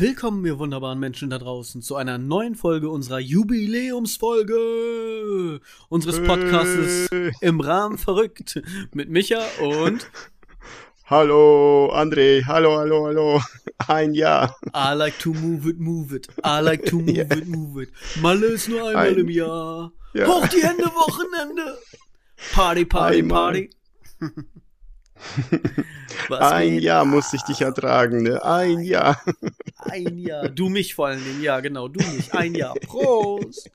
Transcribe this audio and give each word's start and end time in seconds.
Willkommen, 0.00 0.44
ihr 0.46 0.58
wunderbaren 0.58 0.98
Menschen 0.98 1.28
da 1.28 1.36
draußen, 1.38 1.82
zu 1.82 1.94
einer 1.96 2.16
neuen 2.16 2.54
Folge 2.54 2.88
unserer 2.88 3.18
Jubiläumsfolge 3.18 5.60
unseres 5.90 6.24
Podcastes 6.24 7.10
im 7.42 7.60
Rahmen 7.60 7.98
verrückt 7.98 8.62
mit 8.94 9.10
Micha 9.10 9.42
und 9.60 10.10
Hallo, 11.04 11.92
André. 11.92 12.46
Hallo, 12.46 12.78
hallo, 12.78 13.08
hallo. 13.08 13.42
Ein 13.88 14.14
Jahr. 14.14 14.56
I 14.74 14.94
like 14.94 15.18
to 15.18 15.34
move 15.34 15.68
it, 15.68 15.78
move 15.78 16.16
it. 16.16 16.28
I 16.46 16.60
like 16.62 16.86
to 16.86 16.96
move 16.96 17.10
Ja. 17.12 17.24
it, 17.24 17.46
move 17.46 17.82
it. 17.82 17.90
Malle 18.22 18.46
ist 18.46 18.70
nur 18.70 18.88
einmal 18.88 19.08
Ein- 19.08 19.18
im 19.18 19.28
Jahr. 19.28 19.92
Ja. 20.14 20.26
Hoch 20.28 20.48
die 20.48 20.62
Hände, 20.62 20.84
Wochenende. 20.84 21.76
Party, 22.54 22.86
Party, 22.86 23.18
Einmal. 23.18 23.52
Party. 23.52 23.68
Ein? 26.30 26.78
Jahr 26.78 27.04
musste 27.04 27.36
ich 27.36 27.42
dich 27.42 27.60
ertragen, 27.60 28.22
ne? 28.22 28.42
Ein 28.44 28.80
Jahr. 28.80 29.20
Ein 29.78 30.18
Jahr. 30.18 30.48
Du 30.48 30.68
mich 30.68 30.94
vor 30.94 31.08
allen 31.08 31.22
Dingen. 31.22 31.42
Ja, 31.42 31.60
genau, 31.60 31.88
du 31.88 32.00
mich. 32.00 32.32
Ein 32.34 32.54
Jahr. 32.54 32.74
Prost. 32.74 33.70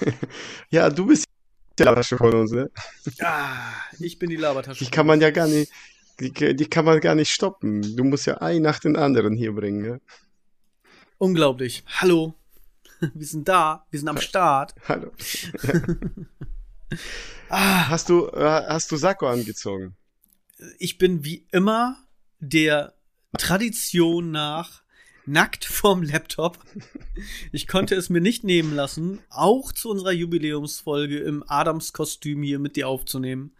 Ja, 0.70 0.88
du 0.88 1.06
bist 1.06 1.26
die 1.78 1.82
Labertasche 1.82 2.16
von 2.16 2.34
uns, 2.34 2.50
ne? 2.52 2.70
Ah, 3.20 3.72
ich 3.98 4.18
bin 4.18 4.30
die 4.30 4.36
Labertasche. 4.36 4.84
Die 4.84 4.90
kann 4.90 5.06
man 5.06 5.20
ja 5.20 5.30
gar 5.30 5.46
nicht, 5.46 5.70
die, 6.18 6.32
die 6.32 6.66
kann 6.66 6.86
man 6.86 6.98
gar 7.00 7.14
nicht 7.14 7.30
stoppen. 7.30 7.94
Du 7.94 8.04
musst 8.04 8.26
ja 8.26 8.38
ein 8.38 8.62
nach 8.62 8.78
den 8.78 8.96
anderen 8.96 9.34
hier 9.34 9.52
bringen, 9.52 9.82
ne? 9.82 10.00
Unglaublich. 11.18 11.84
Hallo. 12.00 12.34
Wir 13.14 13.26
sind 13.26 13.48
da. 13.48 13.84
Wir 13.90 14.00
sind 14.00 14.08
am 14.08 14.20
Start. 14.20 14.74
Hallo. 14.88 15.10
Ah, 17.48 17.88
Hast 17.88 18.08
du, 18.08 18.28
äh, 18.28 18.62
hast 18.68 18.90
du 18.90 18.96
Sakko 18.96 19.26
angezogen? 19.26 19.94
Ich 20.78 20.98
bin 20.98 21.24
wie 21.24 21.46
immer 21.52 21.96
der 22.40 22.94
Tradition 23.38 24.30
nach 24.30 24.82
nackt 25.24 25.64
vorm 25.64 26.02
Laptop. 26.02 26.58
Ich 27.52 27.68
konnte 27.68 27.94
es 27.94 28.10
mir 28.10 28.20
nicht 28.20 28.44
nehmen 28.44 28.74
lassen, 28.74 29.20
auch 29.30 29.72
zu 29.72 29.90
unserer 29.90 30.12
Jubiläumsfolge 30.12 31.18
im 31.18 31.44
Adams-Kostüm 31.46 32.42
hier 32.42 32.58
mit 32.58 32.76
dir 32.76 32.88
aufzunehmen. 32.88 33.54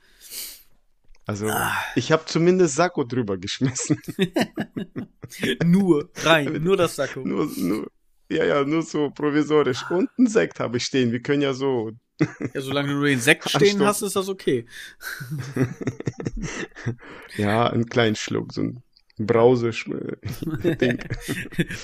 Also, 1.24 1.46
Ah. 1.48 1.72
ich 1.94 2.10
habe 2.10 2.24
zumindest 2.26 2.74
Sakko 2.74 3.04
drüber 3.04 3.38
geschmissen. 3.38 4.00
Nur 5.64 6.10
rein, 6.16 6.62
nur 6.62 6.76
das 6.76 6.96
Sakko. 6.96 7.20
Nur, 7.20 7.46
nur, 7.56 7.90
ja, 8.30 8.44
ja, 8.44 8.64
nur 8.64 8.82
so 8.82 9.10
provisorisch. 9.10 9.88
Und 9.90 10.10
einen 10.18 10.26
Sekt 10.26 10.60
habe 10.60 10.76
ich 10.76 10.84
stehen. 10.84 11.12
Wir 11.12 11.22
können 11.22 11.42
ja 11.42 11.54
so. 11.54 11.92
Ja, 12.18 12.60
solange 12.60 12.88
du 12.88 12.94
nur 12.94 13.06
den 13.06 13.20
Sekt 13.20 13.48
stehen 13.48 13.62
Anstoßen. 13.62 13.86
hast, 13.86 14.02
ist 14.02 14.16
das 14.16 14.28
okay. 14.28 14.66
Ja, 17.36 17.68
einen 17.68 17.86
kleinen 17.86 18.16
Schluck, 18.16 18.52
so 18.52 18.62
ein 18.62 18.82
Brause. 19.18 19.70
Ding. 20.80 20.98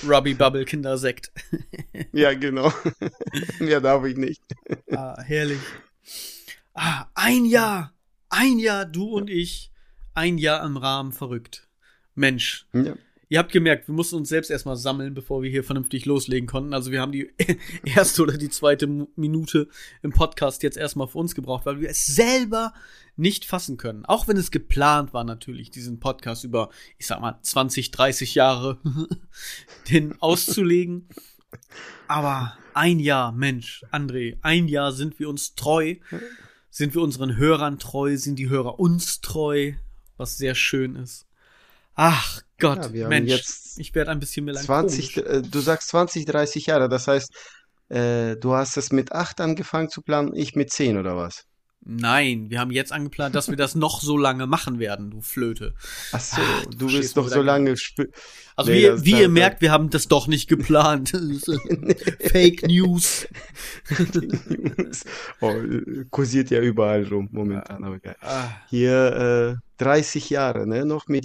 Robbie 0.07 0.33
Bubble 0.33 0.65
Kindersekt. 0.65 1.31
Ja, 2.11 2.33
genau. 2.33 2.71
Mehr 3.59 3.81
darf 3.81 4.05
ich 4.05 4.17
nicht. 4.17 4.41
Ah, 4.91 5.21
herrlich. 5.21 5.59
Ah, 6.73 7.07
ein 7.13 7.45
Jahr. 7.45 7.93
Ein 8.29 8.59
Jahr, 8.59 8.85
du 8.85 9.05
und 9.09 9.29
ich. 9.29 9.71
Ein 10.13 10.37
Jahr 10.37 10.65
im 10.65 10.77
Rahmen 10.77 11.11
verrückt. 11.11 11.67
Mensch. 12.15 12.67
Ja. 12.73 12.95
Ihr 13.31 13.37
habt 13.37 13.51
gemerkt, 13.51 13.87
wir 13.87 13.93
mussten 13.93 14.15
uns 14.15 14.27
selbst 14.27 14.49
erstmal 14.49 14.75
sammeln, 14.75 15.13
bevor 15.13 15.43
wir 15.43 15.51
hier 15.51 15.63
vernünftig 15.63 16.07
loslegen 16.07 16.47
konnten. 16.47 16.73
Also 16.73 16.89
wir 16.89 16.99
haben 16.99 17.11
die 17.11 17.31
erste 17.85 18.23
oder 18.23 18.39
die 18.39 18.49
zweite 18.49 18.87
Minute 19.15 19.69
im 20.01 20.11
Podcast 20.11 20.63
jetzt 20.63 20.77
erstmal 20.77 21.07
für 21.07 21.19
uns 21.19 21.35
gebraucht, 21.35 21.67
weil 21.67 21.79
wir 21.79 21.89
es 21.89 22.07
selber 22.07 22.73
nicht 23.17 23.45
fassen 23.45 23.77
können. 23.77 24.03
Auch 24.03 24.27
wenn 24.27 24.35
es 24.35 24.49
geplant 24.49 25.13
war 25.13 25.23
natürlich, 25.23 25.69
diesen 25.69 25.99
Podcast 25.99 26.43
über, 26.43 26.69
ich 26.97 27.05
sag 27.05 27.21
mal, 27.21 27.37
20, 27.39 27.91
30 27.91 28.33
Jahre 28.33 28.79
den 29.91 30.19
auszulegen. 30.19 31.07
Aber 32.07 32.57
ein 32.73 32.99
Jahr, 32.99 33.31
Mensch, 33.31 33.85
André, 33.91 34.39
ein 34.41 34.67
Jahr 34.67 34.91
sind 34.91 35.19
wir 35.19 35.29
uns 35.29 35.53
treu. 35.53 35.97
Sind 36.71 36.95
wir 36.95 37.03
unseren 37.03 37.37
Hörern 37.37 37.77
treu? 37.77 38.17
Sind 38.17 38.39
die 38.39 38.49
Hörer 38.49 38.79
uns 38.79 39.21
treu? 39.21 39.73
Was 40.17 40.39
sehr 40.39 40.55
schön 40.55 40.95
ist. 40.95 41.27
Ach 41.93 42.41
Gott, 42.59 42.93
Ja, 42.93 43.07
Mensch, 43.07 43.29
jetzt 43.29 43.79
ich 43.79 43.93
werde 43.95 44.11
ein 44.11 44.19
bisschen 44.19 44.45
melancholisch. 44.45 45.13
20, 45.13 45.17
äh, 45.17 45.41
du 45.41 45.59
sagst 45.59 45.89
20, 45.89 46.25
30 46.25 46.65
Jahre. 46.65 46.89
Das 46.89 47.07
heißt, 47.07 47.31
äh, 47.89 48.35
du 48.37 48.53
hast 48.53 48.77
es 48.77 48.91
mit 48.91 49.11
8 49.11 49.41
angefangen 49.41 49.89
zu 49.89 50.01
planen, 50.01 50.35
ich 50.35 50.55
mit 50.55 50.71
10 50.71 50.97
oder 50.97 51.15
was? 51.17 51.45
Nein, 51.81 52.49
wir 52.49 52.59
haben 52.59 52.71
jetzt 52.71 52.91
angeplant, 52.91 53.33
dass 53.35 53.47
wir 53.47 53.55
das 53.55 53.73
noch 53.73 54.01
so 54.01 54.17
lange 54.17 54.47
machen 54.47 54.79
werden, 54.79 55.09
du 55.11 55.21
Flöte. 55.21 55.73
Ach 56.11 56.19
so, 56.19 56.41
Ach, 56.41 56.65
du 56.65 56.77
du 56.87 56.91
willst 56.91 57.15
doch 57.15 57.25
wieder 57.27 57.35
so 57.35 57.41
lange 57.41 57.71
sp- 57.79 58.11
Also 58.57 58.69
Nee, 58.71 58.91
wie, 58.97 59.05
wie 59.05 59.11
ihr 59.11 59.21
da- 59.23 59.27
merkt, 59.29 59.61
wir 59.61 59.71
haben 59.71 59.89
das 59.89 60.09
doch 60.09 60.27
nicht 60.27 60.49
geplant. 60.49 61.11
Fake 62.31 62.67
News. 62.67 63.27
oh, 65.41 65.53
kursiert 66.09 66.49
ja 66.51 66.59
überall 66.61 67.03
rum 67.05 67.29
momentan, 67.31 67.83
aber 67.83 67.99
geil. 67.99 68.15
Ah, 68.21 68.49
Hier 68.69 69.57
äh, 69.57 69.83
30 69.83 70.29
Jahre, 70.29 70.67
ne? 70.67 70.85
Noch 70.85 71.07
mit 71.07 71.23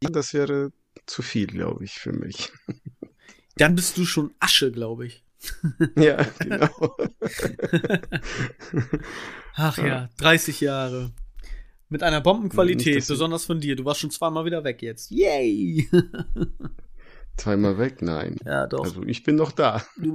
das 0.00 0.34
wäre 0.34 0.72
zu 1.06 1.22
viel, 1.22 1.46
glaube 1.46 1.84
ich, 1.84 1.92
für 1.92 2.12
mich. 2.12 2.52
Dann 3.56 3.74
bist 3.74 3.96
du 3.96 4.04
schon 4.04 4.34
Asche, 4.38 4.70
glaube 4.70 5.06
ich. 5.06 5.24
Ja, 5.96 6.24
genau. 6.38 6.68
Ach 9.54 9.78
ja, 9.78 10.08
30 10.18 10.60
Jahre. 10.60 11.12
Mit 11.88 12.02
einer 12.02 12.20
Bombenqualität, 12.20 13.06
besonders 13.06 13.44
von 13.44 13.60
dir. 13.60 13.76
Du 13.76 13.84
warst 13.84 14.00
schon 14.00 14.10
zweimal 14.10 14.44
wieder 14.44 14.64
weg 14.64 14.82
jetzt. 14.82 15.10
Yay! 15.10 15.88
Zweimal 17.36 17.76
weg? 17.76 18.00
Nein. 18.00 18.36
Ja, 18.46 18.66
doch. 18.66 18.84
Also 18.84 19.02
ich 19.02 19.22
bin 19.22 19.36
noch 19.36 19.52
da. 19.52 19.84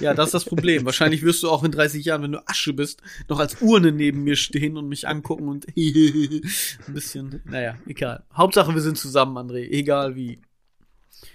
Ja, 0.00 0.14
das 0.14 0.26
ist 0.26 0.34
das 0.34 0.44
Problem. 0.44 0.84
Wahrscheinlich 0.84 1.22
wirst 1.22 1.42
du 1.42 1.50
auch 1.50 1.64
in 1.64 1.70
30 1.70 2.04
Jahren, 2.04 2.22
wenn 2.22 2.32
du 2.32 2.48
Asche 2.48 2.72
bist, 2.72 3.02
noch 3.28 3.38
als 3.38 3.60
Urne 3.60 3.92
neben 3.92 4.24
mir 4.24 4.36
stehen 4.36 4.76
und 4.76 4.88
mich 4.88 5.06
angucken 5.06 5.48
und 5.48 5.66
ein 5.76 6.94
bisschen, 6.94 7.42
naja, 7.44 7.76
egal. 7.86 8.24
Hauptsache, 8.34 8.74
wir 8.74 8.80
sind 8.80 8.96
zusammen, 8.96 9.36
André. 9.36 9.68
Egal 9.70 10.16
wie. 10.16 10.40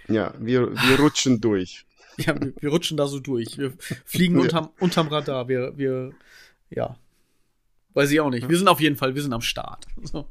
Ja, 0.08 0.34
wir, 0.40 0.72
wir 0.72 1.00
rutschen 1.00 1.42
durch. 1.42 1.86
Ja, 2.18 2.40
wir, 2.40 2.54
wir 2.60 2.70
rutschen 2.70 2.98
da 2.98 3.08
so 3.08 3.20
durch. 3.20 3.58
Wir 3.58 3.74
fliegen 4.04 4.38
unterm, 4.38 4.70
unterm 4.80 5.08
Radar. 5.08 5.48
Wir, 5.48 5.78
wir, 5.78 6.12
ja. 6.70 6.98
Weiß 7.94 8.12
ich 8.12 8.20
auch 8.20 8.30
nicht. 8.30 8.50
Wir 8.50 8.58
sind 8.58 8.68
auf 8.68 8.82
jeden 8.82 8.98
Fall, 8.98 9.16
wir 9.16 9.22
sind 9.22 9.32
am 9.34 9.42
Start. 9.42 9.88
So. 10.04 10.28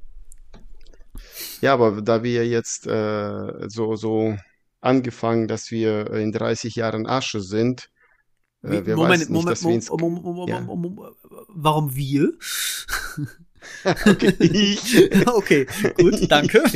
Ja, 1.60 1.74
aber 1.74 2.02
da 2.02 2.22
wir 2.22 2.46
jetzt 2.46 2.86
äh, 2.86 3.68
so, 3.68 3.96
so 3.96 4.36
angefangen, 4.80 5.48
dass 5.48 5.70
wir 5.70 6.10
in 6.12 6.32
30 6.32 6.74
Jahren 6.74 7.06
Asche 7.06 7.40
sind, 7.40 7.90
äh, 8.62 8.82
wer 8.84 8.96
Moment, 8.96 9.12
weiß 9.12 9.18
nicht, 9.20 9.30
Moment, 9.30 9.50
dass 9.50 9.64
wir. 9.64 9.80
Moment, 9.98 10.24
Moment, 10.24 10.48
Ja. 10.50 10.60
Moment, 10.60 10.98
warum 11.48 11.94
wir? 11.94 12.32
Okay, 13.84 14.34
ich. 14.38 15.12
okay, 15.26 15.66
gut, 15.98 16.30
danke. 16.30 16.62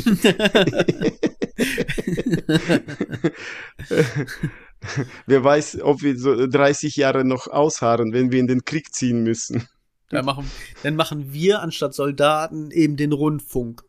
Wer 5.25 5.43
weiß, 5.43 5.81
ob 5.81 6.03
wir 6.03 6.17
so 6.17 6.45
30 6.47 6.95
Jahre 6.95 7.25
noch 7.25 7.47
ausharren, 7.47 8.13
wenn 8.13 8.31
wir 8.31 8.39
in 8.39 8.47
den 8.47 8.65
Krieg 8.65 8.93
ziehen 8.93 9.23
müssen. 9.23 9.67
dann, 10.09 10.25
machen, 10.25 10.45
dann 10.83 10.95
machen 10.95 11.33
wir 11.33 11.61
anstatt 11.61 11.95
Soldaten 11.95 12.71
eben 12.71 12.97
den 12.97 13.13
Rundfunk. 13.13 13.83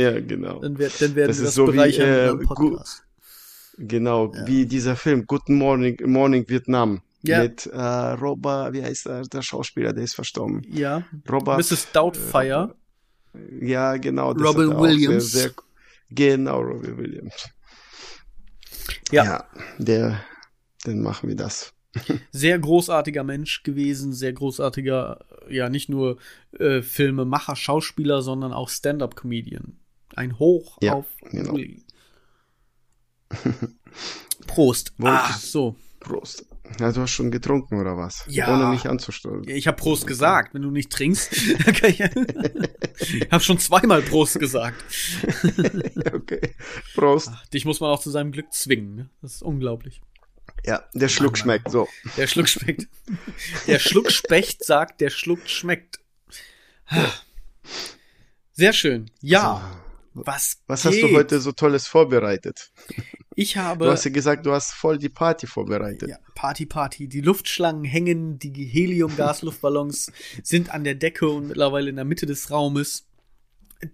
Ja, 0.00 0.20
genau. 0.26 0.60
Dann, 0.60 0.78
wird, 0.78 1.00
dann 1.00 1.14
werden 1.14 1.28
Das 1.28 1.38
wir 1.38 1.44
ist 1.44 1.48
das 1.48 1.54
so 1.54 1.68
wie, 1.68 1.76
bereichern 1.76 2.08
äh, 2.08 2.32
mit 2.34 2.46
Podcast. 2.46 3.04
Genau, 3.78 4.32
Ja. 4.34 4.46
wie 4.46 4.66
dieser 4.66 4.96
Film 4.96 5.26
Guten 5.26 5.54
Morning, 5.54 5.96
Morning 6.04 6.44
Vietnam 6.48 7.00
Ja. 7.22 7.42
mit 7.42 7.66
äh, 7.66 7.78
Robert, 7.78 8.72
wie 8.72 8.82
heißt 8.82 9.06
der, 9.06 9.22
der 9.22 9.42
Schauspieler, 9.42 9.92
der 9.92 10.04
ist 10.04 10.14
verstorben. 10.14 10.62
Ja, 10.70 11.02
Robert, 11.30 11.58
Mrs. 11.58 11.90
Doubtfire. 11.92 12.74
ja, 13.60 13.96
genau, 13.96 14.32
Robin 14.32 14.72
er 14.72 14.80
Williams. 14.80 15.30
Sehr, 15.32 15.42
sehr, 15.42 15.52
genau, 16.10 16.60
Robin 16.60 16.98
Williams. 16.98 17.48
Ja. 19.12 19.24
Ja, 19.24 19.44
der, 19.78 20.20
dann 20.84 21.00
machen 21.00 21.28
wir 21.28 21.36
das. 21.36 21.72
sehr 22.32 22.58
großartiger 22.58 23.24
Mensch 23.24 23.62
gewesen, 23.62 24.12
sehr 24.12 24.32
großartiger, 24.32 25.24
ja, 25.48 25.68
nicht 25.68 25.88
nur 25.88 26.18
äh, 26.58 26.82
Filmemacher, 26.82 27.56
Schauspieler, 27.56 28.22
sondern 28.22 28.52
auch 28.52 28.68
Stand-up-Comedian. 28.68 29.76
Ein 30.16 30.38
Hoch 30.38 30.78
Ja, 30.82 30.94
auf 30.94 31.06
genau. 31.30 31.52
Uli. 31.54 31.84
Prost. 34.46 34.92
Wollte 34.98 35.16
Ah, 35.18 35.32
so. 35.38 35.76
Prost. 36.00 36.46
Ja, 36.78 36.92
du 36.92 37.00
hast 37.02 37.10
schon 37.10 37.30
getrunken 37.30 37.80
oder 37.80 37.96
was? 37.96 38.24
Ja. 38.28 38.52
Ohne 38.54 38.70
mich 38.70 38.86
anzustoßen. 38.88 39.48
Ich 39.48 39.66
habe 39.66 39.76
Prost 39.76 40.06
gesagt. 40.06 40.54
Wenn 40.54 40.62
du 40.62 40.70
nicht 40.70 40.90
trinkst, 40.90 41.32
dann 41.66 41.74
kann 41.74 41.90
ich. 41.90 42.00
ich 42.00 43.30
habe 43.30 43.42
schon 43.42 43.58
zweimal 43.58 44.02
Prost 44.02 44.38
gesagt. 44.38 44.82
Okay. 46.12 46.54
Prost. 46.94 47.28
Ach, 47.32 47.46
dich 47.48 47.64
muss 47.64 47.80
man 47.80 47.90
auch 47.90 48.00
zu 48.00 48.10
seinem 48.10 48.30
Glück 48.32 48.52
zwingen. 48.52 48.94
Ne? 48.94 49.10
Das 49.22 49.34
ist 49.34 49.42
unglaublich. 49.42 50.00
Ja, 50.64 50.84
der 50.94 51.08
Schluck 51.08 51.38
schmeckt 51.38 51.70
so. 51.70 51.88
Der 52.16 52.26
Schluck 52.26 52.48
schmeckt. 52.48 52.88
Der 53.66 53.78
Schluckspecht 53.78 54.64
sagt, 54.64 55.00
der 55.00 55.10
Schluck 55.10 55.48
schmeckt. 55.48 56.00
Sehr 58.52 58.72
schön. 58.72 59.10
Ja. 59.20 59.82
Was, 60.12 60.58
Was 60.66 60.84
hast 60.84 61.00
du 61.00 61.12
heute 61.12 61.40
so 61.40 61.52
Tolles 61.52 61.86
vorbereitet? 61.86 62.72
Ich 63.36 63.56
habe. 63.56 63.86
Du 63.86 63.90
hast 63.90 64.04
ja 64.04 64.10
gesagt, 64.10 64.44
du 64.44 64.52
hast 64.52 64.72
voll 64.72 64.98
die 64.98 65.08
Party 65.08 65.46
vorbereitet. 65.46 66.10
Ja, 66.10 66.18
Party, 66.34 66.66
Party. 66.66 67.08
Die 67.08 67.22
Luftschlangen 67.22 67.84
hängen, 67.84 68.38
die 68.38 68.52
Helium-Gasluftballons 68.66 70.12
sind 70.42 70.74
an 70.74 70.84
der 70.84 70.96
Decke 70.96 71.26
und 71.28 71.46
mittlerweile 71.46 71.88
in 71.88 71.96
der 71.96 72.04
Mitte 72.04 72.26
des 72.26 72.50
Raumes. 72.50 73.06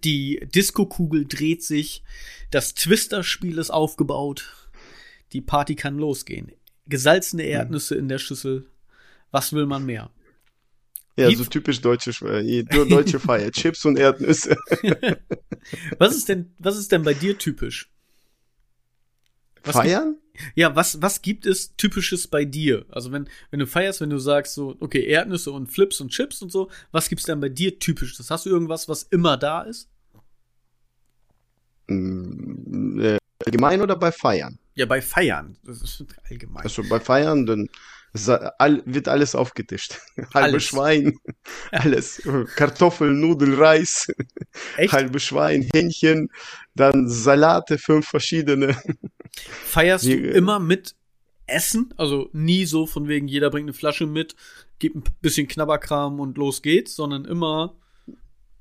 Die 0.03 0.45
Disco-Kugel 0.53 1.27
dreht 1.27 1.63
sich. 1.63 2.03
Das 2.51 2.73
Twister-Spiel 2.73 3.57
ist 3.57 3.69
aufgebaut. 3.69 4.67
Die 5.31 5.41
Party 5.41 5.75
kann 5.75 5.97
losgehen. 5.97 6.51
Gesalzene 6.87 7.43
Erdnüsse 7.43 7.95
in 7.95 8.09
der 8.09 8.17
Schüssel. 8.17 8.69
Was 9.31 9.53
will 9.53 9.65
man 9.65 9.85
mehr? 9.85 10.09
Ja, 11.17 11.31
so 11.35 11.45
typisch 11.45 11.81
deutsche, 11.81 12.11
äh, 12.25 12.63
deutsche 12.63 13.19
Feier. 13.19 13.51
Chips 13.51 13.85
und 13.85 13.97
Erdnüsse. 13.97 14.55
Was 15.97 16.15
ist 16.15 16.29
denn, 16.29 16.53
was 16.59 16.77
ist 16.77 16.91
denn 16.91 17.03
bei 17.03 17.13
dir 17.13 17.37
typisch? 17.37 17.91
Was 19.63 19.75
Feiern? 19.75 20.15
Ja, 20.55 20.75
was, 20.75 21.01
was 21.01 21.21
gibt 21.21 21.45
es 21.45 21.75
typisches 21.75 22.27
bei 22.27 22.45
dir? 22.45 22.85
Also 22.89 23.11
wenn, 23.11 23.27
wenn 23.49 23.59
du 23.59 23.67
feierst, 23.67 23.99
wenn 23.99 24.11
du 24.11 24.19
sagst 24.19 24.53
so, 24.53 24.77
okay, 24.79 25.03
Erdnüsse 25.05 25.51
und 25.51 25.67
Flips 25.67 25.99
und 25.99 26.09
Chips 26.09 26.41
und 26.41 26.51
so, 26.51 26.69
was 26.91 27.09
gibt's 27.09 27.25
denn 27.25 27.41
bei 27.41 27.49
dir 27.49 27.79
typisches? 27.79 28.29
Hast 28.29 28.45
du 28.45 28.49
irgendwas, 28.49 28.87
was 28.87 29.03
immer 29.03 29.35
da 29.35 29.63
ist? 29.63 29.89
Mm, 31.87 32.99
äh, 33.01 33.17
Allgemein 33.45 33.81
oder 33.81 33.95
bei 33.95 34.11
Feiern? 34.11 34.59
Ja, 34.75 34.85
bei 34.85 35.01
Feiern. 35.01 35.57
Das 35.63 35.81
ist 35.81 36.05
allgemein. 36.29 36.63
Also 36.63 36.83
bei 36.87 36.99
Feiern, 36.99 37.45
dann 37.45 37.67
all, 38.27 38.81
wird 38.85 39.07
alles 39.07 39.35
aufgetischt. 39.35 39.99
Halbe 40.33 40.53
Alles. 40.53 40.63
Schwein, 40.63 41.17
alles. 41.71 42.21
Kartoffeln, 42.55 43.19
Nudeln, 43.19 43.53
Reis, 43.53 44.07
Echt? 44.77 44.93
halbe 44.93 45.19
Schwein, 45.19 45.67
Hähnchen, 45.73 46.29
dann 46.75 47.07
Salate, 47.09 47.77
fünf 47.77 48.07
verschiedene. 48.07 48.75
Feierst 49.65 50.05
du 50.05 50.09
Wie- 50.09 50.27
immer 50.29 50.59
mit 50.59 50.95
Essen? 51.45 51.93
Also 51.97 52.29
nie 52.33 52.65
so 52.65 52.85
von 52.87 53.07
wegen, 53.07 53.27
jeder 53.27 53.49
bringt 53.49 53.65
eine 53.65 53.73
Flasche 53.73 54.05
mit, 54.07 54.35
gibt 54.79 54.95
ein 54.95 55.03
bisschen 55.21 55.47
Knabberkram 55.47 56.19
und 56.19 56.37
los 56.37 56.61
geht's, 56.61 56.95
sondern 56.95 57.25
immer 57.25 57.75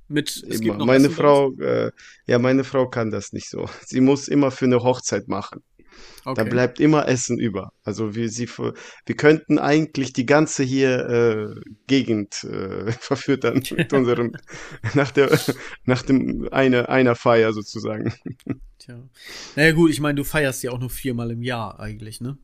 mit, 0.09 0.29
es 0.49 0.61
gibt 0.61 0.79
noch 0.79 0.87
Meine 0.87 1.07
Essen 1.07 1.17
Frau, 1.17 1.53
äh, 1.55 1.91
ja, 2.27 2.39
meine 2.39 2.63
Frau 2.63 2.89
kann 2.89 3.11
das 3.11 3.33
nicht 3.33 3.49
so. 3.51 3.69
Sie 3.85 4.01
muss 4.01 4.29
immer 4.29 4.51
für 4.53 4.67
eine 4.67 4.81
Hochzeit 4.83 5.27
machen. 5.27 5.63
Uns. 5.97 6.35
Da 6.35 6.45
Okay. 6.45 6.51
bleibt 6.51 6.81
immer 6.81 7.09
Essen 7.09 7.39
über. 7.39 7.73
Also 7.85 8.15
wir, 8.15 8.29
sie, 8.29 8.49
wir 8.49 9.17
könnten 9.17 9.59
eigentlich 9.59 10.13
die 10.13 10.27
ganze 10.27 10.65
hier 10.65 11.09
äh, 11.09 11.61
Gegend 11.87 12.45
äh, 12.45 12.91
verfüttern 13.01 13.63
mit 13.77 13.93
unserem 13.93 14.33
nach 14.95 15.11
der 15.13 15.39
nach 15.85 16.03
dem 16.03 16.49
einer 16.51 16.89
einer 16.89 17.15
Feier 17.15 17.53
sozusagen. 17.53 18.13
Tja. 18.79 19.09
Naja, 19.55 19.73
gut, 19.73 19.91
ich 19.91 20.01
meine, 20.01 20.17
du 20.17 20.25
feierst 20.25 20.63
ja 20.63 20.71
auch 20.71 20.79
nur 20.79 20.91
viermal 20.91 21.31
im 21.31 21.43
Jahr 21.43 21.81
eigentlich, 21.81 22.21
ne? 22.21 22.39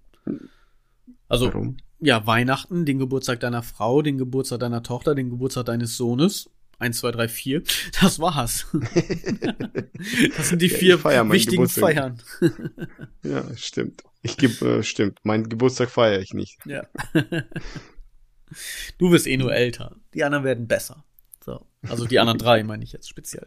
Also, 1.28 1.52
Warum? 1.52 1.76
ja, 1.99 2.26
Weihnachten, 2.26 2.84
den 2.84 2.99
Geburtstag 2.99 3.40
deiner 3.40 3.62
Frau, 3.62 4.02
den 4.02 4.19
Geburtstag 4.19 4.60
deiner 4.60 4.82
Tochter, 4.82 5.14
den 5.14 5.31
Geburtstag 5.31 5.66
deines 5.66 5.96
Sohnes. 5.96 6.50
Eins, 6.82 6.99
zwei, 6.99 7.12
drei, 7.12 7.29
vier. 7.29 7.62
Das 8.00 8.19
war's. 8.19 8.67
das 10.37 10.49
sind 10.49 10.61
die 10.62 10.67
Ja, 10.67 10.76
vier 10.76 10.99
feier 10.99 11.31
wichtigen 11.31 11.62
Geburtstag. 11.62 11.94
Feiern. 11.94 12.23
Ja, 13.23 13.44
stimmt. 13.56 14.02
Ich 14.23 14.37
gebe 14.37 14.79
äh, 14.79 14.82
stimmt. 14.82 15.20
Meinen 15.23 15.49
Geburtstag 15.49 15.90
feiere 15.90 16.20
ich 16.20 16.34
nicht. 16.34 16.58
Ja. 16.67 16.88
du 18.99 19.12
wirst 19.12 19.29
eh 19.29 19.37
nur 19.37 19.55
älter. 19.55 19.94
Die 20.12 20.25
anderen 20.25 20.43
werden 20.44 20.67
besser. 20.67 21.05
So. 21.44 21.64
Also 21.88 22.06
die 22.06 22.19
anderen 22.19 22.38
drei 22.38 22.64
meine 22.64 22.82
ich 22.82 22.93
jetzt 22.93 23.08
speziell. 23.08 23.46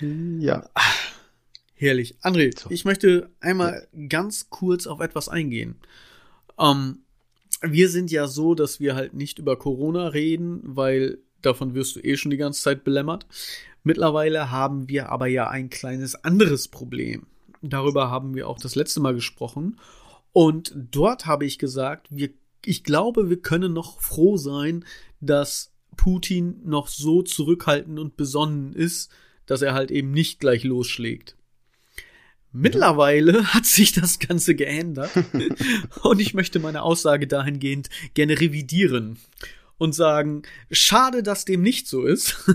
Ja. 0.00 0.70
Herrlich. 1.74 2.16
André, 2.22 2.58
So. 2.58 2.70
ich 2.70 2.86
möchte 2.86 3.28
einmal 3.40 3.86
ganz 4.08 4.48
kurz 4.48 4.86
auf 4.86 5.00
etwas 5.00 5.28
eingehen. 5.28 5.76
Ähm, 6.58 7.00
wir 7.60 7.90
sind 7.90 8.10
ja 8.10 8.26
so, 8.26 8.54
dass 8.54 8.80
wir 8.80 8.94
halt 8.94 9.12
nicht 9.12 9.38
über 9.38 9.58
Corona 9.58 10.08
reden, 10.08 10.60
weil 10.64 11.18
davon 11.42 11.74
wirst 11.74 11.96
du 11.96 12.00
eh 12.00 12.16
schon 12.16 12.30
die 12.30 12.36
ganze 12.36 12.62
Zeit 12.62 12.84
belämmert. 12.84 13.26
Mittlerweile 13.84 14.50
haben 14.50 14.88
wir 14.88 15.08
aber 15.10 15.26
ja 15.26 15.48
ein 15.48 15.70
kleines 15.70 16.14
anderes 16.24 16.68
Problem. 16.68 17.26
Darüber 17.62 18.10
haben 18.10 18.34
wir 18.34 18.48
auch 18.48 18.58
das 18.58 18.74
letzte 18.74 19.00
Mal 19.00 19.14
gesprochen. 19.14 19.78
Und 20.32 20.74
dort 20.74 21.26
habe 21.26 21.44
ich 21.44 21.58
gesagt, 21.58 22.06
wir, 22.10 22.30
ich 22.64 22.84
glaube, 22.84 23.28
wir 23.28 23.40
können 23.40 23.72
noch 23.72 24.00
froh 24.00 24.36
sein, 24.36 24.84
dass 25.20 25.72
Putin 25.96 26.60
noch 26.64 26.88
so 26.88 27.22
zurückhaltend 27.22 27.98
und 27.98 28.16
besonnen 28.16 28.72
ist, 28.72 29.10
dass 29.46 29.62
er 29.62 29.74
halt 29.74 29.90
eben 29.90 30.10
nicht 30.10 30.40
gleich 30.40 30.64
losschlägt. 30.64 31.36
Mittlerweile 32.52 33.54
hat 33.54 33.66
sich 33.66 33.92
das 33.92 34.18
Ganze 34.18 34.54
geändert 34.54 35.10
und 36.02 36.20
ich 36.20 36.34
möchte 36.34 36.58
meine 36.58 36.82
Aussage 36.82 37.26
dahingehend 37.26 37.88
gerne 38.14 38.38
revidieren 38.38 39.18
und 39.82 39.94
sagen, 39.94 40.42
schade, 40.70 41.22
dass 41.22 41.44
dem 41.44 41.62
nicht 41.62 41.88
so 41.88 42.04
ist. 42.04 42.36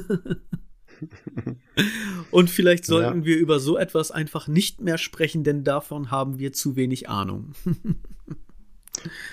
und 2.31 2.49
vielleicht 2.49 2.85
sollten 2.85 3.19
Ja. 3.21 3.25
wir 3.25 3.37
über 3.37 3.59
so 3.59 3.77
etwas 3.77 4.11
einfach 4.11 4.47
nicht 4.47 4.81
mehr 4.81 4.97
sprechen, 4.97 5.43
denn 5.43 5.63
davon 5.63 6.11
haben 6.11 6.39
wir 6.39 6.53
zu 6.53 6.75
wenig 6.75 7.09
Ahnung. 7.09 7.53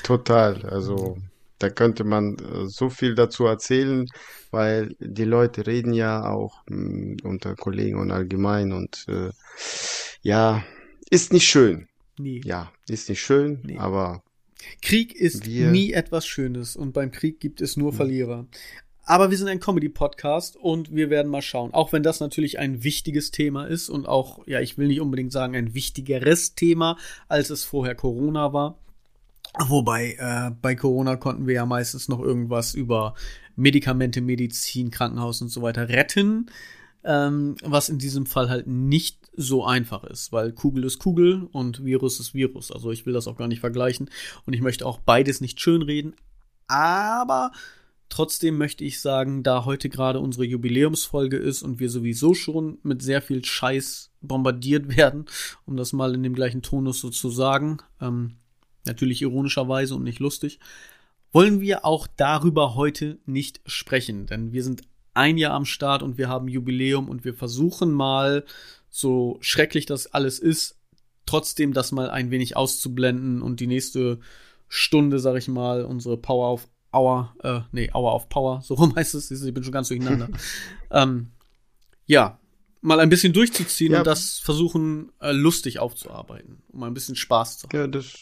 Total. 0.02 0.62
Also 0.70 1.18
da 1.58 1.70
könnte 1.70 2.04
man 2.04 2.36
äh, 2.38 2.66
so 2.66 2.90
viel 2.90 3.14
dazu 3.14 3.46
erzählen, 3.46 4.06
weil 4.50 4.94
die 4.98 5.24
Leute 5.24 5.66
reden 5.66 5.94
ja 5.94 6.28
auch 6.28 6.62
mh, 6.68 7.18
unter 7.22 7.54
Kollegen 7.54 7.98
und 7.98 8.10
allgemein 8.10 8.72
und 8.72 9.06
äh, 9.08 9.30
ja, 10.22 10.64
ist 11.10 11.32
nicht 11.32 11.46
schön. 11.46 11.86
Nee. 12.18 12.40
Ja, 12.44 12.72
ist 12.88 13.08
nicht 13.08 13.22
schön, 13.22 13.60
Nee. 13.64 13.78
aber 13.78 14.22
Krieg 14.82 15.14
ist 15.14 15.46
Wir- 15.46 15.70
nie 15.70 15.92
etwas 15.92 16.26
Schönes 16.26 16.76
und 16.76 16.92
beim 16.92 17.10
Krieg 17.10 17.40
gibt 17.40 17.60
es 17.60 17.76
nur 17.76 17.92
Verlierer. 17.92 18.46
Aber 19.06 19.30
wir 19.30 19.36
sind 19.36 19.48
ein 19.48 19.60
Comedy-Podcast 19.60 20.56
und 20.56 20.94
wir 20.94 21.10
werden 21.10 21.30
mal 21.30 21.42
schauen. 21.42 21.74
Auch 21.74 21.92
wenn 21.92 22.02
das 22.02 22.20
natürlich 22.20 22.58
ein 22.58 22.82
wichtiges 22.84 23.30
Thema 23.30 23.66
ist 23.66 23.90
und 23.90 24.06
auch, 24.06 24.46
ja, 24.46 24.60
ich 24.60 24.78
will 24.78 24.86
nicht 24.86 25.00
unbedingt 25.02 25.30
sagen, 25.30 25.54
ein 25.54 25.74
wichtigeres 25.74 26.54
Thema, 26.54 26.96
als 27.28 27.50
es 27.50 27.64
vorher 27.64 27.94
Corona 27.94 28.54
war. 28.54 28.78
Wobei, 29.68 30.16
äh, 30.18 30.50
bei 30.62 30.74
Corona 30.74 31.16
konnten 31.16 31.46
wir 31.46 31.54
ja 31.54 31.66
meistens 31.66 32.08
noch 32.08 32.20
irgendwas 32.20 32.74
über 32.74 33.14
Medikamente, 33.56 34.20
Medizin, 34.22 34.90
Krankenhaus 34.90 35.42
und 35.42 35.48
so 35.48 35.60
weiter 35.62 35.88
retten. 35.90 36.46
Ähm, 37.04 37.56
was 37.62 37.90
in 37.90 37.98
diesem 37.98 38.24
Fall 38.24 38.48
halt 38.48 38.66
nicht 38.66 39.18
so 39.36 39.64
einfach 39.64 40.04
ist, 40.04 40.32
weil 40.32 40.52
Kugel 40.52 40.84
ist 40.84 40.98
Kugel 40.98 41.48
und 41.52 41.84
Virus 41.84 42.20
ist 42.20 42.34
Virus. 42.34 42.70
Also 42.70 42.90
ich 42.90 43.06
will 43.06 43.12
das 43.12 43.26
auch 43.26 43.36
gar 43.36 43.48
nicht 43.48 43.60
vergleichen 43.60 44.10
und 44.46 44.52
ich 44.52 44.60
möchte 44.60 44.86
auch 44.86 44.98
beides 44.98 45.40
nicht 45.40 45.60
schönreden. 45.60 46.14
Aber 46.68 47.52
trotzdem 48.08 48.58
möchte 48.58 48.84
ich 48.84 49.00
sagen, 49.00 49.42
da 49.42 49.64
heute 49.64 49.88
gerade 49.88 50.20
unsere 50.20 50.44
Jubiläumsfolge 50.44 51.36
ist 51.36 51.62
und 51.62 51.80
wir 51.80 51.90
sowieso 51.90 52.34
schon 52.34 52.78
mit 52.82 53.02
sehr 53.02 53.22
viel 53.22 53.44
Scheiß 53.44 54.10
bombardiert 54.20 54.96
werden, 54.96 55.26
um 55.66 55.76
das 55.76 55.92
mal 55.92 56.14
in 56.14 56.22
dem 56.22 56.34
gleichen 56.34 56.62
Tonus 56.62 57.00
so 57.00 57.10
zu 57.10 57.30
sagen, 57.30 57.78
ähm, 58.00 58.36
natürlich 58.84 59.22
ironischerweise 59.22 59.94
und 59.94 60.04
nicht 60.04 60.20
lustig, 60.20 60.58
wollen 61.32 61.60
wir 61.60 61.84
auch 61.84 62.06
darüber 62.06 62.76
heute 62.76 63.18
nicht 63.26 63.60
sprechen, 63.66 64.26
denn 64.26 64.52
wir 64.52 64.62
sind 64.62 64.82
ein 65.14 65.36
Jahr 65.36 65.54
am 65.54 65.64
Start 65.64 66.02
und 66.02 66.18
wir 66.18 66.28
haben 66.28 66.48
Jubiläum 66.48 67.08
und 67.08 67.24
wir 67.24 67.34
versuchen 67.34 67.92
mal, 67.92 68.44
so 68.96 69.38
schrecklich 69.40 69.86
das 69.86 70.06
alles 70.14 70.38
ist, 70.38 70.78
trotzdem 71.26 71.72
das 71.72 71.90
mal 71.90 72.08
ein 72.10 72.30
wenig 72.30 72.56
auszublenden 72.56 73.42
und 73.42 73.58
die 73.58 73.66
nächste 73.66 74.20
Stunde, 74.68 75.18
sag 75.18 75.34
ich 75.36 75.48
mal, 75.48 75.84
unsere 75.84 76.16
Power 76.16 76.46
auf 76.46 76.68
Hour, 76.92 77.34
äh, 77.42 77.60
nee, 77.72 77.90
Hour 77.92 78.12
auf 78.12 78.28
Power, 78.28 78.62
so 78.62 78.74
rum 78.74 78.94
heißt 78.96 79.16
es, 79.16 79.32
ich 79.32 79.52
bin 79.52 79.64
schon 79.64 79.72
ganz 79.72 79.88
durcheinander. 79.88 80.28
ähm, 80.92 81.32
ja, 82.06 82.38
mal 82.82 83.00
ein 83.00 83.08
bisschen 83.08 83.32
durchzuziehen 83.32 83.94
Ja. 83.94 83.98
und 83.98 84.06
das 84.06 84.38
versuchen, 84.38 85.10
äh, 85.20 85.32
lustig 85.32 85.80
aufzuarbeiten, 85.80 86.62
um 86.70 86.84
ein 86.84 86.94
bisschen 86.94 87.16
Spaß 87.16 87.58
zu 87.58 87.66
haben. 87.66 87.76
ja, 87.76 87.86
das 87.88 88.14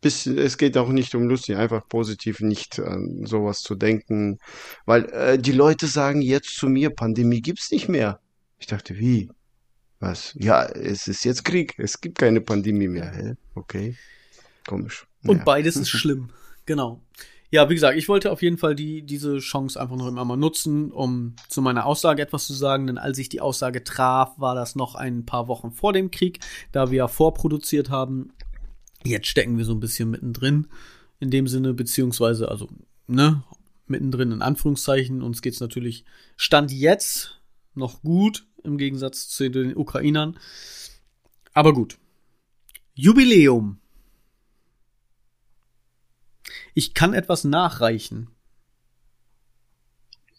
bisschen, 0.00 0.36
es 0.36 0.58
geht 0.58 0.76
auch 0.76 0.88
nicht 0.88 1.14
um 1.14 1.28
lustig, 1.28 1.56
einfach 1.56 1.88
positiv 1.88 2.40
nicht 2.40 2.80
an 2.80 3.24
sowas 3.24 3.62
zu 3.62 3.76
denken, 3.76 4.40
weil 4.84 5.04
äh, 5.10 5.38
die 5.38 5.52
Leute 5.52 5.86
sagen 5.86 6.22
jetzt 6.22 6.56
zu 6.56 6.68
mir, 6.68 6.90
Pandemie 6.90 7.40
gibt's 7.40 7.70
nicht 7.70 7.88
mehr. 7.88 8.18
Ich 8.58 8.66
dachte, 8.66 8.98
wie? 8.98 9.30
Was? 10.00 10.34
Ja, 10.38 10.64
es 10.66 11.08
ist 11.08 11.24
jetzt 11.24 11.44
Krieg, 11.44 11.74
es 11.78 12.00
gibt 12.00 12.18
keine 12.18 12.40
Pandemie 12.40 12.88
mehr. 12.88 13.10
Hä? 13.12 13.34
Okay, 13.54 13.96
komisch. 14.66 15.06
Und 15.24 15.38
Ja. 15.38 15.44
beides 15.44 15.76
ist 15.76 15.88
schlimm. 15.90 16.28
Genau. 16.66 17.02
Ja, 17.50 17.70
wie 17.70 17.74
gesagt, 17.74 17.96
ich 17.96 18.08
wollte 18.08 18.32
auf 18.32 18.42
jeden 18.42 18.58
Fall 18.58 18.74
die, 18.74 19.02
diese 19.02 19.38
Chance 19.38 19.80
einfach 19.80 19.96
noch 19.96 20.08
immer 20.08 20.24
mal 20.24 20.36
nutzen, 20.36 20.90
um 20.90 21.36
zu 21.48 21.62
meiner 21.62 21.86
Aussage 21.86 22.20
etwas 22.20 22.46
zu 22.46 22.52
sagen, 22.52 22.88
denn 22.88 22.98
als 22.98 23.18
ich 23.18 23.28
die 23.28 23.40
Aussage 23.40 23.84
traf, 23.84 24.32
war 24.38 24.54
das 24.56 24.74
noch 24.74 24.96
ein 24.96 25.24
paar 25.24 25.46
Wochen 25.46 25.70
vor 25.70 25.92
dem 25.92 26.10
Krieg, 26.10 26.40
da 26.72 26.90
wir 26.90 26.98
ja 26.98 27.08
vorproduziert 27.08 27.88
haben. 27.88 28.32
Jetzt 29.04 29.28
stecken 29.28 29.56
wir 29.58 29.64
so 29.64 29.72
ein 29.72 29.80
bisschen 29.80 30.10
mittendrin 30.10 30.66
in 31.20 31.30
dem 31.30 31.46
Sinne, 31.46 31.72
beziehungsweise, 31.72 32.48
also, 32.50 32.68
ne, 33.06 33.44
mittendrin 33.86 34.32
in 34.32 34.42
Anführungszeichen. 34.42 35.22
Uns 35.22 35.40
geht's 35.40 35.60
natürlich 35.60 36.04
Stand 36.36 36.72
jetzt 36.72 37.40
noch 37.74 38.02
gut. 38.02 38.44
Im 38.66 38.78
Gegensatz 38.78 39.28
zu 39.28 39.48
den 39.50 39.76
Ukrainern. 39.76 40.38
Aber 41.52 41.72
gut. 41.72 41.98
Jubiläum. 42.94 43.78
Ich 46.74 46.92
kann 46.92 47.14
etwas 47.14 47.44
nachreichen. 47.44 48.28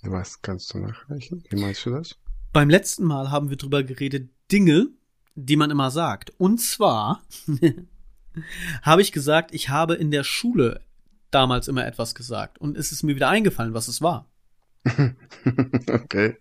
Was 0.04 0.42
kannst 0.42 0.74
du 0.74 0.80
nachreichen? 0.80 1.44
Wie 1.50 1.60
meinst 1.60 1.86
du 1.86 1.90
das? 1.90 2.16
Beim 2.54 2.70
letzten 2.70 3.04
Mal 3.04 3.32
haben 3.32 3.50
wir 3.50 3.58
drüber 3.58 3.84
geredet, 3.84 4.30
Dinge, 4.52 4.88
die 5.36 5.56
man 5.56 5.72
immer 5.72 5.92
sagt. 5.92 6.32
Und 6.38 6.60
zwar 6.60 7.24
habe 8.82 9.02
ich 9.02 9.12
gesagt, 9.12 9.54
ich 9.54 9.70
habe 9.70 9.96
in 9.96 10.12
der 10.12 10.24
Schule 10.24 10.82
damals 11.32 11.68
immer 11.68 11.86
etwas 11.86 12.16
gesagt. 12.16 12.60
Und 12.60 12.78
es 12.78 12.92
ist 12.92 13.04
mir 13.04 13.16
wieder 13.16 13.30
eingefallen, 13.30 13.74
was 13.74 13.88
es 13.88 14.02
war. 14.02 14.30
okay. 15.90 16.38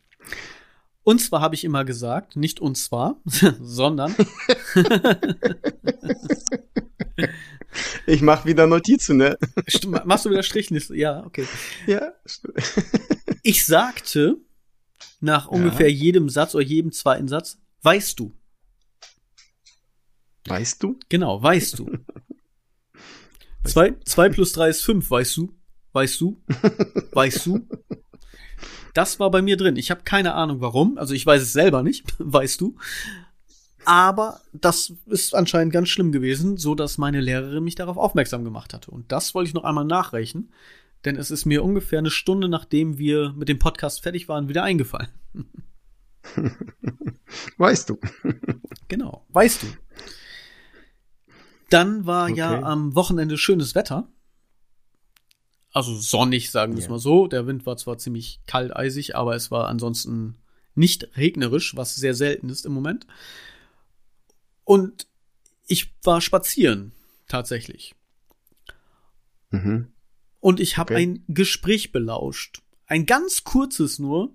Und 1.06 1.20
zwar 1.20 1.40
habe 1.40 1.54
ich 1.54 1.62
immer 1.62 1.84
gesagt, 1.84 2.34
nicht 2.34 2.58
und 2.58 2.76
zwar, 2.76 3.22
sondern. 3.60 4.12
ich 8.06 8.22
mache 8.22 8.48
wieder 8.48 8.66
Notizen, 8.66 9.18
ne? 9.18 9.38
Machst 10.04 10.24
du 10.24 10.30
wieder 10.30 10.42
Strichliste? 10.42 10.96
Ja, 10.96 11.24
okay. 11.24 11.46
Ja. 11.86 12.12
Ich 13.44 13.64
sagte 13.66 14.38
nach 15.20 15.46
ungefähr 15.46 15.88
ja. 15.88 15.94
jedem 15.94 16.28
Satz 16.28 16.56
oder 16.56 16.64
jedem 16.64 16.90
zweiten 16.90 17.28
Satz, 17.28 17.60
weißt 17.82 18.18
du. 18.18 18.36
Weißt 20.48 20.82
du? 20.82 20.98
Genau, 21.08 21.40
weißt 21.40 21.78
du. 21.78 21.98
Zwei, 23.64 23.94
zwei 24.04 24.28
plus 24.28 24.52
drei 24.52 24.70
ist 24.70 24.82
fünf, 24.82 25.08
weißt 25.08 25.36
du? 25.36 25.54
Weißt 25.92 26.20
du? 26.20 26.42
Weißt 27.12 27.46
du? 27.46 27.66
Das 28.96 29.20
war 29.20 29.30
bei 29.30 29.42
mir 29.42 29.58
drin. 29.58 29.76
Ich 29.76 29.90
habe 29.90 30.02
keine 30.04 30.34
Ahnung 30.34 30.62
warum. 30.62 30.96
Also 30.96 31.12
ich 31.12 31.26
weiß 31.26 31.42
es 31.42 31.52
selber 31.52 31.82
nicht, 31.82 32.14
weißt 32.18 32.60
du. 32.60 32.76
Aber 33.84 34.40
das 34.52 34.94
ist 35.04 35.34
anscheinend 35.34 35.72
ganz 35.72 35.90
schlimm 35.90 36.12
gewesen, 36.12 36.56
so 36.56 36.74
dass 36.74 36.98
meine 36.98 37.20
Lehrerin 37.20 37.62
mich 37.62 37.74
darauf 37.74 37.98
aufmerksam 37.98 38.42
gemacht 38.42 38.72
hatte. 38.72 38.90
Und 38.90 39.12
das 39.12 39.34
wollte 39.34 39.48
ich 39.48 39.54
noch 39.54 39.64
einmal 39.64 39.84
nachreichen, 39.84 40.50
denn 41.04 41.16
es 41.16 41.30
ist 41.30 41.44
mir 41.44 41.62
ungefähr 41.62 42.00
eine 42.00 42.10
Stunde 42.10 42.48
nachdem 42.48 42.98
wir 42.98 43.32
mit 43.36 43.48
dem 43.48 43.58
Podcast 43.58 44.02
fertig 44.02 44.28
waren, 44.28 44.48
wieder 44.48 44.62
eingefallen. 44.64 45.10
Weißt 47.58 47.90
du. 47.90 47.98
Genau, 48.88 49.26
weißt 49.30 49.64
du. 49.64 49.66
Dann 51.70 52.06
war 52.06 52.30
okay. 52.30 52.38
ja 52.38 52.62
am 52.62 52.94
Wochenende 52.94 53.36
schönes 53.36 53.74
Wetter. 53.74 54.08
Also 55.76 55.94
sonnig, 55.94 56.50
sagen 56.50 56.74
wir 56.74 56.82
es 56.82 56.88
mal 56.88 56.98
so. 56.98 57.26
Der 57.26 57.46
Wind 57.46 57.66
war 57.66 57.76
zwar 57.76 57.98
ziemlich 57.98 58.40
kalt, 58.46 58.74
eisig, 58.74 59.14
aber 59.14 59.36
es 59.36 59.50
war 59.50 59.68
ansonsten 59.68 60.38
nicht 60.74 61.14
regnerisch, 61.18 61.76
was 61.76 61.94
sehr 61.94 62.14
selten 62.14 62.48
ist 62.48 62.64
im 62.64 62.72
Moment. 62.72 63.06
Und 64.64 65.06
ich 65.66 65.92
war 66.02 66.22
spazieren, 66.22 66.92
tatsächlich. 67.28 67.94
Mhm. 69.50 69.92
Und 70.40 70.60
ich 70.60 70.78
habe 70.78 70.94
okay. 70.94 71.02
ein 71.02 71.24
Gespräch 71.28 71.92
belauscht. 71.92 72.62
Ein 72.86 73.04
ganz 73.04 73.44
kurzes 73.44 73.98
nur, 73.98 74.32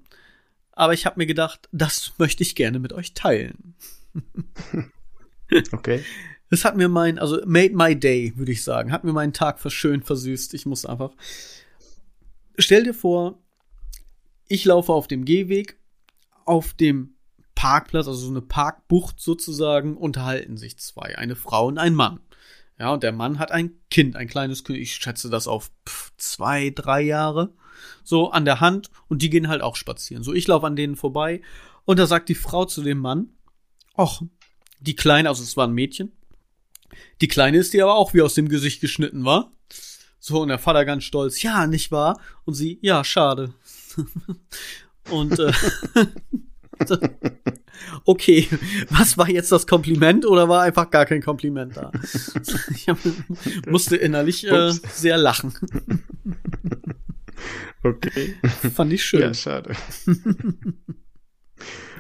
aber 0.74 0.94
ich 0.94 1.08
habe 1.08 1.18
mir 1.18 1.26
gedacht, 1.26 1.70
das 1.72 2.14
möchte 2.20 2.44
ich 2.44 2.54
gerne 2.54 2.78
mit 2.78 2.94
euch 2.94 3.16
teilen. 3.16 3.74
okay. 5.72 6.04
Das 6.52 6.66
hat 6.66 6.76
mir 6.76 6.90
mein, 6.90 7.18
also 7.18 7.40
made 7.46 7.74
my 7.74 7.98
day, 7.98 8.34
würde 8.36 8.52
ich 8.52 8.64
sagen. 8.64 8.92
Hat 8.92 9.06
mir 9.06 9.14
meinen 9.14 9.32
Tag 9.32 9.60
verschönt, 9.60 10.06
versüßt. 10.06 10.54
Ich 10.54 10.66
muss 10.66 10.86
einfach. 10.86 11.12
Stell 12.58 12.84
dir 12.84 12.94
vor, 12.94 13.40
ich 14.50 14.66
laufe 14.66 14.92
auf 14.92 15.08
dem 15.08 15.24
Gehweg, 15.24 15.80
auf 16.44 16.74
dem 16.74 17.16
Parkplatz, 17.56 18.08
also 18.08 18.20
so 18.20 18.30
eine 18.30 18.42
Parkbucht 18.42 19.22
sozusagen, 19.22 19.96
unterhalten 19.96 20.58
sich 20.58 20.78
zwei, 20.78 21.18
eine 21.18 21.38
Frau 21.38 21.68
und 21.68 21.78
ein 21.78 21.96
Mann. 21.96 22.20
Ja, 22.78 22.92
und 22.92 23.04
der 23.04 23.14
Mann 23.14 23.40
hat 23.40 23.52
ein 23.52 23.72
Kind, 23.90 24.18
ein 24.18 24.28
kleines 24.28 24.66
Kind, 24.66 24.80
ich 24.80 24.96
schätze 24.96 25.30
das 25.30 25.48
auf 25.48 25.72
zwei, 26.18 26.72
drei 26.72 27.02
Jahre, 27.02 27.54
so 28.04 28.32
an 28.32 28.44
der 28.44 28.60
Hand 28.60 28.90
und 29.08 29.22
die 29.22 29.30
gehen 29.30 29.48
halt 29.48 29.62
auch 29.62 29.78
spazieren. 29.78 30.24
So, 30.24 30.34
ich 30.34 30.48
laufe 30.48 30.66
an 30.68 30.76
denen 30.76 30.98
vorbei 30.98 31.42
und 31.86 31.98
da 31.98 32.08
sagt 32.08 32.28
die 32.28 32.36
Frau 32.36 32.66
zu 32.66 32.84
dem 32.84 32.98
Mann, 32.98 33.30
ach, 33.96 34.22
die 34.80 34.96
Kleine, 34.96 35.30
also 35.30 35.44
es 35.44 35.56
war 35.56 35.68
ein 35.68 35.74
Mädchen, 35.74 36.12
die 37.22 37.28
Kleine 37.28 37.58
ist 37.58 37.74
dir 37.74 37.84
aber 37.84 37.96
auch 37.96 38.14
wie 38.14 38.22
aus 38.22 38.34
dem 38.34 38.50
Gesicht 38.50 38.82
geschnitten, 38.82 39.26
war? 39.26 39.52
So, 40.20 40.42
und 40.42 40.50
der 40.50 40.60
Vater 40.60 40.86
ganz 40.86 41.04
stolz, 41.04 41.42
ja, 41.42 41.66
nicht 41.66 41.92
wahr? 41.92 42.20
Und 42.46 42.54
sie, 42.54 42.78
ja, 42.82 43.04
schade. 43.04 43.54
und 45.10 45.40
äh, 45.40 45.52
okay, 48.06 48.48
was 48.90 49.18
war 49.18 49.30
jetzt 49.30 49.52
das 49.52 49.68
Kompliment 49.68 50.26
oder 50.26 50.48
war 50.50 50.62
einfach 50.64 50.90
gar 50.90 51.06
kein 51.06 51.22
Kompliment 51.22 51.78
da? 51.78 51.92
ich 52.72 52.88
musste 53.68 53.98
innerlich 53.98 54.48
äh, 54.48 54.72
sehr 54.72 55.18
lachen. 55.18 55.54
okay. 57.84 58.36
Fand 58.74 58.94
ich 58.94 59.04
schön. 59.04 59.22
Ja, 59.22 59.34
schade. 59.34 59.76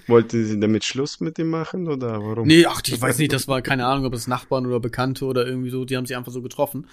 Wollte 0.08 0.46
sie 0.46 0.60
damit 0.60 0.84
Schluss 0.84 1.20
mit 1.20 1.38
ihm 1.39 1.50
machen 1.50 1.88
oder 1.88 2.22
warum? 2.24 2.48
Nee, 2.48 2.65
ach, 2.65 2.81
ich 2.86 3.01
weiß 3.01 3.17
nicht, 3.20 3.34
das 3.34 3.48
war 3.48 3.62
keine 3.62 3.86
Ahnung, 3.86 4.05
ob 4.05 4.13
es 4.13 4.27
Nachbarn 4.27 4.65
oder 4.65 4.79
Bekannte 4.79 5.25
oder 5.25 5.46
irgendwie 5.46 5.70
so, 5.70 5.86
die 5.86 5.98
haben 5.98 6.05
sich 6.05 6.17
einfach 6.17 6.31
so 6.31 6.41
getroffen. 6.41 6.88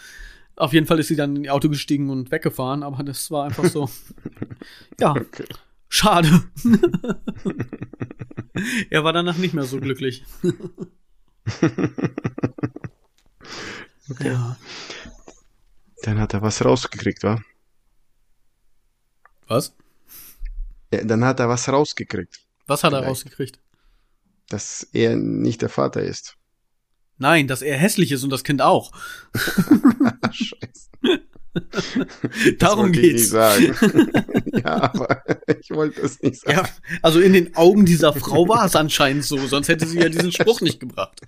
Auf 0.57 0.73
jeden 0.73 0.87
Fall 0.87 0.99
ist 0.99 1.09
sie 1.09 1.17
dann 1.17 1.37
in 1.37 1.45
ihr 1.45 1.55
Auto 1.55 1.69
gestiegen 1.69 2.11
und 2.11 2.31
weggefahren, 2.33 2.83
aber 2.83 3.05
das 3.05 3.31
war 3.31 3.45
einfach 3.45 3.67
so. 3.67 3.89
ja. 5.01 5.13
Okay. 5.13 5.45
Schade. 5.89 6.43
er 8.91 9.05
war 9.05 9.13
danach 9.13 9.39
nicht 9.39 9.55
mehr 9.55 9.65
so 9.65 9.81
glücklich. 9.81 10.25
okay. 14.11 14.29
Ja. 14.29 14.57
Dann 16.03 16.21
hat 16.21 16.35
er 16.35 16.43
was 16.43 16.65
rausgekriegt, 16.65 17.23
wa? 17.23 17.41
Was? 19.47 19.75
Ja, 20.93 21.05
dann 21.05 21.25
hat 21.25 21.41
er 21.41 21.49
was 21.49 21.69
rausgekriegt. 21.69 22.48
Was 22.69 22.85
hat 22.85 22.93
er 22.93 23.05
rausgekriegt? 23.05 23.59
Dass 24.49 24.87
er 24.93 25.17
nicht 25.17 25.63
der 25.63 25.69
Vater 25.69 26.03
ist. 26.03 26.37
Nein, 27.17 27.49
dass 27.49 27.63
er 27.63 27.77
hässlich 27.77 28.13
ist 28.13 28.23
und 28.23 28.31
das 28.31 28.45
Kind 28.45 28.63
auch. 28.63 28.93
Scheiße. 30.31 30.89
Darum 32.59 32.93
geht's. 32.93 33.23
Ich 33.23 33.29
sagen. 33.31 33.75
ja, 34.53 34.93
aber 34.95 35.23
ich 35.61 35.71
wollte 35.71 36.01
es 36.03 36.21
nicht 36.23 36.41
sagen. 36.41 36.59
Ja, 36.59 36.69
also 37.03 37.21
in 37.21 37.33
den 37.33 37.57
Augen 37.57 37.85
dieser 37.85 38.13
Frau 38.13 38.49
war 38.49 38.65
es 38.65 38.77
anscheinend 38.77 39.25
so, 39.25 39.39
sonst 39.47 39.69
hätte 39.69 39.87
sie 39.87 39.99
ja 39.99 40.09
diesen 40.09 40.33
Spruch 40.33 40.61
nicht 40.61 40.79
gebracht. 40.79 41.21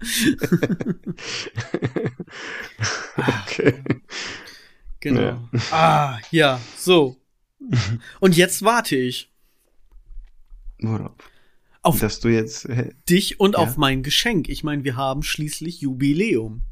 okay. 3.17 3.83
Genau. 5.01 5.21
Ja. 5.21 5.49
Ah, 5.71 6.19
ja, 6.31 6.61
so. 6.77 7.17
Und 8.21 8.37
jetzt 8.37 8.63
warte 8.63 8.97
ich. 8.97 9.33
Worauf? 10.79 11.30
Auf 11.83 12.01
dass 12.01 12.21
du 12.21 12.29
jetzt 12.29 12.67
äh, 12.67 12.91
dich 13.09 13.41
und 13.41 13.53
ja? 13.55 13.59
auf 13.59 13.77
mein 13.77 14.03
Geschenk. 14.03 14.49
Ich 14.49 14.63
meine, 14.63 14.85
wir 14.85 14.97
haben 14.97 15.23
schließlich 15.23 15.81
Jubiläum. 15.81 16.63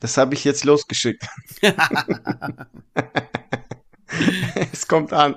Das 0.00 0.16
habe 0.16 0.34
ich 0.34 0.44
jetzt 0.44 0.64
losgeschickt. 0.64 1.26
es 4.72 4.86
kommt 4.86 5.12
an. 5.12 5.34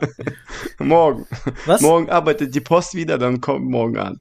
morgen. 0.80 1.26
Was? 1.66 1.82
Morgen 1.82 2.10
arbeitet 2.10 2.56
die 2.56 2.62
Post 2.62 2.96
wieder, 2.96 3.18
dann 3.18 3.42
kommt 3.42 3.66
morgen 3.66 3.98
an. 3.98 4.20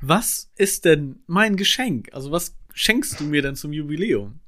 Was 0.00 0.50
ist 0.56 0.84
denn 0.84 1.22
mein 1.26 1.56
Geschenk? 1.56 2.08
Also 2.12 2.30
was 2.30 2.54
schenkst 2.72 3.18
du 3.20 3.24
mir 3.24 3.42
denn 3.42 3.56
zum 3.56 3.72
Jubiläum? 3.72 4.40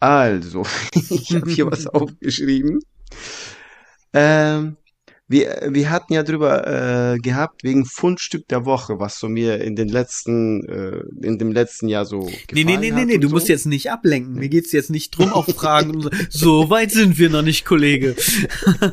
Also, 0.00 0.66
ich 1.10 1.34
habe 1.34 1.50
hier 1.50 1.70
was 1.70 1.86
aufgeschrieben. 1.86 2.80
Ähm, 4.12 4.76
wir, 5.28 5.68
wir 5.70 5.90
hatten 5.90 6.12
ja 6.12 6.22
drüber 6.22 7.14
äh, 7.14 7.18
gehabt 7.18 7.64
wegen 7.64 7.86
Fundstück 7.86 8.46
der 8.48 8.66
Woche, 8.66 8.98
was 8.98 9.18
so 9.18 9.28
mir 9.28 9.62
in 9.62 9.76
den 9.76 9.88
letzten, 9.88 10.62
äh, 10.68 11.26
in 11.26 11.38
dem 11.38 11.52
letzten 11.52 11.88
Jahr 11.88 12.04
so 12.04 12.28
Nee, 12.52 12.64
nee, 12.64 12.76
nee, 12.76 12.90
nee, 12.90 13.04
nee, 13.04 13.18
du 13.18 13.28
so. 13.28 13.34
musst 13.34 13.48
jetzt 13.48 13.66
nicht 13.66 13.90
ablenken. 13.90 14.34
Mir 14.34 14.48
geht's 14.48 14.72
jetzt 14.72 14.90
nicht 14.90 15.16
drum 15.16 15.32
auf 15.32 15.46
Fragen. 15.46 16.08
so 16.28 16.68
weit 16.70 16.90
sind 16.90 17.18
wir 17.18 17.30
noch 17.30 17.42
nicht, 17.42 17.64
Kollege. 17.64 18.14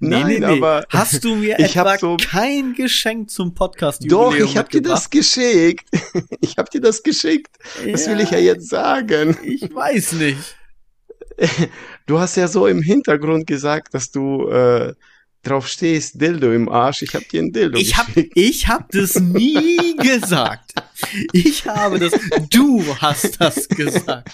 nee, 0.00 0.08
Nein, 0.08 0.26
nee, 0.26 0.38
nee. 0.40 0.44
aber 0.44 0.84
hast 0.88 1.22
du 1.22 1.36
mir 1.36 1.58
etwa 1.60 1.96
so 1.96 2.16
kein 2.16 2.74
Geschenk 2.74 3.30
zum 3.30 3.54
Podcast 3.54 4.04
Doch, 4.10 4.34
ich 4.34 4.56
hab 4.56 4.70
dir 4.70 4.82
das 4.82 5.10
geschickt. 5.10 5.88
ich 6.40 6.56
hab 6.56 6.70
dir 6.70 6.80
das 6.80 7.02
geschickt. 7.02 7.56
Das 7.90 8.06
ja, 8.06 8.12
will 8.12 8.20
ich 8.20 8.30
ja 8.30 8.38
jetzt 8.38 8.68
sagen. 8.68 9.36
Ich 9.44 9.72
weiß 9.72 10.14
nicht. 10.14 10.56
Du 12.06 12.18
hast 12.18 12.36
ja 12.36 12.48
so 12.48 12.66
im 12.66 12.82
Hintergrund 12.82 13.46
gesagt, 13.46 13.94
dass 13.94 14.10
du 14.10 14.48
äh, 14.48 14.94
drauf 15.46 15.68
stehst, 15.68 16.20
Dildo 16.20 16.52
im 16.52 16.68
Arsch, 16.68 17.02
ich 17.02 17.14
hab 17.14 17.28
dir 17.28 17.42
ein 17.42 17.52
Dildo 17.52 17.78
Ich 17.78 17.96
hab, 17.96 18.06
geschickt. 18.06 18.32
ich 18.36 18.68
hab 18.68 18.90
das 18.90 19.14
nie 19.20 19.96
gesagt. 20.02 20.72
Ich 21.32 21.66
habe 21.66 21.98
das, 21.98 22.12
du 22.50 22.82
hast 23.00 23.40
das 23.40 23.68
gesagt. 23.68 24.30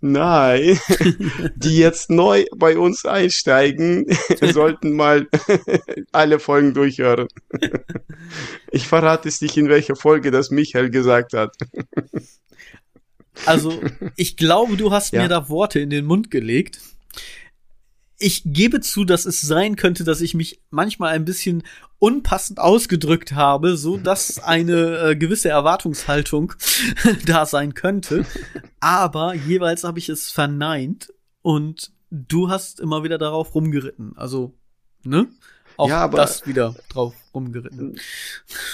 Nein, 0.00 0.78
die 1.56 1.76
jetzt 1.76 2.10
neu 2.10 2.44
bei 2.56 2.78
uns 2.78 3.04
einsteigen, 3.04 4.06
sollten 4.52 4.92
mal 4.92 5.28
alle 6.12 6.38
Folgen 6.38 6.74
durchhören. 6.74 7.28
Ich 8.70 8.86
verrate 8.88 9.28
es 9.28 9.40
nicht, 9.40 9.56
in 9.56 9.68
welcher 9.68 9.96
Folge 9.96 10.30
das 10.30 10.50
Michael 10.50 10.90
gesagt 10.90 11.34
hat. 11.34 11.56
Also, 13.46 13.80
ich 14.16 14.36
glaube, 14.36 14.76
du 14.76 14.90
hast 14.90 15.12
Ja. 15.12 15.22
mir 15.22 15.28
da 15.28 15.48
Worte 15.48 15.80
in 15.80 15.90
den 15.90 16.04
Mund 16.06 16.30
gelegt. 16.30 16.78
Ich 18.22 18.42
gebe 18.44 18.80
zu, 18.80 19.04
dass 19.04 19.24
es 19.24 19.40
sein 19.40 19.76
könnte, 19.76 20.04
dass 20.04 20.20
ich 20.20 20.34
mich 20.34 20.60
manchmal 20.70 21.12
ein 21.14 21.24
bisschen 21.24 21.62
unpassend 21.98 22.58
ausgedrückt 22.60 23.32
habe, 23.32 23.76
so 23.78 23.96
dass 23.96 24.38
eine 24.42 24.98
äh, 25.10 25.16
gewisse 25.16 25.48
Erwartungshaltung 25.48 26.52
da 27.26 27.46
sein 27.46 27.74
könnte. 27.74 28.26
Aber 28.78 29.34
jeweils 29.34 29.84
habe 29.84 29.98
ich 29.98 30.08
es 30.10 30.30
verneint 30.30 31.12
und 31.42 31.92
du 32.10 32.50
hast 32.50 32.78
immer 32.78 33.02
wieder 33.04 33.16
darauf 33.18 33.54
rumgeritten. 33.54 34.12
Also, 34.16 34.52
ne? 35.02 35.26
Auch 35.76 35.88
Ja, 35.88 36.00
aber- 36.02 36.18
das 36.18 36.46
wieder 36.46 36.74
drauf 36.90 37.14
rumgeritten. 37.32 37.98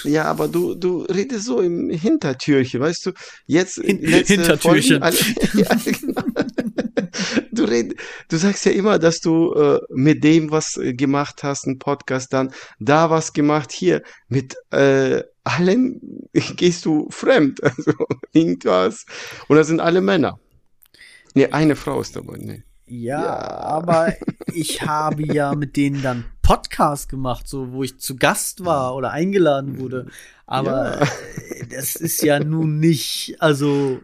Ja, 0.03 0.25
aber 0.25 0.49
du, 0.49 0.75
du 0.75 1.03
redest 1.03 1.45
so 1.45 1.61
im 1.61 1.89
Hintertürchen, 1.91 2.81
weißt 2.81 3.07
du? 3.07 3.13
Jetzt 3.47 3.77
Hin- 3.77 3.99
Hintertürchen. 4.01 5.01
Folgen, 5.01 5.03
alle, 5.03 5.17
ja, 5.55 5.75
genau. 5.85 6.23
Du 7.53 7.65
red, 7.65 7.95
du 8.29 8.37
sagst 8.37 8.65
ja 8.67 8.73
immer, 8.73 8.99
dass 8.99 9.21
du 9.21 9.53
äh, 9.55 9.81
mit 9.91 10.23
dem 10.25 10.51
was 10.51 10.77
äh, 10.77 10.93
gemacht 10.95 11.43
hast, 11.43 11.67
einen 11.67 11.79
Podcast 11.79 12.33
dann, 12.33 12.53
da 12.79 13.11
was 13.11 13.33
gemacht, 13.33 13.73
hier 13.73 14.03
mit 14.29 14.57
äh, 14.71 15.23
allen 15.45 16.01
gehst 16.33 16.85
du 16.85 17.09
fremd, 17.11 17.63
also 17.63 17.93
irgendwas. 18.33 19.07
Und 19.49 19.57
das 19.57 19.67
sind 19.69 19.81
alle 19.81 20.01
Männer. 20.01 20.39
Nee, 21.35 21.47
eine 21.49 21.77
Frau 21.77 22.01
ist 22.01 22.17
dabei, 22.17 22.37
nee. 22.39 22.63
Ja, 22.89 23.23
Ja. 23.23 23.39
aber 23.39 24.15
ich 24.53 24.83
habe 24.83 25.23
ja 25.25 25.55
mit 25.55 25.77
denen 25.77 26.03
dann 26.03 26.25
Podcast 26.43 27.09
gemacht, 27.09 27.49
so 27.49 27.73
wo 27.73 27.83
ich 27.83 27.99
zu 27.99 28.17
Gast 28.17 28.65
war 28.65 28.95
oder 28.95 29.11
eingeladen 29.11 29.79
wurde. 29.81 30.07
Aber 30.47 31.01
Ja. 31.01 31.07
das 31.71 31.97
ist 31.97 32.23
ja 32.23 32.39
nun 32.39 32.79
nicht, 32.79 33.37
also 33.41 34.01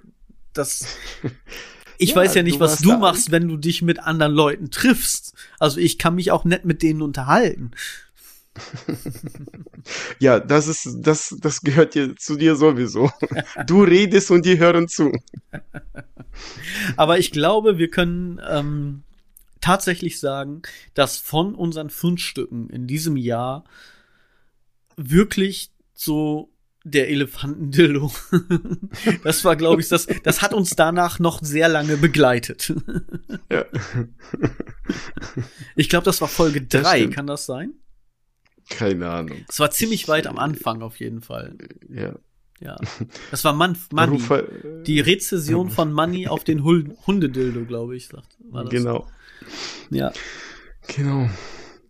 das. 0.52 0.85
Ich 2.03 2.11
Ja, 2.11 2.17
weiß 2.17 2.35
ja 2.35 2.43
nicht, 2.43 2.57
du 2.57 2.61
was 2.61 2.79
du 2.79 2.97
machst, 2.99 3.31
wenn 3.31 3.49
du 3.49 3.57
dich 3.57 3.83
mit 3.83 4.01
anderen 4.01 4.33
Leuten 4.33 4.71
triffst. 4.71 5.35
Also 5.59 5.79
ich 5.79 5.99
kann 5.99 6.15
mich 6.17 6.31
auch 6.31 6.45
nett 6.45 6.65
mit 6.65 6.83
denen 6.83 7.03
unterhalten. 7.03 7.73
Ja, 10.21 10.39
das 10.39 10.69
ist, 10.69 10.99
das, 11.01 11.35
das 11.41 11.63
gehört 11.63 11.95
dir, 11.95 12.15
zu 12.17 12.37
dir 12.37 12.55
sowieso. 12.55 13.11
Du 13.67 13.83
redest 13.83 14.31
und 14.31 14.47
die 14.47 14.59
hören 14.59 14.87
zu. 14.89 15.11
Aber 16.97 17.19
ich 17.19 17.33
glaube, 17.33 17.79
wir 17.79 17.89
können 17.89 18.41
ähm, 18.49 19.03
tatsächlich 19.61 20.21
sagen, 20.21 20.63
dass 20.95 21.17
von 21.19 21.55
unseren 21.55 21.91
Fundstücken 21.91 22.71
in 22.71 22.87
diesem 22.87 23.17
Jahr 23.17 23.65
wirklich 24.97 25.71
so 25.95 26.52
der 26.85 27.09
Elefantendildo. 27.11 28.11
das 29.25 29.45
war, 29.45 29.57
glaube 29.57 29.81
ich, 29.83 29.89
das, 29.89 30.07
das 30.25 30.43
hat 30.43 30.53
uns 30.53 30.71
danach 30.71 31.19
noch 31.19 31.41
sehr 31.43 31.69
lange 31.69 31.97
begleitet. 31.97 32.73
Ja. 33.51 33.65
Ich 35.77 35.89
glaube, 35.89 36.05
das 36.05 36.21
war 36.21 36.29
Folge 36.29 36.61
Das 36.62 36.83
drei, 36.83 36.99
stimmt. 36.99 37.15
kann 37.15 37.27
das 37.27 37.47
sein? 37.47 37.73
Keine 38.69 39.09
Ahnung. 39.09 39.39
Es 39.49 39.59
war 39.61 39.71
ziemlich 39.71 40.09
weit 40.09 40.27
am 40.27 40.39
Anfang 40.39 40.83
auf 40.83 40.99
jeden 41.01 41.21
Fall. 41.23 41.57
Ja. 41.89 42.15
Ja. 42.61 42.77
Das 43.31 43.43
war 43.45 43.53
Man 43.55 43.77
Money. 43.91 44.17
Rufer- 44.19 44.83
Die 44.87 45.01
Rezession 45.01 45.71
von 45.71 45.93
Money 45.93 46.29
auf 46.29 46.45
den 46.45 46.62
Hundedildo, 46.62 47.65
glaube 47.65 47.97
ich, 47.97 48.07
sagt. 48.09 48.37
War 48.51 48.65
das. 48.65 48.73
Genau. 48.73 49.09
Ja. 49.91 50.12
Genau. 50.95 51.29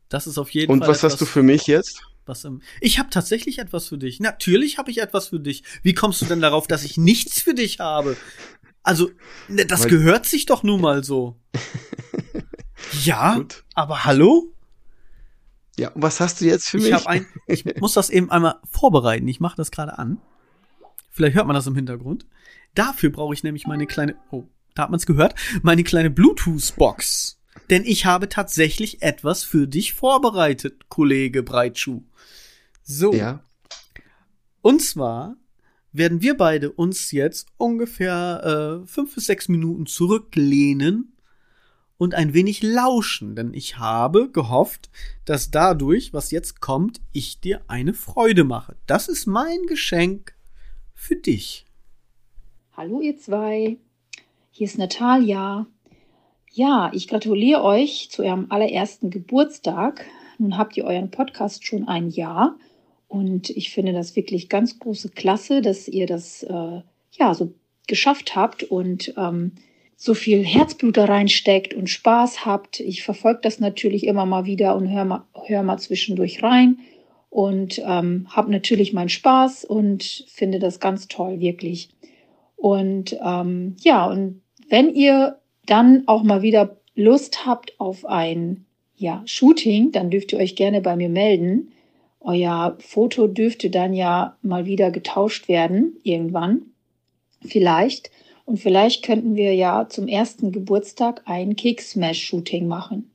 Das 0.08 0.26
ist 0.26 0.38
auf 0.38 0.50
jeden 0.50 0.72
Und 0.72 0.80
Fall. 0.80 0.88
was 0.88 1.02
hast 1.02 1.20
du 1.20 1.26
für 1.26 1.42
mich 1.42 1.66
jetzt? 1.66 2.00
Was 2.26 2.44
im 2.44 2.62
ich 2.80 2.98
habe 2.98 3.10
tatsächlich 3.10 3.58
etwas 3.58 3.88
für 3.88 3.98
dich. 3.98 4.20
Natürlich 4.20 4.78
habe 4.78 4.90
ich 4.90 4.98
etwas 4.98 5.28
für 5.28 5.40
dich. 5.40 5.64
Wie 5.82 5.94
kommst 5.94 6.20
du 6.22 6.26
denn 6.26 6.40
darauf, 6.40 6.66
dass 6.68 6.84
ich 6.84 6.96
nichts 6.96 7.40
für 7.42 7.54
dich 7.54 7.80
habe? 7.80 8.16
Also, 8.84 9.10
ne, 9.48 9.64
das 9.66 9.82
Weil- 9.82 9.90
gehört 9.90 10.26
sich 10.26 10.46
doch 10.46 10.62
nun 10.62 10.80
mal 10.80 11.02
so. 11.04 11.36
Ja, 13.04 13.36
Gut. 13.36 13.64
aber 13.74 14.04
hallo? 14.04 14.52
Ja, 15.78 15.90
und 15.90 16.02
was 16.02 16.20
hast 16.20 16.40
du 16.40 16.44
jetzt 16.44 16.68
für 16.68 16.78
Ich 16.78 16.84
mich? 16.84 16.92
habe 16.92 17.08
ein 17.08 17.26
ich 17.46 17.64
muss 17.80 17.94
das 17.94 18.10
eben 18.10 18.30
einmal 18.30 18.56
vorbereiten. 18.70 19.26
Ich 19.28 19.40
mache 19.40 19.56
das 19.56 19.70
gerade 19.70 19.98
an. 19.98 20.18
Vielleicht 21.10 21.36
hört 21.36 21.46
man 21.46 21.54
das 21.54 21.66
im 21.66 21.74
Hintergrund. 21.76 22.26
Dafür 22.74 23.10
brauche 23.10 23.34
ich 23.34 23.42
nämlich 23.44 23.66
meine 23.66 23.86
kleine 23.86 24.16
Oh, 24.30 24.48
da 24.74 24.82
hat 24.84 24.90
man 24.90 24.98
es 24.98 25.06
gehört, 25.06 25.34
meine 25.62 25.84
kleine 25.84 26.10
Bluetooth 26.10 26.74
Box. 26.76 27.38
Denn 27.70 27.84
ich 27.84 28.06
habe 28.06 28.28
tatsächlich 28.28 29.02
etwas 29.02 29.44
für 29.44 29.66
dich 29.66 29.94
vorbereitet, 29.94 30.88
Kollege 30.88 31.42
Breitschuh. 31.42 32.02
So. 32.82 33.12
ja. 33.12 33.44
Und 34.60 34.82
zwar 34.82 35.36
werden 35.92 36.22
wir 36.22 36.36
beide 36.36 36.70
uns 36.72 37.10
jetzt 37.12 37.48
ungefähr 37.56 38.82
äh, 38.82 38.86
fünf 38.86 39.14
bis 39.14 39.26
sechs 39.26 39.48
Minuten 39.48 39.86
zurücklehnen 39.86 41.16
und 41.98 42.14
ein 42.14 42.34
wenig 42.34 42.62
lauschen, 42.62 43.36
denn 43.36 43.54
ich 43.54 43.78
habe 43.78 44.30
gehofft, 44.30 44.90
dass 45.24 45.50
dadurch, 45.50 46.12
was 46.12 46.30
jetzt 46.30 46.60
kommt, 46.60 47.00
ich 47.12 47.40
dir 47.40 47.62
eine 47.68 47.94
Freude 47.94 48.44
mache. 48.44 48.76
Das 48.86 49.08
ist 49.08 49.26
mein 49.26 49.66
Geschenk 49.66 50.34
für 50.94 51.16
dich. 51.16 51.66
Hallo 52.76 53.00
ihr 53.00 53.18
zwei, 53.18 53.76
hier 54.50 54.66
ist 54.66 54.78
Natalia. 54.78 55.66
Ja, 56.54 56.90
ich 56.92 57.08
gratuliere 57.08 57.64
euch 57.64 58.08
zu 58.10 58.22
eurem 58.22 58.44
allerersten 58.50 59.08
Geburtstag. 59.08 60.04
Nun 60.36 60.58
habt 60.58 60.76
ihr 60.76 60.84
euren 60.84 61.10
Podcast 61.10 61.66
schon 61.66 61.88
ein 61.88 62.10
Jahr 62.10 62.56
und 63.08 63.48
ich 63.48 63.70
finde 63.70 63.94
das 63.94 64.16
wirklich 64.16 64.50
ganz 64.50 64.78
große 64.78 65.08
Klasse, 65.08 65.62
dass 65.62 65.88
ihr 65.88 66.06
das 66.06 66.42
äh, 66.42 66.82
ja 67.12 67.32
so 67.32 67.54
geschafft 67.86 68.36
habt 68.36 68.64
und 68.64 69.14
ähm, 69.16 69.52
so 69.96 70.12
viel 70.12 70.44
Herzblut 70.44 70.98
da 70.98 71.06
reinsteckt 71.06 71.72
und 71.72 71.88
Spaß 71.88 72.44
habt. 72.44 72.80
Ich 72.80 73.02
verfolge 73.02 73.40
das 73.42 73.58
natürlich 73.58 74.06
immer 74.06 74.26
mal 74.26 74.44
wieder 74.44 74.76
und 74.76 74.90
höre 74.90 75.06
mal, 75.06 75.24
hör 75.46 75.62
mal 75.62 75.78
zwischendurch 75.78 76.42
rein 76.42 76.80
und 77.30 77.78
ähm, 77.82 78.26
habe 78.28 78.52
natürlich 78.52 78.92
meinen 78.92 79.08
Spaß 79.08 79.64
und 79.64 80.26
finde 80.28 80.58
das 80.58 80.80
ganz 80.80 81.08
toll, 81.08 81.40
wirklich. 81.40 81.88
Und 82.56 83.16
ähm, 83.24 83.74
ja, 83.80 84.04
und 84.04 84.42
wenn 84.68 84.94
ihr 84.94 85.38
dann 85.66 86.04
auch 86.06 86.22
mal 86.22 86.42
wieder 86.42 86.76
Lust 86.94 87.46
habt 87.46 87.78
auf 87.80 88.04
ein 88.04 88.66
ja, 88.96 89.22
Shooting, 89.26 89.92
dann 89.92 90.10
dürft 90.10 90.32
ihr 90.32 90.38
euch 90.38 90.56
gerne 90.56 90.80
bei 90.80 90.96
mir 90.96 91.08
melden. 91.08 91.72
Euer 92.20 92.76
Foto 92.78 93.26
dürfte 93.26 93.70
dann 93.70 93.94
ja 93.94 94.36
mal 94.42 94.66
wieder 94.66 94.90
getauscht 94.90 95.48
werden, 95.48 95.96
irgendwann. 96.04 96.62
Vielleicht. 97.44 98.10
Und 98.44 98.58
vielleicht 98.58 99.04
könnten 99.04 99.34
wir 99.34 99.54
ja 99.54 99.88
zum 99.88 100.08
ersten 100.08 100.52
Geburtstag 100.52 101.22
ein 101.24 101.56
Kick-Smash-Shooting 101.56 102.66
machen. 102.66 103.10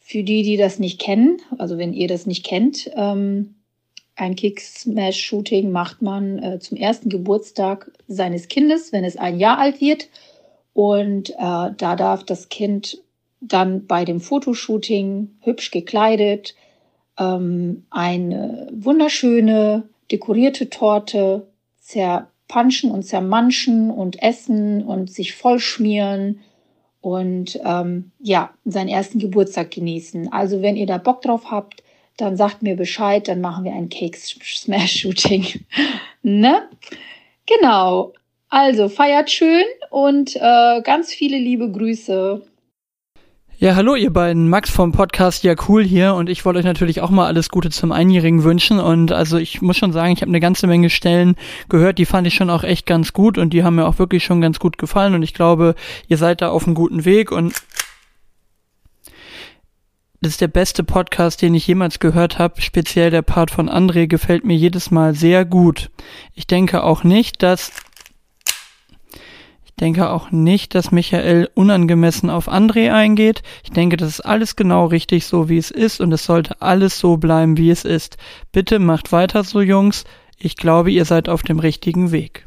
Für 0.00 0.22
die, 0.22 0.42
die 0.42 0.56
das 0.56 0.78
nicht 0.78 1.00
kennen, 1.00 1.40
also 1.58 1.78
wenn 1.78 1.92
ihr 1.92 2.08
das 2.08 2.26
nicht 2.26 2.44
kennt, 2.44 2.90
ähm, 2.96 3.54
ein 4.16 4.34
Kick-Smash-Shooting 4.34 5.70
macht 5.70 6.02
man 6.02 6.42
äh, 6.42 6.58
zum 6.58 6.76
ersten 6.76 7.08
Geburtstag 7.08 7.92
seines 8.08 8.48
Kindes, 8.48 8.92
wenn 8.92 9.04
es 9.04 9.16
ein 9.16 9.38
Jahr 9.38 9.58
alt 9.58 9.80
wird. 9.80 10.08
Und 10.78 11.30
äh, 11.30 11.34
da 11.76 11.96
darf 11.96 12.22
das 12.22 12.50
Kind 12.50 13.02
dann 13.40 13.88
bei 13.88 14.04
dem 14.04 14.20
Fotoshooting 14.20 15.28
hübsch 15.40 15.72
gekleidet 15.72 16.54
ähm, 17.18 17.84
eine 17.90 18.68
wunderschöne 18.70 19.88
dekorierte 20.12 20.70
Torte 20.70 21.48
zerpanschen 21.80 22.92
und 22.92 23.02
zermanschen 23.02 23.90
und 23.90 24.22
essen 24.22 24.84
und 24.84 25.10
sich 25.10 25.34
vollschmieren 25.34 26.42
und 27.00 27.58
ähm, 27.64 28.12
ja, 28.20 28.50
seinen 28.64 28.88
ersten 28.88 29.18
Geburtstag 29.18 29.72
genießen. 29.72 30.32
Also 30.32 30.62
wenn 30.62 30.76
ihr 30.76 30.86
da 30.86 30.98
Bock 30.98 31.22
drauf 31.22 31.50
habt, 31.50 31.82
dann 32.18 32.36
sagt 32.36 32.62
mir 32.62 32.76
Bescheid, 32.76 33.26
dann 33.26 33.40
machen 33.40 33.64
wir 33.64 33.72
ein 33.72 33.88
Cake 33.88 34.16
Smash 34.16 35.00
Shooting. 35.00 35.44
ne? 36.22 36.68
Genau. 37.46 38.12
Also 38.50 38.88
feiert 38.88 39.30
schön 39.30 39.64
und 39.90 40.34
äh, 40.36 40.80
ganz 40.82 41.12
viele 41.12 41.36
liebe 41.36 41.70
Grüße. 41.70 42.40
Ja, 43.58 43.74
hallo 43.74 43.94
ihr 43.94 44.12
beiden, 44.12 44.48
Max 44.48 44.70
vom 44.70 44.92
Podcast 44.92 45.42
Ja 45.42 45.54
Cool 45.68 45.84
hier 45.84 46.14
und 46.14 46.30
ich 46.30 46.44
wollte 46.44 46.60
euch 46.60 46.64
natürlich 46.64 47.02
auch 47.02 47.10
mal 47.10 47.26
alles 47.26 47.50
Gute 47.50 47.68
zum 47.68 47.92
Einjährigen 47.92 48.44
wünschen 48.44 48.78
und 48.78 49.12
also 49.12 49.36
ich 49.36 49.60
muss 49.60 49.76
schon 49.76 49.92
sagen, 49.92 50.12
ich 50.12 50.22
habe 50.22 50.30
eine 50.30 50.40
ganze 50.40 50.66
Menge 50.66 50.88
Stellen 50.88 51.34
gehört, 51.68 51.98
die 51.98 52.06
fand 52.06 52.26
ich 52.26 52.34
schon 52.34 52.48
auch 52.48 52.62
echt 52.62 52.86
ganz 52.86 53.12
gut 53.12 53.36
und 53.36 53.50
die 53.50 53.64
haben 53.64 53.74
mir 53.74 53.86
auch 53.86 53.98
wirklich 53.98 54.24
schon 54.24 54.40
ganz 54.40 54.60
gut 54.60 54.78
gefallen 54.78 55.14
und 55.14 55.22
ich 55.22 55.34
glaube, 55.34 55.74
ihr 56.06 56.16
seid 56.16 56.40
da 56.40 56.48
auf 56.48 56.64
einem 56.64 56.74
guten 56.74 57.04
Weg 57.04 57.32
und 57.32 57.52
das 60.20 60.32
ist 60.32 60.40
der 60.40 60.48
beste 60.48 60.84
Podcast, 60.84 61.42
den 61.42 61.54
ich 61.54 61.66
jemals 61.66 62.00
gehört 62.00 62.38
habe. 62.38 62.60
Speziell 62.60 63.10
der 63.10 63.22
Part 63.22 63.52
von 63.52 63.68
André 63.68 64.08
gefällt 64.08 64.44
mir 64.44 64.56
jedes 64.56 64.90
Mal 64.90 65.14
sehr 65.14 65.44
gut. 65.44 65.90
Ich 66.34 66.48
denke 66.48 66.82
auch 66.82 67.04
nicht, 67.04 67.42
dass 67.42 67.72
denke 69.78 70.10
auch 70.10 70.30
nicht, 70.30 70.74
dass 70.74 70.90
Michael 70.90 71.48
unangemessen 71.54 72.30
auf 72.30 72.48
André 72.48 72.92
eingeht. 72.92 73.42
Ich 73.62 73.70
denke, 73.70 73.96
das 73.96 74.08
ist 74.10 74.20
alles 74.20 74.56
genau 74.56 74.86
richtig 74.86 75.26
so, 75.26 75.48
wie 75.48 75.58
es 75.58 75.70
ist 75.70 76.00
und 76.00 76.12
es 76.12 76.24
sollte 76.24 76.60
alles 76.60 76.98
so 76.98 77.16
bleiben, 77.16 77.56
wie 77.56 77.70
es 77.70 77.84
ist. 77.84 78.16
Bitte 78.52 78.78
macht 78.78 79.12
weiter 79.12 79.44
so, 79.44 79.60
Jungs. 79.60 80.04
Ich 80.36 80.56
glaube, 80.56 80.90
ihr 80.90 81.04
seid 81.04 81.28
auf 81.28 81.42
dem 81.42 81.58
richtigen 81.58 82.12
Weg. 82.12 82.46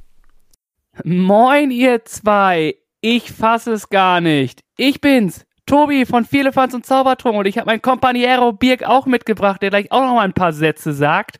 Moin, 1.03 1.71
ihr 1.71 2.05
zwei. 2.05 2.75
Ich 3.01 3.31
fasse 3.31 3.73
es 3.73 3.89
gar 3.89 4.21
nicht. 4.21 4.61
Ich 4.77 5.01
bin's, 5.01 5.45
Tobi 5.65 6.05
von 6.05 6.25
Vierlefanz 6.25 6.73
und 6.73 6.85
Zaubertrunk 6.85 7.37
und 7.37 7.45
ich 7.45 7.57
habe 7.57 7.67
mein 7.67 7.81
Companiero 7.81 8.51
Birk 8.51 8.83
auch 8.83 9.05
mitgebracht, 9.05 9.61
der 9.61 9.69
gleich 9.69 9.91
auch 9.91 10.01
noch 10.01 10.15
mal 10.15 10.21
ein 10.21 10.33
paar 10.33 10.53
Sätze 10.53 10.93
sagt. 10.93 11.39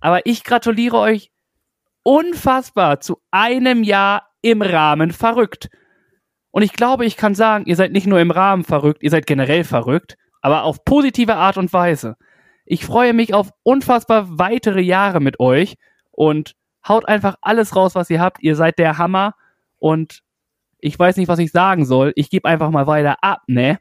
Aber 0.00 0.26
ich 0.26 0.44
gratuliere 0.44 0.98
euch 0.98 1.30
unfassbar 2.02 3.00
zu 3.00 3.18
einem 3.30 3.82
Jahr 3.82 4.31
im 4.42 4.62
Rahmen 4.62 5.12
verrückt. 5.12 5.70
Und 6.50 6.62
ich 6.62 6.74
glaube, 6.74 7.06
ich 7.06 7.16
kann 7.16 7.34
sagen, 7.34 7.64
ihr 7.66 7.76
seid 7.76 7.92
nicht 7.92 8.06
nur 8.06 8.20
im 8.20 8.30
Rahmen 8.30 8.64
verrückt, 8.64 9.02
ihr 9.02 9.10
seid 9.10 9.26
generell 9.26 9.64
verrückt, 9.64 10.16
aber 10.42 10.64
auf 10.64 10.84
positive 10.84 11.36
Art 11.36 11.56
und 11.56 11.72
Weise. 11.72 12.16
Ich 12.66 12.84
freue 12.84 13.14
mich 13.14 13.32
auf 13.32 13.50
unfassbar 13.62 14.38
weitere 14.38 14.82
Jahre 14.82 15.20
mit 15.20 15.40
euch 15.40 15.76
und 16.10 16.54
haut 16.86 17.08
einfach 17.08 17.36
alles 17.40 17.74
raus, 17.74 17.94
was 17.94 18.10
ihr 18.10 18.20
habt. 18.20 18.42
Ihr 18.42 18.56
seid 18.56 18.78
der 18.78 18.98
Hammer 18.98 19.34
und 19.78 20.22
ich 20.78 20.98
weiß 20.98 21.16
nicht, 21.16 21.28
was 21.28 21.38
ich 21.38 21.52
sagen 21.52 21.84
soll. 21.84 22.12
Ich 22.16 22.28
gebe 22.28 22.48
einfach 22.48 22.70
mal 22.70 22.86
weiter 22.86 23.16
ab, 23.22 23.42
ne? 23.46 23.78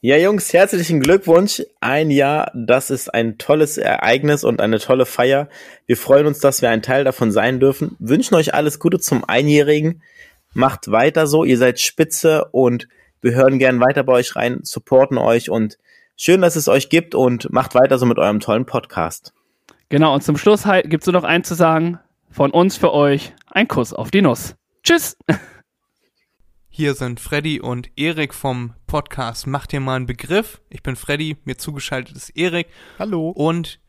Ja, 0.00 0.16
Jungs, 0.16 0.52
herzlichen 0.52 1.00
Glückwunsch. 1.00 1.60
Ein 1.80 2.12
Jahr, 2.12 2.52
das 2.54 2.90
ist 2.90 3.12
ein 3.12 3.36
tolles 3.36 3.78
Ereignis 3.78 4.44
und 4.44 4.60
eine 4.60 4.78
tolle 4.78 5.06
Feier. 5.06 5.48
Wir 5.86 5.96
freuen 5.96 6.26
uns, 6.26 6.38
dass 6.38 6.62
wir 6.62 6.70
ein 6.70 6.82
Teil 6.82 7.02
davon 7.02 7.32
sein 7.32 7.58
dürfen. 7.58 7.96
Wünschen 7.98 8.36
euch 8.36 8.54
alles 8.54 8.78
Gute 8.78 9.00
zum 9.00 9.24
Einjährigen. 9.24 10.00
Macht 10.54 10.92
weiter 10.92 11.26
so, 11.26 11.42
ihr 11.42 11.58
seid 11.58 11.80
spitze 11.80 12.44
und 12.52 12.86
wir 13.22 13.34
hören 13.34 13.58
gern 13.58 13.80
weiter 13.80 14.04
bei 14.04 14.12
euch 14.12 14.36
rein, 14.36 14.60
supporten 14.62 15.18
euch 15.18 15.50
und 15.50 15.78
schön, 16.16 16.42
dass 16.42 16.54
es 16.54 16.68
euch 16.68 16.90
gibt 16.90 17.16
und 17.16 17.52
macht 17.52 17.74
weiter 17.74 17.98
so 17.98 18.06
mit 18.06 18.18
eurem 18.18 18.38
tollen 18.38 18.66
Podcast. 18.66 19.34
Genau, 19.88 20.14
und 20.14 20.22
zum 20.22 20.36
Schluss 20.36 20.64
halt 20.64 20.88
gibt's 20.90 21.06
nur 21.06 21.14
noch 21.14 21.24
eins 21.24 21.48
zu 21.48 21.56
sagen. 21.56 21.98
Von 22.30 22.52
uns 22.52 22.76
für 22.76 22.92
euch 22.94 23.34
ein 23.50 23.66
Kuss 23.66 23.92
auf 23.92 24.12
die 24.12 24.22
Nuss. 24.22 24.54
Tschüss! 24.84 25.16
Hier 26.78 26.94
sind 26.94 27.18
Freddy 27.18 27.60
und 27.60 27.90
Erik 27.96 28.32
vom 28.32 28.72
Podcast 28.86 29.48
Mach 29.48 29.66
dir 29.66 29.80
mal 29.80 29.96
einen 29.96 30.06
Begriff. 30.06 30.60
Ich 30.70 30.84
bin 30.84 30.94
Freddy, 30.94 31.36
mir 31.44 31.58
zugeschaltet 31.58 32.14
ist 32.14 32.30
Erik. 32.36 32.68
Hallo. 33.00 33.30
Und 33.30 33.80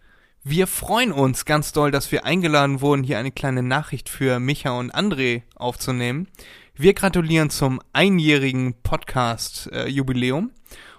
wir 0.43 0.65
freuen 0.65 1.11
uns 1.11 1.45
ganz 1.45 1.71
doll, 1.71 1.91
dass 1.91 2.11
wir 2.11 2.25
eingeladen 2.25 2.81
wurden, 2.81 3.03
hier 3.03 3.19
eine 3.19 3.29
kleine 3.29 3.61
Nachricht 3.61 4.09
für 4.09 4.39
Micha 4.39 4.71
und 4.71 4.91
André 4.91 5.43
aufzunehmen. 5.53 6.29
Wir 6.73 6.95
gratulieren 6.95 7.51
zum 7.51 7.79
einjährigen 7.93 8.73
Podcast-Jubiläum 8.81 10.49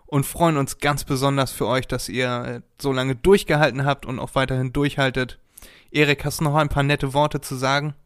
und 0.07 0.27
freuen 0.27 0.59
uns 0.59 0.79
ganz 0.79 1.03
besonders 1.03 1.51
für 1.51 1.67
euch, 1.67 1.89
dass 1.89 2.09
ihr 2.09 2.45
äh, 2.45 2.61
so 2.81 2.93
lange 2.93 3.17
durchgehalten 3.17 3.85
habt 3.85 4.07
und 4.07 4.21
auch 4.21 4.37
weiterhin 4.37 4.73
durchhaltet. 4.73 5.41
Erik, 5.91 6.25
hast 6.25 6.39
du 6.39 6.45
noch 6.45 6.55
ein 6.55 6.69
paar 6.69 6.85
nette 6.85 7.15
Worte 7.15 7.41
zu 7.41 7.57
sagen? 7.57 7.97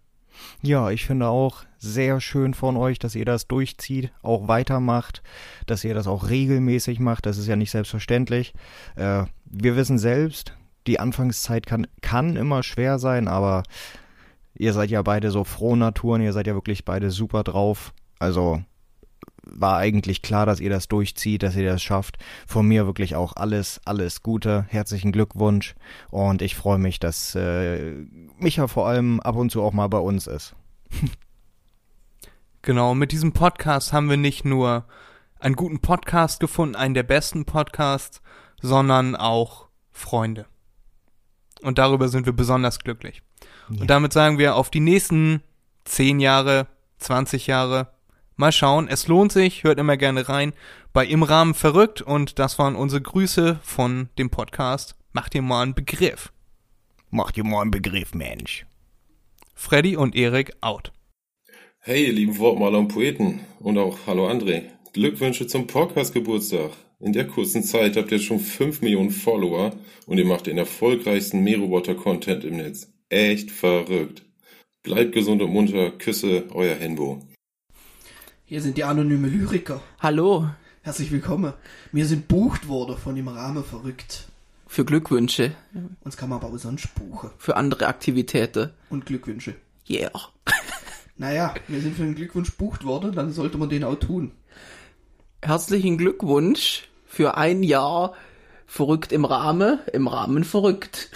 Ja, 0.63 0.91
ich 0.91 1.07
finde 1.07 1.29
auch 1.29 1.65
sehr 1.79 2.21
schön 2.21 2.55
von 2.55 2.77
euch, 2.77 2.99
dass 2.99 3.15
ihr 3.15 3.25
das 3.25 3.47
durchzieht, 3.47 4.13
auch 4.23 4.49
weitermacht, 4.49 5.23
dass 5.67 5.85
ihr 5.85 5.95
das 5.95 6.07
auch 6.07 6.29
regelmäßig 6.29 7.01
macht. 7.01 7.27
Das 7.27 7.39
ist 7.39 7.47
ja 7.47 7.57
nicht 7.57 7.71
selbstverständlich. 7.71 8.55
Äh, 8.97 9.25
wir 9.45 9.77
wissen 9.77 9.99
selbst, 9.99 10.55
die 10.87 11.01
Anfangszeit 11.01 11.67
kann, 11.67 11.87
kann 12.01 12.37
immer 12.37 12.63
schwer 12.63 12.99
sein, 12.99 13.29
aber 13.29 13.63
ihr 14.55 14.73
seid 14.73 14.91
ja 14.91 15.03
beide 15.03 15.31
so 15.31 15.45
frohe 15.45 15.77
Naturen, 15.77 16.23
ihr 16.23 16.33
seid 16.33 16.47
ja 16.47 16.55
wirklich 16.55 16.85
beide 16.85 17.11
super 17.11 17.43
drauf. 17.43 17.93
Also 18.19 18.63
war 19.47 19.77
eigentlich 19.79 20.23
klar, 20.23 20.47
dass 20.47 20.61
ihr 20.61 20.71
das 20.71 20.89
durchzieht, 20.89 21.43
dass 21.43 21.57
ihr 21.57 21.65
das 21.65 21.83
schafft. 21.83 22.19
Von 22.47 22.67
mir 22.67 22.87
wirklich 22.87 23.15
auch 23.17 23.35
alles, 23.37 23.81
alles 23.85 24.23
Gute. 24.23 24.67
Herzlichen 24.69 25.13
Glückwunsch. 25.13 25.75
Und 26.11 26.43
ich 26.43 26.55
freue 26.55 26.79
mich, 26.79 26.99
dass 26.99 27.35
äh, 27.35 27.93
Micha 28.39 28.67
vor 28.67 28.87
allem 28.87 29.21
ab 29.21 29.37
und 29.37 29.51
zu 29.51 29.63
auch 29.63 29.73
mal 29.73 29.89
bei 29.89 29.99
uns 29.99 30.27
ist. 30.27 30.55
genau, 32.63 32.95
mit 32.95 33.13
diesem 33.13 33.33
Podcast 33.33 33.93
haben 33.93 34.11
wir 34.11 34.17
nicht 34.17 34.45
nur 34.45 34.87
einen 35.39 35.57
guten 35.57 35.81
Podcast 35.81 36.41
gefunden, 36.41 36.77
einen 36.77 36.95
der 36.95 37.03
besten 37.03 37.45
Podcasts, 37.45 38.23
sondern 38.61 39.15
auch 39.15 39.69
Freunde. 39.91 40.47
Und 41.63 41.79
darüber 41.79 42.09
sind 42.09 42.27
wir 42.27 42.33
besonders 42.33 42.79
glücklich. 42.79 43.23
Ja. 43.69 43.83
Und 43.83 43.89
damit 43.89 44.13
sagen 44.13 44.39
wir 44.39 44.57
auf 44.57 44.71
die 44.71 44.81
nächsten 44.81 45.43
zehn 45.85 46.21
Jahre, 46.21 46.67
20 46.99 47.47
Jahre, 47.47 47.94
Mal 48.37 48.51
schauen, 48.51 48.89
es 48.89 49.07
lohnt 49.07 49.31
sich, 49.31 49.63
hört 49.63 49.79
immer 49.79 49.97
gerne 49.97 50.29
rein 50.29 50.55
bei 50.93 51.07
Im 51.07 51.23
Rahmen 51.23 51.55
verrückt 51.55 52.03
und 52.03 52.39
das 52.39 52.59
waren 52.59 52.75
unsere 52.75 53.01
Grüße 53.01 53.61
von 53.63 54.09
dem 54.19 54.31
Podcast. 54.31 54.97
Macht 55.13 55.35
dir 55.35 55.43
mal 55.43 55.63
einen 55.63 55.75
Begriff. 55.75 56.33
Macht 57.11 57.37
dir 57.37 57.45
mal 57.45 57.63
einen 57.63 57.71
Begriff, 57.71 58.13
Mensch. 58.13 58.67
Freddy 59.55 59.97
und 59.97 60.17
Erik 60.17 60.53
out. 60.61 60.93
Hey, 61.79 62.07
ihr 62.07 62.13
lieben 62.13 62.39
Wortmaler 62.39 62.81
und 62.81 62.89
Poeten 62.89 63.41
und 63.61 63.79
auch 63.79 63.99
hallo 64.07 64.29
André. 64.29 64.63
Glückwünsche 64.93 65.47
zum 65.47 65.69
Podcast-Geburtstag. 65.69 66.73
In 66.99 67.13
der 67.13 67.29
kurzen 67.29 67.63
Zeit 67.63 67.97
habt 67.97 68.11
ihr 68.11 68.19
schon 68.19 68.41
5 68.41 68.83
Millionen 68.83 69.11
Follower 69.11 69.73
und 70.07 70.19
ihr 70.19 70.25
macht 70.25 70.47
den 70.49 70.59
erfolgreichsten 70.59 71.45
Meerroboter-Content 71.45 72.43
im 72.45 72.57
Netz. 72.57 72.93
Echt 73.11 73.53
verrückt. 73.53 74.25
Bleibt 74.83 75.13
gesund 75.13 75.41
und 75.41 75.53
munter. 75.53 75.93
Küsse, 75.93 76.47
euer 76.53 76.75
Henbo. 76.75 77.23
Hier 78.47 78.61
sind 78.61 78.77
die 78.77 78.85
anonyme 78.85 79.27
Lyriker. 79.27 79.81
Hallo. 80.01 80.51
Herzlich 80.83 81.11
willkommen. 81.11 81.55
Wir 81.93 82.05
sind 82.05 82.29
bucht 82.29 82.69
worden 82.69 82.99
von 82.99 83.15
dem 83.15 83.29
Rahmen 83.29 83.65
verrückt. 83.65 84.27
Für 84.67 84.85
Glückwünsche. 84.85 85.53
Uns 86.03 86.19
kann 86.19 86.29
man 86.29 86.41
aber 86.41 86.53
auch 86.53 86.59
sonst 86.59 86.95
buchen. 86.95 87.31
Für 87.39 87.57
andere 87.57 87.87
Aktivitäten. 87.87 88.69
Und 88.91 89.07
Glückwünsche. 89.07 89.55
Yeah. 89.89 90.13
naja, 91.17 91.55
wir 91.69 91.81
sind 91.81 91.97
für 91.97 92.03
den 92.03 92.15
Glückwunsch 92.15 92.53
bucht 92.53 92.85
worden, 92.85 93.13
dann 93.13 93.33
sollte 93.33 93.57
man 93.57 93.71
den 93.71 93.83
auch 93.83 93.95
tun. 93.95 94.33
Herzlichen 95.41 95.97
Glückwunsch 95.97 96.91
für 97.07 97.39
ein 97.39 97.63
Jahr 97.63 98.13
verrückt 98.67 99.13
im 99.13 99.25
Rahmen, 99.25 99.79
im 99.95 100.07
Rahmen 100.07 100.45
verrückt. 100.45 101.09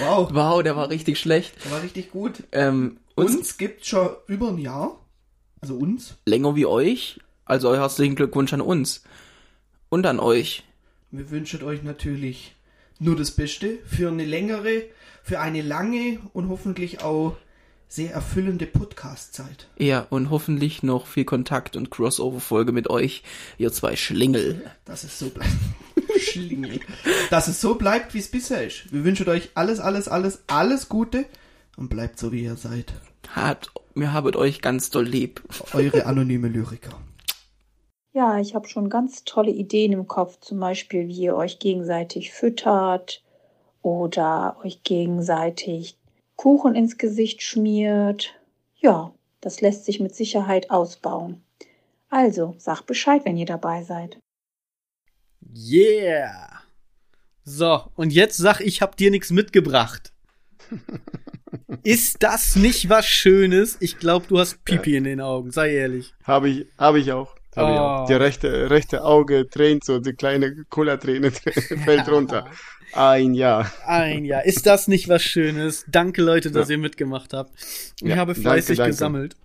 Wow. 0.00 0.30
Wow, 0.32 0.62
der 0.62 0.74
war 0.74 0.88
richtig 0.88 1.18
schlecht. 1.18 1.54
Der 1.66 1.72
war 1.72 1.82
richtig 1.82 2.12
gut. 2.12 2.44
Ähm, 2.52 2.96
uns, 3.14 3.36
uns 3.36 3.58
gibt 3.58 3.84
schon 3.84 4.08
über 4.26 4.48
ein 4.48 4.58
Jahr. 4.58 4.98
Also 5.60 5.76
uns? 5.76 6.16
Länger 6.26 6.56
wie 6.56 6.66
euch. 6.66 7.20
Also 7.44 7.74
herzlichen 7.74 8.14
Glückwunsch 8.14 8.52
an 8.52 8.60
uns. 8.60 9.02
Und 9.88 10.06
an 10.06 10.20
euch. 10.20 10.64
Wir 11.10 11.30
wünschen 11.30 11.62
euch 11.62 11.82
natürlich 11.82 12.54
nur 12.98 13.16
das 13.16 13.30
Beste 13.30 13.78
für 13.86 14.08
eine 14.08 14.24
längere, 14.24 14.84
für 15.22 15.40
eine 15.40 15.62
lange 15.62 16.18
und 16.32 16.48
hoffentlich 16.48 17.02
auch 17.02 17.36
sehr 17.88 18.12
erfüllende 18.12 18.66
Podcast-Zeit. 18.66 19.68
Ja, 19.78 20.06
und 20.10 20.28
hoffentlich 20.28 20.82
noch 20.82 21.06
viel 21.06 21.24
Kontakt 21.24 21.74
und 21.74 21.90
Crossover-Folge 21.90 22.72
mit 22.72 22.90
euch, 22.90 23.22
ihr 23.56 23.72
zwei 23.72 23.96
Schlingel. 23.96 24.70
Dass 24.84 25.04
es 25.04 25.18
so 25.18 25.30
bleibt. 25.30 25.50
Schlingel. 26.20 26.80
Dass 27.30 27.48
es 27.48 27.62
so 27.62 27.76
bleibt, 27.76 28.12
wie 28.12 28.18
es 28.18 28.30
bisher 28.30 28.66
ist. 28.66 28.92
Wir 28.92 29.04
wünschen 29.04 29.28
euch 29.28 29.50
alles, 29.54 29.80
alles, 29.80 30.06
alles, 30.06 30.42
alles 30.48 30.90
Gute 30.90 31.24
und 31.76 31.88
bleibt 31.88 32.18
so, 32.18 32.30
wie 32.30 32.44
ihr 32.44 32.56
seid. 32.56 32.92
Habt 33.34 33.70
mir 33.94 34.12
habet 34.12 34.36
euch 34.36 34.60
ganz 34.60 34.90
doll 34.90 35.06
lieb. 35.06 35.42
Eure 35.72 36.06
anonyme 36.06 36.48
Lyriker. 36.48 36.98
Ja, 38.12 38.38
ich 38.38 38.54
habe 38.54 38.68
schon 38.68 38.88
ganz 38.88 39.24
tolle 39.24 39.50
Ideen 39.50 39.92
im 39.92 40.08
Kopf, 40.08 40.40
zum 40.40 40.58
Beispiel, 40.58 41.08
wie 41.08 41.22
ihr 41.22 41.36
euch 41.36 41.58
gegenseitig 41.58 42.32
füttert 42.32 43.22
oder 43.82 44.56
euch 44.64 44.82
gegenseitig 44.82 45.96
Kuchen 46.36 46.74
ins 46.74 46.98
Gesicht 46.98 47.42
schmiert. 47.42 48.34
Ja, 48.76 49.12
das 49.40 49.60
lässt 49.60 49.84
sich 49.84 50.00
mit 50.00 50.14
Sicherheit 50.14 50.70
ausbauen. 50.70 51.42
Also, 52.08 52.54
sag 52.58 52.82
Bescheid, 52.82 53.24
wenn 53.24 53.36
ihr 53.36 53.46
dabei 53.46 53.82
seid. 53.82 54.18
Yeah! 55.54 56.62
So, 57.44 57.82
und 57.94 58.12
jetzt 58.12 58.36
sag, 58.36 58.60
ich 58.60 58.82
hab 58.82 58.96
dir 58.96 59.10
nichts 59.10 59.30
mitgebracht. 59.30 60.12
Ist 61.82 62.22
das 62.22 62.56
nicht 62.56 62.88
was 62.88 63.06
Schönes? 63.06 63.76
Ich 63.80 63.98
glaube, 63.98 64.26
du 64.28 64.38
hast 64.38 64.64
Pipi 64.64 64.92
ja. 64.92 64.98
in 64.98 65.04
den 65.04 65.20
Augen, 65.20 65.50
sei 65.50 65.74
ehrlich. 65.74 66.12
Habe 66.24 66.48
ich, 66.48 66.66
habe 66.78 66.98
ich 66.98 67.12
auch. 67.12 67.34
Hab 67.56 67.68
oh. 67.68 67.72
ich 67.72 67.78
auch. 67.78 68.06
Die 68.06 68.14
rechte, 68.14 68.70
rechte 68.70 69.04
Auge 69.04 69.48
tränt 69.48 69.84
so, 69.84 69.98
die 69.98 70.12
kleine 70.12 70.64
Cola-Träne 70.68 71.30
fällt 71.84 72.08
runter. 72.08 72.46
Ein 72.92 73.34
Jahr. 73.34 73.70
Ein 73.86 74.24
Jahr. 74.24 74.44
Ist 74.44 74.66
das 74.66 74.88
nicht 74.88 75.08
was 75.08 75.22
Schönes? 75.22 75.84
Danke, 75.88 76.22
Leute, 76.22 76.50
dass 76.50 76.68
ja. 76.68 76.76
ihr 76.76 76.78
mitgemacht 76.78 77.32
habt. 77.34 77.52
Ich 78.00 78.08
ja, 78.08 78.16
habe 78.16 78.34
fleißig 78.34 78.76
danke, 78.76 78.76
danke. 78.76 78.90
gesammelt. 78.90 79.36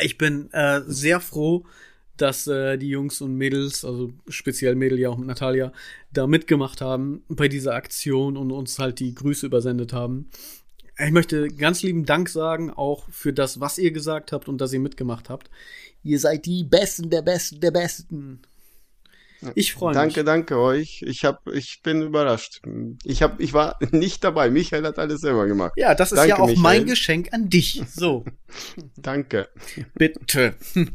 Ich 0.00 0.18
bin 0.18 0.52
äh, 0.52 0.80
sehr 0.86 1.20
froh, 1.20 1.64
dass 2.16 2.46
äh, 2.46 2.76
die 2.78 2.88
Jungs 2.88 3.20
und 3.20 3.36
Mädels, 3.36 3.84
also 3.84 4.12
speziell 4.28 4.74
Mädel 4.74 4.98
ja 4.98 5.08
auch 5.08 5.16
mit 5.16 5.28
Natalia, 5.28 5.72
da 6.12 6.26
mitgemacht 6.26 6.80
haben 6.80 7.22
bei 7.28 7.48
dieser 7.48 7.74
Aktion 7.74 8.36
und 8.36 8.50
uns 8.50 8.78
halt 8.78 9.00
die 9.00 9.14
Grüße 9.14 9.46
übersendet 9.46 9.92
haben. 9.92 10.28
Ich 11.04 11.10
möchte 11.10 11.48
ganz 11.48 11.82
lieben 11.82 12.04
Dank 12.04 12.28
sagen, 12.28 12.70
auch 12.70 13.08
für 13.10 13.32
das, 13.32 13.60
was 13.60 13.78
ihr 13.78 13.90
gesagt 13.90 14.32
habt 14.32 14.48
und 14.48 14.58
dass 14.60 14.72
ihr 14.72 14.80
mitgemacht 14.80 15.30
habt. 15.30 15.50
Ihr 16.04 16.18
seid 16.18 16.46
die 16.46 16.64
Besten 16.64 17.10
der 17.10 17.22
Besten 17.22 17.60
der 17.60 17.70
Besten. 17.70 18.42
Ich 19.56 19.72
freue 19.72 19.90
mich. 19.90 19.96
Danke, 19.96 20.22
danke 20.24 20.58
euch. 20.58 21.02
Ich 21.02 21.24
hab, 21.24 21.48
ich 21.48 21.80
bin 21.82 22.02
überrascht. 22.02 22.62
Ich 23.02 23.22
hab, 23.22 23.40
ich 23.40 23.52
war 23.52 23.76
nicht 23.90 24.22
dabei. 24.22 24.50
Michael 24.50 24.84
hat 24.84 24.98
alles 24.98 25.20
selber 25.20 25.46
gemacht. 25.46 25.72
Ja, 25.76 25.94
das 25.94 26.12
ist 26.12 26.18
Danke, 26.18 26.30
ja 26.30 26.38
auch 26.38 26.46
Michael. 26.46 26.62
mein 26.62 26.86
Geschenk 26.86 27.32
an 27.32 27.48
dich. 27.48 27.82
So, 27.92 28.24
Danke. 28.96 29.48
bitte. 29.94 30.54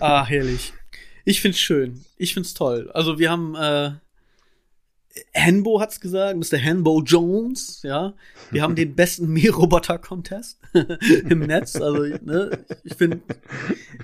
ah, 0.00 0.26
herrlich. 0.26 0.74
Ich 1.24 1.40
find's 1.40 1.58
schön. 1.58 2.04
Ich 2.18 2.34
find's 2.34 2.52
toll. 2.52 2.90
Also 2.92 3.18
wir 3.18 3.30
haben 3.30 3.54
äh, 3.54 3.92
Hanbo 5.34 5.80
hat's 5.80 6.00
gesagt, 6.00 6.36
Mr. 6.36 6.62
Hanbo 6.62 7.02
Jones, 7.02 7.82
ja. 7.82 8.14
Wir 8.50 8.62
haben 8.62 8.76
den 8.76 8.94
besten 8.94 9.28
Mähroboter-Contest 9.32 10.60
im 11.28 11.40
Netz. 11.40 11.76
Also, 11.76 12.02
ne, 12.22 12.64
ich 12.84 12.94
finde, 12.94 13.22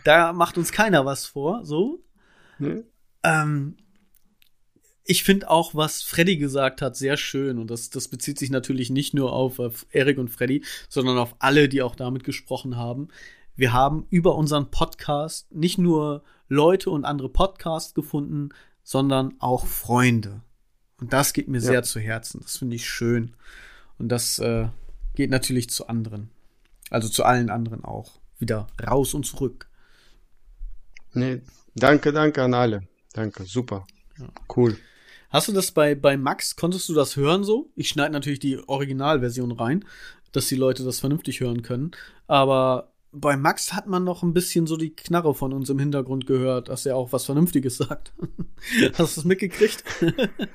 da 0.05 0.33
macht 0.33 0.59
uns 0.59 0.73
keiner 0.73 1.05
was 1.05 1.27
vor, 1.27 1.65
so. 1.65 2.03
Ne? 2.59 2.85
Ähm, 3.23 3.77
ich 5.05 5.25
finde 5.25 5.51
auch, 5.51 5.75
was 5.75 6.03
Freddy 6.03 6.37
gesagt 6.37 6.81
hat, 6.81 6.97
sehr 6.97 7.17
schön. 7.17 7.59
Und 7.59 7.71
das, 7.71 7.91
das 7.91 8.09
bezieht 8.09 8.39
sich 8.39 8.51
natürlich 8.51 8.91
nicht 8.91 9.15
nur 9.15 9.33
auf, 9.33 9.59
auf 9.59 9.87
Erik 9.91 10.19
und 10.19 10.29
Freddy, 10.29 10.65
sondern 10.89 11.19
auf 11.19 11.35
alle, 11.39 11.69
die 11.69 11.83
auch 11.83 11.97
damit 11.97 12.25
gesprochen 12.25 12.77
haben. 12.77 13.09
Wir 13.55 13.73
haben 13.73 14.07
über 14.11 14.37
unseren 14.37 14.71
Podcast 14.71 15.53
nicht 15.53 15.79
nur 15.79 16.23
Leute 16.49 16.91
und 16.91 17.05
andere 17.05 17.29
Podcasts 17.29 17.95
gefunden, 17.95 18.51
sondern 18.83 19.35
auch 19.41 19.67
Freunde. 19.67 20.43
Und 21.03 21.13
das 21.13 21.33
geht 21.33 21.49
mir 21.49 21.59
Ja. 21.59 21.65
sehr 21.65 21.83
zu 21.83 21.99
Herzen. 21.99 22.41
Das 22.43 22.59
finde 22.59 22.77
ich 22.77 22.89
schön. 22.89 23.35
Und 23.99 24.09
das 24.09 24.39
äh, 24.39 24.69
geht 25.17 25.31
natürlich 25.31 25.69
zu 25.69 25.89
anderen. 25.89 26.31
Also 26.91 27.09
zu 27.09 27.25
allen 27.25 27.51
anderen 27.51 27.83
auch. 27.85 28.21
Wieder 28.39 28.69
raus 28.89 29.13
und 29.13 29.27
zurück. 29.27 29.69
Nee, 31.13 31.43
danke, 31.75 32.13
danke 32.13 32.41
an 32.45 32.55
alle. 32.55 32.83
Danke, 33.15 33.45
super. 33.47 33.85
Cool. 34.55 34.79
Hast 35.31 35.49
du 35.49 35.53
das 35.53 35.73
bei, 35.73 35.97
bei 35.97 36.17
Max, 36.17 36.55
konntest 36.55 36.89
du 36.89 36.95
das 36.95 37.17
hören 37.17 37.43
so? 37.43 37.69
Ich 37.75 37.89
schneide 37.89 38.13
natürlich 38.13 38.39
die 38.39 38.59
Originalversion 38.69 39.51
rein, 39.51 39.85
dass 40.31 40.47
die 40.47 40.55
Leute 40.57 40.85
das 40.85 41.01
vernünftig 41.01 41.41
hören 41.41 41.63
können. 41.63 41.91
Aber 42.29 42.92
bei 43.15 43.37
Max 43.37 43.75
hat 43.75 43.87
man 43.87 44.05
noch 44.05 44.23
ein 44.23 44.33
bisschen 44.33 44.67
so 44.67 44.79
die 44.79 44.97
Knarre 44.97 45.35
von 45.35 45.53
uns 45.53 45.69
im 45.69 45.79
Hintergrund 45.79 46.27
gehört, 46.27 46.71
dass 46.71 46.87
er 46.87 46.97
auch 46.97 47.13
was 47.13 47.27
Vernünftiges 47.27 47.77
sagt. 47.79 48.13
Hast 48.95 49.17
du 49.17 49.21
es 49.21 49.25
mitgekriegt? 49.25 49.85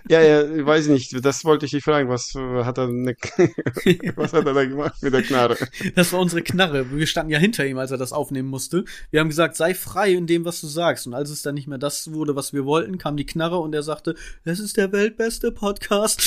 Ja, 0.10 0.22
ja, 0.22 0.50
ich 0.50 0.66
weiß 0.66 0.88
nicht, 0.88 1.26
das 1.26 1.44
wollte 1.44 1.66
ich 1.66 1.72
dich 1.72 1.84
fragen. 1.84 2.08
Was 2.08 2.34
äh, 2.34 2.64
hat 2.64 2.78
er, 2.78 2.88
ne, 2.88 3.16
was 4.16 4.32
hat 4.32 4.46
er 4.46 4.54
da 4.54 4.64
gemacht 4.64 5.04
mit 5.04 5.14
der 5.14 5.22
Knarre? 5.22 5.58
Das 5.96 6.14
war 6.14 6.22
unsere 6.22 6.44
Knarre. 6.44 6.90
Wir 6.92 7.08
standen 7.08 7.32
ja 7.32 7.40
hinter 7.40 7.66
ihm, 7.66 7.78
als 7.78 7.92
er 7.92 7.98
das 7.98 8.14
aufnehmen 8.14 8.48
musste. 8.48 8.86
Wir 9.12 9.20
haben 9.20 9.28
gesagt, 9.28 9.58
sei 9.58 9.74
frei 9.74 10.14
in 10.14 10.28
dem, 10.28 10.46
was 10.46 10.62
du 10.62 10.68
sagst. 10.68 11.08
Und 11.08 11.14
als 11.14 11.30
es 11.30 11.42
dann 11.42 11.56
nicht 11.56 11.68
mehr 11.68 11.78
das 11.78 12.14
wurde, 12.14 12.38
was 12.38 12.54
wir 12.54 12.64
wollten, 12.64 12.98
kam 12.98 13.18
die 13.18 13.26
Knarre 13.26 13.58
und 13.58 13.76
er 13.76 13.84
sagte, 13.84 14.16
das 14.46 14.60
ist 14.60 14.78
der 14.78 14.94
weltbeste 14.94 15.52
Podcast. 15.52 16.22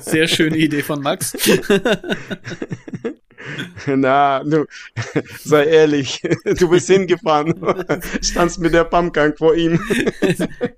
Sehr 0.00 0.28
schöne 0.28 0.56
Idee 0.56 0.82
von 0.82 1.02
Max. 1.02 1.36
Na, 3.86 4.42
du, 4.44 4.66
sei 5.44 5.64
ehrlich, 5.64 6.20
du 6.58 6.68
bist 6.68 6.88
hingefahren, 6.88 7.54
standst 8.22 8.58
mit 8.58 8.74
der 8.74 8.84
Pumpgun 8.84 9.34
vor 9.36 9.54
ihm. 9.54 9.80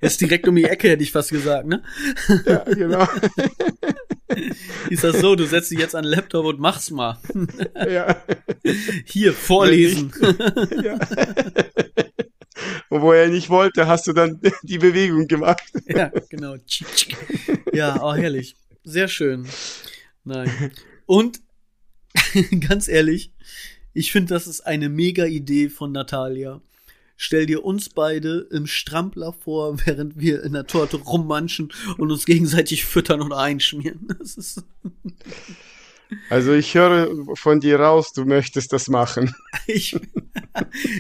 Ist 0.01 0.21
direkt 0.21 0.47
um 0.47 0.57
die 0.57 0.65
Ecke, 0.65 0.91
hätte 0.91 1.03
ich 1.03 1.13
fast 1.13 1.31
gesagt, 1.31 1.67
ne? 1.67 1.83
Ja, 2.47 2.65
genau. 2.65 3.07
Hieß 4.89 5.01
das 5.01 5.21
so, 5.21 5.35
du 5.35 5.45
setzt 5.45 5.71
dich 5.71 5.79
jetzt 5.79 5.95
an 5.95 6.05
den 6.05 6.13
Laptop 6.13 6.47
und 6.47 6.61
mach's 6.61 6.91
mal. 6.91 7.19
Ja. 7.75 8.17
Hier, 9.05 9.33
vorlesen. 9.33 10.13
Ja. 10.83 10.99
Und 12.89 13.03
wo 13.03 13.13
er 13.13 13.29
nicht 13.29 13.51
wollte, 13.51 13.87
hast 13.87 14.07
du 14.07 14.13
dann 14.13 14.41
die 14.63 14.79
Bewegung 14.79 15.27
gemacht. 15.27 15.63
Ja, 15.87 16.11
genau. 16.29 16.57
Ja, 17.73 18.03
oh, 18.03 18.15
herrlich. 18.15 18.57
Sehr 18.85 19.09
schön. 19.09 19.47
Nein. 20.25 20.73
Und 21.07 21.41
ganz 22.69 22.89
ehrlich, 22.89 23.33
ich 23.95 24.13
finde, 24.13 24.35
das 24.35 24.47
ist 24.47 24.63
eine 24.63 24.89
mega 24.89 25.27
Idee 25.27 25.69
von 25.69 25.93
Natalia. 25.93 26.61
Stell 27.17 27.47
dir 27.47 27.65
uns 27.65 27.89
beide 27.89 28.49
im 28.51 28.67
Strampler 28.67 29.33
vor, 29.33 29.79
während 29.87 30.19
wir 30.19 30.43
in 30.43 30.55
der 30.55 30.67
Torte 30.67 30.97
rummanschen 30.97 31.73
und 31.99 32.11
uns 32.11 32.25
gegenseitig 32.25 32.85
füttern 32.85 33.21
und 33.21 33.33
einschmieren. 33.33 34.09
Das 34.19 34.37
ist 34.37 34.65
Also 36.31 36.53
ich 36.53 36.75
höre 36.75 37.09
von 37.35 37.61
dir 37.61 37.81
raus, 37.81 38.13
du 38.13 38.25
möchtest 38.25 38.73
das 38.73 38.89
machen. 38.89 39.35
Ich, 39.67 39.97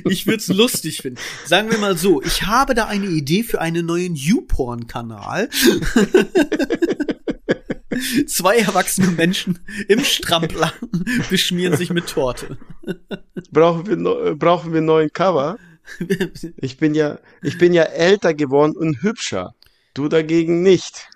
ich 0.04 0.26
würde 0.26 0.38
es 0.38 0.46
lustig 0.46 0.98
finden. 0.98 1.18
Sagen 1.46 1.68
wir 1.68 1.78
mal 1.78 1.98
so, 1.98 2.22
ich 2.22 2.44
habe 2.44 2.74
da 2.74 2.86
eine 2.86 3.06
Idee 3.06 3.42
für 3.42 3.60
einen 3.60 3.86
neuen 3.86 4.14
YouPorn-Kanal. 4.14 5.48
Zwei 8.26 8.58
erwachsene 8.58 9.08
Menschen 9.08 9.58
im 9.88 10.04
Strampler 10.04 10.72
beschmieren 11.28 11.76
sich 11.76 11.90
mit 11.90 12.06
Torte. 12.06 12.56
Brauchen 13.50 13.88
wir, 13.88 13.96
no, 13.96 14.36
brauchen 14.36 14.72
wir 14.72 14.78
einen 14.78 14.86
neuen 14.86 15.12
Cover? 15.12 15.58
Ich 16.56 16.76
bin 16.76 16.94
ja, 16.94 17.18
ich 17.42 17.58
bin 17.58 17.74
ja 17.74 17.82
älter 17.82 18.34
geworden 18.34 18.76
und 18.76 19.02
hübscher. 19.02 19.56
Du 19.94 20.08
dagegen 20.08 20.62
nicht. 20.62 21.10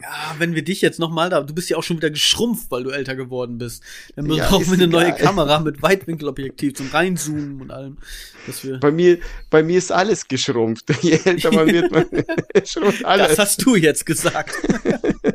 Ja, 0.00 0.36
wenn 0.38 0.54
wir 0.54 0.62
dich 0.62 0.80
jetzt 0.80 1.00
noch 1.00 1.10
mal 1.10 1.28
da, 1.28 1.40
du 1.40 1.52
bist 1.52 1.68
ja 1.70 1.76
auch 1.76 1.82
schon 1.82 1.96
wieder 1.96 2.10
geschrumpft, 2.10 2.70
weil 2.70 2.84
du 2.84 2.90
älter 2.90 3.16
geworden 3.16 3.58
bist. 3.58 3.82
Dann 4.14 4.30
Ja, 4.30 4.48
brauchen 4.48 4.66
wir 4.66 4.74
eine 4.74 4.86
neue 4.86 5.06
egal. 5.06 5.18
Kamera 5.18 5.58
mit 5.58 5.82
Weitwinkelobjektiv 5.82 6.74
zum 6.74 6.88
Reinzoomen 6.90 7.60
und 7.60 7.72
allem. 7.72 7.98
Dass 8.46 8.62
wir 8.62 8.78
Bei 8.78 8.92
mir, 8.92 9.18
bei 9.50 9.64
mir 9.64 9.76
ist 9.76 9.90
alles 9.90 10.28
geschrumpft. 10.28 10.84
Je 11.02 11.18
älter 11.24 11.52
man 11.52 11.66
wird, 11.66 11.90
man 11.90 12.06
schrumpft 12.64 13.04
alles. 13.04 13.30
Das 13.30 13.38
hast 13.40 13.66
du 13.66 13.74
jetzt 13.74 14.06
gesagt. 14.06 14.54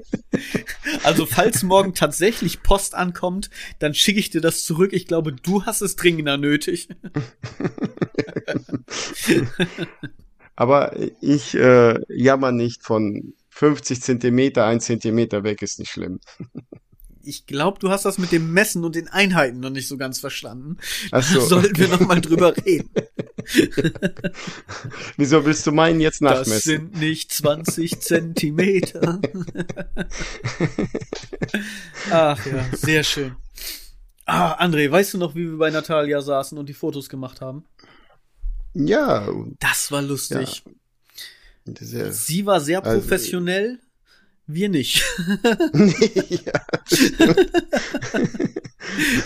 also, 1.03 1.25
falls 1.25 1.63
morgen 1.63 1.93
tatsächlich 1.93 2.63
Post 2.63 2.95
ankommt, 2.95 3.49
dann 3.79 3.93
schicke 3.93 4.21
ich 4.21 4.29
dir 4.29 4.39
das 4.39 4.63
zurück. 4.63 4.93
Ich 4.93 5.07
glaube, 5.07 5.33
du 5.33 5.65
hast 5.65 5.81
es 5.81 5.97
dringender 5.97 6.37
nötig. 6.37 6.87
Aber 10.55 10.95
ich 11.19 11.53
äh, 11.55 11.99
jammer 12.07 12.53
nicht 12.53 12.81
von 12.83 13.33
50 13.55 14.01
Zentimeter, 14.01 14.65
ein 14.65 14.79
Zentimeter 14.79 15.43
weg 15.43 15.61
ist 15.61 15.77
nicht 15.79 15.91
schlimm. 15.91 16.19
Ich 17.25 17.45
glaube, 17.45 17.79
du 17.79 17.89
hast 17.89 18.03
das 18.03 18.17
mit 18.17 18.31
dem 18.33 18.51
Messen 18.51 18.83
und 18.83 18.95
den 18.95 19.07
Einheiten 19.07 19.59
noch 19.61 19.69
nicht 19.69 19.87
so 19.87 19.95
ganz 19.95 20.19
verstanden. 20.19 20.77
Ach 21.11 21.23
so. 21.23 21.39
Da 21.39 21.45
sollten 21.45 21.77
wir 21.77 21.87
noch 21.87 22.01
mal 22.01 22.19
drüber 22.19 22.53
reden. 22.65 22.89
Wieso 25.17 25.45
willst 25.45 25.65
du 25.67 25.71
meinen 25.71 26.01
jetzt 26.01 26.21
Das 26.21 26.47
nachmessen? 26.47 26.61
sind 26.91 26.99
nicht 26.99 27.31
20 27.31 28.01
Zentimeter. 28.01 29.21
Ach 32.11 32.45
ja, 32.45 32.65
sehr 32.73 33.03
schön. 33.03 33.35
Ah, 34.25 34.61
André, 34.63 34.89
weißt 34.89 35.13
du 35.13 35.17
noch, 35.17 35.35
wie 35.35 35.49
wir 35.51 35.57
bei 35.57 35.69
Natalia 35.69 36.21
saßen 36.21 36.57
und 36.57 36.67
die 36.67 36.73
Fotos 36.73 37.07
gemacht 37.07 37.39
haben? 37.41 37.65
Ja, 38.73 39.27
Das 39.59 39.91
war 39.91 40.01
lustig. 40.01 40.63
Sehr, 41.65 42.11
Sie 42.11 42.45
war 42.45 42.59
sehr 42.61 42.83
Also- 42.85 42.99
professionell, 42.99 43.79
wir 44.47 44.69
nicht. 44.69 45.03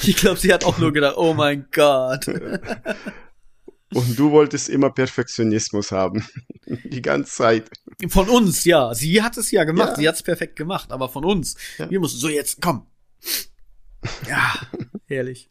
Ich 0.03 0.15
glaube, 0.17 0.39
sie 0.39 0.53
hat 0.53 0.63
auch 0.63 0.77
nur 0.77 0.93
gedacht, 0.93 1.15
oh 1.17 1.33
mein 1.33 1.67
Gott. 1.73 2.27
Und 2.27 4.17
du 4.19 4.31
wolltest 4.31 4.69
immer 4.69 4.89
Perfektionismus 4.91 5.91
haben. 5.91 6.25
Die 6.85 7.01
ganze 7.01 7.31
Zeit. 7.31 7.69
Von 8.09 8.29
uns, 8.29 8.63
ja. 8.65 8.93
Sie 8.93 9.21
hat 9.21 9.37
es 9.37 9.51
ja 9.51 9.63
gemacht, 9.63 9.89
Ja. 9.91 9.95
sie 9.95 10.07
hat 10.07 10.15
es 10.15 10.23
perfekt 10.23 10.55
gemacht, 10.55 10.91
aber 10.91 11.09
von 11.09 11.25
uns. 11.25 11.55
Ja. 11.77 11.89
Wir 11.89 11.99
mussten 11.99 12.19
so 12.19 12.29
jetzt, 12.29 12.61
komm. 12.61 12.85
Ja, 14.27 14.53
herrlich. 15.07 15.49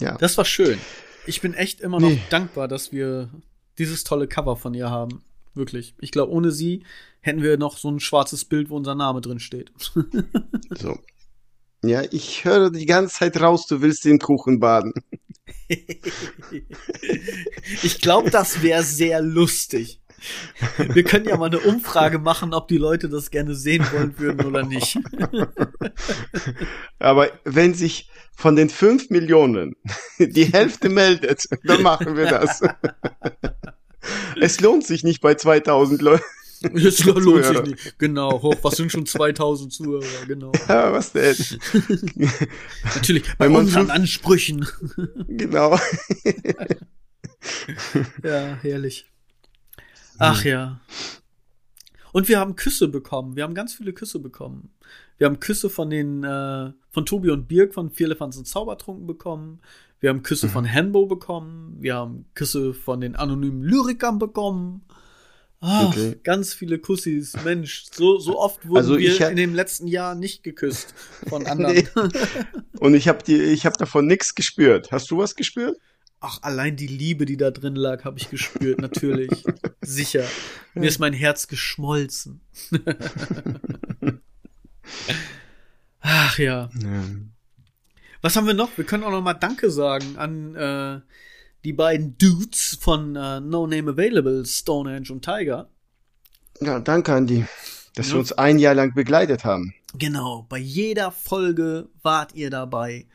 Ja. 0.00 0.16
Das 0.18 0.36
war 0.38 0.44
schön. 0.44 0.78
Ich 1.26 1.40
bin 1.40 1.54
echt 1.54 1.80
immer 1.80 1.98
noch 2.00 2.10
Nee. 2.10 2.20
dankbar, 2.30 2.68
dass 2.68 2.92
wir 2.92 3.30
dieses 3.78 4.04
tolle 4.04 4.28
Cover 4.28 4.56
von 4.56 4.74
ihr 4.74 4.90
haben. 4.90 5.22
Wirklich. 5.54 5.94
Ich 6.00 6.12
glaube, 6.12 6.32
ohne 6.32 6.50
sie 6.50 6.84
hätten 7.20 7.42
wir 7.42 7.58
noch 7.58 7.76
so 7.76 7.90
ein 7.90 8.00
schwarzes 8.00 8.44
Bild, 8.44 8.70
wo 8.70 8.76
unser 8.76 8.94
Name 8.94 9.20
drin 9.20 9.40
steht. 9.40 9.72
So. 10.78 10.98
Ja, 11.82 12.02
ich 12.10 12.44
höre 12.44 12.70
die 12.70 12.86
ganze 12.86 13.16
Zeit 13.16 13.40
raus, 13.40 13.66
du 13.66 13.80
willst 13.80 14.04
den 14.04 14.18
Kuchen 14.18 14.60
baden. 14.60 14.92
Ich 17.82 18.00
glaube, 18.00 18.30
das 18.30 18.62
wäre 18.62 18.82
sehr 18.82 19.22
lustig. 19.22 20.00
Wir 20.78 21.04
können 21.04 21.26
ja 21.26 21.36
mal 21.36 21.46
eine 21.46 21.60
Umfrage 21.60 22.18
machen, 22.18 22.52
ob 22.54 22.68
die 22.68 22.76
Leute 22.76 23.08
das 23.08 23.30
gerne 23.30 23.54
sehen 23.54 23.86
wollen 23.92 24.18
würden 24.18 24.46
oder 24.46 24.64
nicht. 24.64 24.98
Aber 26.98 27.30
wenn 27.44 27.74
sich 27.74 28.10
von 28.34 28.56
den 28.56 28.68
5 28.68 29.10
Millionen 29.10 29.76
die 30.18 30.52
Hälfte 30.52 30.88
meldet, 30.88 31.44
dann 31.64 31.82
machen 31.82 32.16
wir 32.16 32.26
das. 32.26 32.62
es 34.40 34.60
lohnt 34.60 34.84
sich 34.86 35.04
nicht 35.04 35.20
bei 35.20 35.34
2000 35.34 36.02
Leuten. 36.02 36.24
Es 36.74 37.02
lohnt 37.06 37.42
sich 37.46 37.62
nicht. 37.62 37.98
Genau, 37.98 38.42
hoch, 38.42 38.54
was 38.60 38.76
sind 38.76 38.92
schon 38.92 39.06
2000 39.06 39.72
Zuhörer, 39.72 40.26
genau. 40.28 40.52
Ja, 40.68 40.92
was 40.92 41.12
denn? 41.12 41.34
Natürlich, 42.94 43.24
bei 43.38 43.46
Wenn 43.46 43.52
man 43.52 43.62
unseren 43.62 43.86
fünf- 43.86 43.94
Ansprüchen. 43.94 44.66
Genau. 45.26 45.78
Ja, 48.22 48.58
herrlich. 48.60 49.06
Ach 50.18 50.44
ja. 50.44 50.80
Und 52.12 52.28
wir 52.28 52.38
haben 52.38 52.56
Küsse 52.56 52.88
bekommen. 52.88 53.36
Wir 53.36 53.44
haben 53.44 53.54
ganz 53.54 53.74
viele 53.74 53.92
Küsse 53.94 54.18
bekommen. 54.18 54.70
Wir 55.16 55.26
haben 55.26 55.40
Küsse 55.40 55.70
von 55.70 55.88
den, 55.90 56.24
äh, 56.24 56.72
von 56.90 57.06
Tobi 57.06 57.30
und 57.30 57.48
Birk 57.48 57.72
von 57.72 57.90
Vierlefanz 57.90 58.36
und 58.36 58.46
Zaubertrunken 58.46 59.06
bekommen. 59.06 59.60
Wir 60.00 60.10
haben 60.10 60.22
Küsse 60.22 60.48
von 60.48 60.64
Henbo 60.64 61.06
bekommen. 61.06 61.76
Wir 61.78 61.94
haben 61.94 62.24
Küsse 62.34 62.72
von 62.74 63.00
den 63.00 63.16
anonymen 63.16 63.62
Lyrikern 63.62 64.18
bekommen. 64.18 64.82
Ah, 65.60 65.86
Okay. 65.88 66.18
ganz 66.24 66.54
viele 66.54 66.78
Kussis. 66.78 67.34
Mensch, 67.44 67.84
so, 67.92 68.18
so 68.18 68.38
oft 68.38 68.66
wurden 68.66 68.78
Also 68.78 68.98
wir 68.98 69.28
in 69.28 69.36
dem 69.36 69.54
letzten 69.54 69.86
Jahr 69.86 70.14
nicht 70.14 70.42
geküsst 70.42 70.94
von 71.28 71.46
anderen. 71.46 71.74
Nee. 71.74 71.86
Und 72.78 72.94
ich 72.94 73.08
habe 73.08 73.18
habe 73.66 73.76
davon 73.76 74.06
nichts 74.06 74.34
gespürt. 74.34 74.90
Hast 74.90 75.10
du 75.10 75.18
was 75.18 75.36
gespürt? 75.36 75.76
Ach, 76.20 76.38
allein 76.42 76.76
die 76.76 76.86
Liebe, 76.86 77.24
die 77.26 77.36
da 77.36 77.50
drin 77.50 77.74
lag, 77.76 78.04
habe 78.04 78.18
ich 78.18 78.30
gespürt, 78.30 78.78
natürlich. 78.80 79.30
Sicher. 79.82 80.24
Mir 80.74 80.88
ist 80.88 80.98
mein 80.98 81.12
Herz 81.14 81.46
geschmolzen. 81.48 82.40
Ach 86.00 86.38
ja. 86.38 86.70
Was 88.22 88.36
haben 88.36 88.46
wir 88.46 88.54
noch? 88.54 88.76
Wir 88.76 88.84
können 88.84 89.04
auch 89.04 89.10
noch 89.10 89.22
mal 89.22 89.34
Danke 89.34 89.70
sagen 89.70 90.16
an 90.16 90.54
äh, 90.54 91.00
die 91.64 91.72
beiden 91.72 92.18
Dudes 92.18 92.78
von 92.80 93.16
äh, 93.16 93.40
No 93.40 93.66
Name 93.66 93.92
Available, 93.92 94.44
Stonehenge 94.44 95.10
und 95.10 95.24
Tiger. 95.24 95.68
Ja, 96.60 96.80
danke 96.80 97.14
an 97.14 97.26
die, 97.26 97.46
dass 97.94 98.08
Ja. 98.08 98.14
wir 98.14 98.20
uns 98.20 98.32
ein 98.32 98.58
Jahr 98.58 98.74
lang 98.74 98.94
begleitet 98.94 99.44
haben. 99.44 99.74
Genau, 99.98 100.46
bei 100.48 100.58
jeder 100.58 101.10
Folge 101.10 101.88
wart 102.02 102.34
ihr 102.34 102.50
dabei. 102.50 103.06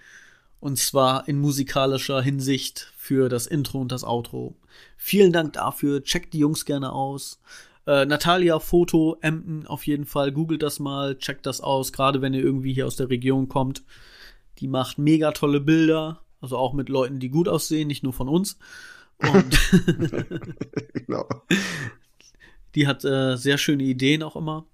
Und 0.59 0.79
zwar 0.79 1.27
in 1.27 1.39
musikalischer 1.39 2.21
Hinsicht 2.23 2.91
für 2.97 3.29
das 3.29 3.45
Intro 3.45 3.79
und 3.81 3.91
das 3.91 4.03
Outro. 4.03 4.55
Vielen 4.97 5.31
Dank 5.31 5.53
dafür. 5.53 6.03
Checkt 6.03 6.33
die 6.33 6.39
Jungs 6.39 6.65
gerne 6.65 6.91
aus. 6.91 7.39
Äh, 7.85 8.05
Natalia 8.07 8.57
Foto, 8.59 9.17
Emden 9.21 9.67
auf 9.67 9.85
jeden 9.85 10.05
Fall. 10.05 10.31
Googelt 10.31 10.63
das 10.63 10.79
mal, 10.79 11.15
checkt 11.19 11.45
das 11.45 11.61
aus. 11.61 11.93
Gerade 11.93 12.21
wenn 12.23 12.33
ihr 12.33 12.41
irgendwie 12.41 12.73
hier 12.73 12.87
aus 12.87 12.95
der 12.95 13.11
Region 13.11 13.47
kommt. 13.47 13.83
Die 14.59 14.67
macht 14.67 14.97
mega 14.97 15.31
tolle 15.31 15.59
Bilder. 15.61 16.21
Also 16.41 16.57
auch 16.57 16.73
mit 16.73 16.89
Leuten, 16.89 17.19
die 17.19 17.29
gut 17.29 17.47
aussehen, 17.47 17.87
nicht 17.87 18.03
nur 18.03 18.13
von 18.13 18.29
uns. 18.29 18.57
Und 19.17 19.57
Genau. 20.93 21.27
die 22.75 22.87
hat 22.87 23.03
äh, 23.05 23.35
sehr 23.37 23.57
schöne 23.57 23.83
Ideen 23.83 24.21
auch 24.23 24.35
immer. 24.35 24.65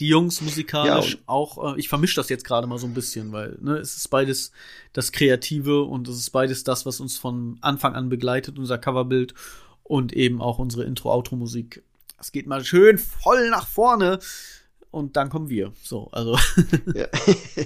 Die 0.00 0.08
Jungs 0.08 0.40
musikalisch 0.40 1.14
Ja, 1.14 1.18
auch, 1.26 1.74
äh, 1.74 1.78
ich 1.78 1.88
vermische 1.88 2.16
das 2.16 2.28
jetzt 2.28 2.44
gerade 2.44 2.66
mal 2.66 2.78
so 2.78 2.86
ein 2.86 2.94
bisschen, 2.94 3.32
weil 3.32 3.58
ne, 3.60 3.76
es 3.76 3.96
ist 3.96 4.08
beides 4.08 4.50
das 4.92 5.12
Kreative 5.12 5.82
und 5.82 6.08
es 6.08 6.16
ist 6.18 6.30
beides 6.30 6.64
das, 6.64 6.86
was 6.86 7.00
uns 7.00 7.16
von 7.16 7.58
Anfang 7.60 7.94
an 7.94 8.08
begleitet, 8.08 8.58
unser 8.58 8.78
Coverbild 8.78 9.34
und 9.82 10.12
eben 10.12 10.40
auch 10.40 10.58
unsere 10.58 10.84
Intro-Outro-Musik. 10.84 11.82
Das 12.16 12.32
geht 12.32 12.46
mal 12.46 12.64
schön 12.64 12.98
voll 12.98 13.50
nach 13.50 13.66
vorne 13.68 14.18
und 14.94 15.16
dann 15.16 15.28
kommen 15.28 15.48
wir. 15.48 15.72
So, 15.82 16.08
also. 16.12 16.38
Ja. 16.94 17.06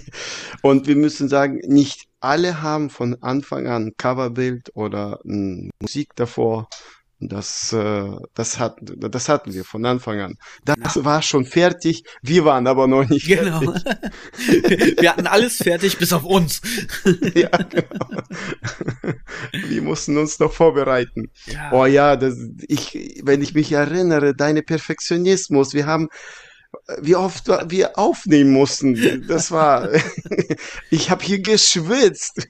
Und 0.62 0.86
wir 0.86 0.96
müssen 0.96 1.28
sagen, 1.28 1.60
nicht 1.66 2.06
alle 2.20 2.62
haben 2.62 2.90
von 2.90 3.22
Anfang 3.22 3.66
an 3.66 3.88
ein 3.88 3.92
Coverbild 3.96 4.70
oder 4.74 5.20
mm, 5.24 5.70
Musik 5.80 6.08
davor. 6.16 6.68
Das, 7.20 7.72
äh, 7.72 8.10
das 8.34 8.60
hatten, 8.60 9.00
das 9.10 9.28
hatten 9.28 9.52
wir 9.52 9.64
von 9.64 9.84
Anfang 9.84 10.20
an. 10.20 10.34
Das 10.64 11.04
war 11.04 11.20
schon 11.20 11.44
fertig. 11.44 12.04
Wir 12.22 12.44
waren 12.44 12.68
aber 12.68 12.86
noch 12.86 13.08
nicht 13.08 13.26
Genau. 13.26 13.60
fertig. 13.60 15.00
wir 15.00 15.10
hatten 15.10 15.26
alles 15.26 15.56
fertig, 15.56 15.98
bis 15.98 16.12
auf 16.12 16.24
uns. 16.24 16.62
ja, 17.34 17.48
genau. 17.48 18.22
Wir 19.66 19.82
mussten 19.82 20.16
uns 20.16 20.38
noch 20.38 20.52
vorbereiten. 20.52 21.30
Ja. 21.46 21.72
Oh 21.72 21.86
ja, 21.86 22.14
das, 22.14 22.36
ich, 22.68 23.20
wenn 23.24 23.42
ich 23.42 23.52
mich 23.52 23.72
erinnere, 23.72 24.36
deine 24.36 24.62
Perfektionismus, 24.62 25.74
wir 25.74 25.86
haben, 25.86 26.08
wie 27.00 27.16
oft 27.16 27.48
wir 27.48 27.98
aufnehmen 27.98 28.52
mussten, 28.52 29.26
das 29.26 29.50
war, 29.50 29.88
ich 30.90 31.10
habe 31.10 31.24
hier 31.24 31.40
geschwitzt. 31.40 32.48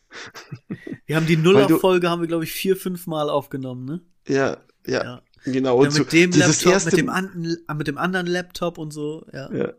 Wir 1.07 1.17
haben 1.17 1.27
die 1.27 1.37
Nuller-Folge, 1.37 2.11
haben 2.11 2.21
wir, 2.21 2.29
glaube 2.29 2.45
ich, 2.45 2.53
vier, 2.53 2.77
fünf 2.77 3.07
Mal 3.07 3.31
aufgenommen, 3.31 3.85
ne? 3.85 4.01
Ja, 4.27 4.59
ja, 4.87 5.05
Ja. 5.05 5.23
genau. 5.45 5.81
Ja, 5.81 5.89
Und 5.89 5.93
so, 5.93 6.01
mit 6.01 6.13
dem 6.13 6.31
dieses 6.31 6.65
Laptop, 6.65 6.73
erste, 6.73 6.91
mit 6.91 6.99
dem, 6.99 7.09
an, 7.09 7.57
mit 7.77 7.87
dem 7.87 7.99
anderen 7.99 8.27
Laptop 8.27 8.79
und 8.79 8.93
so, 8.93 9.27
ja. 9.33 9.53
ja, 9.53 9.73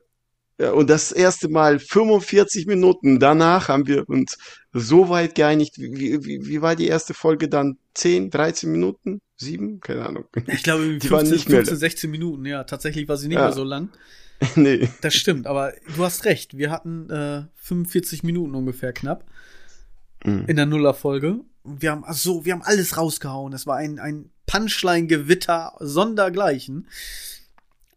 ja, 0.59 0.71
und 0.71 0.89
das 0.89 1.13
erste 1.13 1.47
Mal 1.47 1.79
45 1.79 2.65
Minuten. 2.65 3.19
Danach 3.19 3.69
haben 3.69 3.87
wir 3.87 4.09
uns 4.09 4.37
so 4.73 5.07
weit 5.07 5.33
geeinigt. 5.35 5.77
Wie, 5.77 6.25
wie, 6.25 6.45
wie 6.45 6.61
war 6.61 6.75
die 6.75 6.87
erste 6.87 7.13
Folge 7.13 7.47
dann? 7.47 7.77
10, 7.93 8.29
13 8.29 8.69
Minuten? 8.69 9.21
7? 9.37 9.79
Keine 9.79 10.05
Ahnung. 10.05 10.25
Ich 10.47 10.63
glaube, 10.63 10.83
irgendwie 10.83 11.07
Die 11.07 11.11
waren 11.11 11.25
15, 11.25 11.37
nicht 11.37 11.49
mehr 11.49 11.59
15, 11.59 11.77
16 11.77 12.11
Minuten, 12.11 12.45
ja. 12.45 12.65
Tatsächlich 12.65 13.07
war 13.07 13.15
sie 13.15 13.29
nicht 13.29 13.37
mehr 13.37 13.53
so 13.53 13.63
lang. 13.63 13.89
nee. 14.55 14.89
Das 15.01 15.15
stimmt, 15.15 15.47
aber 15.47 15.73
du 15.95 16.03
hast 16.03 16.25
recht. 16.25 16.57
Wir 16.57 16.71
hatten 16.71 17.09
äh, 17.09 17.43
45 17.55 18.23
Minuten 18.23 18.55
ungefähr 18.55 18.93
knapp 18.93 19.25
Mhm. 20.25 20.45
in 20.47 20.55
der 20.57 20.65
Nuller-Folge. 20.65 21.39
Wir 21.63 21.91
haben, 21.91 22.03
ach 22.05 22.13
so, 22.13 22.43
wir 22.43 22.51
haben 22.51 22.61
alles 22.61 22.97
rausgehauen. 22.97 23.53
Es 23.53 23.65
war 23.67 23.77
ein, 23.77 23.99
ein 23.99 24.29
Punchline-Gewitter 24.47 25.73
sondergleichen. 25.79 26.87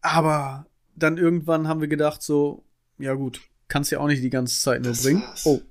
Aber 0.01 0.65
dann 0.95 1.17
irgendwann 1.17 1.67
haben 1.67 1.81
wir 1.81 1.87
gedacht, 1.87 2.21
so, 2.21 2.63
ja 2.97 3.13
gut, 3.13 3.41
kannst 3.67 3.91
ja 3.91 3.99
auch 3.99 4.07
nicht 4.07 4.23
die 4.23 4.29
ganze 4.29 4.59
Zeit 4.59 4.83
nur 4.83 4.93
bringen. 4.93 5.23
Oh, 5.45 5.61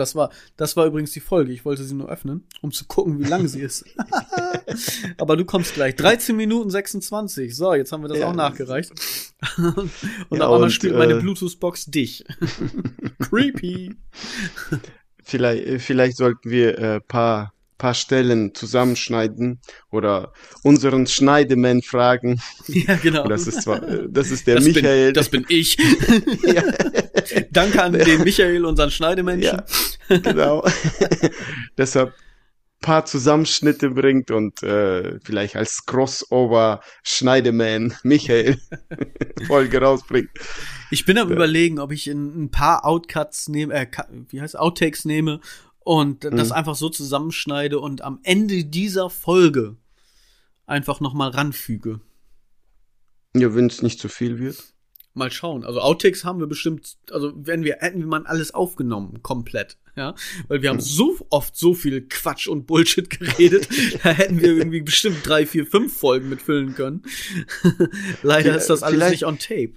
das 0.00 0.14
war, 0.16 0.30
das 0.56 0.76
war 0.76 0.86
übrigens 0.86 1.12
die 1.12 1.20
Folge. 1.20 1.52
Ich 1.52 1.64
wollte 1.64 1.84
sie 1.84 1.94
nur 1.94 2.08
öffnen, 2.08 2.44
um 2.62 2.72
zu 2.72 2.86
gucken, 2.86 3.20
wie 3.20 3.24
lang 3.28 3.46
sie 3.46 3.60
ist. 3.62 3.84
Aber 5.18 5.36
du 5.36 5.44
kommst 5.44 5.74
gleich. 5.74 5.94
13 5.96 6.34
Minuten 6.36 6.70
26. 6.70 7.54
So, 7.54 7.74
jetzt 7.74 7.92
haben 7.92 8.02
wir 8.02 8.08
das 8.08 8.18
Ja. 8.18 8.28
auch 8.28 8.34
nachgereicht. 8.34 8.90
und 9.58 9.90
Ja, 10.38 10.46
auf 10.48 10.54
einmal 10.54 10.70
spielt 10.70 10.96
meine 10.96 11.14
äh, 11.14 11.20
Bluetooth-Box 11.20 11.86
dich. 11.86 12.24
Creepy. 13.20 13.94
Vielleicht, 15.22 15.82
vielleicht 15.82 16.16
sollten 16.16 16.50
wir 16.50 16.78
äh, 16.78 17.00
paar, 17.00 17.52
paar 17.80 17.94
Stellen 17.94 18.54
zusammenschneiden 18.54 19.60
oder 19.90 20.32
unseren 20.62 21.08
Schneidemann 21.08 21.82
fragen. 21.82 22.40
Ja, 22.68 22.94
genau. 22.96 23.26
Das 23.26 23.48
ist 23.48 23.62
zwar, 23.62 23.80
das 23.80 24.30
ist 24.30 24.46
der 24.46 24.56
das 24.56 24.64
Michael. 24.64 25.06
Bin, 25.06 25.14
das 25.14 25.28
bin 25.28 25.44
ich. 25.48 25.76
ja, 26.44 26.62
Danke 27.50 27.82
an 27.82 27.92
den 27.92 28.22
Michael, 28.22 28.64
unseren 28.64 28.90
Schneidemenschen. 28.90 29.62
Ja. 30.08 30.16
genau. 30.18 30.64
Deshalb 31.76 32.14
paar 32.80 33.04
Zusammenschnitte 33.04 33.90
bringt 33.90 34.30
und 34.30 34.62
äh, 34.62 35.18
vielleicht 35.22 35.56
als 35.56 35.84
Crossover 35.84 36.80
Schneideman 37.02 37.94
Michael 38.02 38.58
Folge 39.46 39.80
rausbringt. 39.80 40.30
Ich 40.90 41.04
bin 41.04 41.18
am 41.18 41.30
überlegen, 41.30 41.78
ob 41.78 41.92
ich 41.92 42.06
ein, 42.06 42.44
ein 42.44 42.50
paar 42.50 42.84
Outcuts 42.86 43.48
nehme, 43.48 43.74
äh, 43.74 43.86
wie 44.28 44.40
heißt 44.40 44.58
Outtakes 44.58 45.04
nehme 45.04 45.40
und 45.90 46.22
das 46.22 46.50
Mhm. 46.50 46.54
einfach 46.54 46.76
so 46.76 46.88
zusammenschneide 46.88 47.80
und 47.80 48.02
am 48.02 48.20
Ende 48.22 48.64
dieser 48.64 49.10
Folge 49.10 49.76
einfach 50.64 51.00
noch 51.00 51.14
mal 51.14 51.30
ranfüge. 51.30 51.98
Ja, 53.34 53.56
wenn 53.56 53.66
es 53.66 53.82
nicht 53.82 53.98
zu 53.98 54.08
viel 54.08 54.38
wird. 54.38 54.72
Mal 55.14 55.32
schauen. 55.32 55.64
Also 55.64 55.80
Outtakes 55.80 56.24
haben 56.24 56.38
wir 56.38 56.46
bestimmt, 56.46 56.96
also 57.10 57.32
wenn 57.34 57.64
wir 57.64 57.78
hätten 57.80 57.98
wir 57.98 58.06
mal 58.06 58.24
alles 58.24 58.54
aufgenommen 58.54 59.20
komplett, 59.24 59.78
ja, 59.96 60.14
weil 60.46 60.62
wir 60.62 60.68
haben 60.68 60.78
so 60.78 61.18
oft 61.28 61.56
so 61.56 61.74
viel 61.74 62.06
Quatsch 62.06 62.46
und 62.46 62.68
Bullshit 62.68 63.10
geredet, 63.10 63.68
da 64.04 64.10
hätten 64.10 64.40
wir 64.40 64.52
irgendwie 64.52 64.82
bestimmt 64.82 65.26
drei, 65.26 65.44
vier, 65.44 65.66
fünf 65.66 65.96
Folgen 65.96 66.28
mitfüllen 66.28 66.76
können. 66.76 67.02
Leider 68.22 68.56
ist 68.56 68.70
das 68.70 68.84
alles 68.84 69.10
nicht 69.10 69.26
on 69.26 69.40
tape. 69.40 69.72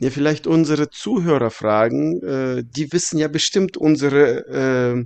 Ja, 0.00 0.10
vielleicht 0.10 0.46
unsere 0.46 0.90
Zuhörer 0.90 1.50
fragen, 1.50 2.22
äh, 2.22 2.64
die 2.64 2.92
wissen 2.92 3.18
ja 3.18 3.28
bestimmt 3.28 3.76
unsere, 3.76 4.46
äh, 4.48 5.04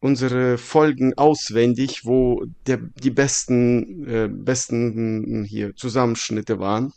unsere 0.00 0.58
Folgen 0.58 1.16
auswendig, 1.16 2.04
wo 2.04 2.44
der, 2.66 2.78
die 2.78 3.10
besten, 3.10 4.06
äh, 4.06 4.28
besten 4.28 5.44
hier 5.44 5.74
Zusammenschnitte 5.76 6.58
waren. 6.58 6.92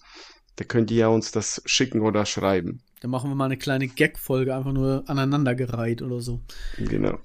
Da 0.55 0.65
könnt 0.65 0.91
ihr 0.91 0.97
ja 0.97 1.07
uns 1.07 1.31
das 1.31 1.61
schicken 1.65 2.01
oder 2.01 2.25
schreiben. 2.25 2.81
Dann 3.01 3.11
machen 3.11 3.29
wir 3.29 3.35
mal 3.35 3.45
eine 3.45 3.57
kleine 3.57 3.87
Gag-Folge, 3.87 4.55
einfach 4.55 4.71
nur 4.71 5.03
aneinandergereiht 5.07 6.01
oder 6.01 6.21
so. 6.21 6.39
Genau. 6.77 7.19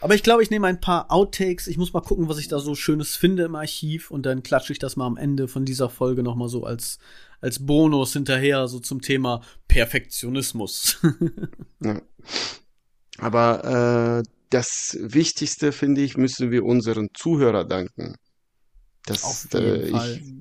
Aber 0.00 0.14
ich 0.14 0.22
glaube, 0.22 0.42
ich 0.42 0.50
nehme 0.50 0.66
ein 0.66 0.80
paar 0.80 1.10
Outtakes. 1.10 1.66
Ich 1.66 1.76
muss 1.76 1.92
mal 1.92 2.00
gucken, 2.00 2.28
was 2.28 2.38
ich 2.38 2.48
da 2.48 2.58
so 2.58 2.74
Schönes 2.74 3.16
finde 3.16 3.42
im 3.42 3.54
Archiv 3.54 4.10
und 4.10 4.24
dann 4.24 4.42
klatsche 4.42 4.72
ich 4.72 4.78
das 4.78 4.96
mal 4.96 5.06
am 5.06 5.16
Ende 5.16 5.46
von 5.48 5.64
dieser 5.64 5.90
Folge 5.90 6.22
noch 6.22 6.36
mal 6.36 6.48
so 6.48 6.64
als 6.64 6.98
als 7.40 7.64
Bonus 7.64 8.12
hinterher 8.12 8.68
so 8.68 8.80
zum 8.80 9.00
Thema 9.00 9.42
Perfektionismus. 9.68 10.98
Ja. 11.82 12.00
Aber 13.18 14.22
äh, 14.24 14.28
das 14.50 14.96
Wichtigste, 15.00 15.72
finde 15.72 16.00
ich, 16.00 16.16
müssen 16.16 16.50
wir 16.50 16.64
unseren 16.64 17.10
Zuhörer 17.14 17.64
danken. 17.64 18.16
Das, 19.04 19.24
Auf 19.24 19.46
jeden 19.52 19.84
äh, 19.84 19.90
Fall. 19.90 20.16
ich 20.16 20.32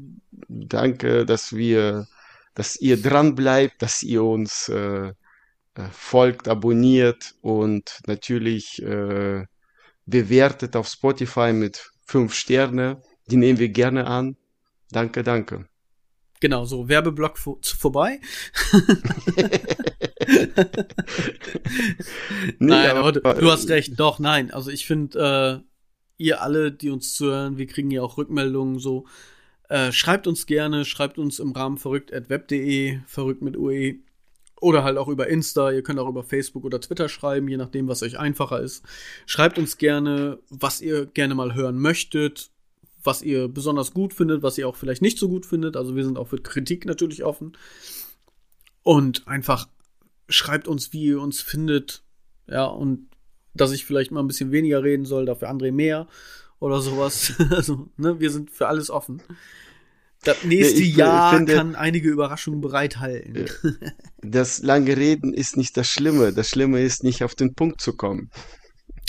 danke, 0.47 1.25
dass 1.25 1.53
wir, 1.53 2.07
dass 2.53 2.77
ihr 2.77 3.01
dran 3.01 3.35
bleibt, 3.35 3.81
dass 3.81 4.01
ihr 4.01 4.23
uns 4.23 4.69
äh, 4.69 5.09
äh, 5.75 5.89
folgt, 5.91 6.47
abonniert 6.47 7.35
und 7.41 7.99
natürlich 8.07 8.81
äh, 8.81 9.45
bewertet 10.05 10.75
auf 10.75 10.87
Spotify 10.87 11.51
mit 11.53 11.91
fünf 12.05 12.33
Sterne. 12.33 13.01
Die 13.27 13.37
nehmen 13.37 13.59
wir 13.59 13.69
gerne 13.69 14.07
an. 14.07 14.37
Danke, 14.91 15.23
danke. 15.23 15.67
Genau, 16.45 16.63
so, 16.65 16.87
Werbeblock 16.87 17.39
vor, 17.39 17.57
vorbei. 17.63 18.19
Nein, 22.59 22.91
aber, 22.91 22.99
aber- 22.99 23.11
du, 23.13 23.19
du 23.41 23.49
hast 23.51 23.67
recht, 23.69 23.99
doch, 23.99 24.19
nein. 24.19 24.51
Also 24.51 24.69
ich 24.69 24.85
finde, 24.85 25.59
äh, 25.59 25.63
ihr 26.23 26.43
alle, 26.43 26.71
die 26.71 26.91
uns 26.91 27.15
zuhören, 27.15 27.57
wir 27.57 27.65
kriegen 27.65 27.89
ja 27.89 28.03
auch 28.03 28.19
Rückmeldungen 28.19 28.77
so. 28.77 29.07
Äh, 29.69 29.91
schreibt 29.91 30.27
uns 30.27 30.45
gerne, 30.45 30.85
schreibt 30.85 31.17
uns 31.17 31.39
im 31.39 31.51
Rahmen 31.53 31.79
verrückt.web.de, 31.79 32.99
verrückt 33.07 33.41
mit 33.41 33.57
UE. 33.57 33.95
Oder 34.61 34.83
halt 34.83 34.99
auch 34.99 35.07
über 35.07 35.27
Insta, 35.27 35.71
ihr 35.71 35.81
könnt 35.81 35.97
auch 35.99 36.07
über 36.07 36.23
Facebook 36.23 36.63
oder 36.63 36.79
Twitter 36.79 37.09
schreiben, 37.09 37.47
je 37.47 37.57
nachdem, 37.57 37.87
was 37.87 38.03
euch 38.03 38.19
einfacher 38.19 38.59
ist. 38.61 38.85
Schreibt 39.25 39.57
uns 39.57 39.79
gerne, 39.79 40.37
was 40.51 40.79
ihr 40.79 41.07
gerne 41.07 41.33
mal 41.33 41.55
hören 41.55 41.79
möchtet, 41.79 42.51
was 43.05 43.21
ihr 43.21 43.47
besonders 43.47 43.93
gut 43.93 44.13
findet, 44.13 44.43
was 44.43 44.57
ihr 44.57 44.67
auch 44.67 44.75
vielleicht 44.75 45.01
nicht 45.01 45.17
so 45.17 45.29
gut 45.29 45.45
findet. 45.45 45.77
Also 45.77 45.95
wir 45.95 46.03
sind 46.03 46.17
auch 46.17 46.27
für 46.27 46.41
Kritik 46.41 46.85
natürlich 46.85 47.23
offen. 47.23 47.57
Und 48.83 49.27
einfach 49.27 49.67
schreibt 50.27 50.67
uns, 50.67 50.91
wie 50.91 51.05
ihr 51.05 51.21
uns 51.21 51.41
findet. 51.41 52.03
Ja, 52.47 52.65
und 52.65 53.07
dass 53.53 53.71
ich 53.71 53.85
vielleicht 53.85 54.11
mal 54.11 54.21
ein 54.21 54.27
bisschen 54.27 54.51
weniger 54.51 54.83
reden 54.83 55.05
soll, 55.05 55.25
dafür 55.25 55.49
André 55.49 55.71
mehr 55.71 56.07
oder 56.59 56.81
sowas. 56.81 57.33
also, 57.51 57.89
ne, 57.97 58.19
wir 58.19 58.31
sind 58.31 58.51
für 58.51 58.67
alles 58.67 58.89
offen. 58.89 59.21
Das 60.23 60.43
nächste 60.43 60.81
ich, 60.81 60.95
Jahr 60.95 61.35
finde- 61.35 61.53
kann 61.53 61.75
einige 61.75 62.09
Überraschungen 62.09 62.61
bereithalten. 62.61 63.45
Das 64.27 64.63
lange 64.63 64.97
Reden 64.97 65.35
ist 65.35 65.55
nicht 65.55 65.77
das 65.77 65.87
Schlimme. 65.87 66.33
Das 66.33 66.49
Schlimme 66.49 66.81
ist 66.81 67.03
nicht 67.03 67.23
auf 67.23 67.35
den 67.35 67.53
Punkt 67.53 67.79
zu 67.79 67.93
kommen. 67.93 68.31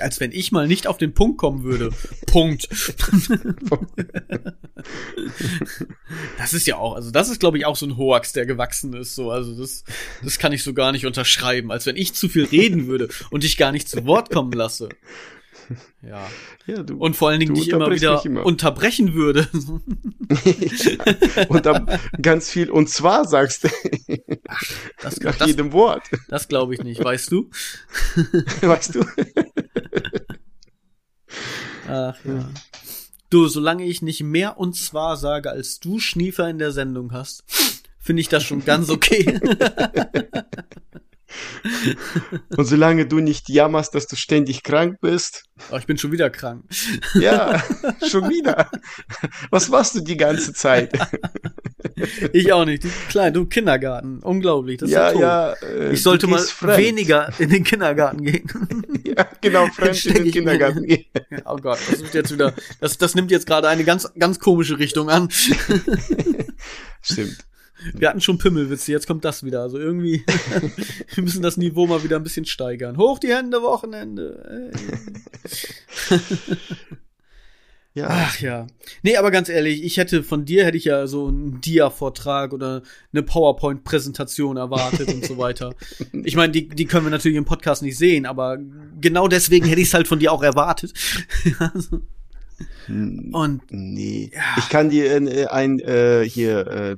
Als 0.01 0.20
wenn 0.20 0.32
ich 0.32 0.53
mal 0.53 0.66
nicht 0.68 0.86
auf 0.86 0.99
den 0.99 1.14
Punkt 1.14 1.38
kommen 1.38 1.62
würde. 1.62 1.90
Punkt. 2.26 2.68
das 6.38 6.55
ist 6.55 6.66
ja 6.66 6.76
auch, 6.76 6.94
also 6.94 7.11
das 7.11 7.28
ist, 7.28 7.40
glaube 7.40 7.59
ich, 7.59 7.66
auch 7.66 7.76
so 7.76 7.86
ein 7.86 7.97
Hoax, 7.97 8.32
der 8.32 8.47
gewachsen 8.47 8.92
ist. 8.94 9.14
So, 9.14 9.30
also 9.30 9.59
das, 9.59 9.84
das 10.22 10.38
kann 10.38 10.53
ich 10.53 10.62
so 10.62 10.74
gar 10.74 10.92
nicht 10.92 11.07
unterschreiben. 11.07 11.70
Als 11.72 11.86
wenn 11.86 11.97
ich 11.97 12.14
zu 12.14 12.28
viel 12.28 12.44
reden 12.44 12.86
würde 12.86 13.09
und 13.30 13.42
dich 13.42 13.57
gar 13.57 13.72
nicht 13.72 13.88
zu 13.88 14.05
Wort 14.07 14.30
kommen 14.30 14.53
lasse. 14.53 14.88
Ja. 16.03 16.28
Ja, 16.66 16.82
du, 16.82 16.97
Und 16.97 17.16
vor 17.16 17.28
allen 17.30 17.40
Dingen 17.40 17.55
dich 17.55 17.68
immer 17.70 17.90
wieder 17.90 18.22
immer. 18.24 18.44
unterbrechen 18.47 19.14
würde. 19.14 19.49
und 21.49 21.66
dann 21.66 21.88
ganz 22.22 22.51
viel 22.51 22.70
und 22.70 22.88
zwar 22.88 23.26
sagst 23.26 23.64
du 23.64 23.68
Das, 25.03 25.18
nach 25.20 25.36
das, 25.36 25.49
jedem 25.49 25.72
Wort. 25.72 26.03
das 26.28 26.47
glaube 26.49 26.74
ich 26.74 26.82
nicht, 26.82 27.03
weißt 27.03 27.32
du? 27.32 27.51
Weißt 28.62 28.94
du? 28.94 29.05
Ach 31.89 32.16
ja. 32.24 32.49
Du, 33.30 33.49
solange 33.49 33.84
ich 33.84 34.03
nicht 34.03 34.22
mehr 34.22 34.59
und 34.59 34.76
zwar 34.76 35.16
sage, 35.16 35.51
als 35.51 35.80
du 35.80 35.99
Schniefer 35.99 36.49
in 36.49 36.59
der 36.59 36.70
Sendung 36.70 37.12
hast, 37.12 37.43
finde 37.99 38.20
ich 38.20 38.28
das 38.28 38.45
schon 38.45 38.64
ganz 38.64 38.89
okay. 38.89 39.41
Und 42.57 42.64
solange 42.64 43.07
du 43.07 43.18
nicht 43.20 43.49
jammerst, 43.49 43.95
dass 43.95 44.07
du 44.07 44.16
ständig 44.16 44.62
krank 44.62 45.01
bist. 45.01 45.45
Aber 45.68 45.78
ich 45.78 45.87
bin 45.87 45.99
schon 45.99 46.12
wieder 46.12 46.30
krank. 46.30 46.64
Ja, 47.14 47.62
schon 48.09 48.28
wieder. 48.28 48.70
Was 49.51 49.68
machst 49.68 49.97
du 49.97 50.01
die 50.01 50.16
ganze 50.16 50.53
Zeit? 50.53 50.93
Ich 52.32 52.53
auch 52.53 52.64
nicht. 52.64 52.84
Die 52.84 52.91
Kleine, 53.09 53.32
du 53.32 53.47
Kindergarten. 53.47 54.20
Unglaublich. 54.20 54.78
Das 54.78 54.89
ist 54.89 54.95
ja, 54.95 55.12
tot. 55.12 55.20
ja. 55.20 55.53
äh, 55.53 55.93
Ich 55.93 56.03
sollte 56.03 56.26
mal 56.26 56.39
fremd. 56.39 56.78
weniger 56.78 57.32
in 57.39 57.51
den 57.51 57.64
Kindergarten 57.64 58.22
gehen. 58.22 58.47
Ja, 59.07 59.26
genau, 59.41 59.66
fremd 59.68 60.05
in 60.07 60.14
den 60.24 60.32
Kindergarten 60.32 60.82
gehen. 60.82 61.05
oh 61.47 61.57
Gott, 61.57 61.78
das 61.89 62.03
wird 62.03 62.12
jetzt 62.12 62.32
wieder, 62.32 62.53
das, 62.80 62.99
das 62.99 63.14
nimmt 63.14 63.30
jetzt 63.30 63.47
gerade 63.47 63.68
eine 63.68 63.84
ganz, 63.84 64.12
ganz 64.18 64.41
komische 64.41 64.78
Richtung 64.78 65.09
an. 65.09 65.28
Stimmt. 67.03 67.39
Wir 67.95 68.09
hatten 68.09 68.20
schon 68.20 68.39
Pimmelwitze, 68.39 68.91
jetzt 68.91 69.07
kommt 69.07 69.24
das 69.24 69.45
wieder. 69.45 69.62
Also 69.62 69.78
irgendwie, 69.78 70.24
wir 71.14 71.22
müssen 71.24 71.43
das 71.43 71.57
Niveau 71.57 71.87
mal 71.87 72.03
wieder 72.03 72.16
ein 72.16 72.24
bisschen 72.24 72.47
steigern. 72.47 72.97
Hoch 72.97 73.18
die 73.20 73.32
Hände, 73.32 73.62
Wochenende. 73.62 74.72
Ey. 76.11 76.18
Ja. 77.97 78.09
Ach 78.11 78.38
ja. 78.40 78.66
Nee, 79.03 79.16
aber 79.16 79.30
ganz 79.30 79.49
ehrlich, 79.49 79.82
ich 79.82 79.97
hätte 79.97 80.22
von 80.22 80.44
dir 80.44 80.66
hätte 80.66 80.76
ich 80.76 80.84
ja 80.84 81.07
so 81.07 81.28
einen 81.28 81.62
Dia-Vortrag 81.62 82.53
oder 82.53 82.82
eine 83.11 83.22
PowerPoint-Präsentation 83.22 84.59
erwartet 84.59 85.09
und 85.09 85.24
so 85.24 85.38
weiter. 85.38 85.74
Ich 86.12 86.36
meine, 86.36 86.53
die, 86.53 86.68
die 86.68 86.84
können 86.84 87.07
wir 87.07 87.11
natürlich 87.11 87.38
im 87.38 87.47
Podcast 87.47 87.82
nicht 87.82 87.97
sehen, 87.97 88.26
aber 88.26 88.59
genau 89.01 89.28
deswegen 89.28 89.64
hätte 89.64 89.80
ich 89.80 89.88
es 89.88 89.94
halt 89.94 90.09
von 90.09 90.18
dir 90.18 90.30
auch 90.30 90.42
erwartet. 90.42 90.92
Also, 91.59 92.03
und 92.88 93.62
Nee. 93.70 94.30
Ich 94.59 94.68
kann 94.68 94.90
dir 94.90 95.16
ein, 95.16 95.28
ein 95.49 95.80
äh, 95.80 96.28
hier 96.28 96.66
äh, 96.66 96.97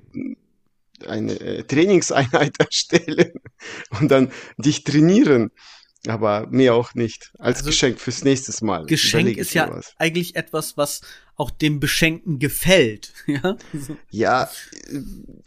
eine 1.06 1.40
äh, 1.40 1.62
Trainingseinheit 1.62 2.54
erstellen 2.58 3.34
und 4.00 4.10
dann 4.10 4.32
dich 4.56 4.82
trainieren. 4.82 5.52
Aber 6.06 6.46
mehr 6.50 6.74
auch 6.74 6.94
nicht. 6.94 7.32
Als 7.38 7.64
Geschenk 7.64 8.00
fürs 8.00 8.22
nächste 8.22 8.64
Mal. 8.64 8.76
Also 8.76 8.86
Geschenk 8.86 9.36
ist 9.36 9.52
ja 9.52 9.66
mir 9.66 9.78
was. 9.78 9.94
eigentlich 9.98 10.36
etwas, 10.36 10.76
was 10.76 11.00
auch 11.36 11.50
dem 11.50 11.80
Beschenkten 11.80 12.38
gefällt. 12.38 13.12
Ja. 13.26 13.56
Ja, 14.10 14.50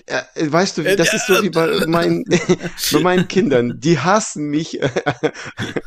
äh, 0.06 0.22
äh, 0.36 0.52
weißt 0.52 0.78
du, 0.78 0.84
das 0.96 1.14
ist 1.14 1.28
so 1.28 1.42
wie 1.42 1.50
bei 1.50 1.86
meinen, 1.88 2.24
bei 2.92 3.00
meinen 3.00 3.28
Kindern. 3.28 3.80
Die 3.80 3.98
hassen 3.98 4.50
mich 4.50 4.82
äh, 4.82 4.90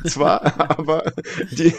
zwar, 0.06 0.60
aber 0.78 1.12
die, 1.52 1.72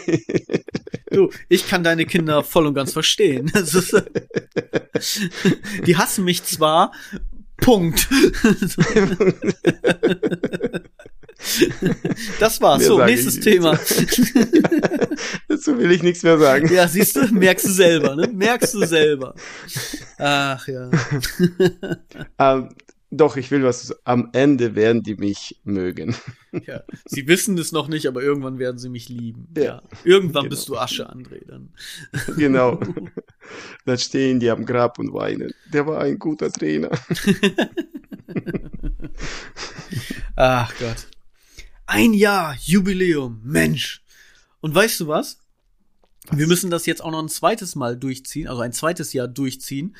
Du, 1.10 1.30
ich 1.48 1.68
kann 1.68 1.84
deine 1.84 2.04
Kinder 2.04 2.42
voll 2.42 2.66
und 2.66 2.74
ganz 2.74 2.92
verstehen. 2.92 3.48
Ist, 3.48 4.04
die 5.86 5.96
hassen 5.96 6.24
mich 6.24 6.42
zwar, 6.44 6.92
Punkt. 7.58 8.08
Das 12.40 12.60
war's. 12.60 12.78
Mehr 12.78 12.88
So, 12.88 13.04
nächstes 13.04 13.40
Thema. 13.40 13.72
dazu 15.48 15.78
will 15.78 15.92
ich 15.92 16.02
nichts 16.02 16.22
mehr 16.22 16.38
sagen. 16.38 16.72
Ja, 16.72 16.88
siehst 16.88 17.16
du, 17.16 17.26
merkst 17.32 17.66
du 17.66 17.72
selber, 17.72 18.16
ne? 18.16 18.26
Merkst 18.28 18.74
du 18.74 18.86
selber. 18.86 19.34
Ach 20.18 20.66
ja. 20.66 20.90
Ähm, 22.38 22.68
doch, 23.16 23.36
ich 23.36 23.50
will 23.50 23.62
was. 23.64 23.94
Am 24.04 24.30
Ende 24.32 24.74
werden 24.74 25.02
die 25.02 25.14
mich 25.16 25.60
mögen. 25.64 26.14
ja. 26.66 26.82
Sie 27.04 27.26
wissen 27.26 27.56
es 27.58 27.72
noch 27.72 27.88
nicht, 27.88 28.06
aber 28.06 28.22
irgendwann 28.22 28.58
werden 28.58 28.78
sie 28.78 28.88
mich 28.88 29.08
lieben. 29.08 29.48
Ja. 29.56 29.62
Ja. 29.64 29.82
Irgendwann 30.04 30.44
Genau. 30.44 30.50
bist 30.54 30.68
du 30.68 30.76
Asche, 30.76 31.10
André. 31.10 31.44
Dann. 31.46 31.72
Genau. 32.36 32.80
Dann 33.84 33.98
stehen 33.98 34.40
die 34.40 34.50
am 34.50 34.64
Grab 34.66 34.98
und 34.98 35.12
weinen. 35.12 35.52
Der 35.72 35.86
war 35.86 36.00
ein 36.00 36.18
guter 36.18 36.50
Trainer. 36.50 36.90
Ach 40.36 40.72
Gott. 40.78 41.06
Ein 41.86 42.12
Jahr 42.14 42.56
Jubiläum, 42.60 43.40
Mensch. 43.44 44.02
Und 44.60 44.74
weißt 44.74 45.00
du 45.00 45.08
was? 45.08 45.38
Wir 46.32 46.48
müssen 46.48 46.70
das 46.70 46.86
jetzt 46.86 47.02
auch 47.04 47.12
noch 47.12 47.22
ein 47.22 47.28
zweites 47.28 47.76
Mal 47.76 47.96
durchziehen, 47.96 48.48
also 48.48 48.60
ein 48.60 48.72
zweites 48.72 49.12
Jahr 49.12 49.28
durchziehen, 49.28 49.94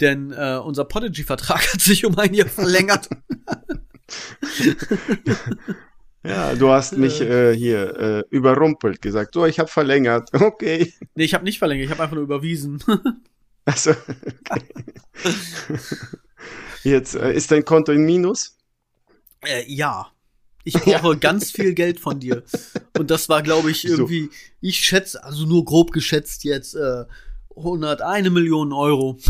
denn 0.00 0.32
äh, 0.32 0.60
unser 0.62 0.84
Podigy-Vertrag 0.84 1.72
hat 1.72 1.80
sich 1.80 2.04
um 2.04 2.18
ein 2.18 2.34
Jahr 2.34 2.48
verlängert. 2.48 3.08
Ja, 6.24 6.54
du 6.54 6.68
hast 6.70 6.96
mich 6.96 7.20
äh, 7.20 7.54
hier 7.54 7.96
äh, 7.96 8.24
überrumpelt, 8.30 9.00
gesagt, 9.00 9.34
so, 9.34 9.46
ich 9.46 9.58
habe 9.58 9.68
verlängert. 9.70 10.30
Okay. 10.34 10.92
nee, 11.14 11.24
ich 11.24 11.32
habe 11.32 11.44
nicht 11.44 11.58
verlängert, 11.58 11.84
ich 11.86 11.90
habe 11.90 12.02
einfach 12.02 12.16
nur 12.16 12.24
überwiesen. 12.24 12.82
Also, 13.64 13.92
okay. 14.50 14.64
Jetzt 16.82 17.14
äh, 17.14 17.32
ist 17.32 17.50
dein 17.50 17.64
Konto 17.64 17.92
in 17.92 18.04
Minus? 18.04 18.56
äh, 19.44 19.64
ja. 19.66 20.10
Ich 20.64 20.74
brauche 20.74 21.16
ganz 21.16 21.50
viel 21.50 21.72
Geld 21.72 21.98
von 21.98 22.20
dir. 22.20 22.42
Und 22.98 23.10
das 23.10 23.28
war, 23.30 23.42
glaube 23.42 23.70
ich, 23.70 23.82
So. 23.82 23.88
irgendwie, 23.88 24.28
ich 24.60 24.78
schätze, 24.80 25.22
also 25.24 25.46
nur 25.46 25.64
grob 25.64 25.92
geschätzt 25.92 26.44
jetzt, 26.44 26.74
äh, 26.74 27.04
101 27.58 28.30
Millionen 28.30 28.72
Euro. 28.72 29.18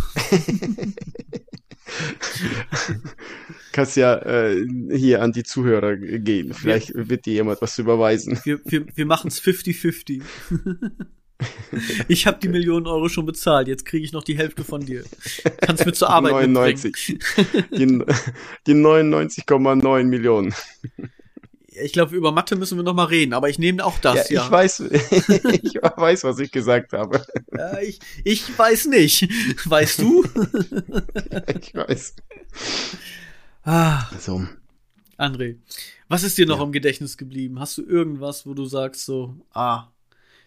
Kannst 3.73 3.97
ja 3.97 4.17
äh, 4.17 4.67
hier 4.93 5.23
an 5.23 5.33
die 5.33 5.45
Zuhörer 5.45 5.97
gehen. 5.97 6.53
Vielleicht 6.55 6.93
wird 6.95 7.27
dir 7.27 7.35
jemand 7.35 7.63
was 7.63 7.79
überweisen. 7.79 8.39
Wir, 8.45 8.61
wir, 8.65 8.87
wir 8.95 9.07
machen 9.07 9.29
es 9.29 9.41
50-50. 9.41 10.23
Ich 12.09 12.27
habe 12.27 12.39
die 12.43 12.49
Millionen 12.49 12.87
Euro 12.89 13.09
schon 13.09 13.25
bezahlt, 13.25 13.69
jetzt 13.69 13.85
kriege 13.85 14.05
ich 14.05 14.13
noch 14.13 14.25
die 14.25 14.37
Hälfte 14.37 14.65
von 14.65 14.85
dir. 14.85 15.05
Kannst 15.61 15.87
mir 15.87 15.93
zur 15.93 16.11
Arbeit 16.11 16.33
99. 16.49 17.19
Die, 17.71 18.03
die 18.67 18.75
99,9 18.75 20.05
Millionen. 20.05 20.53
Ich 21.83 21.93
glaube, 21.93 22.17
über 22.17 22.33
Mathe 22.33 22.57
müssen 22.57 22.77
wir 22.79 22.83
noch 22.83 22.95
mal 22.95 23.05
reden, 23.05 23.33
aber 23.33 23.49
ich 23.49 23.59
nehme 23.59 23.85
auch 23.85 23.99
das, 23.99 24.29
ja. 24.31 24.45
ich 24.45 24.51
weiß, 24.51 24.81
ich 25.63 25.75
weiß, 25.75 26.25
was 26.25 26.39
ich 26.39 26.51
gesagt 26.53 26.93
habe. 26.93 27.25
Ja, 27.57 27.79
ich, 27.81 28.01
ich 28.25 28.59
weiß 28.59 28.87
nicht. 28.87 29.29
Weißt 29.69 30.01
du? 30.01 30.25
Ich 31.61 31.75
weiß. 31.75 32.17
ah, 33.65 34.07
So. 34.19 34.43
André, 35.19 35.57
was 36.09 36.23
ist 36.23 36.39
dir 36.39 36.47
noch 36.47 36.59
Ja. 36.59 36.65
im 36.65 36.73
Gedächtnis 36.73 37.17
geblieben? 37.17 37.59
Hast 37.61 37.77
du 37.79 37.83
irgendwas, 37.85 38.47
wo 38.47 38.55
du 38.55 38.65
sagst 38.67 39.05
so, 39.05 39.35
ah, 39.53 39.89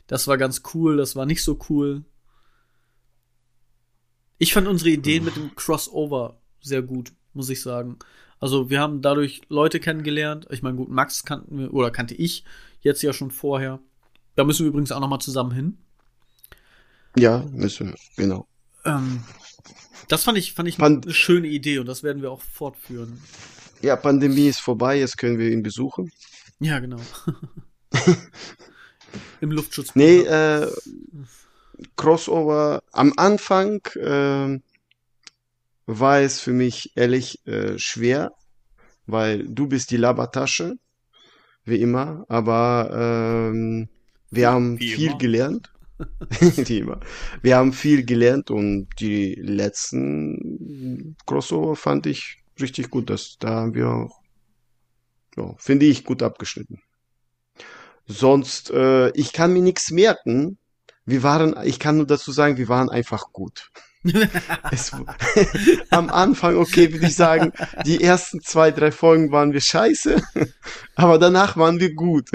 das 0.07 0.27
war 0.27 0.38
ganz 0.38 0.61
cool, 0.73 0.97
das 0.97 1.15
war 1.15 1.25
nicht 1.25 1.43
so 1.43 1.59
cool? 1.69 2.03
Ich 4.38 4.53
fand 4.53 4.67
unsere 4.67 4.89
Ideen 4.89 5.23
mit 5.25 5.36
dem 5.36 5.55
Crossover 5.55 6.39
sehr 6.61 6.82
gut, 6.82 7.11
muss 7.34 7.49
ich 7.49 7.61
sagen. 7.61 7.99
Also 8.42 8.70
wir 8.70 8.80
haben 8.82 9.02
dadurch 9.02 9.42
Leute 9.48 9.80
kennengelernt. 9.80 10.48
Ich 10.50 10.62
meine, 10.64 10.76
gut, 10.76 10.89
Max 10.89 11.24
kannten 11.24 11.58
wir, 11.60 11.74
oder 11.74 11.92
kannte 11.92 12.16
ich 12.16 12.44
jetzt 12.82 13.02
ja 13.04 13.14
schon 13.14 13.32
vorher. 13.32 13.80
Da 14.36 14.44
müssen 14.44 14.66
wir 14.66 14.70
übrigens 14.70 14.92
auch 14.92 15.00
noch 15.00 15.08
mal 15.08 15.20
zusammen 15.20 15.52
hin. 15.52 15.78
Ja, 17.18 17.46
müssen 17.54 17.89
wir, 17.89 17.96
genau. 18.16 18.48
Ähm, 18.84 19.24
das 20.08 20.24
fand 20.24 20.38
ich, 20.38 20.54
fand 20.54 20.68
ich 20.68 20.78
Fand- 20.78 21.06
eine 21.06 21.14
schöne 21.14 21.48
Idee 21.48 21.80
und 21.80 21.86
das 21.86 22.04
werden 22.04 22.22
wir 22.22 22.32
auch 22.32 22.42
fortführen. 22.42 23.22
Ja, 23.82 23.96
Pandemie 23.96 24.48
ist 24.48 24.60
vorbei, 24.60 25.00
jetzt 25.00 25.18
können 25.18 25.38
wir 25.38 25.50
ihn 25.52 25.64
besuchen. 25.64 26.12
Ja, 26.60 26.80
genau. 26.80 27.00
Im 29.42 29.52
Luftschutz. 29.52 29.96
Nee, 29.96 30.20
äh, 30.22 30.68
Crossover 31.96 32.84
am 32.92 33.14
Anfang 33.18 33.82
ähm, 34.00 34.62
war 36.00 36.20
es 36.22 36.39
für 36.39 36.54
mich 36.54 36.92
ehrlich 36.96 37.46
äh, 37.46 37.78
schwer, 37.78 38.32
weil 39.06 39.46
du 39.48 39.68
bist 39.68 39.92
die 39.92 39.98
Labertasche, 39.98 40.76
wie 41.66 41.82
immer, 41.82 42.26
aber 42.30 43.50
ähm, 43.52 43.89
wir 44.30 44.50
haben 44.50 44.80
Wie 44.80 44.92
viel 44.92 45.10
immer. 45.10 45.18
gelernt. 45.18 45.74
Wie 46.39 46.78
immer. 46.80 47.00
Wir 47.42 47.58
haben 47.58 47.74
viel 47.74 48.06
gelernt 48.06 48.50
und 48.50 48.88
die 49.00 49.36
letzten 49.36 51.16
Crossover 51.26 51.76
fand 51.76 52.08
ich 52.08 52.38
richtig 52.60 52.89
gut. 52.89 53.10
Das, 53.10 53.38
da 53.39 53.50
haben 53.50 53.76
wir 53.76 53.89
auch, 53.89 54.22
ja, 55.36 55.54
finde 55.58 55.86
ich, 55.86 56.04
gut 56.04 56.24
abgeschnitten. 56.24 56.82
Sonst, 58.08 58.72
äh, 58.72 59.10
ich 59.12 59.34
kann 59.34 59.54
mir 59.54 59.62
nichts 59.62 59.92
merken. 59.92 60.58
Wir 61.06 61.24
waren, 61.24 61.56
ich 61.66 61.80
kann 61.80 61.98
nur 61.98 62.08
dazu 62.08 62.32
sagen, 62.32 62.58
wir 62.58 62.68
waren 62.68 62.89
einfach 62.89 63.32
gut. 63.32 63.70
Es, 64.72 64.91
am 65.89 66.10
Anfang, 66.10 66.58
okay, 66.58 66.91
würde 66.91 67.06
ich 67.06 67.16
sagen, 67.16 67.52
die 67.86 68.04
ersten 68.04 68.41
zwei, 68.41 68.72
drei 68.72 68.91
Folgen 68.91 69.32
waren 69.32 69.54
wir 69.54 69.62
scheiße, 69.62 70.22
aber 70.95 71.20
danach 71.20 71.56
waren 71.58 71.80
wir 71.80 71.93
gut. 71.93 72.30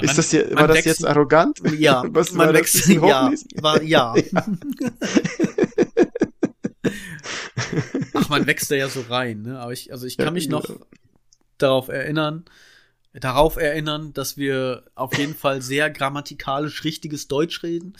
Ist 0.00 0.18
das 0.18 0.30
hier, 0.30 0.50
war 0.56 0.68
das 0.68 0.84
jetzt 0.84 1.06
arrogant? 1.06 1.60
Ja, 1.78 2.04
Was, 2.08 2.32
man 2.32 2.54
wächst, 2.54 2.86
ja, 2.88 3.30
war, 3.56 3.82
ja. 3.82 4.14
Ach, 8.14 8.28
man 8.28 8.46
wächst 8.46 8.70
da 8.70 8.74
ja 8.76 8.88
so 8.88 9.02
rein, 9.02 9.42
ne? 9.42 9.60
Aber 9.60 9.72
ich, 9.72 9.92
also 9.92 10.06
ich 10.06 10.16
kann 10.16 10.26
Ja, 10.26 10.30
mich 10.32 10.48
noch 10.48 10.68
ja. 10.68 10.76
darauf 11.58 11.88
erinnern, 11.88 12.44
darauf 13.12 13.56
erinnern, 13.56 14.12
dass 14.12 14.36
wir 14.36 14.84
auf 14.94 15.16
jeden 15.18 15.34
Fall 15.34 15.62
sehr 15.62 15.90
grammatikalisch 15.90 16.84
richtiges 16.84 17.26
Deutsch 17.28 17.62
reden. 17.62 17.94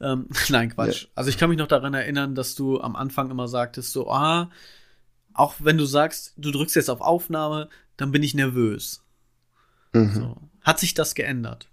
Ähm, 0.00 0.28
nein, 0.48 0.70
Quatsch. 0.70 1.06
Also 1.14 1.30
ich 1.30 1.38
kann 1.38 1.50
mich 1.50 1.58
noch 1.58 1.66
daran 1.66 1.94
erinnern, 1.94 2.34
dass 2.34 2.54
du 2.54 2.80
am 2.80 2.94
Anfang 2.94 3.30
immer 3.30 3.48
sagtest, 3.48 3.92
so, 3.92 4.08
ah, 4.10 4.50
auch 5.34 5.54
wenn 5.58 5.78
du 5.78 5.84
sagst, 5.84 6.34
du 6.36 6.50
drückst 6.50 6.76
jetzt 6.76 6.90
auf 6.90 7.00
Aufnahme, 7.00 7.68
dann 7.96 8.12
bin 8.12 8.22
ich 8.22 8.34
nervös. 8.34 9.02
Mhm. 9.92 10.14
So. 10.14 10.36
Hat 10.60 10.78
sich 10.78 10.94
das 10.94 11.14
geändert? 11.14 11.68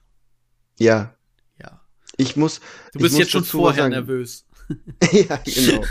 Ja, 0.80 1.14
Ja. 1.62 1.82
ich 2.18 2.36
muss. 2.36 2.60
Du 2.60 3.00
ich 3.00 3.02
bist 3.04 3.14
muss 3.14 3.20
jetzt 3.20 3.32
schon 3.32 3.44
vorher 3.44 3.90
nervös. 3.90 4.46
ja, 5.12 5.38
genau. 5.38 5.86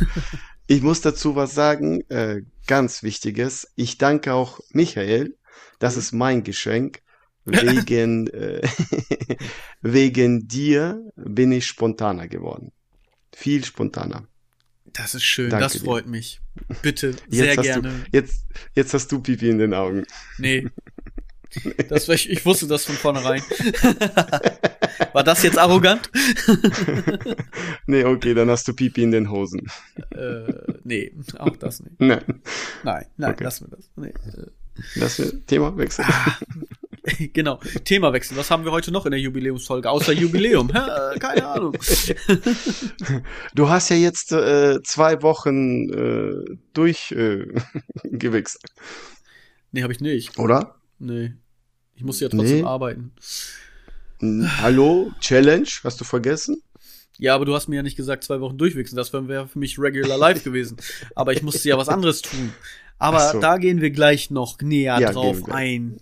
Ich 0.67 0.83
muss 0.83 1.01
dazu 1.01 1.37
was 1.37 1.55
sagen, 1.55 2.03
äh, 2.11 2.43
ganz 2.67 3.03
Wichtiges. 3.03 3.73
Ich 3.77 3.99
danke 3.99 4.35
auch 4.35 4.61
Michael. 4.71 5.38
Das 5.79 5.97
ist 5.97 6.13
mein 6.13 6.43
Geschenk. 6.45 7.03
Wegen, 7.45 8.27
äh, 8.35 8.61
wegen 9.81 10.49
dir 10.49 11.03
bin 11.17 11.53
ich 11.53 11.67
spontaner 11.67 12.29
geworden. 12.29 12.73
Viel 13.35 13.65
spontaner. 13.65 14.27
Das 14.93 15.15
ist 15.15 15.23
schön, 15.25 15.51
Danke 15.51 15.65
das 15.65 15.73
dir. 15.75 15.81
freut 15.85 16.07
mich. 16.07 16.41
Bitte, 16.83 17.15
sehr 17.29 17.57
gerne. 17.57 17.89
Du, 17.91 18.17
jetzt, 18.17 18.47
jetzt 18.75 18.93
hast 18.95 19.13
du 19.13 19.21
Pipi 19.21 19.49
in 19.49 19.59
den 19.59 19.75
Augen. 19.75 20.05
Nee. 20.39 20.67
Das 21.89 22.07
ich, 22.11 22.29
ich 22.29 22.45
wusste 22.45 22.67
das 22.67 22.85
von 22.85 22.95
vornherein. 22.95 23.41
War 25.15 25.25
das 25.25 25.43
jetzt 25.43 25.57
arrogant? 25.57 26.11
nee, 27.87 28.05
okay, 28.05 28.35
dann 28.35 28.51
hast 28.51 28.69
du 28.69 28.75
Pipi 28.75 29.03
in 29.03 29.13
den 29.13 29.31
Hosen. 29.31 29.63
äh, 30.11 30.53
nee, 30.85 31.11
auch 31.39 31.57
das 31.57 31.81
nicht. 31.81 31.99
Nein, 32.01 32.23
Nein, 32.85 33.07
nein, 33.17 33.33
Okay. 33.33 33.45
lassen 33.45 33.67
wir 33.71 33.77
das. 33.79 33.91
Nee. 33.97 34.13
Das 34.97 35.21
Thema 35.47 35.77
wechseln. 35.77 36.09
genau. 37.33 37.59
Themawechsel. 37.85 38.37
Was 38.37 38.51
haben 38.51 38.65
wir 38.65 38.73
heute 38.73 38.91
noch 38.93 39.07
in 39.07 39.13
der 39.13 39.21
Jubiläumsfolge? 39.21 39.89
Außer 39.89 40.13
Jubiläum. 40.13 40.71
Hä? 40.73 41.19
Keine 41.19 41.47
Ahnung. 41.47 41.77
Du 43.55 43.69
hast 43.69 43.89
ja 43.91 43.97
jetzt 43.97 44.33
äh, 44.33 44.83
zwei 44.83 45.23
Wochen 45.23 45.89
äh, 45.91 46.57
durch 46.75 47.13
äh, 47.13 47.47
Nee, 49.73 49.83
habe 49.83 49.93
ich 49.93 50.01
nicht. 50.01 50.39
oder? 50.39 50.77
Nee. 50.99 51.35
Ich 51.95 52.05
muss 52.05 52.21
ja 52.21 52.29
trotzdem 52.29 52.59
Nee. 52.59 52.65
arbeiten. 52.65 53.13
Hallo, 54.21 55.13
Challenge, 55.21 55.69
hast 55.85 56.01
du 56.01 56.05
vergessen? 56.05 56.63
Ja, 57.19 57.35
aber 57.35 57.45
du 57.45 57.55
hast 57.55 57.69
mir 57.69 57.77
ja 57.77 57.83
nicht 57.83 57.97
gesagt, 57.97 58.25
zwei 58.25 58.41
Wochen 58.41 58.59
durchwichsen. 58.59 58.97
Das 58.97 59.13
wäre 59.13 59.49
für 59.49 59.59
mich 59.59 59.79
regular 59.79 60.17
life 60.19 60.43
gewesen. 60.43 60.77
Aber 61.17 61.33
ich 61.33 61.43
musste 61.43 61.69
ja 61.69 61.77
was 61.77 61.89
anderes 61.89 62.23
tun. 62.23 62.53
Aber 62.99 63.33
so. 63.33 63.41
da 63.41 63.59
gehen 63.59 63.81
wir 63.81 63.91
gleich 63.91 64.31
noch 64.31 64.61
näher 64.61 64.99
Ja, 65.01 65.13
drauf 65.13 65.49
ein. 65.51 65.99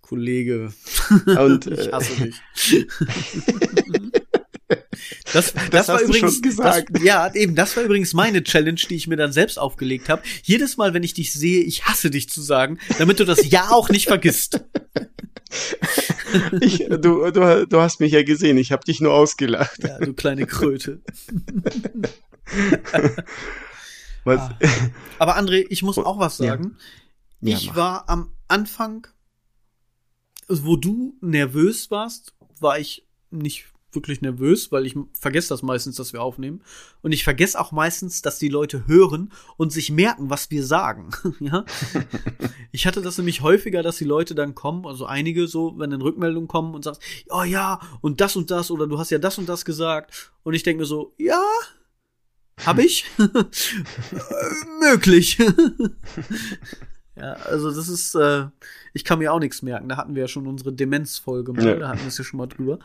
Kollege. 0.00 0.72
Und, 1.26 1.66
ich 1.70 1.88
äh, 1.88 1.92
hasse 1.92 2.22
dich. 2.22 2.86
Das, 5.32 5.52
das, 5.52 5.70
Das 5.70 5.88
war 5.88 6.00
übrigens, 6.00 6.34
schon 6.34 6.42
gesagt. 6.42 6.88
Das, 6.92 7.02
ja, 7.02 7.32
eben, 7.34 7.54
das 7.54 7.76
war 7.76 7.82
übrigens 7.82 8.14
meine 8.14 8.42
Challenge, 8.44 8.80
die 8.88 8.94
ich 8.94 9.06
mir 9.06 9.16
dann 9.16 9.32
selbst 9.32 9.58
aufgelegt 9.58 10.08
habe. 10.08 10.22
Jedes 10.42 10.76
Mal, 10.76 10.94
wenn 10.94 11.02
ich 11.02 11.12
dich 11.12 11.32
sehe, 11.32 11.62
ich 11.62 11.84
hasse 11.84 12.10
dich 12.10 12.28
zu 12.28 12.40
sagen, 12.40 12.78
damit 12.98 13.20
du 13.20 13.24
das 13.24 13.50
Ja 13.50 13.70
auch 13.70 13.88
nicht 13.90 14.06
vergisst. 14.06 14.64
Ich, 16.60 16.78
du, 16.78 17.30
du, 17.30 17.66
du 17.66 17.80
hast 17.80 18.00
mich 18.00 18.10
ja 18.10 18.24
gesehen, 18.24 18.56
ich 18.56 18.72
habe 18.72 18.84
dich 18.84 19.00
nur 19.00 19.14
ausgelacht. 19.14 19.84
Ja, 19.84 19.98
du 19.98 20.14
kleine 20.14 20.46
Kröte. 20.46 21.00
Was, 24.24 24.40
Ah. 24.40 24.58
Aber 25.18 25.36
André, 25.38 25.66
ich 25.68 25.82
muss 25.82 25.98
auch 25.98 26.18
was 26.18 26.38
Ja. 26.38 26.48
sagen. 26.48 26.76
Ja, 27.40 27.56
ich 27.56 27.68
mach. 27.68 27.76
war 27.76 28.08
am 28.08 28.32
Anfang, 28.48 29.06
wo 30.48 30.76
du 30.76 31.16
nervös 31.20 31.90
warst, 31.90 32.34
war 32.60 32.78
ich 32.78 33.06
nicht 33.30 33.66
wirklich 33.92 34.22
nervös, 34.22 34.72
weil 34.72 34.86
ich 34.86 34.96
vergesse 35.18 35.50
das 35.50 35.62
meistens, 35.62 35.94
dass 35.96 36.12
wir 36.12 36.20
aufnehmen. 36.20 36.62
Und 37.00 37.12
ich 37.12 37.22
vergesse 37.22 37.60
auch 37.60 37.70
meistens, 37.70 38.22
dass 38.22 38.40
die 38.40 38.48
Leute 38.48 38.88
hören 38.88 39.32
und 39.56 39.70
sich 39.72 39.92
merken, 39.92 40.30
was 40.30 40.50
wir 40.50 40.64
sagen. 40.66 41.10
ja? 41.40 41.64
Ich 42.72 42.86
hatte 42.88 43.02
das 43.02 43.18
nämlich 43.18 43.42
häufiger, 43.42 43.84
dass 43.84 43.96
die 43.98 44.04
Leute 44.04 44.34
dann 44.34 44.56
kommen, 44.56 44.84
also 44.84 45.06
einige 45.06 45.46
so, 45.46 45.78
wenn 45.78 45.90
dann 45.90 46.02
Rückmeldungen 46.02 46.48
kommen 46.48 46.74
und 46.74 46.82
sagst, 46.82 47.00
oh 47.30 47.44
ja, 47.44 47.78
und 48.00 48.20
das 48.20 48.34
und 48.34 48.50
das, 48.50 48.72
oder 48.72 48.88
du 48.88 48.98
hast 48.98 49.10
ja 49.10 49.18
das 49.18 49.38
und 49.38 49.48
das 49.48 49.64
gesagt. 49.64 50.32
Und 50.42 50.54
ich 50.54 50.64
denke 50.64 50.80
mir 50.80 50.86
so, 50.86 51.14
ja, 51.16 51.40
hab 52.64 52.78
ich? 52.78 53.04
Äh, 53.18 53.44
möglich. 54.80 55.38
ja, 57.16 57.32
also 57.32 57.74
das 57.74 57.88
ist, 57.88 58.14
äh, 58.14 58.46
ich 58.92 59.04
kann 59.04 59.18
mir 59.18 59.32
auch 59.32 59.40
nichts 59.40 59.62
merken. 59.62 59.88
Da 59.88 59.96
hatten 59.96 60.14
wir 60.14 60.22
ja 60.22 60.28
schon 60.28 60.46
unsere 60.46 60.72
Demenzfolge 60.72 61.52
mal, 61.52 61.66
Ja. 61.66 61.74
da 61.76 61.88
hatten 61.88 62.00
wir 62.00 62.08
es 62.08 62.18
ja 62.18 62.24
schon 62.24 62.38
mal 62.38 62.46
drüber. 62.46 62.78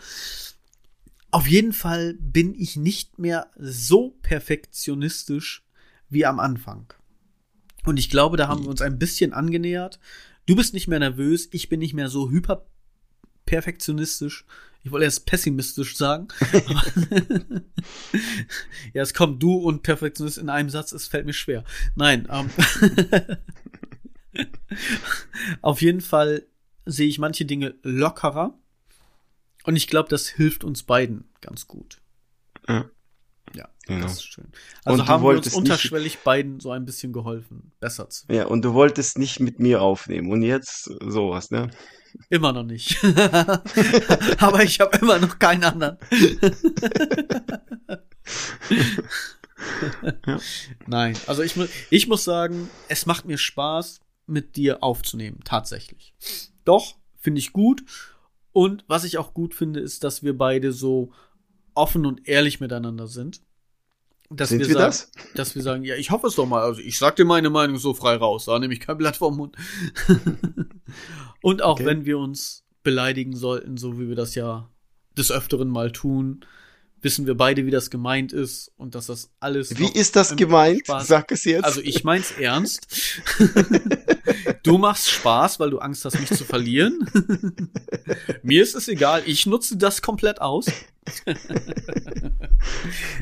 Auf 1.31 1.47
jeden 1.47 1.73
Fall 1.73 2.15
bin 2.19 2.55
ich 2.55 2.75
nicht 2.75 3.19
mehr 3.19 3.47
so 3.57 4.17
perfektionistisch 4.21 5.63
wie 6.09 6.25
am 6.25 6.39
Anfang. 6.39 6.91
Und 7.85 7.97
ich 7.97 8.09
glaube, 8.09 8.37
da 8.37 8.47
haben 8.47 8.63
wir 8.63 8.69
uns 8.69 8.81
ein 8.81 8.97
bisschen 8.97 9.33
angenähert. 9.33 9.99
Du 10.47 10.55
bist 10.55 10.73
nicht 10.73 10.87
mehr 10.87 10.99
nervös, 10.99 11.47
ich 11.51 11.69
bin 11.69 11.79
nicht 11.79 11.93
mehr 11.93 12.09
so 12.09 12.31
hyperperfektionistisch. 12.31 14.45
Ich 14.89 14.91
wollte 14.91 15.05
erst 15.05 15.27
pessimistisch 15.27 15.95
sagen. 15.95 16.29
Ja, 18.93 19.03
es 19.03 19.13
kommt 19.13 19.41
du 19.43 19.53
und 19.53 19.83
Perfektionist 19.83 20.39
in 20.39 20.49
einem 20.49 20.71
Satz, 20.71 20.93
es 20.93 21.07
fällt 21.07 21.27
mir 21.27 21.33
schwer. 21.33 21.63
Nein, 21.95 22.27
ähm, 22.31 22.49
auf 25.61 25.83
jeden 25.83 26.01
Fall 26.01 26.47
sehe 26.85 27.07
ich 27.07 27.19
manche 27.19 27.45
Dinge 27.45 27.75
lockerer. 27.83 28.57
Und 29.63 29.75
ich 29.75 29.87
glaube, 29.87 30.09
das 30.09 30.27
hilft 30.27 30.63
uns 30.63 30.81
beiden 30.81 31.29
ganz 31.39 31.67
gut. 31.67 32.01
Ja. 32.67 32.89
Ja, 33.55 33.67
Genau. 33.87 34.03
das 34.03 34.13
ist 34.13 34.23
schön. 34.33 34.47
Also 34.85 34.99
Und 35.01 35.07
du 35.07 35.11
haben 35.11 35.23
wir 35.23 35.27
uns 35.29 35.35
wolltest 35.37 35.55
nicht- 35.55 35.57
unterschwellig 35.57 36.19
beiden 36.19 36.59
so 36.59 36.71
ein 36.71 36.85
bisschen 36.85 37.11
geholfen, 37.13 37.71
besser 37.79 38.09
zu 38.09 38.25
Ja, 38.31 38.45
und 38.45 38.63
du 38.63 38.73
wolltest 38.73 39.17
nicht 39.17 39.39
mit 39.39 39.59
mir 39.59 39.81
aufnehmen. 39.81 40.31
Und 40.31 40.43
jetzt 40.43 40.83
sowas, 41.07 41.49
ne? 41.51 41.69
Immer 42.29 42.53
noch 42.53 42.63
nicht. 42.63 42.97
Aber 44.39 44.63
ich 44.63 44.79
habe 44.79 44.97
immer 44.97 45.19
noch 45.19 45.37
keinen 45.39 45.63
anderen. 45.63 45.97
Nein, 50.87 51.17
also 51.27 51.41
ich, 51.43 51.55
mu 51.55 51.65
ich 51.89 52.07
muss 52.07 52.23
sagen, 52.23 52.69
es 52.87 53.05
macht 53.05 53.25
mir 53.25 53.37
Spaß, 53.37 53.99
mit 54.25 54.55
dir 54.55 54.83
aufzunehmen, 54.83 55.39
tatsächlich. 55.43 56.13
Doch, 56.63 56.95
finde 57.17 57.39
ich 57.39 57.51
gut. 57.51 57.83
Und 58.51 58.83
was 58.87 59.03
ich 59.03 59.17
auch 59.17 59.33
gut 59.33 59.53
finde, 59.55 59.79
ist, 59.79 60.03
dass 60.03 60.21
wir 60.23 60.37
beide 60.37 60.71
so 60.71 61.11
offen 61.79 62.05
und 62.05 62.27
ehrlich 62.27 62.59
miteinander 62.59 63.07
sind. 63.07 63.41
Dass 64.29 64.49
Sind 64.49 64.59
wir 64.59 64.67
sagen, 64.67 64.77
das? 64.77 65.11
Dass 65.35 65.55
wir 65.55 65.63
sagen, 65.63 65.83
ja, 65.83 65.95
ich 65.95 66.11
hoffe 66.11 66.27
es 66.27 66.35
doch 66.35 66.45
mal. 66.45 66.61
Also 66.61 66.81
ich 66.81 66.99
sag 66.99 67.15
dir 67.15 67.25
meine 67.25 67.49
Meinung 67.49 67.77
so 67.77 67.95
frei 67.95 68.15
raus, 68.15 68.45
da 68.45 68.59
nehme 68.59 68.73
ich 68.73 68.79
kein 68.79 68.97
Blatt 68.97 69.17
vom 69.17 69.37
Mund. 69.37 69.55
und 71.41 71.61
auch 71.63 71.79
Okay. 71.79 71.85
wenn 71.85 72.05
wir 72.05 72.19
uns 72.19 72.63
beleidigen 72.83 73.35
sollten, 73.35 73.77
so 73.77 73.99
wie 73.99 74.07
wir 74.07 74.15
das 74.15 74.35
ja 74.35 74.69
des 75.17 75.31
Öfteren 75.31 75.69
mal 75.69 75.91
tun, 75.91 76.45
wissen 77.01 77.25
wir 77.27 77.35
beide, 77.35 77.65
wie 77.65 77.71
das 77.71 77.89
gemeint 77.89 78.33
ist 78.33 78.71
und 78.77 78.95
dass 78.95 79.07
das 79.07 79.29
alles. 79.39 79.77
Wie 79.79 79.87
ist 79.91 80.15
das 80.15 80.35
gemeint? 80.35 80.85
Spaß- 80.87 81.03
Sag 81.05 81.31
es 81.31 81.43
jetzt. 81.45 81.63
Also 81.65 81.81
ich 81.81 82.03
mein's 82.03 82.31
ernst. 82.31 82.87
du 84.63 84.77
machst 84.77 85.09
Spaß, 85.09 85.59
weil 85.59 85.69
du 85.69 85.79
Angst 85.79 86.05
hast, 86.05 86.19
mich 86.19 86.29
zu 86.29 86.43
verlieren. 86.45 86.99
Mir 88.43 88.63
ist 88.63 88.75
es 88.75 88.87
egal, 88.87 89.23
ich 89.25 89.45
nutze 89.45 89.77
das 89.77 90.01
komplett 90.01 90.41
aus. 90.41 90.65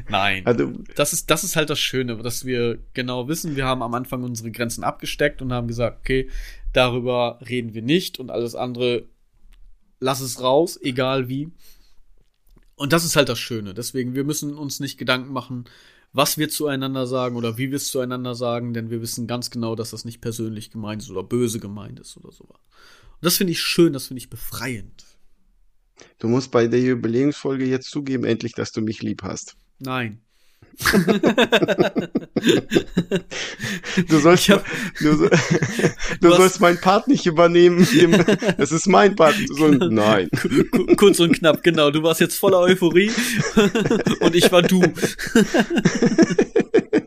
Nein. 0.09 0.45
Also, 0.45 0.71
Das 0.95 1.13
ist, 1.13 1.29
das 1.29 1.43
ist 1.43 1.55
halt 1.55 1.69
das 1.69 1.79
Schöne, 1.79 2.17
dass 2.17 2.45
wir 2.45 2.79
genau 2.93 3.27
wissen, 3.27 3.55
wir 3.55 3.65
haben 3.65 3.81
am 3.81 3.93
Anfang 3.93 4.23
unsere 4.23 4.51
Grenzen 4.51 4.83
abgesteckt 4.83 5.41
und 5.41 5.53
haben 5.53 5.67
gesagt, 5.67 5.99
okay, 6.01 6.29
darüber 6.73 7.39
reden 7.47 7.73
wir 7.73 7.81
nicht 7.81 8.19
und 8.19 8.29
alles 8.29 8.55
andere, 8.55 9.05
lass 9.99 10.19
es 10.21 10.41
raus, 10.41 10.79
egal 10.81 11.27
wie. 11.29 11.49
Und 12.77 12.93
das 12.93 13.03
ist 13.03 13.15
halt 13.15 13.27
das 13.27 13.39
Schöne. 13.39 13.73
Deswegen, 13.73 14.13
wir 14.13 14.23
müssen 14.23 14.53
uns 14.53 14.79
nicht 14.79 14.97
Gedanken 14.99 15.33
machen, 15.33 15.65
was 16.13 16.37
wir 16.37 16.47
zueinander 16.47 17.07
sagen 17.07 17.35
oder 17.35 17.57
wie 17.57 17.69
wir 17.69 17.77
es 17.77 17.87
zueinander 17.89 18.35
sagen, 18.35 18.73
denn 18.73 18.91
wir 18.91 19.01
wissen 19.01 19.25
ganz 19.27 19.49
genau, 19.49 19.75
dass 19.75 19.89
das 19.89 20.05
nicht 20.05 20.21
persönlich 20.21 20.69
gemeint 20.69 21.01
ist 21.01 21.09
oder 21.09 21.23
böse 21.23 21.59
gemeint 21.59 21.99
ist 21.99 22.15
oder 22.17 22.31
sowas. 22.31 22.59
Und 22.59 23.25
das 23.25 23.35
finde 23.35 23.51
ich 23.51 23.61
schön, 23.61 23.93
das 23.93 24.07
finde 24.07 24.19
ich 24.19 24.29
befreiend. 24.29 25.03
du 26.19 26.27
musst 26.27 26.51
bei 26.51 26.67
der 26.67 26.79
Jubiläumsfolge 26.79 27.65
jetzt 27.65 27.89
zugeben, 27.89 28.23
endlich, 28.23 28.53
dass 28.53 28.71
du 28.71 28.81
mich 28.81 29.01
lieb 29.01 29.23
hast. 29.23 29.57
Nein. 29.79 30.21
Du 34.07 34.19
sollst, 34.19 34.49
hab- 34.49 34.63
du, 34.99 35.15
so, 35.15 35.29
du, 36.21 36.29
sollst 36.35 36.59
meinen 36.61 36.79
Part 36.79 37.07
nicht 37.07 37.25
übernehmen. 37.25 37.85
Das 38.57 38.71
ist 38.71 38.87
mein 38.87 39.15
Part. 39.15 39.35
So, 39.49 39.67
nein. 39.69 40.29
Ku- 40.71 40.95
Kurz 40.95 41.19
und 41.19 41.37
knapp, 41.39 41.63
genau. 41.63 41.89
Du 41.91 42.03
warst 42.03 42.21
jetzt 42.21 42.37
voller 42.37 42.59
Euphorie 42.59 43.11
und 44.19 44.35
ich 44.35 44.51
war 44.51 44.61
du. 44.61 44.81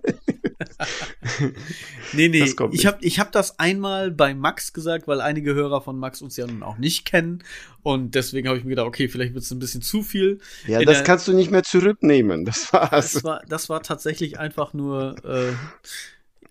nee, 2.12 2.28
nee, 2.28 2.44
ich 2.72 2.86
habe 2.86 2.98
ich 3.04 3.18
hab 3.18 3.32
das 3.32 3.58
einmal 3.58 4.10
bei 4.10 4.34
Max 4.34 4.72
gesagt, 4.72 5.06
weil 5.08 5.20
einige 5.20 5.54
Hörer 5.54 5.80
von 5.82 5.98
Max 5.98 6.22
uns 6.22 6.36
ja 6.36 6.46
nun 6.46 6.62
auch 6.62 6.78
nicht 6.78 7.04
kennen. 7.04 7.42
Und 7.82 8.14
deswegen 8.14 8.48
habe 8.48 8.58
ich 8.58 8.64
mir 8.64 8.70
gedacht, 8.70 8.86
okay, 8.86 9.08
vielleicht 9.08 9.34
wird 9.34 9.44
es 9.44 9.50
ein 9.50 9.58
bisschen 9.58 9.82
zu 9.82 10.02
viel. 10.02 10.40
Ja, 10.66 10.80
In 10.80 10.86
das 10.86 10.98
der- 10.98 11.04
kannst 11.04 11.28
du 11.28 11.32
nicht 11.32 11.50
mehr 11.50 11.62
zurücknehmen. 11.62 12.44
Das 12.44 12.72
war's. 12.72 13.12
Das 13.12 13.24
war, 13.24 13.42
das 13.48 13.68
war 13.68 13.82
tatsächlich 13.82 14.38
einfach 14.38 14.72
nur 14.74 15.16
äh, 15.24 15.52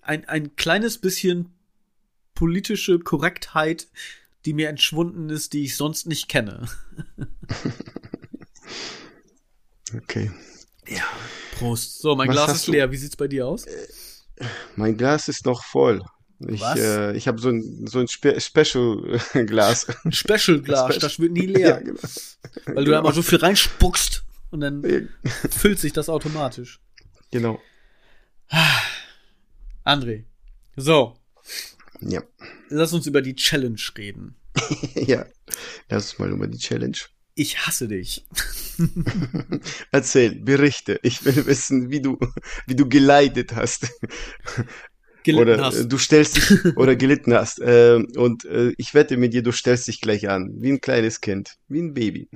ein, 0.02 0.24
ein 0.28 0.56
kleines 0.56 0.98
bisschen 0.98 1.50
politische 2.34 2.98
Korrektheit, 2.98 3.88
die 4.46 4.54
mir 4.54 4.68
entschwunden 4.68 5.28
ist, 5.28 5.52
die 5.52 5.64
ich 5.64 5.76
sonst 5.76 6.06
nicht 6.06 6.28
kenne. 6.28 6.66
Okay. 9.96 10.30
Prost. 11.58 12.00
So, 12.00 12.14
mein 12.16 12.28
Was 12.28 12.34
Glas 12.34 12.54
ist 12.56 12.66
leer. 12.68 12.90
Wie 12.90 12.96
sieht's 12.96 13.16
bei 13.16 13.28
dir 13.28 13.46
aus? 13.46 13.66
Mein 14.76 14.96
Glas 14.96 15.28
ist 15.28 15.44
noch 15.46 15.64
voll. 15.64 16.02
Ich, 16.48 16.62
äh, 16.62 17.14
ich 17.16 17.28
habe 17.28 17.38
so 17.38 17.50
ein, 17.50 17.86
so 17.86 17.98
ein 17.98 18.08
Spe 18.08 18.40
Special-Glas. 18.40 19.86
Ein 20.04 20.12
Special-Glas, 20.12 20.84
Special. 20.86 20.98
das 20.98 21.18
wird 21.18 21.32
nie 21.32 21.46
leer. 21.46 21.82
genau. 21.82 22.00
Weil 22.66 22.84
du 22.86 22.90
da 22.92 23.00
immer 23.00 23.12
so 23.12 23.20
viel 23.22 23.38
reinspuckst 23.38 24.24
und 24.50 24.60
dann 24.62 24.82
Ja, 24.82 25.00
füllt 25.50 25.78
sich 25.78 25.92
das 25.92 26.08
automatisch. 26.08 26.80
Genau. 27.30 27.60
André. 29.84 30.24
So, 30.76 31.16
Ja. 32.00 32.22
lass 32.70 32.92
uns 32.94 33.06
über 33.06 33.20
die 33.22 33.34
Challenge 33.34 33.80
reden. 33.98 34.36
ja. 34.94 35.26
Lass 35.90 36.10
uns 36.12 36.18
mal 36.18 36.30
über 36.30 36.46
die 36.46 36.58
Challenge. 36.58 36.96
Ich 37.40 37.66
hasse 37.66 37.88
dich. 37.88 38.26
Erzähl, 39.92 40.34
berichte. 40.34 41.00
Ich 41.02 41.24
will 41.24 41.46
wissen, 41.46 41.90
wie 41.90 42.02
du, 42.02 42.18
wie 42.66 42.76
du 42.76 42.86
geleitet 42.86 43.56
hast. 43.56 43.88
Gelitten 45.22 45.48
oder 45.48 45.64
hast. 45.64 45.78
äh, 45.78 45.88
du 45.88 45.96
stellst 45.96 46.36
dich 46.36 46.76
oder 46.76 46.96
gelitten 46.96 47.32
hast. 47.32 47.58
Ähm, 47.64 48.08
und 48.14 48.44
äh, 48.44 48.74
ich 48.76 48.92
wette 48.92 49.16
mit 49.16 49.32
dir, 49.32 49.42
du 49.42 49.52
stellst 49.52 49.88
dich 49.88 50.02
gleich 50.02 50.28
an, 50.28 50.52
wie 50.58 50.70
ein 50.70 50.82
kleines 50.82 51.22
Kind, 51.22 51.56
wie 51.68 51.80
ein 51.80 51.94
Baby. 51.94 52.28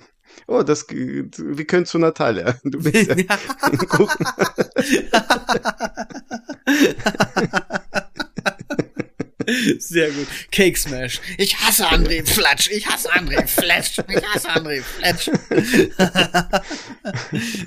Oh, 0.47 0.63
das, 0.63 0.87
wir 0.89 1.67
können 1.67 1.85
zu 1.85 1.99
Natalia. 1.99 2.59
Du 2.65 2.83
bist 2.83 3.07
ja, 3.07 3.15
Sehr 9.79 10.11
gut. 10.11 10.27
Cake 10.51 10.79
Smash. 10.79 11.21
Ich 11.39 11.57
hasse 11.59 11.87
André 11.89 12.27
Flatsch. 12.27 12.69
Ich 12.71 12.87
hasse 12.87 13.11
André 13.13 13.47
Flatsch. 13.47 13.99
Ich 14.09 14.25
hasse 14.27 14.49
André 14.51 14.83
Flatsch. 14.83 15.31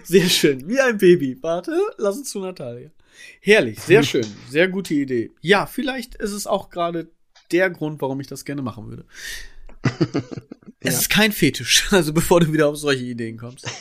Sehr 0.03 0.29
schön. 0.29 0.67
Wie 0.67 0.79
ein 0.79 0.97
Baby. 0.97 1.37
Warte, 1.41 1.71
lass 1.97 2.17
uns 2.17 2.29
zu 2.29 2.39
Natalia. 2.39 2.89
Herrlich. 3.41 3.79
Sehr 3.79 4.03
schön. 4.03 4.25
Sehr 4.49 4.67
gute 4.67 4.93
Idee. 4.93 5.31
Ja, 5.41 5.65
vielleicht 5.65 6.15
ist 6.15 6.31
es 6.31 6.47
auch 6.47 6.69
gerade 6.69 7.09
der 7.51 7.69
Grund, 7.69 8.01
warum 8.01 8.19
ich 8.19 8.27
das 8.27 8.45
gerne 8.45 8.61
machen 8.61 8.89
würde. 8.89 9.05
Es 10.79 10.93
Ja. 10.93 10.99
ist 10.99 11.09
kein 11.09 11.31
Fetisch. 11.31 11.87
Also 11.91 12.13
bevor 12.13 12.39
du 12.39 12.53
wieder 12.53 12.67
auf 12.67 12.77
solche 12.77 13.03
Ideen 13.03 13.37
kommst. 13.37 13.65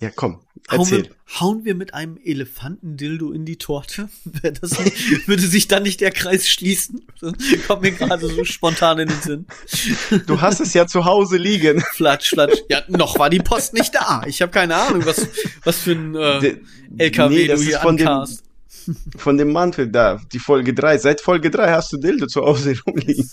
ja, 0.00 0.10
komm, 0.14 0.40
Hauen 0.70 0.80
erzähl. 0.80 1.02
wir, 1.04 1.40
hauen 1.40 1.64
wir 1.64 1.74
mit 1.74 1.94
einem 1.94 2.18
Elefantendildo 2.22 3.32
in 3.32 3.44
die 3.44 3.56
Torte? 3.56 4.08
Das 4.60 4.78
würde 5.26 5.42
sich 5.42 5.68
dann 5.68 5.82
nicht 5.82 6.00
der 6.00 6.10
Kreis 6.10 6.48
schließen? 6.48 7.06
Das 7.20 7.32
kommt 7.66 7.82
mir 7.82 7.92
gerade 7.92 8.28
so 8.28 8.44
spontan 8.44 8.98
in 9.00 9.08
den 9.08 9.20
Sinn. 9.20 9.46
Du 10.26 10.40
hast 10.40 10.60
es 10.60 10.74
ja 10.74 10.86
zu 10.86 11.04
Hause 11.04 11.36
liegen. 11.36 11.80
Flatsch, 11.92 12.30
flatsch. 12.30 12.58
Ja, 12.68 12.82
noch 12.88 13.18
war 13.18 13.30
die 13.30 13.40
Post 13.40 13.74
nicht 13.74 13.94
da. 13.94 14.22
Ich 14.26 14.42
habe 14.42 14.52
keine 14.52 14.76
Ahnung, 14.76 15.04
was, 15.04 15.28
was 15.64 15.78
für 15.78 15.92
ein 15.92 16.14
äh, 16.14 16.56
LKW 16.98 17.34
nee, 17.34 17.42
du 17.42 17.52
das 17.52 17.60
ist 17.60 17.66
hier 17.66 17.78
von 17.80 17.96
dem, 17.96 18.06
ankarst. 18.06 18.44
Von 19.16 19.36
dem 19.36 19.52
Mantel 19.52 19.88
da, 19.88 20.20
die 20.32 20.38
Folge 20.38 20.74
3. 20.74 20.98
Seit 20.98 21.20
Folge 21.20 21.50
3 21.50 21.70
hast 21.72 21.92
du 21.92 21.96
Dildo 21.96 22.26
zu 22.26 22.42
Hause 22.42 22.74
rumliegen. 22.86 23.28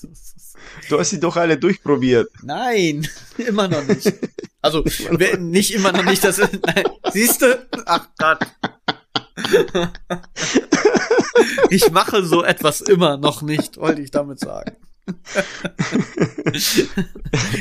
Du 0.90 1.00
hast 1.00 1.10
sie 1.10 1.20
doch 1.20 1.36
alle 1.36 1.58
durchprobiert. 1.58 2.30
Nein, 2.44 3.08
immer 3.38 3.68
noch 3.68 3.86
nicht. 3.86 4.14
Also, 4.62 4.84
wer, 5.12 5.38
nicht 5.38 5.74
immer 5.74 5.92
noch 5.92 6.06
nicht. 6.06 6.24
Das, 6.24 6.38
nein, 6.40 6.84
siehst 7.12 7.42
du? 7.42 7.68
Ach 7.86 8.08
Gott. 8.18 8.40
Ich 11.70 11.92
mache 11.92 12.24
so 12.24 12.44
etwas 12.44 12.82
immer 12.82 13.18
noch 13.18 13.42
nicht, 13.42 13.78
wollte 13.78 14.02
ich 14.02 14.12
damit 14.12 14.40
sagen. 14.40 14.78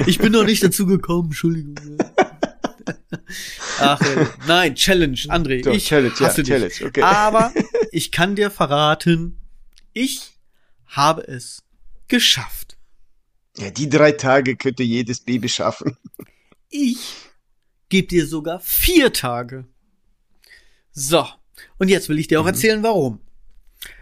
Ich 0.07 0.19
bin 0.19 0.33
noch 0.33 0.45
nicht 0.45 0.63
dazu 0.63 0.87
gekommen, 0.87 1.27
Entschuldigung. 1.29 1.75
Ach, 3.79 4.01
äh, 4.01 4.27
nein, 4.47 4.75
Challenge, 4.75 5.19
André. 5.29 5.65
So, 5.65 5.71
ich 5.71 5.87
Challenge, 5.87 6.15
ja, 6.19 6.27
hasse 6.27 6.43
dich. 6.43 6.53
Challenge, 6.53 6.75
okay. 6.85 7.03
Aber 7.03 7.53
ich 7.93 8.13
kann 8.13 8.37
dir 8.37 8.51
verraten, 8.51 9.41
ich 9.93 10.33
habe 10.87 11.27
es 11.27 11.63
geschafft. 12.09 12.77
Ja, 13.57 13.71
die 13.71 13.89
drei 13.89 14.13
Tage 14.13 14.57
könnte 14.57 14.83
jedes 14.83 15.21
Baby 15.21 15.49
schaffen. 15.49 15.97
Ich 16.71 16.99
gebe 17.89 18.09
dir 18.09 18.27
sogar 18.27 18.61
vier 18.61 19.13
Tage. 19.13 19.67
So, 20.91 21.27
und 21.79 21.89
jetzt 21.89 22.09
will 22.09 22.19
ich 22.19 22.29
dir 22.29 22.41
auch 22.41 22.47
erzählen, 22.47 22.83
warum. 22.83 23.21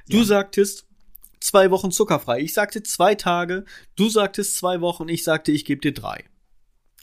Du 0.09 0.25
sagtest 0.25 0.87
zwei 1.41 1.71
Wochen 1.71 1.91
zuckerfrei. 1.91 2.41
Ich 2.41 2.55
sagte 2.55 2.83
zwei 2.83 3.15
Tage. 3.15 3.65
Du 3.97 4.09
sagtest 4.09 4.57
zwei 4.57 4.81
Wochen. 4.81 5.09
Ich 5.09 5.25
sagte, 5.25 5.53
ich 5.53 5.65
gebe 5.65 5.81
dir 5.81 5.93
drei. 5.93 6.25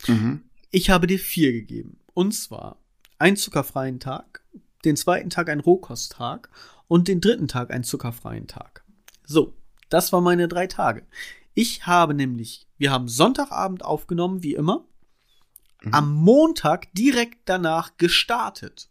Mhm. 0.08 0.49
Ich 0.72 0.90
habe 0.90 1.08
dir 1.08 1.20
vier 1.20 1.52
gegeben. 1.52 2.00
Und 2.14 2.34
zwar 2.34 2.78
einen 3.18 3.38
zuckerfreien 3.38 4.00
Tag, 4.00 4.44
den 4.86 4.96
zweiten 4.96 5.30
Tag 5.30 5.50
einen 5.50 5.62
Rohkosttag 5.62 6.50
und 6.88 7.08
den 7.08 7.22
dritten 7.22 7.48
Tag 7.48 7.72
einen 7.72 7.84
zuckerfreien 7.84 8.48
Tag. 8.48 8.84
So, 9.26 9.54
das 9.90 10.12
waren 10.12 10.24
meine 10.24 10.48
drei 10.48 10.68
Tage. 10.68 11.06
Ich 11.54 11.86
habe 11.86 12.14
nämlich, 12.14 12.68
wir 12.78 12.92
haben 12.92 13.08
Sonntagabend 13.08 13.84
aufgenommen, 13.84 14.44
wie 14.44 14.56
immer, 14.56 14.86
am 15.92 16.14
Montag 16.14 16.94
direkt 16.94 17.38
danach 17.46 17.98
gestartet. 17.98 18.90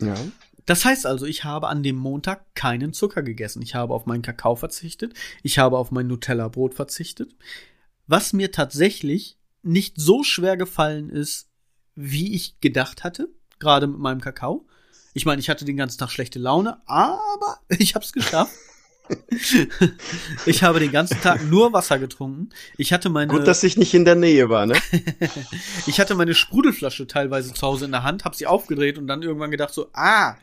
Ja. 0.00 0.14
Das 0.66 0.84
heißt 0.84 1.06
also, 1.06 1.26
ich 1.26 1.44
habe 1.44 1.68
an 1.68 1.82
dem 1.82 1.96
Montag 1.96 2.54
keinen 2.54 2.92
Zucker 2.92 3.22
gegessen. 3.22 3.60
Ich 3.60 3.74
habe 3.74 3.92
auf 3.92 4.06
meinen 4.06 4.22
Kakao 4.22 4.56
verzichtet. 4.56 5.14
Ich 5.42 5.58
habe 5.58 5.76
auf 5.76 5.90
mein 5.90 6.06
Nutella-Brot 6.06 6.74
verzichtet. 6.74 7.34
Was 8.06 8.32
mir 8.32 8.50
tatsächlich 8.50 9.39
nicht 9.62 9.94
so 9.98 10.22
schwer 10.22 10.56
gefallen 10.56 11.10
ist, 11.10 11.48
wie 11.94 12.34
ich 12.34 12.60
gedacht 12.60 13.04
hatte, 13.04 13.28
gerade 13.58 13.86
mit 13.86 13.98
meinem 13.98 14.20
Kakao. 14.20 14.66
Ich 15.12 15.26
meine, 15.26 15.40
ich 15.40 15.50
hatte 15.50 15.64
den 15.64 15.76
ganzen 15.76 15.98
Tag 15.98 16.10
schlechte 16.10 16.38
Laune, 16.38 16.80
aber 16.86 17.58
ich 17.68 17.94
habe 17.94 18.04
es 18.04 18.12
geschafft. 18.12 18.52
ich 20.46 20.62
habe 20.62 20.78
den 20.78 20.92
ganzen 20.92 21.20
Tag 21.20 21.44
nur 21.44 21.72
Wasser 21.72 21.98
getrunken. 21.98 22.50
Ich 22.76 22.92
hatte 22.92 23.10
meine 23.10 23.32
Gut, 23.32 23.44
dass 23.44 23.64
ich 23.64 23.76
nicht 23.76 23.92
in 23.92 24.04
der 24.04 24.14
Nähe 24.14 24.48
war, 24.48 24.66
ne? 24.66 24.80
ich 25.86 25.98
hatte 25.98 26.14
meine 26.14 26.32
Sprudelflasche 26.32 27.08
teilweise 27.08 27.52
zu 27.52 27.66
Hause 27.66 27.86
in 27.86 27.90
der 27.90 28.04
Hand, 28.04 28.24
habe 28.24 28.36
sie 28.36 28.46
aufgedreht 28.46 28.98
und 28.98 29.08
dann 29.08 29.22
irgendwann 29.22 29.50
gedacht 29.50 29.74
so, 29.74 29.90
ah, 29.94 30.36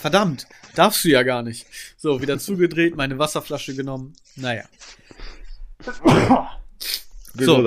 verdammt, 0.00 0.48
darfst 0.74 1.04
du 1.04 1.08
ja 1.08 1.22
gar 1.22 1.44
nicht. 1.44 1.66
So, 1.96 2.20
wieder 2.20 2.36
zugedreht, 2.40 2.96
meine 2.96 3.16
Wasserflasche 3.18 3.76
genommen. 3.76 4.14
Naja. 4.34 4.64
So. 7.32 7.64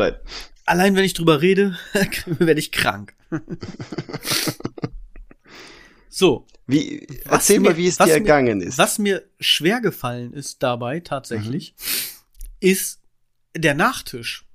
Allein 0.65 0.95
wenn 0.95 1.03
ich 1.03 1.13
drüber 1.13 1.41
rede, 1.41 1.77
werde 2.25 2.59
ich 2.59 2.71
krank. 2.71 3.13
so, 6.09 6.45
Wie, 6.67 7.07
erzähl 7.25 7.59
mir- 7.59 7.69
mal, 7.71 7.77
wie 7.77 7.87
es 7.87 7.97
dir 7.97 8.05
mir- 8.05 8.11
ergangen 8.13 8.61
ist. 8.61 8.77
was 8.77 8.99
mir 8.99 9.23
schwer 9.39 9.81
gefallen 9.81 10.33
ist 10.33 10.61
dabei 10.63 10.99
tatsächlich, 10.99 11.73
ist 12.59 12.99
der 13.55 13.73
Nachtisch. 13.73 14.45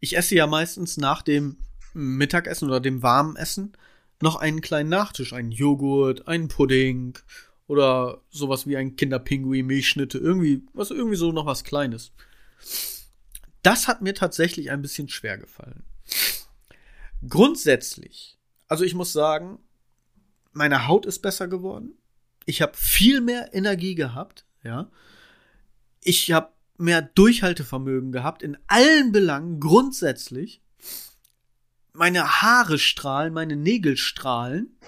Ich 0.00 0.16
esse 0.16 0.34
ja 0.34 0.46
meistens 0.46 0.96
nach 0.96 1.22
dem 1.22 1.56
Mittagessen 1.94 2.68
oder 2.68 2.80
dem 2.80 3.02
warmen 3.02 3.36
Essen 3.36 3.72
noch 4.20 4.36
einen 4.36 4.60
kleinen 4.60 4.90
Nachtisch, 4.90 5.32
einen 5.32 5.52
Joghurt, 5.52 6.26
einen 6.28 6.48
Pudding 6.48 7.18
oder 7.66 8.20
sowas 8.30 8.66
wie 8.66 8.76
ein 8.76 8.96
Kinderpinguin, 8.96 9.66
Milchschnitte, 9.66 10.18
irgendwie, 10.18 10.62
was 10.72 10.90
irgendwie 10.90 11.16
so 11.16 11.32
noch 11.32 11.46
was 11.46 11.64
Kleines. 11.64 12.12
Das 13.66 13.88
hat 13.88 14.00
mir 14.00 14.14
tatsächlich 14.14 14.70
ein 14.70 14.80
bisschen 14.80 15.08
schwer 15.08 15.38
gefallen. 15.38 15.82
Grundsätzlich, 17.28 18.38
also 18.68 18.84
ich 18.84 18.94
muss 18.94 19.12
sagen, 19.12 19.58
meine 20.52 20.86
Haut 20.86 21.04
ist 21.04 21.18
besser 21.18 21.48
geworden. 21.48 21.98
Ich 22.44 22.62
habe 22.62 22.76
viel 22.76 23.20
mehr 23.20 23.52
Energie 23.52 23.96
gehabt, 23.96 24.44
ja. 24.62 24.88
Ich 26.00 26.30
habe 26.30 26.52
mehr 26.78 27.02
Durchhaltevermögen 27.02 28.12
gehabt 28.12 28.44
in 28.44 28.56
allen 28.68 29.10
Belangen 29.10 29.58
grundsätzlich. 29.58 30.62
Meine 31.92 32.40
Haare 32.42 32.78
strahlen, 32.78 33.34
meine 33.34 33.56
Nägel 33.56 33.96
strahlen. 33.96 34.78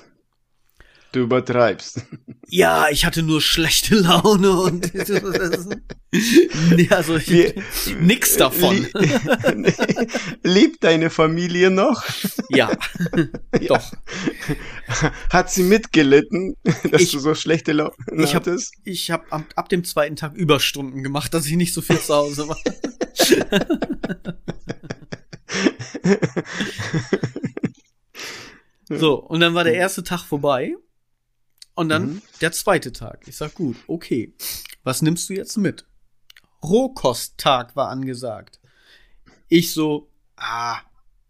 Du 1.13 1.21
übertreibst. 1.21 2.03
Ja, 2.49 2.89
ich 2.91 3.07
hatte 3.07 3.23
nur 3.23 3.41
schlechte 3.41 3.95
Laune 3.95 4.51
und 4.61 4.93
nee, 6.71 6.89
also 6.91 7.17
ich, 7.17 7.31
Wir- 7.31 7.55
nix 8.01 8.37
davon. 8.37 8.87
Lie- 8.95 10.09
Liebt 10.43 10.85
deine 10.85 11.09
Familie 11.09 11.71
noch? 11.71 12.05
ja, 12.51 12.71
doch. 13.69 13.91
Hat 15.31 15.51
sie 15.51 15.63
mitgelitten, 15.63 16.57
dass 16.91 17.03
Ich- 17.03 17.13
du 17.13 17.19
so 17.21 17.35
schlechte 17.35 17.73
Laune 17.73 17.93
Ich 18.17 18.35
habe 18.35 18.51
hattest? 18.51 18.75
ich 18.85 19.11
hab 19.11 19.33
ab, 19.33 19.45
ab 19.57 19.69
dem 19.71 19.85
zweiten 19.85 20.17
Tag 20.17 20.35
Überstunden 20.35 21.03
gemacht, 21.03 21.33
dass 21.33 21.47
ich 21.47 21.57
nicht 21.57 21.73
so 21.73 21.81
viel 21.81 21.99
zu 22.01 22.15
Hause 22.15 22.49
war. 22.49 22.59
so, 28.89 29.15
und 29.17 29.41
dann 29.41 29.55
war 29.55 29.65
der 29.65 29.75
erste 29.75 30.03
Tag 30.03 30.21
vorbei. 30.23 30.75
Und 31.79 31.91
dann 31.91 32.14
Mhm. 32.14 32.22
der 32.41 32.51
zweite 32.51 32.93
Tag. 32.93 33.20
Ich 33.29 33.37
sag, 33.37 33.55
gut, 33.55 33.76
okay. 33.87 34.35
Was 34.83 35.01
nimmst 35.01 35.29
du 35.29 35.35
jetzt 35.35 35.57
mit? 35.57 35.87
Rohkosttag 36.61 37.76
war 37.76 37.89
angesagt. 37.89 38.59
Ich 39.49 39.72
so, 39.72 40.11
ah, 40.37 40.79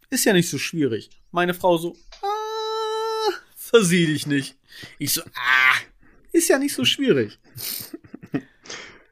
ist 0.09 0.25
ja 0.25 0.33
nicht 0.33 0.49
so 0.49 0.57
schwierig. 0.57 1.11
Meine 1.29 1.53
Frau 1.53 1.77
so, 1.77 1.95
ah, 2.23 3.31
versieh 3.55 4.07
dich 4.07 4.25
nicht. 4.25 4.57
Ich 4.97 5.13
so, 5.13 5.21
ah, 5.21 5.75
ist 6.31 6.49
ja 6.49 6.57
nicht 6.57 6.73
so 6.73 6.83
schwierig. 6.83 7.37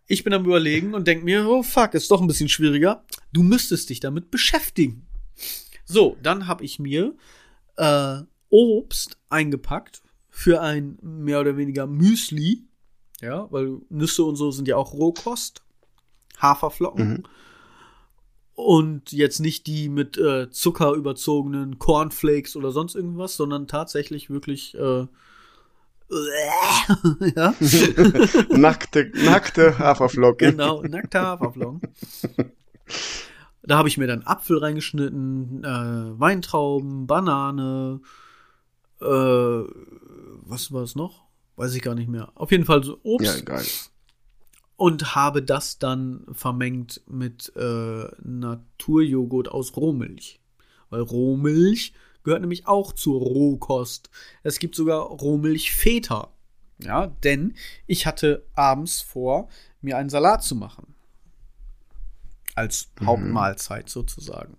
Ich 0.07 0.23
bin 0.23 0.33
am 0.33 0.45
überlegen 0.45 0.95
und 0.95 1.05
denk 1.07 1.23
mir, 1.23 1.47
oh 1.47 1.61
fuck, 1.61 1.93
ist 1.93 2.09
doch 2.09 2.21
ein 2.21 2.27
bisschen 2.27 2.49
schwieriger. 2.49 3.05
Du 3.31 3.43
müsstest 3.43 3.91
dich 3.91 3.99
damit 3.99 4.31
beschäftigen. 4.31 5.05
So, 5.85 6.17
dann 6.23 6.47
habe 6.47 6.63
ich 6.65 6.79
mir 6.79 7.15
äh, 7.75 8.21
Obst 8.49 9.19
eingepackt 9.29 10.01
für 10.38 10.61
ein 10.61 10.99
mehr 11.01 11.39
oder 11.39 11.57
weniger 11.57 11.88
Müsli. 11.88 12.67
Ja, 13.21 13.51
weil 13.51 13.79
Nüsse 13.89 14.23
und 14.23 14.35
so 14.35 14.51
sind 14.51 14.67
ja 14.67 14.77
auch 14.77 14.93
Rohkost. 14.93 15.63
Haferflocken. 16.39 17.09
Mhm. 17.09 17.23
Und 18.53 19.11
jetzt 19.11 19.39
nicht 19.39 19.65
die 19.65 19.89
mit 19.89 20.15
äh, 20.19 20.51
Zucker 20.51 20.93
überzogenen 20.93 21.79
Cornflakes 21.79 22.55
oder 22.55 22.71
sonst 22.71 22.93
irgendwas, 22.93 23.35
sondern 23.35 23.67
tatsächlich 23.67 24.29
wirklich 24.29 24.75
äh, 24.75 25.07
ja, 27.35 27.55
nackte, 28.49 29.11
nackte 29.15 29.79
Haferflocken. 29.79 30.51
genau, 30.51 30.83
nackte 30.83 31.19
Haferflocken. 31.19 31.81
Da 33.63 33.77
habe 33.79 33.89
ich 33.89 33.97
mir 33.97 34.05
dann 34.05 34.21
Apfel 34.21 34.59
reingeschnitten, 34.59 35.63
äh, 35.63 36.19
Weintrauben, 36.19 37.07
Banane, 37.07 38.01
äh, 39.01 39.63
was 40.49 40.71
war 40.71 40.83
es 40.83 40.95
noch? 40.95 41.25
Weiß 41.55 41.73
ich 41.73 41.81
gar 41.81 41.95
nicht 41.95 42.09
mehr. 42.09 42.31
Auf 42.35 42.51
jeden 42.51 42.65
Fall 42.65 42.83
so 42.83 42.99
Obst. 43.03 43.25
Ja, 43.25 43.41
geil. 43.41 43.65
und 44.75 45.15
habe 45.15 45.41
das 45.41 45.79
dann 45.79 46.25
vermengt 46.31 47.01
mit 47.07 47.51
äh, 47.55 48.05
Naturjoghurt 48.21 49.49
aus 49.49 49.75
Rohmilch. 49.75 50.39
Weil 50.89 51.01
Rohmilch 51.01 51.93
gehört 52.23 52.41
nämlich 52.41 52.67
auch 52.67 52.93
zur 52.93 53.19
Rohkost. 53.19 54.09
Es 54.43 54.59
gibt 54.59 54.75
sogar 54.75 55.01
Rohmilch 55.01 55.71
Feta. 55.71 56.31
Ja, 56.79 57.07
denn 57.07 57.55
ich 57.87 58.05
hatte 58.05 58.45
abends 58.53 59.01
vor, 59.01 59.49
mir 59.81 59.97
einen 59.97 60.09
Salat 60.09 60.43
zu 60.43 60.55
machen. 60.55 60.93
Als 62.53 62.91
Hauptmahlzeit 63.03 63.89
sozusagen. 63.89 64.57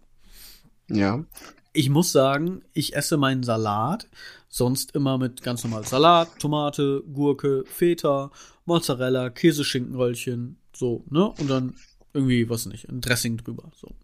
Ja. 0.91 1.25
Ich 1.73 1.91
muss 1.91 2.11
sagen, 2.11 2.63
ich 2.73 2.97
esse 2.97 3.17
meinen 3.19 3.43
Salat 3.45 4.09
sonst 4.49 4.95
immer 4.95 5.19
mit 5.19 5.43
ganz 5.43 5.65
normal 5.65 5.85
Salat, 5.85 6.39
Tomate, 6.39 7.03
Gurke, 7.13 7.65
Feta, 7.67 8.31
Mozzarella, 8.65 9.31
Käseschinkenröllchen, 9.31 10.59
so, 10.73 11.05
ne? 11.11 11.29
Und 11.29 11.49
dann 11.49 11.75
irgendwie, 12.13 12.49
was 12.49 12.67
nicht, 12.67 12.89
ein 12.89 13.01
Dressing 13.01 13.37
drüber, 13.37 13.71
so. 13.77 13.95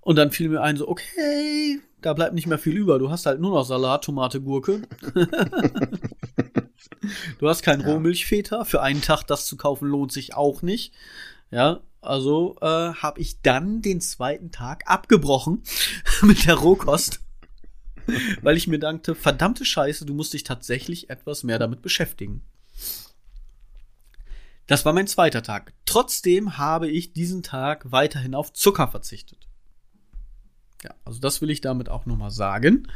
Und 0.00 0.16
dann 0.16 0.30
fiel 0.30 0.48
mir 0.48 0.62
ein, 0.62 0.76
so, 0.76 0.88
okay, 0.88 1.80
da 2.00 2.12
bleibt 2.12 2.34
nicht 2.34 2.46
mehr 2.46 2.58
viel 2.58 2.76
über. 2.76 3.00
Du 3.00 3.10
hast 3.10 3.26
halt 3.26 3.40
nur 3.40 3.50
noch 3.50 3.64
Salat, 3.64 4.04
Tomate, 4.04 4.40
Gurke. 4.40 4.82
du 7.40 7.48
hast 7.48 7.62
kein 7.62 7.80
Rohmilchfeta. 7.80 8.64
Für 8.64 8.82
einen 8.82 9.02
Tag 9.02 9.24
das 9.26 9.46
zu 9.46 9.56
kaufen 9.56 9.88
lohnt 9.88 10.12
sich 10.12 10.34
auch 10.34 10.62
nicht. 10.62 10.92
Ja, 11.50 11.80
also 12.00 12.56
äh, 12.60 12.92
habe 12.94 13.20
ich 13.20 13.42
dann 13.42 13.82
den 13.82 14.00
zweiten 14.00 14.52
Tag 14.52 14.84
abgebrochen 14.86 15.64
mit 16.22 16.46
der 16.46 16.54
Rohkost, 16.54 17.20
weil 18.42 18.56
ich 18.56 18.66
mir 18.66 18.78
dachte, 18.78 19.14
verdammte 19.14 19.64
Scheiße, 19.64 20.06
du 20.06 20.14
musst 20.14 20.32
dich 20.32 20.44
tatsächlich 20.44 21.10
etwas 21.10 21.42
mehr 21.42 21.58
damit 21.58 21.82
beschäftigen. 21.82 22.42
Das 24.66 24.84
war 24.84 24.92
mein 24.92 25.06
zweiter 25.06 25.42
Tag. 25.42 25.72
Trotzdem 25.84 26.58
habe 26.58 26.88
ich 26.88 27.12
diesen 27.12 27.42
Tag 27.42 27.92
weiterhin 27.92 28.34
auf 28.34 28.52
Zucker 28.52 28.88
verzichtet. 28.88 29.46
Ja, 30.82 30.94
also 31.04 31.20
das 31.20 31.40
will 31.40 31.50
ich 31.50 31.60
damit 31.60 31.88
auch 31.88 32.06
nochmal 32.06 32.30
sagen. 32.30 32.88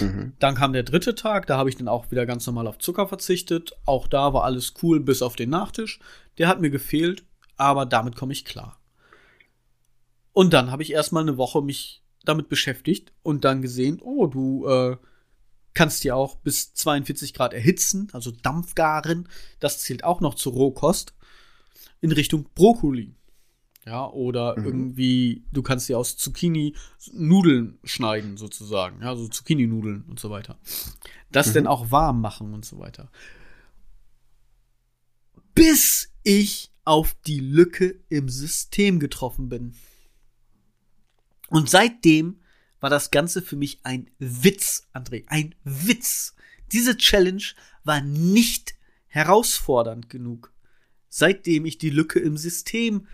Mhm. 0.00 0.34
Dann 0.38 0.54
kam 0.54 0.72
der 0.72 0.84
dritte 0.84 1.14
Tag, 1.14 1.46
da 1.46 1.58
habe 1.58 1.68
ich 1.68 1.76
dann 1.76 1.88
auch 1.88 2.10
wieder 2.10 2.24
ganz 2.26 2.46
normal 2.46 2.66
auf 2.66 2.78
Zucker 2.78 3.08
verzichtet. 3.08 3.72
Auch 3.84 4.08
da 4.08 4.32
war 4.32 4.44
alles 4.44 4.74
cool, 4.82 5.00
bis 5.00 5.22
auf 5.22 5.36
den 5.36 5.50
Nachtisch. 5.50 5.98
Der 6.38 6.48
hat 6.48 6.60
mir 6.60 6.70
gefehlt, 6.70 7.24
aber 7.56 7.86
damit 7.86 8.14
komme 8.14 8.32
ich 8.32 8.44
klar. 8.44 8.78
Und 10.32 10.52
dann 10.52 10.70
habe 10.70 10.82
ich 10.82 10.92
erstmal 10.92 11.22
eine 11.22 11.38
Woche 11.38 11.62
mich 11.62 12.02
damit 12.28 12.48
beschäftigt 12.48 13.12
und 13.22 13.44
dann 13.44 13.62
gesehen, 13.62 14.00
oh, 14.02 14.26
du 14.26 14.66
äh, 14.66 14.96
kannst 15.74 16.04
ja 16.04 16.14
auch 16.14 16.36
bis 16.36 16.74
42 16.74 17.34
Grad 17.34 17.52
erhitzen, 17.52 18.08
also 18.12 18.30
Dampfgaren. 18.30 19.28
Das 19.60 19.80
zählt 19.80 20.04
auch 20.04 20.20
noch 20.20 20.34
zur 20.34 20.54
Rohkost 20.54 21.14
in 22.00 22.12
Richtung 22.12 22.48
Brokkoli. 22.54 23.14
Ja, 23.84 24.10
oder 24.10 24.56
irgendwie, 24.56 25.44
du 25.52 25.62
kannst 25.62 25.88
dir 25.88 25.96
aus 25.96 26.16
Zucchini 26.16 26.74
Nudeln 27.12 27.78
schneiden, 27.84 28.36
sozusagen. 28.36 29.00
Ja, 29.00 29.14
so 29.14 29.28
Zucchini-Nudeln 29.28 30.04
und 30.08 30.18
so 30.18 30.28
weiter. 30.28 30.58
Das 31.30 31.52
dann 31.52 31.68
auch 31.68 31.92
warm 31.92 32.20
machen 32.20 32.52
und 32.52 32.64
so 32.64 32.80
weiter. 32.80 33.12
Bis 35.54 36.12
ich 36.24 36.72
auf 36.84 37.14
die 37.26 37.38
Lücke 37.38 38.00
im 38.08 38.28
System 38.28 38.98
getroffen 38.98 39.48
bin. 39.48 39.74
Und 41.48 41.70
seitdem 41.70 42.40
war 42.80 42.90
das 42.90 43.10
Ganze 43.10 43.42
für 43.42 43.56
mich 43.56 43.80
ein 43.84 44.10
Witz, 44.18 44.88
André. 44.92 45.24
Ein 45.28 45.54
Witz. 45.64 46.34
Diese 46.72 46.96
Challenge 46.96 47.42
war 47.84 48.00
nicht 48.00 48.74
herausfordernd 49.06 50.10
genug, 50.10 50.52
seitdem 51.08 51.64
ich 51.64 51.78
die 51.78 51.90
Lücke 51.90 52.18
im 52.18 52.36
System 52.36 53.06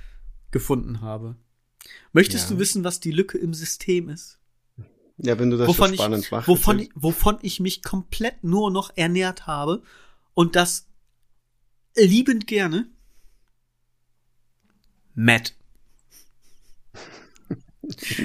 gefunden 0.50 1.00
habe. 1.00 1.36
Möchtest 2.12 2.48
Ja. 2.48 2.54
du 2.54 2.60
wissen, 2.60 2.84
was 2.84 3.00
die 3.00 3.10
Lücke 3.12 3.38
im 3.38 3.54
System 3.54 4.08
ist? 4.08 4.38
Ja, 5.18 5.38
wenn 5.38 5.50
du 5.50 5.56
das 5.56 5.68
wovon 5.68 5.90
so 5.90 5.94
spannend 5.94 6.24
ich, 6.24 6.30
machst. 6.30 6.48
wovon, 6.48 6.88
wovon 6.94 7.38
ich 7.42 7.60
mich 7.60 7.82
komplett 7.82 8.42
nur 8.42 8.70
noch 8.70 8.90
ernährt 8.96 9.46
habe 9.46 9.82
und 10.34 10.56
das 10.56 10.86
liebend 11.96 12.46
gerne. 12.46 12.88
Matt. 15.14 15.54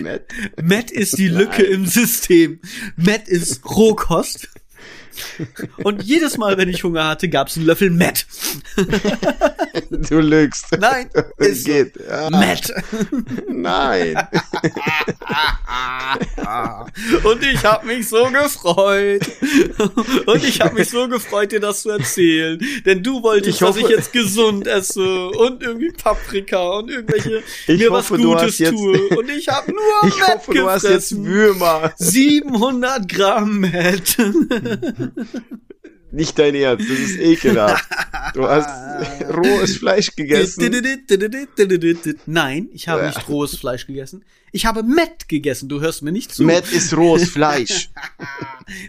Matt. 0.01 0.26
Matt 0.61 0.91
ist 0.91 1.18
die 1.18 1.28
Lücke 1.30 1.63
Nein. 1.63 1.72
im 1.72 1.86
System. 1.86 2.59
Matt 2.95 3.28
ist 3.28 3.63
Rohkost. 3.65 4.49
Und 5.84 6.03
jedes 6.03 6.38
Mal, 6.38 6.57
wenn 6.57 6.70
ich 6.70 6.84
Hunger 6.84 7.07
hatte, 7.07 7.30
gab's 7.30 7.57
einen 7.57 7.65
Löffel 7.65 7.89
Matt. 7.89 8.26
Du 10.09 10.20
lügst. 10.20 10.65
Nein, 10.80 11.09
Es 11.38 11.47
ist 11.49 11.63
so. 11.65 11.72
geht. 11.72 11.93
Ah. 12.09 12.30
Matt. 12.30 12.72
Nein. 13.49 14.15
Und 17.24 17.43
ich 17.43 17.63
habe 17.65 17.86
mich 17.88 18.07
so 18.07 18.26
gefreut. 18.26 19.22
Und 20.26 20.43
ich 20.43 20.61
habe 20.61 20.76
mich 20.76 20.89
so 20.89 21.07
gefreut, 21.07 21.51
dir 21.51 21.59
das 21.59 21.82
zu 21.84 21.89
erzählen. 21.89 22.59
Denn 22.86 23.03
du 23.03 23.22
wolltest, 23.24 23.55
Ich 23.55 23.59
dass 23.59 23.76
ich 23.76 23.84
hoffe- 23.84 23.93
jetzt 23.93 24.13
gesund 24.13 24.68
esse 24.68 25.30
und 25.30 25.61
irgendwie 25.63 25.91
Paprika 25.91 26.70
und 26.80 26.89
irgendwelche 26.89 27.43
Ich 27.68 27.80
mir 27.80 27.89
hoffe, 27.91 28.13
was 28.15 28.22
Gutes 28.22 28.57
tue. 28.57 29.09
Und 29.18 29.30
ich 29.30 29.47
habe 29.47 29.72
nur 29.72 29.82
Ich 30.07 30.18
Matt 30.20 30.30
hoffe, 30.38 30.53
du 30.53 30.70
hast 30.70 30.84
jetzt 30.84 31.09
gefressen. 31.09 31.26
Würmer. 31.26 31.93
700 31.97 33.07
Gramm 33.09 33.59
Matt. 33.61 34.18
Nicht 36.12 36.39
dein 36.39 36.55
Ernst, 36.55 36.89
das 36.89 36.97
ist 36.99 37.20
ekelhaft. 37.20 37.86
Du 38.34 38.47
hast 38.47 38.70
rohes 39.30 39.76
Fleisch 39.78 40.16
gegessen. 40.16 40.72
Nein, 42.26 42.70
ich 42.72 42.88
habe 42.88 43.08
nicht 43.08 43.28
rohes 43.28 43.58
Fleisch 43.58 43.88
gegessen. 43.88 44.24
Ich 44.53 44.66
habe 44.66 44.84
Matt 44.84 45.28
gegessen. 45.28 45.68
Du 45.68 45.82
hörst 45.82 46.03
mir 46.03 46.14
nicht 46.14 46.34
zu. 46.34 46.43
Matt 46.43 46.72
ist 46.72 46.95
rohes 46.95 47.30
Fleisch. 47.30 47.89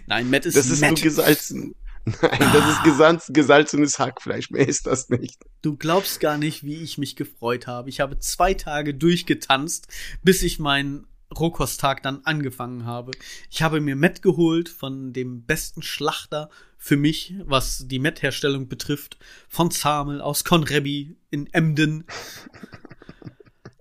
Nein, 0.07 0.29
Matt 0.29 0.45
ist 0.45 0.55
Das 0.55 0.67
ist 0.67 0.79
Matt. 0.79 0.91
nur 0.91 0.99
gesalzen. 1.01 1.75
Nein, 2.05 2.49
das 2.53 2.69
ist 2.77 2.83
gesalz, 2.83 3.27
gesalzenes 3.31 3.99
Hackfleisch. 3.99 4.49
Mehr 4.49 4.67
ist 4.67 4.87
das 4.87 5.09
nicht. 5.09 5.37
Du 5.61 5.75
glaubst 5.75 6.21
gar 6.21 6.37
nicht, 6.37 6.63
wie 6.63 6.81
ich 6.81 6.97
mich 6.97 7.15
gefreut 7.17 7.67
habe. 7.67 7.89
Ich 7.89 7.99
habe 7.99 8.17
zwei 8.19 8.53
Tage 8.53 8.93
durchgetanzt, 8.93 9.89
bis 10.23 10.41
ich 10.41 10.57
meinen 10.57 11.05
Rohkosttag 11.37 12.01
dann 12.01 12.21
angefangen 12.23 12.85
habe. 12.85 13.11
Ich 13.49 13.61
habe 13.61 13.81
mir 13.81 13.95
Met 13.95 14.21
geholt 14.21 14.69
von 14.69 15.13
dem 15.13 15.43
besten 15.43 15.81
Schlachter 15.81 16.49
für 16.77 16.97
mich, 16.97 17.35
was 17.43 17.87
die 17.87 17.99
Met-Herstellung 17.99 18.67
betrifft, 18.67 19.17
von 19.47 19.69
Zamel 19.69 20.21
aus 20.21 20.43
Konrebi 20.43 21.17
in 21.29 21.47
Emden. 21.53 22.05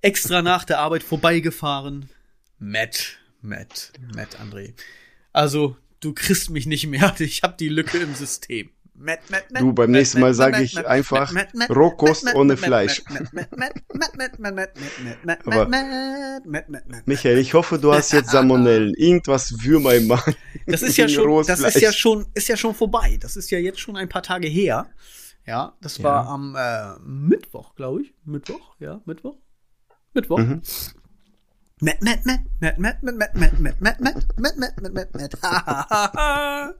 Extra 0.02 0.42
nach 0.42 0.64
der 0.64 0.80
Arbeit 0.80 1.02
vorbeigefahren. 1.02 2.10
Met, 2.58 3.18
Met, 3.40 3.92
Met, 4.14 4.36
André. 4.40 4.74
Also, 5.32 5.76
du 6.00 6.12
kriegst 6.12 6.50
mich 6.50 6.66
nicht 6.66 6.86
mehr. 6.86 7.14
Ich 7.20 7.42
habe 7.42 7.56
die 7.58 7.68
Lücke 7.68 7.98
im 7.98 8.14
System. 8.14 8.70
Met, 9.00 9.20
met, 9.30 9.44
met, 9.50 9.62
du, 9.62 9.72
beim 9.72 9.92
nächsten 9.92 10.18
Mal 10.18 10.34
sage 10.34 10.60
ich 10.60 10.84
einfach 10.84 11.32
Rohkost 11.70 12.34
ohne 12.34 12.56
Fleisch. 12.56 13.02
Aber, 15.46 15.68
Michael, 17.06 17.38
ich 17.38 17.54
hoffe, 17.54 17.78
du 17.78 17.92
hast 17.92 18.12
jetzt 18.12 18.30
Salmonellen. 18.30 18.94
Irgendwas 18.94 19.54
Würmer 19.62 19.94
im 19.94 20.08
Magen. 20.08 20.34
Das 20.66 20.82
ist 20.82 20.96
ja 20.96 21.08
schon, 21.08 21.46
das 21.46 21.60
ist 21.60 21.80
ja 21.80 21.92
schon, 21.92 22.26
ist 22.34 22.48
ja 22.48 22.56
schon 22.56 22.74
vorbei. 22.74 23.18
Das 23.20 23.36
ist 23.36 23.50
ja 23.50 23.58
jetzt 23.58 23.78
schon 23.78 23.96
ein 23.96 24.08
paar 24.08 24.22
Tage 24.22 24.48
her. 24.48 24.88
Ja, 25.46 25.76
das 25.80 26.02
war 26.02 26.24
ja. 26.24 26.30
am 26.30 26.56
äh, 26.56 26.98
Mittwoch, 27.08 27.74
glaube 27.74 28.02
ich. 28.02 28.14
Mittwoch, 28.24 28.74
ja, 28.80 29.00
Mittwoch. 29.06 29.36
Mittwoch. 30.12 30.38
Mhm. 30.38 30.62
Met, 31.80 32.00
met, 32.02 32.24
met, 32.24 32.40
met, 32.60 32.78
met, 32.78 33.02
met, 33.02 33.34
met, 33.34 33.34
met, 33.34 33.80
met, 33.80 34.00
met, 34.00 34.20
met, 34.36 34.56
met, 34.56 34.92
met, 34.92 34.92
met, 34.92 35.12
met. 35.14 36.74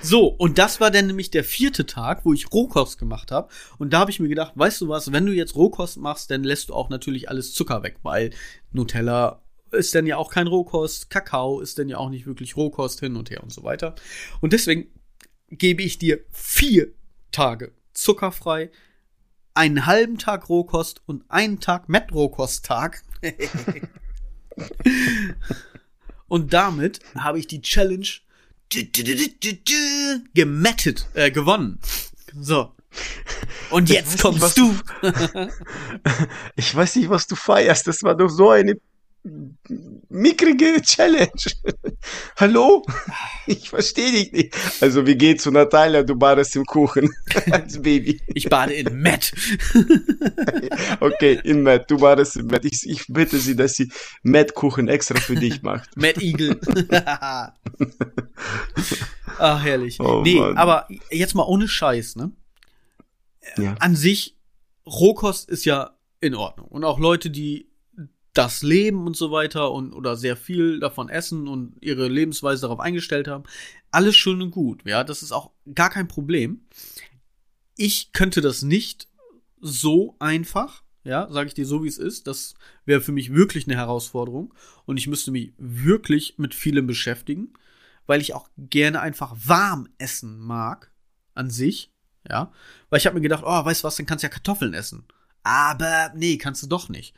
So, 0.00 0.26
und 0.26 0.58
das 0.58 0.80
war 0.80 0.90
dann 0.90 1.08
nämlich 1.08 1.30
der 1.30 1.42
vierte 1.42 1.84
Tag, 1.86 2.24
wo 2.24 2.32
ich 2.32 2.52
Rohkost 2.52 2.98
gemacht 2.98 3.32
habe. 3.32 3.48
Und 3.78 3.92
da 3.92 4.00
habe 4.00 4.10
ich 4.10 4.20
mir 4.20 4.28
gedacht, 4.28 4.52
weißt 4.54 4.80
du 4.82 4.88
was, 4.88 5.10
wenn 5.10 5.26
du 5.26 5.32
jetzt 5.32 5.56
Rohkost 5.56 5.96
machst, 5.96 6.30
dann 6.30 6.44
lässt 6.44 6.68
du 6.68 6.74
auch 6.74 6.90
natürlich 6.90 7.28
alles 7.28 7.52
Zucker 7.52 7.82
weg, 7.82 7.96
weil 8.02 8.30
Nutella 8.70 9.42
ist 9.72 9.94
dann 9.94 10.06
ja 10.06 10.16
auch 10.16 10.30
kein 10.30 10.46
Rohkost, 10.46 11.10
Kakao 11.10 11.60
ist 11.60 11.78
dann 11.78 11.88
ja 11.88 11.98
auch 11.98 12.10
nicht 12.10 12.26
wirklich 12.26 12.56
Rohkost 12.56 13.00
hin 13.00 13.16
und 13.16 13.30
her 13.30 13.42
und 13.42 13.52
so 13.52 13.64
weiter. 13.64 13.94
Und 14.40 14.52
deswegen 14.52 14.86
gebe 15.50 15.82
ich 15.82 15.98
dir 15.98 16.20
vier 16.30 16.92
Tage 17.32 17.72
zuckerfrei, 17.92 18.70
einen 19.54 19.86
halben 19.86 20.18
Tag 20.18 20.48
Rohkost 20.48 21.02
und 21.06 21.24
einen 21.28 21.58
Tag 21.58 21.88
Met-Rohkost-Tag. 21.88 23.02
und 26.28 26.52
damit 26.52 27.00
habe 27.16 27.38
ich 27.38 27.46
die 27.46 27.62
Challenge 27.62 28.08
gemettet, 30.34 31.08
äh, 31.14 31.30
gewonnen. 31.30 31.78
So. 32.38 32.74
Und 33.70 33.90
jetzt 33.90 34.12
nicht, 34.12 34.22
kommst 34.22 34.42
was 34.42 34.54
du. 34.54 34.74
Ich 36.56 36.74
weiß 36.74 36.96
nicht, 36.96 37.10
was 37.10 37.26
du 37.26 37.36
feierst. 37.36 37.86
Das 37.86 38.02
war 38.02 38.14
doch 38.14 38.28
so 38.28 38.50
eine 38.50 38.76
mickrige 40.08 40.80
Challenge. 40.82 41.30
Hallo? 42.36 42.84
Ich 43.46 43.68
verstehe 43.70 44.12
dich 44.12 44.32
nicht. 44.32 44.54
Also, 44.80 45.06
wir 45.06 45.16
gehen 45.16 45.38
zu 45.38 45.50
Natalia, 45.50 46.02
du 46.02 46.16
badest 46.16 46.56
im 46.56 46.64
Kuchen 46.64 47.10
als 47.50 47.80
Baby. 47.82 48.20
Ich 48.28 48.48
bade 48.48 48.74
in 48.74 48.98
Met. 48.98 49.32
Okay, 51.00 51.40
in 51.44 51.62
Matt, 51.62 51.90
du 51.90 51.98
badest 51.98 52.36
in 52.36 52.46
Matt. 52.46 52.64
Ich, 52.64 52.88
ich 52.88 53.06
bitte 53.08 53.38
sie, 53.38 53.56
dass 53.56 53.74
sie 53.74 53.90
Matt-Kuchen 54.22 54.88
extra 54.88 55.18
für 55.18 55.34
dich 55.34 55.62
macht. 55.62 55.96
Matt 55.96 56.18
Eagle. 56.18 56.58
ah, 59.38 59.58
herrlich. 59.58 60.00
Oh, 60.00 60.22
nee, 60.22 60.38
Mann. 60.38 60.56
aber 60.56 60.88
jetzt 61.10 61.34
mal 61.34 61.44
ohne 61.44 61.68
Scheiß, 61.68 62.16
ne? 62.16 62.32
Ja. 63.56 63.74
An 63.78 63.96
sich, 63.96 64.36
Rohkost 64.86 65.48
ist 65.48 65.64
ja 65.64 65.96
in 66.20 66.34
Ordnung. 66.34 66.68
Und 66.68 66.84
auch 66.84 66.98
Leute, 66.98 67.30
die 67.30 67.67
das 68.38 68.62
leben 68.62 69.04
und 69.04 69.16
so 69.16 69.32
weiter 69.32 69.72
und 69.72 69.92
oder 69.92 70.16
sehr 70.16 70.36
viel 70.36 70.78
davon 70.78 71.08
essen 71.08 71.48
und 71.48 71.74
ihre 71.80 72.06
Lebensweise 72.06 72.62
darauf 72.62 72.78
eingestellt 72.78 73.26
haben, 73.26 73.42
alles 73.90 74.16
schön 74.16 74.40
und 74.40 74.52
gut. 74.52 74.82
Ja, 74.84 75.02
das 75.02 75.22
ist 75.22 75.32
auch 75.32 75.50
gar 75.74 75.90
kein 75.90 76.06
Problem. 76.06 76.60
Ich 77.76 78.12
könnte 78.12 78.40
das 78.40 78.62
nicht 78.62 79.08
so 79.60 80.14
einfach, 80.20 80.84
ja, 81.02 81.28
sage 81.32 81.48
ich 81.48 81.54
dir 81.54 81.66
so, 81.66 81.82
wie 81.82 81.88
es 81.88 81.98
ist. 81.98 82.28
Das 82.28 82.54
wäre 82.84 83.00
für 83.00 83.10
mich 83.10 83.34
wirklich 83.34 83.66
eine 83.66 83.76
Herausforderung 83.76 84.54
und 84.86 84.98
ich 84.98 85.08
müsste 85.08 85.32
mich 85.32 85.52
wirklich 85.58 86.38
mit 86.38 86.54
vielem 86.54 86.86
beschäftigen, 86.86 87.54
weil 88.06 88.20
ich 88.20 88.34
auch 88.34 88.48
gerne 88.56 89.00
einfach 89.00 89.34
warm 89.36 89.88
essen 89.98 90.38
mag 90.38 90.92
an 91.34 91.50
sich, 91.50 91.90
ja. 92.28 92.52
Weil 92.88 92.98
ich 92.98 93.06
habe 93.06 93.16
mir 93.16 93.22
gedacht, 93.22 93.42
oh, 93.44 93.64
weißt 93.64 93.82
du 93.82 93.86
was, 93.88 93.96
dann 93.96 94.06
kannst 94.06 94.22
du 94.22 94.26
ja 94.26 94.32
Kartoffeln 94.32 94.74
essen. 94.74 95.08
Aber 95.42 96.12
nee, 96.14 96.38
kannst 96.38 96.62
du 96.62 96.68
doch 96.68 96.88
nicht. 96.88 97.16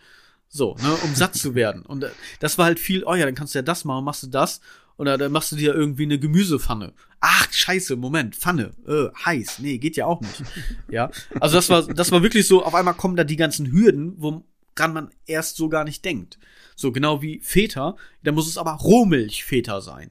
So, 0.53 0.75
ne, 0.83 0.93
um 1.05 1.15
satt 1.15 1.37
zu 1.37 1.55
werden. 1.55 1.83
Und 1.83 2.03
äh, 2.03 2.11
das 2.41 2.59
war 2.59 2.65
halt 2.65 2.81
viel, 2.81 3.05
oh 3.05 3.15
ja, 3.15 3.25
dann 3.25 3.37
kannst 3.37 3.55
du 3.55 3.59
ja 3.59 3.63
das 3.63 3.85
machen, 3.85 4.05
machst 4.05 4.25
du 4.25 4.27
das. 4.27 4.61
Oder 4.97 5.17
dann 5.17 5.33
machst 5.33 5.53
du 5.53 5.57
dir 5.57 5.73
irgendwie 5.73 6.03
eine 6.03 6.19
Gemüsepfanne. 6.19 6.93
Ach, 7.21 7.51
scheiße, 7.51 7.97
Moment, 7.97 8.37
Pfanne, 8.37 8.73
äh, 8.87 9.09
heiß. 9.25 9.61
Nee, 9.61 9.79
geht 9.79 9.97
ja 9.97 10.05
auch 10.07 10.21
nicht. 10.21 10.43
Ja. 10.91 11.11
Also 11.39 11.57
das 11.57 11.71
war, 11.71 11.87
das 11.87 12.11
war 12.11 12.23
wirklich 12.23 12.47
so, 12.47 12.65
auf 12.65 12.75
einmal 12.75 12.95
kommen 12.95 13.17
da 13.17 13.25
die 13.25 13.37
ganzen 13.37 13.71
Hürden, 13.71 14.15
woran 14.19 14.93
man 14.93 15.11
erst 15.25 15.57
so 15.57 15.69
gar 15.69 15.85
nicht 15.85 16.05
denkt. 16.05 16.39
So, 16.75 16.91
genau 16.91 17.23
wie 17.23 17.41
Feta, 17.41 17.97
da 18.25 18.33
muss 18.33 18.49
es 18.49 18.59
aber 18.59 18.73
Rohmilchfeta 18.73 19.81
sein. 19.81 20.11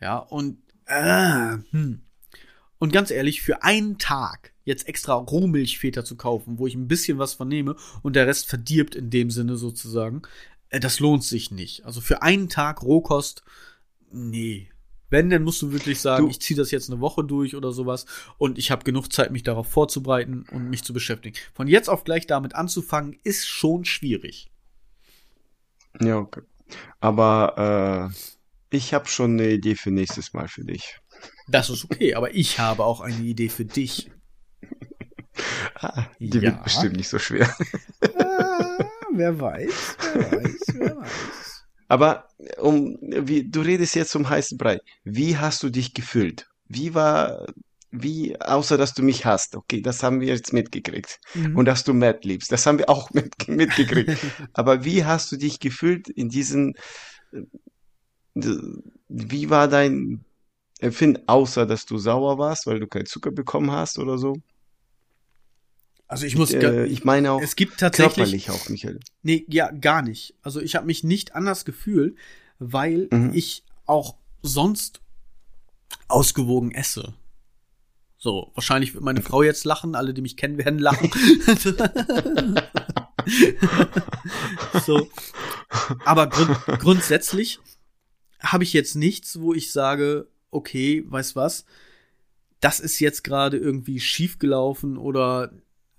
Ja, 0.00 0.16
und, 0.16 0.58
äh, 0.86 1.58
hm. 1.70 2.00
Und 2.78 2.92
ganz 2.92 3.10
ehrlich, 3.10 3.42
für 3.42 3.62
einen 3.62 3.98
Tag 3.98 4.53
jetzt 4.64 4.88
extra 4.88 5.14
Rohmilchfeta 5.14 6.04
zu 6.04 6.16
kaufen, 6.16 6.58
wo 6.58 6.66
ich 6.66 6.74
ein 6.74 6.88
bisschen 6.88 7.18
was 7.18 7.34
vernehme 7.34 7.76
und 8.02 8.16
der 8.16 8.26
Rest 8.26 8.46
verdirbt 8.46 8.94
in 8.94 9.10
dem 9.10 9.30
Sinne 9.30 9.56
sozusagen, 9.56 10.22
äh, 10.70 10.80
das 10.80 11.00
lohnt 11.00 11.24
sich 11.24 11.50
nicht. 11.50 11.84
Also 11.84 12.00
für 12.00 12.22
einen 12.22 12.48
Tag 12.48 12.82
Rohkost, 12.82 13.42
nee. 14.10 14.68
Wenn, 15.10 15.30
dann 15.30 15.44
musst 15.44 15.62
du 15.62 15.70
wirklich 15.70 16.00
sagen, 16.00 16.26
Du- 16.26 16.30
ich 16.30 16.40
ziehe 16.40 16.56
das 16.56 16.70
jetzt 16.70 16.90
eine 16.90 17.00
Woche 17.00 17.22
durch 17.22 17.54
oder 17.54 17.72
sowas 17.72 18.06
und 18.38 18.58
ich 18.58 18.70
habe 18.70 18.84
genug 18.84 19.12
Zeit, 19.12 19.30
mich 19.30 19.42
darauf 19.44 19.68
vorzubereiten 19.68 20.44
und 20.50 20.70
mich 20.70 20.82
zu 20.82 20.92
beschäftigen. 20.92 21.36
Von 21.52 21.68
jetzt 21.68 21.88
auf 21.88 22.04
gleich 22.04 22.26
damit 22.26 22.54
anzufangen, 22.54 23.16
ist 23.22 23.46
schon 23.46 23.84
schwierig. 23.84 24.50
Ja, 26.00 26.18
okay. 26.18 26.42
Aber 27.00 28.10
äh, 28.72 28.76
ich 28.76 28.94
habe 28.94 29.08
schon 29.08 29.32
eine 29.32 29.50
Idee 29.52 29.76
für 29.76 29.90
nächstes 29.90 30.32
Mal 30.32 30.48
für 30.48 30.64
dich. 30.64 30.98
Das 31.46 31.70
ist 31.70 31.84
okay, 31.84 32.14
aber 32.14 32.34
ich 32.34 32.58
habe 32.58 32.84
auch 32.84 33.00
eine 33.00 33.22
Idee 33.22 33.48
für 33.48 33.64
dich. 33.64 34.10
Ah, 35.80 36.06
die 36.20 36.38
Ja. 36.38 36.42
wird 36.42 36.62
bestimmt 36.62 36.96
nicht 36.96 37.08
so 37.08 37.18
schwer. 37.18 37.52
Ah, 38.16 38.78
wer 39.12 39.38
weiß, 39.40 39.96
wer 40.14 40.32
weiß, 40.32 40.60
wer 40.74 40.96
weiß. 41.00 41.64
Aber 41.88 42.28
um, 42.58 42.96
wie, 43.00 43.42
du 43.50 43.60
redest 43.60 43.96
jetzt 43.96 44.14
um 44.14 44.28
heißen 44.28 44.56
Brei. 44.56 44.78
Wie 45.02 45.36
hast 45.36 45.62
du 45.62 45.70
dich 45.70 45.92
gefühlt? 45.92 46.46
wie 46.68 46.94
war, 46.94 47.46
wie, 47.90 48.40
außer 48.40 48.76
dass 48.78 48.94
du 48.94 49.02
mich 49.02 49.24
hast, 49.26 49.54
okay, 49.54 49.80
das 49.80 50.02
haben 50.02 50.20
wir 50.20 50.28
jetzt 50.28 50.52
mitgekriegt. 50.52 51.20
Mhm. 51.34 51.56
Und 51.56 51.66
dass 51.66 51.84
du 51.84 51.92
Matt 51.94 52.24
liebst, 52.24 52.50
das 52.50 52.66
haben 52.66 52.78
wir 52.78 52.88
auch 52.88 53.10
mit, 53.10 53.46
mitgekriegt. 53.48 54.16
Aber 54.54 54.84
wie 54.84 55.04
hast 55.04 55.30
du 55.30 55.36
dich 55.36 55.60
gefühlt 55.60 56.08
in 56.08 56.28
diesen, 56.28 56.74
äh, 57.32 57.42
wie 59.08 59.50
war 59.50 59.68
dein 59.68 60.24
Empfinden, 60.80 61.22
außer 61.28 61.66
dass 61.66 61.86
du 61.86 61.98
sauer 61.98 62.38
warst, 62.38 62.66
weil 62.66 62.80
du 62.80 62.86
keinen 62.86 63.06
Zucker 63.06 63.30
bekommen 63.30 63.70
hast 63.70 63.98
oder 63.98 64.18
so? 64.18 64.36
Also 66.06 66.26
ich 66.26 66.36
muss, 66.36 66.52
Äh, 66.52 66.84
ich 66.86 67.04
meine 67.04 67.32
auch 67.32 67.40
es 67.42 67.56
gibt 67.56 67.78
tatsächlich, 67.80 68.14
körperlich 68.16 68.50
auch, 68.50 68.68
Michael. 68.68 69.00
nee, 69.22 69.44
ja, 69.48 69.70
gar 69.70 70.02
nicht. 70.02 70.34
Also 70.42 70.60
ich 70.60 70.76
habe 70.76 70.86
mich 70.86 71.02
nicht 71.04 71.34
anders 71.34 71.64
gefühlt, 71.64 72.16
weil 72.58 73.08
Mhm. 73.10 73.32
ich 73.34 73.64
auch 73.86 74.16
sonst 74.42 75.00
ausgewogen 76.08 76.72
esse. 76.72 77.14
So, 78.18 78.50
wahrscheinlich 78.54 78.94
wird 78.94 79.04
meine 79.04 79.22
Frau 79.22 79.42
jetzt 79.42 79.64
lachen, 79.64 79.94
alle, 79.94 80.14
die 80.14 80.22
mich 80.22 80.36
kennen, 80.36 80.56
werden 80.58 80.78
lachen. 80.78 81.10
so. 84.86 85.08
Aber 86.04 86.28
grund 86.28 86.56
grundsätzlich 86.80 87.58
habe 88.40 88.64
ich 88.64 88.72
jetzt 88.72 88.94
nichts, 88.94 89.40
wo 89.40 89.54
ich 89.54 89.72
sage, 89.72 90.28
okay, 90.50 91.04
weißt 91.06 91.36
was, 91.36 91.64
das 92.60 92.80
ist 92.80 92.98
jetzt 93.00 93.24
gerade 93.24 93.56
irgendwie 93.58 94.00
schief 94.00 94.38
gelaufen 94.38 94.96
oder 94.96 95.52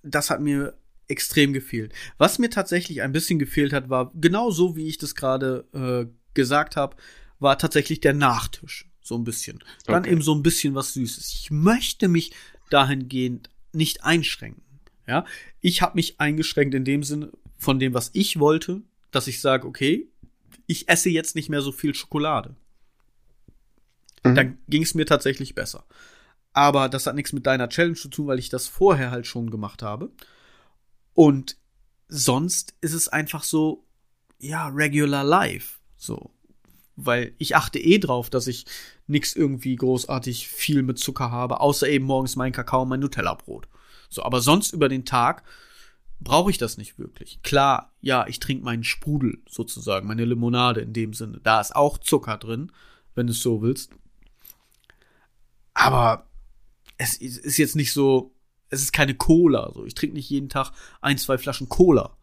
das 0.05 0.29
hat 0.29 0.41
mir 0.41 0.77
extrem 1.07 1.53
gefehlt. 1.53 1.93
Was 2.17 2.39
mir 2.39 2.49
tatsächlich 2.49 3.01
ein 3.01 3.11
bisschen 3.11 3.39
gefehlt 3.39 3.73
hat, 3.73 3.89
war 3.89 4.11
genau 4.15 4.49
so, 4.51 4.75
wie 4.75 4.87
ich 4.87 4.97
das 4.97 5.15
gerade 5.15 5.65
äh, 5.73 6.11
gesagt 6.33 6.75
habe, 6.75 6.95
war 7.39 7.57
tatsächlich 7.57 7.99
der 7.99 8.13
Nachtisch. 8.13 8.89
So 9.01 9.15
ein 9.15 9.23
bisschen. 9.23 9.63
Dann 9.85 10.01
Okay. 10.01 10.11
eben 10.13 10.21
so 10.23 10.33
ein 10.33 10.41
bisschen 10.41 10.73
was 10.73 10.93
Süßes. 10.93 11.33
Ich 11.35 11.51
möchte 11.51 12.07
mich 12.07 12.31
dahingehend 12.71 13.51
nicht 13.71 14.03
einschränken. 14.03 14.63
Ja, 15.07 15.25
ich 15.61 15.83
habe 15.83 15.95
mich 15.95 16.19
eingeschränkt 16.19 16.73
in 16.73 16.83
dem 16.85 17.03
Sinne 17.03 17.31
von 17.59 17.77
dem, 17.77 17.93
was 17.93 18.09
ich 18.13 18.39
wollte, 18.39 18.81
dass 19.11 19.27
ich 19.27 19.39
sage, 19.41 19.67
okay, 19.67 20.07
ich 20.65 20.89
esse 20.89 21.09
jetzt 21.11 21.35
nicht 21.35 21.49
mehr 21.49 21.61
so 21.61 21.71
viel 21.71 21.93
Schokolade. 21.93 22.55
Mhm. 24.23 24.35
Dann 24.35 24.57
ging 24.67 24.81
es 24.81 24.95
mir 24.95 25.05
tatsächlich 25.05 25.53
besser. 25.53 25.85
Aber 26.55 26.87
das 26.87 27.05
hat 27.05 27.15
nichts 27.15 27.33
mit 27.33 27.45
deiner 27.45 27.67
Challenge 27.67 27.97
zu 27.97 28.07
tun, 28.07 28.27
weil 28.27 28.39
ich 28.39 28.47
das 28.47 28.69
vorher 28.69 29.11
halt 29.11 29.27
schon 29.27 29.51
gemacht 29.51 29.83
habe. 29.83 30.09
Und 31.13 31.57
sonst 32.07 32.75
ist 32.79 32.93
es 32.93 33.09
einfach 33.09 33.43
so, 33.43 33.85
ja, 34.39 34.69
regular 34.69 35.25
life. 35.25 35.79
So. 35.97 36.31
Weil 36.95 37.33
ich 37.39 37.57
achte 37.57 37.77
eh 37.77 37.99
drauf, 37.99 38.29
dass 38.29 38.47
ich 38.47 38.65
nichts 39.05 39.35
irgendwie 39.35 39.75
großartig 39.75 40.47
viel 40.47 40.81
mit 40.81 40.97
Zucker 40.97 41.29
habe, 41.29 41.59
außer 41.59 41.89
eben 41.89 42.05
morgens 42.05 42.37
mein 42.37 42.53
Kakao 42.53 42.83
und 42.83 42.89
mein 42.89 43.01
Nutella-Brot. 43.01 43.67
So, 44.07 44.23
aber 44.23 44.39
sonst 44.39 44.71
über 44.71 44.87
den 44.87 45.03
Tag 45.03 45.43
brauche 46.21 46.51
ich 46.51 46.57
das 46.57 46.77
nicht 46.77 46.97
wirklich. 46.97 47.41
Klar, 47.43 47.91
ja, 47.99 48.27
ich 48.27 48.39
trinke 48.39 48.63
meinen 48.63 48.85
Sprudel 48.85 49.43
sozusagen, 49.49 50.07
meine 50.07 50.23
Limonade 50.23 50.79
in 50.79 50.93
dem 50.93 51.13
Sinne. 51.13 51.41
Da 51.43 51.59
ist 51.59 51.75
auch 51.75 51.97
Zucker 51.97 52.37
drin, 52.37 52.71
wenn 53.13 53.27
du 53.27 53.31
es 53.33 53.41
so 53.41 53.61
willst. 53.61 53.91
Aber 55.73 56.29
es 56.97 57.17
ist 57.17 57.57
jetzt 57.57 57.75
nicht 57.75 57.93
so, 57.93 58.33
es 58.69 58.81
ist 58.81 58.93
keine 58.93 59.15
Cola. 59.15 59.71
So, 59.73 59.85
ich 59.85 59.95
trinke 59.95 60.15
nicht 60.15 60.29
jeden 60.29 60.49
Tag 60.49 60.71
ein, 61.01 61.17
zwei 61.17 61.37
Flaschen 61.37 61.69
Cola. 61.69 62.17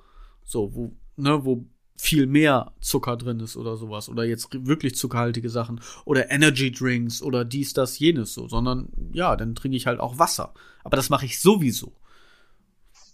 So, 0.45 0.75
wo, 0.75 0.97
ne, 1.17 1.45
wo 1.45 1.67
viel 1.97 2.27
mehr 2.27 2.73
Zucker 2.81 3.17
drin 3.17 3.41
ist 3.41 3.57
oder 3.57 3.77
sowas. 3.77 4.09
Oder 4.09 4.25
jetzt 4.25 4.49
wirklich 4.53 4.97
zuckerhaltige 4.97 5.51
Sachen. 5.51 5.81
Oder 6.05 6.31
Energy 6.31 6.73
Drinks 6.73 7.23
oder 7.23 7.45
dies, 7.45 7.75
das, 7.75 7.99
jenes 7.99 8.35
so. 8.35 8.49
Sondern 8.49 8.89
ja, 9.13 9.37
dann 9.37 9.55
trinke 9.55 9.77
ich 9.77 9.87
halt 9.87 10.01
auch 10.01 10.19
Wasser. 10.19 10.53
Aber 10.85 10.97
das 10.97 11.11
mache 11.11 11.27
ich 11.27 11.41
sowieso. 11.41 11.93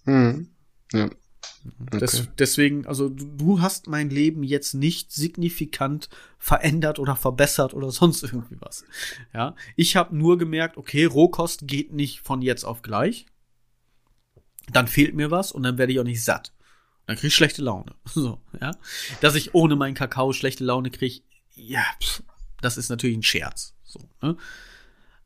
Mhm. 0.04 0.48
Ja. 0.92 1.10
Okay. 1.92 2.26
deswegen, 2.38 2.86
also 2.86 3.08
du, 3.08 3.24
du 3.24 3.60
hast 3.60 3.88
mein 3.88 4.10
Leben 4.10 4.42
jetzt 4.42 4.74
nicht 4.74 5.12
signifikant 5.12 6.08
verändert 6.38 6.98
oder 6.98 7.16
verbessert 7.16 7.74
oder 7.74 7.90
sonst 7.92 8.22
irgendwie 8.22 8.56
was. 8.60 8.84
Ja, 9.34 9.54
ich 9.76 9.96
habe 9.96 10.16
nur 10.16 10.38
gemerkt, 10.38 10.76
okay, 10.76 11.04
Rohkost 11.04 11.66
geht 11.66 11.92
nicht 11.92 12.20
von 12.20 12.42
jetzt 12.42 12.64
auf 12.64 12.82
gleich. 12.82 13.26
Dann 14.72 14.86
fehlt 14.86 15.14
mir 15.14 15.30
was 15.30 15.52
und 15.52 15.62
dann 15.62 15.78
werde 15.78 15.92
ich 15.92 16.00
auch 16.00 16.04
nicht 16.04 16.22
satt. 16.22 16.52
Dann 17.06 17.16
kriege 17.16 17.28
ich 17.28 17.34
schlechte 17.34 17.62
Laune. 17.62 17.94
So, 18.04 18.40
ja. 18.60 18.72
Dass 19.20 19.34
ich 19.34 19.54
ohne 19.54 19.76
meinen 19.76 19.94
Kakao 19.94 20.32
schlechte 20.32 20.64
Laune 20.64 20.90
kriege, 20.90 21.22
ja, 21.54 21.84
pff, 22.02 22.22
das 22.60 22.76
ist 22.76 22.88
natürlich 22.88 23.16
ein 23.16 23.22
Scherz. 23.22 23.74
So, 23.84 24.00
ne? 24.20 24.36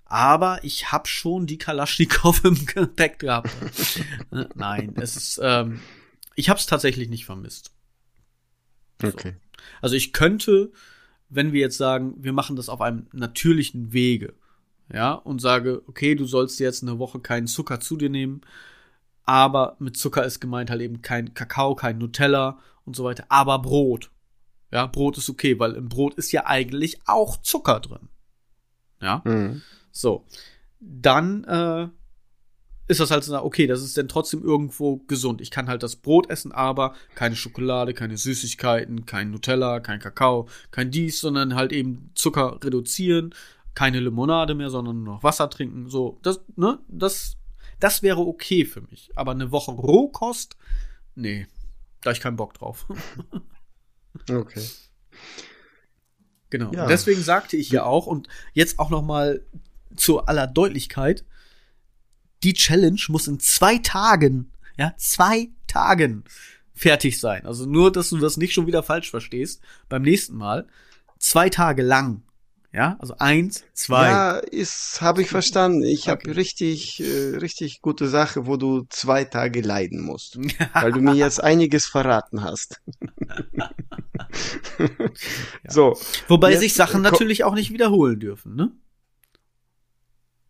Aber 0.04 0.62
ich 0.62 0.92
habe 0.92 1.08
schon 1.08 1.46
die 1.46 1.58
Kalaschnikow 1.58 2.44
im 2.44 2.66
Gepäck 2.66 3.18
gehabt. 3.18 3.50
Ne? 4.30 4.48
Nein, 4.54 4.94
es 4.96 5.16
ist, 5.16 5.40
ähm, 5.42 5.80
ich 6.36 6.48
habe 6.48 6.58
es 6.58 6.66
tatsächlich 6.66 7.08
nicht 7.08 7.24
vermisst. 7.24 7.72
Okay. 9.02 9.34
Also 9.80 9.96
ich 9.96 10.12
könnte, 10.12 10.72
wenn 11.28 11.52
wir 11.52 11.60
jetzt 11.60 11.78
sagen, 11.78 12.14
wir 12.18 12.32
machen 12.32 12.56
das 12.56 12.68
auf 12.68 12.80
einem 12.80 13.06
natürlichen 13.12 13.92
Wege, 13.92 14.34
ja, 14.92 15.14
und 15.14 15.40
sage, 15.40 15.82
okay, 15.86 16.14
du 16.14 16.26
sollst 16.26 16.60
jetzt 16.60 16.82
eine 16.82 16.98
Woche 16.98 17.20
keinen 17.20 17.46
Zucker 17.46 17.80
zu 17.80 17.96
dir 17.96 18.10
nehmen, 18.10 18.42
aber 19.24 19.76
mit 19.78 19.96
Zucker 19.96 20.24
ist 20.24 20.40
gemeint 20.40 20.70
halt 20.70 20.82
eben 20.82 21.00
kein 21.00 21.34
Kakao, 21.34 21.74
kein 21.74 21.98
Nutella 21.98 22.58
und 22.84 22.96
so 22.96 23.04
weiter, 23.04 23.24
aber 23.28 23.58
Brot. 23.60 24.10
Ja, 24.70 24.86
Brot 24.86 25.18
ist 25.18 25.30
okay, 25.30 25.58
weil 25.58 25.72
im 25.72 25.88
Brot 25.88 26.14
ist 26.14 26.32
ja 26.32 26.46
eigentlich 26.46 27.00
auch 27.06 27.36
Zucker 27.42 27.80
drin. 27.80 28.08
Ja. 29.00 29.22
Mhm. 29.24 29.62
So. 29.90 30.26
Dann 30.80 31.44
äh, 31.44 31.88
ist 32.88 33.00
das 33.00 33.10
halt 33.10 33.24
so, 33.24 33.42
okay, 33.42 33.66
das 33.66 33.82
ist 33.82 33.96
dann 33.96 34.08
trotzdem 34.08 34.42
irgendwo 34.42 34.96
gesund. 35.08 35.40
Ich 35.40 35.50
kann 35.50 35.68
halt 35.68 35.82
das 35.82 35.96
Brot 35.96 36.28
essen, 36.30 36.52
aber 36.52 36.94
keine 37.14 37.36
Schokolade, 37.36 37.94
keine 37.94 38.16
Süßigkeiten, 38.16 39.06
kein 39.06 39.30
Nutella, 39.30 39.80
kein 39.80 40.00
Kakao, 40.00 40.48
kein 40.70 40.90
dies, 40.90 41.20
sondern 41.20 41.54
halt 41.54 41.72
eben 41.72 42.10
Zucker 42.14 42.58
reduzieren, 42.62 43.34
keine 43.74 44.00
Limonade 44.00 44.54
mehr, 44.54 44.70
sondern 44.70 45.02
nur 45.02 45.14
noch 45.14 45.22
Wasser 45.22 45.48
trinken. 45.48 45.88
So, 45.88 46.18
das, 46.22 46.40
ne, 46.56 46.78
das, 46.88 47.36
das 47.80 48.02
wäre 48.02 48.20
okay 48.20 48.64
für 48.64 48.82
mich. 48.82 49.10
Aber 49.14 49.32
eine 49.32 49.52
Woche 49.52 49.70
Rohkost, 49.72 50.56
nee, 51.14 51.46
da 52.02 52.10
ich 52.10 52.20
keinen 52.20 52.36
Bock 52.36 52.54
drauf. 52.54 52.86
Okay. 54.30 54.62
Genau. 56.50 56.70
Ja. 56.72 56.86
Deswegen 56.86 57.22
sagte 57.22 57.56
ich 57.56 57.70
ja 57.70 57.84
auch 57.84 58.06
und 58.06 58.28
jetzt 58.52 58.78
auch 58.78 58.90
noch 58.90 59.00
mal 59.00 59.42
zu 59.96 60.26
aller 60.26 60.46
Deutlichkeit, 60.46 61.24
die 62.44 62.54
Challenge 62.54 63.00
muss 63.08 63.28
in 63.28 63.40
zwei 63.40 63.78
Tagen, 63.78 64.50
ja, 64.76 64.94
zwei 64.96 65.48
Tagen 65.66 66.24
fertig 66.74 67.20
sein. 67.20 67.46
Also 67.46 67.66
nur, 67.66 67.92
dass 67.92 68.10
du 68.10 68.18
das 68.18 68.36
nicht 68.36 68.52
schon 68.54 68.66
wieder 68.66 68.82
falsch 68.82 69.10
verstehst 69.10 69.60
beim 69.88 70.02
nächsten 70.02 70.36
Mal. 70.36 70.66
Zwei 71.18 71.48
Tage 71.48 71.82
lang. 71.82 72.22
Ja, 72.74 72.96
also 73.00 73.14
eins, 73.18 73.64
zwei. 73.74 74.08
Ja, 74.10 74.36
ist, 74.38 75.02
habe 75.02 75.20
ich 75.20 75.28
verstanden. 75.28 75.82
Ich 75.82 76.08
Okay. 76.08 76.10
habe 76.10 76.36
richtig, 76.36 77.00
äh, 77.00 77.36
richtig 77.36 77.82
gute 77.82 78.08
Sache, 78.08 78.46
wo 78.46 78.56
du 78.56 78.86
zwei 78.88 79.24
Tage 79.24 79.60
leiden 79.60 80.00
musst, 80.00 80.38
weil 80.72 80.92
du 80.92 81.00
mir 81.00 81.14
jetzt 81.14 81.42
einiges 81.42 81.84
verraten 81.86 82.42
hast. 82.42 82.80
So, 85.68 85.98
Wobei 86.28 86.52
jetzt, 86.52 86.60
sich 86.60 86.74
Sachen 86.74 87.02
natürlich 87.02 87.44
auch 87.44 87.54
nicht 87.54 87.72
wiederholen 87.72 88.18
dürfen, 88.18 88.54
ne? 88.56 88.72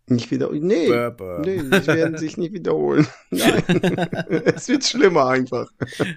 Nicht 0.07 0.31
wieder, 0.31 0.51
nee, 0.51 0.89
bäh. 0.89 1.39
nee, 1.45 1.63
die 1.63 1.87
werden 1.87 2.19
sich 2.19 2.37
nicht 2.37 2.53
wiederholen. 2.53 3.07
Nein, 3.31 3.63
es 4.45 4.69
wird 4.69 4.85
schlimmer 4.85 5.29
einfach. 5.29 5.71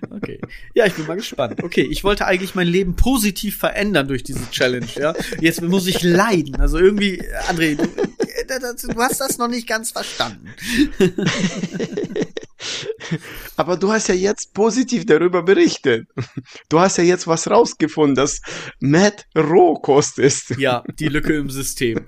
Okay. 0.10 0.42
Ja, 0.74 0.86
ich 0.86 0.94
bin 0.94 1.06
mal 1.06 1.16
gespannt. 1.16 1.64
Okay, 1.64 1.88
ich 1.90 2.04
wollte 2.04 2.26
eigentlich 2.26 2.56
mein 2.56 2.68
Leben 2.68 2.96
positiv 2.96 3.58
verändern 3.58 4.08
durch 4.08 4.24
diese 4.24 4.50
Challenge, 4.50 4.88
ja. 4.96 5.14
Jetzt 5.40 5.62
muss 5.62 5.86
ich 5.88 6.02
leiden. 6.02 6.56
Also 6.56 6.80
irgendwie, 6.80 7.22
André, 7.48 7.76
du, 7.76 8.88
du 8.94 9.02
hast 9.02 9.22
das 9.22 9.38
noch 9.38 9.48
nicht 9.48 9.68
ganz 9.68 9.92
verstanden. 9.92 10.50
Aber 13.58 13.78
du 13.78 13.92
hast 13.92 14.08
ja 14.08 14.16
jetzt 14.16 14.54
positiv 14.54 15.06
darüber 15.06 15.44
berichtet. 15.44 16.08
Du 16.70 16.80
hast 16.80 16.98
ja 16.98 17.04
jetzt 17.04 17.28
was 17.28 17.50
rausgefunden, 17.50 18.16
dass 18.16 18.42
Matt 18.80 19.26
Rohkost 19.38 20.20
ist. 20.20 20.52
Ja, 20.58 20.84
die 21.00 21.08
Lücke 21.08 21.34
im 21.36 21.50
System. 21.50 22.08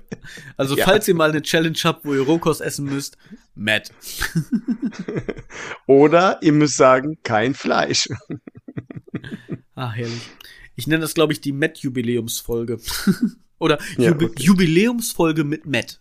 Also, 0.58 0.76
Ja. 0.78 0.86
falls 0.86 1.08
ihr 1.08 1.16
mal 1.16 1.30
eine 1.30 1.42
Challenge 1.42 1.78
habt, 1.84 2.06
wo 2.06 2.14
ihr 2.14 2.22
Rohkost 2.22 2.62
essen 2.62 2.86
müsst, 2.86 3.18
Matt. 3.56 3.92
Oder 5.86 6.40
ihr 6.42 6.54
müsst 6.54 6.78
sagen, 6.78 7.18
kein 7.24 7.54
Fleisch. 7.54 8.08
Ah, 9.76 9.92
herrlich. 9.92 10.30
Ich 10.76 10.88
nenne 10.88 11.02
das, 11.02 11.14
glaube 11.14 11.34
ich, 11.34 11.42
die 11.42 11.52
Matt-Jubiläumsfolge. 11.54 12.80
Oder 13.60 13.80
Ja, 13.98 14.10
Jubi 14.12 14.26
okay. 14.26 14.44
Jubiläumsfolge 14.44 15.44
mit 15.44 15.66
Matt. 15.66 16.00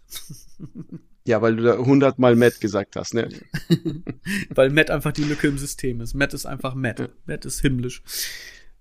Ja, 1.26 1.42
weil 1.42 1.56
du 1.56 1.64
da 1.64 1.76
hundertmal 1.78 2.36
Matt 2.36 2.60
gesagt 2.60 2.94
hast, 2.94 3.14
ne? 3.14 3.28
Weil 4.50 4.70
Matt 4.70 4.92
einfach 4.92 5.10
die 5.10 5.24
Lücke 5.24 5.48
im 5.48 5.58
System 5.58 6.00
ist. 6.00 6.14
Matt 6.14 6.32
ist 6.34 6.46
einfach 6.46 6.74
Matt. 6.76 7.10
Matt 7.26 7.44
ist 7.44 7.60
himmlisch. 7.60 8.02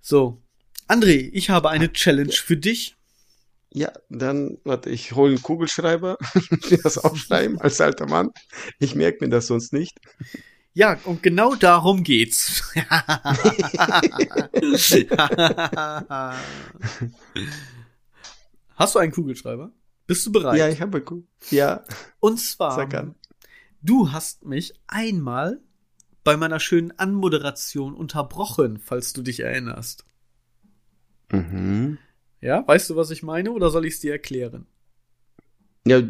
So. 0.00 0.42
André, 0.86 1.28
ich 1.32 1.50
habe 1.50 1.70
eine 1.70 1.92
Challenge 1.92 2.32
für 2.32 2.56
dich. 2.56 2.94
Ja, 3.72 3.92
dann, 4.08 4.58
warte, 4.62 4.90
ich 4.90 5.12
hole 5.12 5.30
einen 5.32 5.42
Kugelschreiber, 5.42 6.18
will 6.68 6.78
das 6.82 6.98
aufschreiben 6.98 7.60
als 7.60 7.80
alter 7.80 8.06
Mann. 8.06 8.30
Ich 8.78 8.94
merke 8.94 9.24
mir 9.24 9.30
das 9.30 9.48
sonst 9.48 9.72
nicht. 9.72 9.98
Ja, 10.72 11.00
und 11.04 11.24
genau 11.24 11.56
darum 11.56 12.04
geht's. 12.04 12.62
Hast 18.76 18.94
du 18.94 18.98
einen 19.00 19.12
Kugelschreiber? 19.12 19.72
Bist 20.06 20.26
du 20.26 20.32
bereit? 20.32 20.58
Ja, 20.58 20.68
ich 20.68 20.80
habe 20.80 21.00
Kugel. 21.00 21.26
Ja. 21.50 21.84
Und 22.20 22.38
zwar, 22.38 23.14
du 23.82 24.12
hast 24.12 24.44
mich 24.44 24.74
einmal 24.86 25.60
bei 26.22 26.36
meiner 26.36 26.60
schönen 26.60 26.92
Anmoderation 26.98 27.94
unterbrochen, 27.94 28.78
falls 28.78 29.12
du 29.12 29.22
dich 29.22 29.40
erinnerst. 29.40 30.04
Mhm. 31.30 31.98
Ja, 32.40 32.66
weißt 32.66 32.90
du, 32.90 32.96
was 32.96 33.10
ich 33.10 33.22
meine, 33.22 33.52
oder 33.52 33.70
soll 33.70 33.86
ich 33.86 33.94
es 33.94 34.00
dir 34.00 34.12
erklären? 34.12 34.66
Ja, 35.86 36.02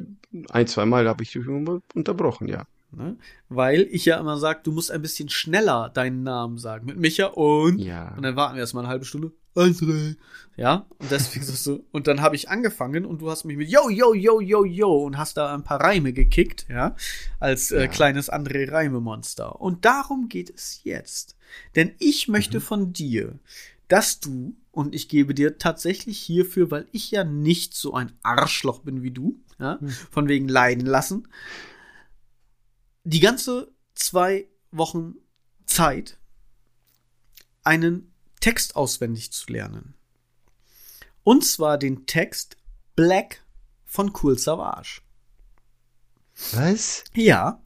ein, 0.50 0.66
zwei 0.66 0.86
Mal 0.86 1.06
habe 1.06 1.22
ich 1.22 1.32
dich 1.32 1.46
unterbrochen, 1.48 2.48
ja. 2.48 2.66
Ne? 2.92 3.16
Weil 3.48 3.82
ich 3.90 4.04
ja 4.06 4.18
immer 4.18 4.38
sage, 4.38 4.60
du 4.62 4.72
musst 4.72 4.90
ein 4.90 5.02
bisschen 5.02 5.28
schneller 5.28 5.90
deinen 5.90 6.22
Namen 6.22 6.56
sagen. 6.58 6.86
Mit 6.86 6.98
Micha 6.98 7.26
und. 7.26 7.78
Ja. 7.78 8.14
Und 8.16 8.22
dann 8.22 8.36
warten 8.36 8.54
wir 8.54 8.60
erstmal 8.60 8.84
eine 8.84 8.90
halbe 8.90 9.04
Stunde. 9.04 9.32
André. 9.56 10.16
Ja, 10.56 10.86
und 10.98 11.10
deswegen 11.10 11.44
sagst 11.44 11.66
du. 11.66 11.84
Und 11.92 12.06
dann 12.06 12.22
habe 12.22 12.34
ich 12.34 12.48
angefangen 12.48 13.04
und 13.04 13.20
du 13.20 13.30
hast 13.30 13.44
mich 13.44 13.58
mit 13.58 13.68
Yo, 13.68 13.90
yo, 13.90 14.14
yo, 14.14 14.40
yo, 14.40 14.64
yo 14.64 15.04
und 15.04 15.18
hast 15.18 15.36
da 15.36 15.52
ein 15.52 15.64
paar 15.64 15.80
Reime 15.80 16.14
gekickt, 16.14 16.66
ja, 16.70 16.96
als 17.40 17.72
äh, 17.72 17.82
Ja. 17.82 17.86
kleines 17.88 18.32
André 18.32 18.70
Reimemonster. 18.70 19.60
Und 19.60 19.84
darum 19.84 20.28
geht 20.30 20.48
es 20.48 20.80
jetzt. 20.82 21.36
Denn 21.74 21.94
ich 21.98 22.28
möchte 22.28 22.60
von 22.62 22.94
dir, 22.94 23.38
dass 23.88 24.18
du, 24.20 24.56
und 24.72 24.94
ich 24.94 25.08
gebe 25.10 25.34
dir 25.34 25.58
tatsächlich 25.58 26.18
hierfür, 26.18 26.70
weil 26.70 26.86
ich 26.90 27.10
ja 27.10 27.22
nicht 27.22 27.74
so 27.74 27.92
ein 27.92 28.12
Arschloch 28.22 28.80
bin 28.80 29.02
wie 29.02 29.10
du, 29.10 29.38
ja, 29.58 29.78
von 30.10 30.26
wegen 30.28 30.48
leiden 30.48 30.86
lassen, 30.86 31.28
die 33.04 33.20
ganze 33.20 33.70
zwei 33.94 34.48
Wochen 34.70 35.16
Zeit, 35.66 36.18
einen 37.62 38.12
Text 38.46 38.76
auswendig 38.76 39.32
zu 39.32 39.52
lernen. 39.52 39.94
Und 41.24 41.44
zwar 41.44 41.78
den 41.78 42.06
Text 42.06 42.56
Black 42.94 43.42
von 43.84 44.12
Cool 44.22 44.38
Savage. 44.38 45.00
Was? 46.52 47.02
Ja. 47.12 47.60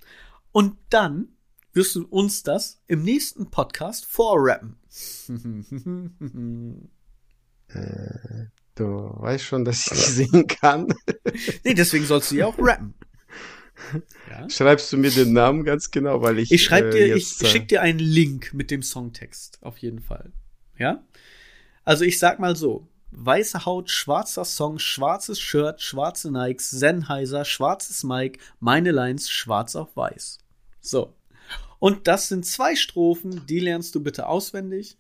Und 0.52 0.78
dann 0.88 1.36
wirst 1.74 1.96
du 1.96 2.06
uns 2.06 2.44
das 2.44 2.80
im 2.86 3.02
nächsten 3.02 3.50
Podcast 3.50 4.06
vorrappen. 4.06 4.78
Äh, 7.72 8.46
du 8.74 8.84
weißt 8.86 9.44
schon, 9.44 9.64
dass 9.64 9.86
ich 9.86 9.92
nicht 9.92 10.06
singen 10.06 10.46
kann. 10.48 10.92
nee, 11.64 11.74
deswegen 11.74 12.04
sollst 12.04 12.32
du 12.32 12.34
ja 12.34 12.46
auch 12.46 12.58
rappen. 12.58 12.94
Ja? 14.28 14.50
Schreibst 14.50 14.92
du 14.92 14.96
mir 14.96 15.12
den 15.12 15.32
Namen 15.32 15.62
ganz 15.62 15.92
genau, 15.92 16.20
weil 16.20 16.40
ich. 16.40 16.50
Ich 16.50 16.64
schreib 16.64 16.86
äh, 16.86 16.90
dir, 16.90 17.14
ich 17.14 17.30
jetzt, 17.30 17.44
äh, 17.44 17.46
schick 17.46 17.68
dir 17.68 17.82
einen 17.82 18.00
Link 18.00 18.52
mit 18.54 18.72
dem 18.72 18.82
Songtext, 18.82 19.58
auf 19.62 19.78
jeden 19.78 20.00
Fall. 20.00 20.32
Ja? 20.80 21.04
Also 21.84 22.04
ich 22.04 22.18
sag 22.18 22.40
mal 22.40 22.56
so. 22.56 22.88
Weiße 23.12 23.66
Haut, 23.66 23.90
schwarzer 23.90 24.44
Song, 24.44 24.78
schwarzes 24.78 25.40
Shirt, 25.40 25.82
schwarze 25.82 26.30
Nikes, 26.30 26.70
Sennheiser, 26.70 27.44
schwarzes 27.44 28.04
Mic, 28.04 28.38
meine 28.60 28.92
Lines 28.92 29.28
schwarz 29.28 29.74
auf 29.74 29.96
weiß. 29.96 30.38
So. 30.80 31.14
Und 31.80 32.06
das 32.06 32.28
sind 32.28 32.46
zwei 32.46 32.76
Strophen, 32.76 33.46
die 33.46 33.58
lernst 33.58 33.94
du 33.94 34.02
bitte 34.02 34.28
auswendig. 34.28 34.96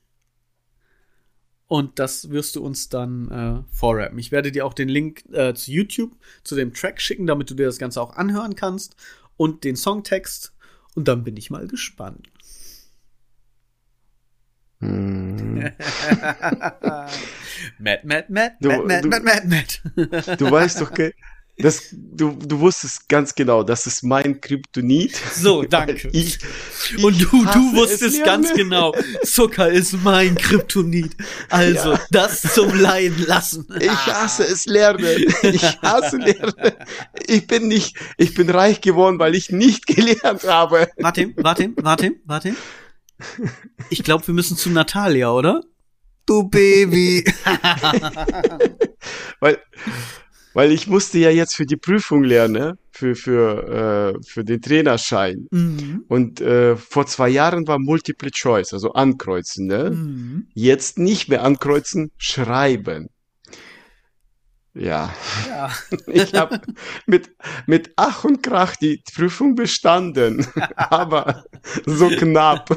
Und 1.68 2.00
das 2.00 2.30
wirst 2.30 2.56
du 2.56 2.64
uns 2.64 2.88
dann 2.88 3.30
äh, 3.30 3.72
vorrappen. 3.72 4.18
Ich 4.18 4.32
werde 4.32 4.50
dir 4.50 4.66
auch 4.66 4.74
den 4.74 4.88
Link 4.88 5.24
äh, 5.30 5.54
zu 5.54 5.70
YouTube, 5.70 6.16
zu 6.42 6.56
dem 6.56 6.74
Track 6.74 7.00
schicken, 7.00 7.28
damit 7.28 7.48
du 7.48 7.54
dir 7.54 7.66
das 7.66 7.78
Ganze 7.78 8.02
auch 8.02 8.16
anhören 8.16 8.56
kannst. 8.56 8.96
Und 9.36 9.62
den 9.62 9.76
Songtext. 9.76 10.52
Und 10.96 11.06
dann 11.06 11.22
bin 11.22 11.36
ich 11.36 11.48
mal 11.48 11.68
gespannt. 11.68 12.28
Hm. 14.80 15.70
Matt, 17.78 18.04
Matt, 18.04 18.30
Matt, 18.30 18.52
Du- 18.60 18.68
Matt, 18.68 18.86
Matt, 18.86 19.04
du- 19.04 19.08
Matt, 19.08 19.24
Matt, 19.24 19.44
Matt. 19.46 20.40
Du 20.40 20.50
weißt 20.50 20.80
doch, 20.80 20.90
okay, 20.90 21.14
das, 21.58 21.88
du, 21.92 22.30
du 22.40 22.58
wusstest 22.60 23.06
ganz 23.06 23.34
genau, 23.34 23.62
das 23.62 23.86
ist 23.86 24.02
mein 24.02 24.40
Kryptonit. 24.40 25.14
So, 25.34 25.62
danke. 25.64 26.08
Ich, 26.12 26.38
Und 27.04 27.16
ich 27.20 27.28
du, 27.28 27.44
hasse 27.44 27.58
du 27.58 27.68
es 27.68 27.90
wusstest 27.90 28.24
ganz 28.24 28.54
genau, 28.54 28.94
Zucker 29.24 29.68
ist 29.70 29.92
mein 30.02 30.34
Kryptonit. 30.36 31.12
Also, 31.50 31.92
Ja. 31.92 32.00
das 32.10 32.40
zum 32.54 32.74
Leiden 32.80 33.26
lassen. 33.26 33.66
Ich 33.78 33.90
hasse 33.90 34.44
es 34.44 34.64
lernen. 34.64 35.04
Ich 35.42 35.62
hasse 35.82 36.16
lernen. 36.16 36.54
Ich 37.26 37.46
bin 37.46 37.68
nicht, 37.68 37.94
ich 38.16 38.32
bin 38.34 38.48
reich 38.48 38.80
geworden, 38.80 39.18
weil 39.18 39.34
ich 39.34 39.50
nicht 39.50 39.86
gelernt 39.86 40.44
habe. 40.44 40.88
Warte, 40.96 41.30
warte, 41.36 41.70
warte, 41.76 42.12
warte. 42.24 42.54
Ich 43.90 44.02
glaube, 44.02 44.26
wir 44.26 44.34
müssen 44.34 44.56
zu 44.56 44.70
Natalia, 44.70 45.30
oder? 45.32 45.62
Du 46.26 46.48
Baby. 46.48 47.24
Weil, 49.40 49.58
weil 50.52 50.72
ich 50.72 50.86
musste 50.86 51.18
ja 51.18 51.30
jetzt 51.30 51.56
für 51.56 51.64
die 51.64 51.76
Prüfung 51.76 52.22
lernen, 52.24 52.76
für, 52.92 53.14
für, 53.14 54.14
äh, 54.18 54.22
für 54.26 54.44
den 54.44 54.60
Trainerschein. 54.60 55.48
Mhm. 55.50 56.04
Und 56.08 56.40
äh, 56.40 56.76
vor 56.76 57.06
zwei 57.06 57.28
Jahren 57.30 57.66
war 57.66 57.78
Multiple 57.78 58.30
Choice, 58.30 58.72
also 58.72 58.92
ankreuzen, 58.92 59.66
ne? 59.66 59.90
Mhm. 59.90 60.48
Jetzt 60.54 60.98
nicht 60.98 61.28
mehr 61.28 61.42
ankreuzen, 61.44 62.10
schreiben. 62.18 63.08
Ja, 64.72 65.12
Ja. 65.48 65.70
ich 66.06 66.32
habe 66.34 66.60
mit, 67.06 67.30
mit 67.66 67.92
Ach 67.96 68.22
und 68.24 68.42
Krach 68.42 68.76
die 68.76 69.02
Prüfung 69.14 69.54
bestanden, 69.56 70.46
aber 70.76 71.44
so 71.86 72.08
knapp. 72.08 72.76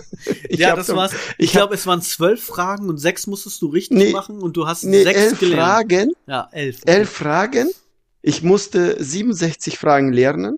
Ich 0.49 0.59
ja, 0.59 0.75
das 0.75 0.89
war's. 0.89 1.13
Ich, 1.37 1.45
ich 1.45 1.51
glaube, 1.51 1.75
es 1.75 1.85
waren 1.85 2.01
zwölf 2.01 2.43
Fragen 2.43 2.89
und 2.89 2.97
sechs 2.97 3.27
musstest 3.27 3.61
du 3.61 3.67
richtig 3.67 3.97
Nee, 3.97 4.11
machen 4.11 4.41
und 4.41 4.57
du 4.57 4.65
hast 4.67 4.83
Nee, 4.85 5.03
sechs 5.03 5.19
elf 5.19 5.39
gelernt. 5.39 5.61
Fragen, 5.61 6.11
Ja, 6.25 6.49
elf. 6.51 6.79
elf 6.85 7.09
Fragen. 7.11 7.69
Ich 8.23 8.41
musste 8.41 8.95
67 9.03 9.77
Fragen 9.77 10.11
lernen. 10.13 10.57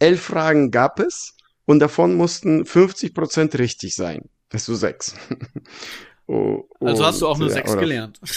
Elf 0.00 0.20
Fragen 0.20 0.70
gab 0.70 1.00
es 1.00 1.34
und 1.64 1.78
davon 1.78 2.14
mussten 2.16 2.66
50 2.66 3.14
Prozent 3.14 3.58
richtig 3.58 3.94
sein. 3.94 4.28
Also 4.52 4.74
sechs. 4.74 5.14
Oh, 6.26 6.62
Also 6.80 7.04
hast 7.04 7.20
du 7.20 7.26
auch 7.26 7.34
und, 7.34 7.40
nur 7.40 7.48
ja, 7.48 7.54
sechs 7.54 7.70
oder- 7.72 7.80
gelernt. 7.80 8.20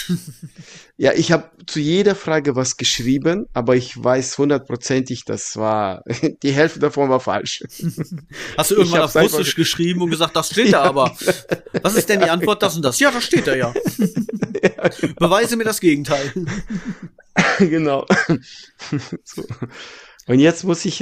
Ja, 1.00 1.12
ich 1.12 1.30
habe 1.30 1.48
zu 1.66 1.78
jeder 1.78 2.16
Frage 2.16 2.56
was 2.56 2.76
geschrieben, 2.76 3.46
aber 3.52 3.76
ich 3.76 4.02
weiß 4.02 4.36
hundertprozentig, 4.36 5.24
das 5.24 5.54
war, 5.56 6.02
die 6.42 6.50
Hälfte 6.50 6.80
davon 6.80 7.08
war 7.08 7.20
falsch. 7.20 7.62
Hast 8.58 8.72
du 8.72 8.74
irgendwann 8.74 9.02
auf 9.02 9.14
Russisch 9.14 9.54
geschrieben 9.54 10.02
und 10.02 10.10
gesagt, 10.10 10.34
das 10.34 10.50
steht 10.50 10.72
da 10.72 10.82
aber. 10.82 11.16
Was 11.82 11.94
ist 11.94 12.08
denn 12.08 12.18
die 12.18 12.28
Antwort, 12.28 12.64
das 12.64 12.74
und 12.74 12.82
das? 12.84 12.98
Ja, 12.98 13.12
das 13.12 13.22
steht 13.24 13.46
da 13.46 13.54
ja. 13.54 13.72
Beweise 15.20 15.56
mir 15.56 15.62
das 15.64 15.78
Gegenteil. 15.78 16.32
genau. 17.60 18.04
so. 19.22 19.44
Und 20.26 20.40
jetzt 20.40 20.64
muss 20.64 20.84
ich, 20.84 20.98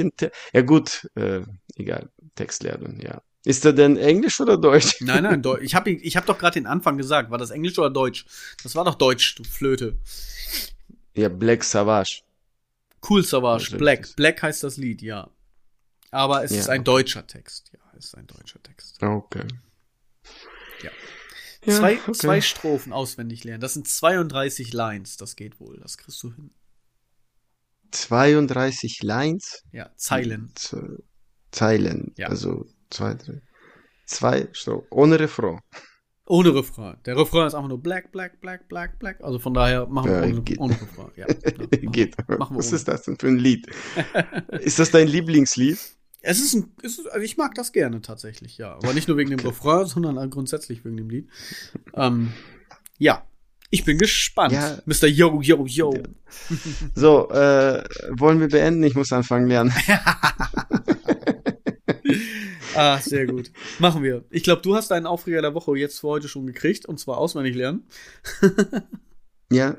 ja 0.53 0.61
gut, 0.61 1.09
äh, 1.15 1.41
egal, 1.75 2.09
Text 2.35 2.61
lernen, 2.61 2.99
ja. 3.01 3.23
Ist 3.47 3.63
er 3.63 3.71
denn 3.71 3.95
Englisch 3.95 4.41
oder 4.41 4.57
Deutsch? 4.57 4.99
Nein, 4.99 5.23
nein, 5.23 5.41
Deu 5.41 5.57
ich 5.61 5.73
habe 5.73 5.89
ich 5.91 6.17
hab 6.17 6.25
doch 6.25 6.37
gerade 6.37 6.55
den 6.55 6.67
Anfang 6.67 6.97
gesagt. 6.97 7.31
War 7.31 7.37
das 7.37 7.49
Englisch 7.49 7.79
oder 7.79 7.89
Deutsch? 7.89 8.25
Das 8.61 8.75
war 8.75 8.83
doch 8.83 8.95
Deutsch, 8.95 9.35
du 9.35 9.45
Flöte. 9.45 9.97
Ja, 11.15 11.29
Black 11.29 11.63
Savage. 11.63 12.23
Cool 13.09 13.23
Savage, 13.23 13.77
Black. 13.77 14.13
Black 14.17 14.43
heißt 14.43 14.65
das 14.65 14.75
Lied, 14.75 15.01
ja. 15.01 15.29
Aber 16.11 16.43
es 16.43 16.51
Ja, 16.51 16.59
ist 16.59 16.69
ein 16.69 16.83
deutscher 16.83 17.25
Text. 17.25 17.71
Ja, 17.73 17.79
es 17.97 18.07
ist 18.07 18.17
ein 18.17 18.27
deutscher 18.27 18.61
Text. 18.63 19.01
Okay. 19.01 19.45
Ja. 20.83 20.91
Ja, 21.65 21.73
zwei, 21.73 21.93
okay. 22.01 22.11
zwei 22.11 22.41
Strophen 22.41 22.91
auswendig 22.91 23.45
lernen. 23.45 23.61
Das 23.61 23.75
sind 23.75 23.87
32 23.87 24.73
Lines. 24.73 25.15
Das 25.15 25.37
geht 25.37 25.61
wohl. 25.61 25.79
Das 25.79 25.97
kriegst 25.97 26.21
du 26.21 26.33
hin. 26.33 26.51
32 27.91 29.01
Lines, 29.03 29.63
Ja, 29.71 29.89
Zeilen. 29.95 30.51
Zeilen, 31.51 32.13
Ja. 32.17 32.27
also 32.27 32.67
zwei, 32.89 33.13
drei, 33.15 33.41
zwei, 34.05 34.47
Stro 34.53 34.85
ohne 34.89 35.19
Refrain. 35.19 35.59
Ohne 36.29 36.53
Refrain. 36.53 36.97
Der 37.05 37.15
Refrain 37.15 37.47
ist 37.47 37.53
einfach 37.55 37.69
nur 37.69 37.81
Black, 37.81 38.11
Black, 38.11 38.41
Black, 38.41 38.67
Black, 38.67 38.99
Black. 38.99 39.23
Also 39.23 39.39
von 39.39 39.53
daher 39.53 39.85
machen 39.87 40.09
wir 40.11 40.17
Ja, 40.17 40.23
ohne, 40.33 40.41
geht. 40.41 40.59
ohne 40.59 40.73
Refrain. 40.73 41.11
Ja, 41.15 41.25
machen- 41.57 41.91
Geht. 41.93 42.17
Machen 42.37 42.57
Was 42.57 42.67
ohne. 42.67 42.75
ist 42.75 42.87
das 42.87 43.03
denn 43.03 43.17
für 43.17 43.27
ein 43.27 43.37
Lied? 43.37 43.67
ist 44.59 44.77
das 44.79 44.91
dein 44.91 45.07
Lieblingslied? 45.07 45.77
Es 46.21 46.39
ist 46.41 46.53
ein, 46.55 46.73
es 46.83 46.99
ist, 46.99 47.07
also 47.07 47.23
ich 47.23 47.37
mag 47.37 47.55
das 47.55 47.71
gerne 47.71 48.01
tatsächlich, 48.01 48.57
ja. 48.57 48.73
Aber 48.73 48.93
nicht 48.93 49.07
nur 49.07 49.15
wegen 49.15 49.29
dem 49.29 49.39
Refrain, 49.39 49.85
sondern 49.85 50.29
grundsätzlich 50.29 50.83
wegen 50.83 50.97
dem 50.97 51.09
Lied. 51.09 51.29
Ähm, 51.93 52.33
ja. 52.97 53.25
Ich 53.69 53.83
bin 53.85 53.97
gespannt. 53.97 54.53
Ja. 54.53 54.79
Mr. 54.85 55.07
Yo, 55.07 55.41
yo, 55.41 55.65
yo. 55.65 55.93
So, 56.95 57.29
äh, 57.29 57.83
wollen 58.17 58.39
wir 58.39 58.47
beenden? 58.49 58.83
Ich 58.83 58.95
muss 58.95 59.11
anfangen 59.13 59.47
lernen. 59.47 59.73
Ah, 62.77 62.99
sehr 62.99 63.25
gut. 63.27 63.51
Machen 63.79 64.03
wir. 64.03 64.23
Ich 64.29 64.43
glaube, 64.43 64.61
du 64.61 64.75
hast 64.75 64.91
deinen 64.91 65.05
Aufreger 65.07 65.41
der 65.41 65.53
Woche 65.53 65.75
jetzt 65.77 65.99
für 65.99 66.07
heute 66.07 66.27
schon 66.27 66.45
gekriegt, 66.47 66.85
und 66.85 66.99
zwar 66.99 67.17
auswendig 67.17 67.55
lernen. 67.55 67.87
Ja, 69.49 69.77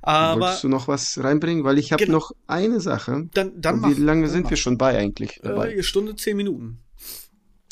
Aber 0.00 0.40
Wolltest 0.40 0.64
du 0.64 0.68
noch 0.68 0.88
was 0.88 1.22
reinbringen? 1.22 1.64
Weil 1.64 1.76
ich 1.76 1.92
habe 1.92 2.02
Genau. 2.06 2.16
noch 2.18 2.32
eine 2.46 2.80
Sache. 2.80 3.28
dann, 3.34 3.60
dann. 3.60 3.84
Wie 3.84 4.00
lange 4.00 4.22
dann 4.22 4.30
sind 4.30 4.42
mach. 4.44 4.50
wir 4.50 4.56
schon 4.56 4.78
bei 4.78 4.96
eigentlich 4.96 5.38
dabei? 5.42 5.74
Äh, 5.74 5.82
Stunde 5.82 6.16
zehn 6.16 6.34
Minuten. 6.36 6.78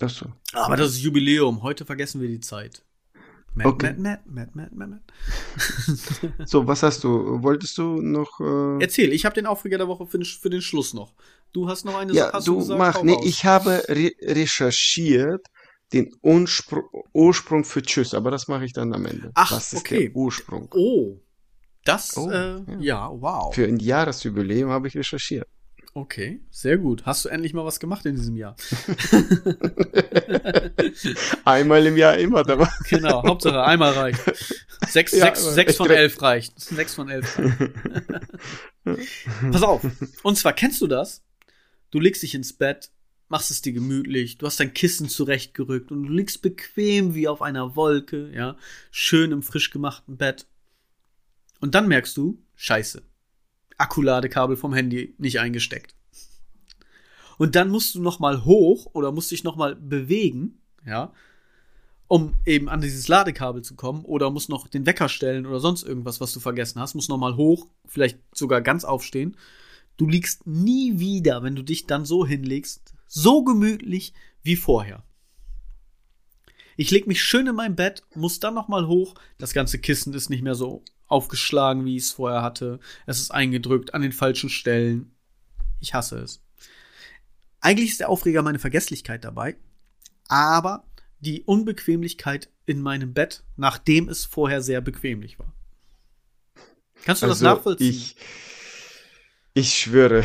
Ach 0.03 0.11
so. 0.11 0.27
Aber 0.53 0.77
das 0.77 0.91
ist 0.91 1.01
Jubiläum. 1.01 1.63
Heute 1.63 1.87
vergessen 1.87 2.21
wir 2.21 2.29
die 2.29 2.41
Zeit. 2.41 2.84
Matt, 3.55 3.67
Okay. 3.67 3.95
Matt, 3.97 4.27
Matt, 4.27 4.55
Matt, 4.57 4.75
Matt, 4.75 4.91
Matt. 4.91 5.03
So, 6.45 6.67
was 6.67 6.83
hast 6.83 7.05
du? 7.05 7.43
Wolltest 7.43 7.79
du 7.79 8.01
noch? 8.01 8.41
Äh, 8.41 8.83
Erzähl, 8.83 9.13
ich 9.13 9.25
habe 9.25 9.35
den 9.35 9.47
Aufreger 9.47 9.79
der 9.79 9.89
Woche 9.89 10.07
für 10.07 10.19
den, 10.19 10.25
für 10.25 10.51
den 10.51 10.61
Schluss 10.61 10.93
noch. 10.95 11.15
Du 11.53 11.69
hast 11.69 11.85
noch 11.85 11.97
eine 11.97 12.13
ja, 12.13 12.33
hast 12.33 12.49
du 12.49 12.59
gesagt, 12.59 12.79
mach. 12.79 13.03
Nee, 13.03 13.17
ich 13.25 13.45
habe 13.45 13.83
re 13.89 14.11
recherchiert 14.23 15.47
den 15.93 16.13
Unspr 16.21 16.83
Ursprung 17.13 17.65
für 17.65 17.83
Tschüss, 17.83 18.13
aber 18.15 18.31
das 18.33 18.49
mache 18.49 18.65
ich 18.65 18.73
dann 18.73 18.93
am 18.93 19.07
Ende. 19.07 19.31
Ach, 19.35 19.53
was 19.53 19.73
ist 19.73 19.81
okay. 19.81 20.09
der 20.09 20.17
Ursprung? 20.17 20.69
Oh. 20.75 21.21
Das, 21.85 22.17
Oh, 22.17 22.31
äh, 22.31 22.55
ja. 22.57 22.79
ja. 22.81 23.11
wow. 23.13 23.55
Für 23.55 23.67
ein 23.67 23.79
Jahresjubiläum 23.79 24.71
habe 24.71 24.89
ich 24.89 24.97
recherchiert. 24.97 25.47
Okay, 25.97 26.41
sehr 26.51 26.77
gut. 26.77 27.07
Hast 27.07 27.25
du 27.25 27.29
endlich 27.29 27.55
mal 27.55 27.65
was 27.65 27.79
gemacht 27.79 28.05
in 28.05 28.17
diesem 28.17 28.37
Jahr? 28.37 28.57
Einmal 31.45 31.87
im 31.87 31.97
Jahr 31.97 32.19
immer 32.19 32.43
dabei. 32.43 32.69
Genau, 32.89 33.23
Hauptsache 33.23 33.63
einmal 33.63 33.93
reicht. 33.93 34.19
Sechs, 34.89 35.13
Ja, 35.13 35.27
sechs, 35.27 35.45
sechs 35.55 35.77
von 35.77 35.89
elf 35.89 36.21
reicht. 36.21 36.59
Sechs 36.59 36.95
von 36.95 37.09
elf 37.09 37.39
reicht. 37.39 37.75
Pass 39.53 39.63
auf. 39.63 39.87
Und 40.25 40.37
zwar 40.37 40.53
kennst 40.53 40.81
du 40.81 40.89
das? 40.89 41.23
Du 41.93 42.01
legst 42.01 42.25
dich 42.25 42.35
ins 42.35 42.53
Bett, 42.53 42.91
machst 43.29 43.53
es 43.53 43.63
dir 43.63 43.73
gemütlich, 43.73 44.37
du 44.39 44.47
hast 44.47 44.59
dein 44.59 44.75
Kissen 44.75 45.09
zurechtgerückt 45.09 45.93
und 45.93 46.03
du 46.03 46.13
liegst 46.13 46.43
bequem 46.43 47.15
wie 47.15 47.29
auf 47.29 47.41
einer 47.41 47.77
Wolke, 47.77 48.33
ja, 48.35 48.57
schön 48.91 49.31
im 49.31 49.45
frisch 49.45 49.71
gemachten 49.71 50.17
Bett. 50.17 50.49
Und 51.61 51.77
dann 51.77 51.87
merkst 51.87 52.17
du, 52.17 52.43
scheiße, 52.57 53.03
Akkuladekabel 53.79 54.57
vom 54.57 54.75
Handy 54.75 55.15
nicht 55.19 55.41
eingesteckt. 55.41 55.95
Und 57.39 57.57
dann 57.57 57.69
musst 57.69 57.95
du 57.95 58.03
noch 58.03 58.21
mal 58.21 58.45
hoch 58.45 58.87
oder 58.93 59.13
musst 59.13 59.31
dich 59.31 59.45
noch 59.45 59.57
mal 59.57 59.75
bewegen, 59.75 60.59
ja, 60.87 61.13
um 62.07 62.35
eben 62.45 62.69
an 62.69 62.81
dieses 62.81 63.09
Ladekabel 63.09 63.63
zu 63.63 63.75
kommen 63.75 64.05
oder 64.05 64.31
musst 64.31 64.49
noch 64.49 64.69
den 64.69 64.87
Wecker 64.87 65.09
stellen 65.09 65.47
oder 65.47 65.59
sonst 65.59 65.83
irgendwas, 65.83 66.21
was 66.21 66.33
du 66.33 66.41
vergessen 66.41 66.81
hast, 66.81 66.95
musst 66.95 67.09
noch 67.09 67.19
mal 67.19 67.37
hoch, 67.37 67.67
vielleicht 67.87 68.19
sogar 68.33 68.61
ganz 68.61 68.85
aufstehen. 68.85 69.37
Du 69.97 70.07
liegst 70.09 70.47
nie 70.47 70.99
wieder, 70.99 71.43
wenn 71.43 71.57
du 71.57 71.63
dich 71.63 71.87
dann 71.87 72.05
so 72.05 72.27
hinlegst, 72.27 72.95
so 73.07 73.43
gemütlich 73.43 74.13
wie 74.43 74.57
vorher. 74.57 75.03
Ich 76.77 76.91
leg 76.91 77.07
mich 77.07 77.23
schön 77.23 77.47
in 77.47 77.55
mein 77.55 77.77
Bett, 77.77 78.03
muss 78.15 78.41
dann 78.41 78.55
noch 78.55 78.69
mal 78.69 78.89
hoch. 78.89 79.15
Das 79.39 79.53
ganze 79.53 79.79
Kissen 79.79 80.13
ist 80.13 80.31
nicht 80.31 80.43
mehr 80.43 80.57
so 80.57 80.83
aufgeschlagen, 81.15 81.85
wie 81.85 81.97
ich 81.97 82.03
es 82.05 82.13
vorher 82.13 82.43
hatte. 82.43 82.81
Es 83.07 83.21
ist 83.21 83.31
eingedrückt 83.31 83.95
an 83.95 84.03
den 84.03 84.13
falschen 84.13 84.51
Stellen. 84.51 85.15
Ich 85.81 85.95
hasse 85.95 86.19
es. 86.19 86.43
Eigentlich 87.61 87.91
ist 87.93 88.01
der 88.01 88.09
Aufreger 88.11 88.43
meine 88.43 88.59
Vergesslichkeit 88.59 89.25
dabei, 89.25 89.57
aber 90.29 90.85
die 91.21 91.43
Unbequemlichkeit 91.45 92.51
in 92.67 92.81
meinem 92.83 93.15
Bett, 93.15 93.45
nachdem 93.57 94.09
es 94.09 94.25
vorher 94.27 94.61
sehr 94.61 94.81
bequemlich 94.81 95.39
war. 95.39 95.53
Kannst 97.05 97.23
du 97.23 97.27
das 97.27 97.43
Also, 97.43 97.45
nachvollziehen? 97.45 97.91
Ich, 97.91 98.17
ich 99.55 99.75
schwöre, 99.79 100.25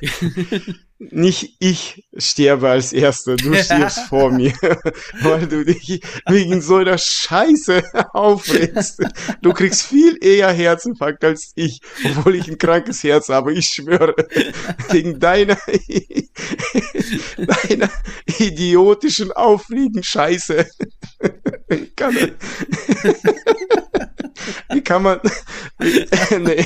nicht 0.98 1.56
ich 1.60 2.04
sterbe 2.16 2.68
als 2.68 2.92
Erster, 2.92 3.36
du 3.36 3.54
stirbst 3.62 4.00
vor 4.08 4.30
mir, 4.30 4.52
weil 5.22 5.46
du 5.46 5.64
dich 5.64 6.00
wegen 6.26 6.60
so 6.60 6.76
einer 6.76 6.98
Scheiße 6.98 7.82
aufregst. 8.12 9.00
Du 9.42 9.52
kriegst 9.52 9.82
viel 9.82 10.16
eher 10.20 10.50
Herzinfarkt 10.50 11.24
als 11.24 11.52
ich, 11.54 11.80
obwohl 12.04 12.34
ich 12.36 12.48
ein 12.48 12.58
krankes 12.58 13.02
Herz 13.04 13.28
habe, 13.28 13.52
ich 13.52 13.66
schwöre. 13.66 14.14
Wegen 14.90 15.20
deiner, 15.20 15.58
deiner 17.36 17.90
idiotischen 18.38 19.32
Aufregen 19.32 20.02
Scheiße. 20.02 20.66
Wie 21.68 21.86
kann, 21.94 22.16
wie 24.70 24.80
kann 24.82 25.02
man, 25.02 25.20
nee. 25.78 26.64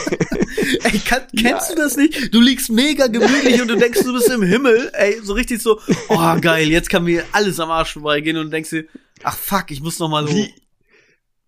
Ey, 0.82 0.99
kann, 1.05 1.23
kennst 1.36 1.70
du 1.70 1.74
das 1.77 1.97
nicht? 1.97 2.32
Du 2.35 2.40
liegst 2.40 2.70
mega 2.70 3.07
gemütlich 3.07 3.61
und 3.61 3.69
du 3.69 3.77
denkst, 3.77 4.03
du 4.03 4.12
bist 4.12 4.28
im 4.28 4.43
Himmel. 4.43 4.90
Ey, 4.94 5.20
so 5.23 5.32
richtig 5.35 5.62
so, 5.62 5.81
oh 6.09 6.36
geil, 6.40 6.69
jetzt 6.69 6.90
kann 6.90 7.05
mir 7.05 7.24
alles 7.32 7.61
am 7.61 7.70
Arsch 7.70 7.94
vorbeigehen 7.94 8.36
und 8.36 8.51
denkst 8.51 8.70
dir, 8.70 8.85
ach 9.23 9.36
fuck, 9.36 9.70
ich 9.70 9.81
muss 9.81 9.99
noch 9.99 10.09
mal. 10.09 10.28
Wie, 10.28 10.55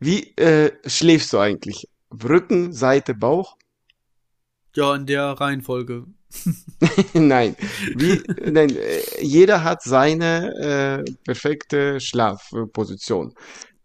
wie 0.01 0.37
äh, 0.37 0.73
schläfst 0.87 1.33
du 1.33 1.39
eigentlich? 1.39 1.89
Rücken, 2.11 2.73
Seite, 2.73 3.15
Bauch? 3.15 3.57
Ja, 4.75 4.95
in 4.95 5.07
der 5.07 5.25
Reihenfolge. 5.33 6.07
nein. 7.15 7.57
Wie, 7.95 8.23
nein, 8.51 8.77
äh, 8.77 9.01
jeder 9.21 9.63
hat 9.63 9.83
seine 9.83 11.05
äh, 11.07 11.13
perfekte 11.25 12.01
Schlafposition. 12.01 13.35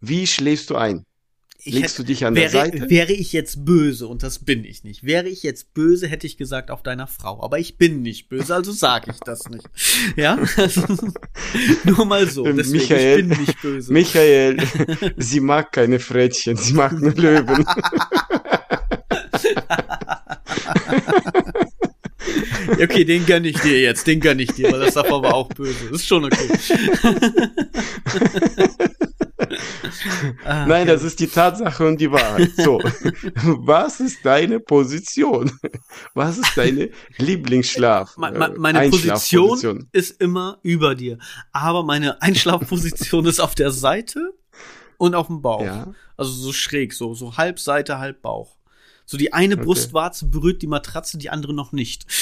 Wie 0.00 0.26
schläfst 0.26 0.70
du 0.70 0.76
ein? 0.76 1.04
Ich 1.62 1.74
Legst 1.74 1.94
hätte- 1.94 2.02
du 2.04 2.06
dich 2.06 2.24
an 2.24 2.34
wäre, 2.34 2.50
der 2.50 2.60
Seite? 2.62 2.88
Wäre 2.90 3.12
ich 3.12 3.34
jetzt 3.34 3.66
böse, 3.66 4.08
und 4.08 4.22
das 4.22 4.38
bin 4.38 4.64
ich 4.64 4.82
nicht, 4.82 5.04
wäre 5.04 5.28
ich 5.28 5.42
jetzt 5.42 5.74
böse, 5.74 6.08
hätte 6.08 6.26
ich 6.26 6.38
gesagt 6.38 6.70
auf 6.70 6.82
deiner 6.82 7.06
Frau. 7.06 7.42
Aber 7.42 7.58
ich 7.58 7.76
bin 7.76 8.00
nicht 8.00 8.30
böse, 8.30 8.54
also 8.54 8.72
sage 8.72 9.10
ich 9.10 9.18
das 9.20 9.46
nicht. 9.50 9.68
Ja? 10.16 10.38
Also, 10.56 10.84
nur 11.84 12.06
mal 12.06 12.26
so. 12.28 12.46
Ähm, 12.46 12.56
Deswegen, 12.56 12.78
Michael, 12.78 13.20
ich 13.20 13.28
bin 13.28 13.38
nicht 13.40 13.60
böse. 13.62 13.92
Michael, 13.92 14.56
sie 15.18 15.40
mag 15.40 15.70
keine 15.72 16.00
Frettchen, 16.00 16.56
sie 16.56 16.72
mag 16.72 16.98
nur 16.98 17.12
Löwen. 17.12 17.66
Okay, 22.82 23.04
den 23.04 23.26
gönn 23.26 23.44
ich 23.44 23.58
dir 23.60 23.80
jetzt, 23.80 24.06
den 24.06 24.20
gönn 24.20 24.38
ich 24.38 24.52
dir, 24.52 24.70
weil 24.72 24.80
das 24.80 24.94
davor 24.94 25.22
war 25.22 25.34
auch 25.34 25.48
böse. 25.48 25.86
Ist 25.92 26.06
schon 26.06 26.24
okay. 26.24 26.48
Ah, 30.44 30.66
Nein, 30.68 30.86
das 30.86 31.02
ist 31.02 31.18
die 31.20 31.26
Tatsache 31.26 31.86
und 31.86 32.00
die 32.00 32.10
Wahrheit. 32.10 32.50
So, 32.56 32.78
was 33.34 34.00
ist 34.00 34.18
deine 34.24 34.60
Position? 34.60 35.50
Was 36.14 36.38
ist 36.38 36.56
deine 36.56 36.90
Lieblingsschlaf? 37.18 38.16
Me- 38.18 38.28
äh, 38.28 38.38
me- 38.38 38.54
meine 38.58 38.78
Einschlafposition? 38.80 39.48
Position 39.48 39.88
ist 39.92 40.20
immer 40.20 40.58
über 40.62 40.94
dir. 40.94 41.18
Aber 41.52 41.82
meine 41.82 42.20
Einschlafposition 42.22 43.26
ist 43.26 43.40
auf 43.40 43.54
der 43.54 43.70
Seite 43.70 44.32
und 44.98 45.14
auf 45.14 45.26
dem 45.28 45.42
Bauch. 45.42 45.64
Ja. 45.64 45.92
Also 46.16 46.32
so 46.32 46.52
schräg, 46.52 46.92
so, 46.92 47.14
so 47.14 47.36
halb 47.36 47.58
Seite, 47.58 47.98
halb 47.98 48.22
Bauch. 48.22 48.56
So 49.10 49.16
die 49.16 49.32
eine 49.32 49.54
Okay. 49.54 49.64
Brustwarze 49.64 50.26
berührt 50.26 50.62
die 50.62 50.68
Matratze, 50.68 51.18
die 51.18 51.30
andere 51.30 51.52
noch 51.52 51.72
nicht. 51.72 52.06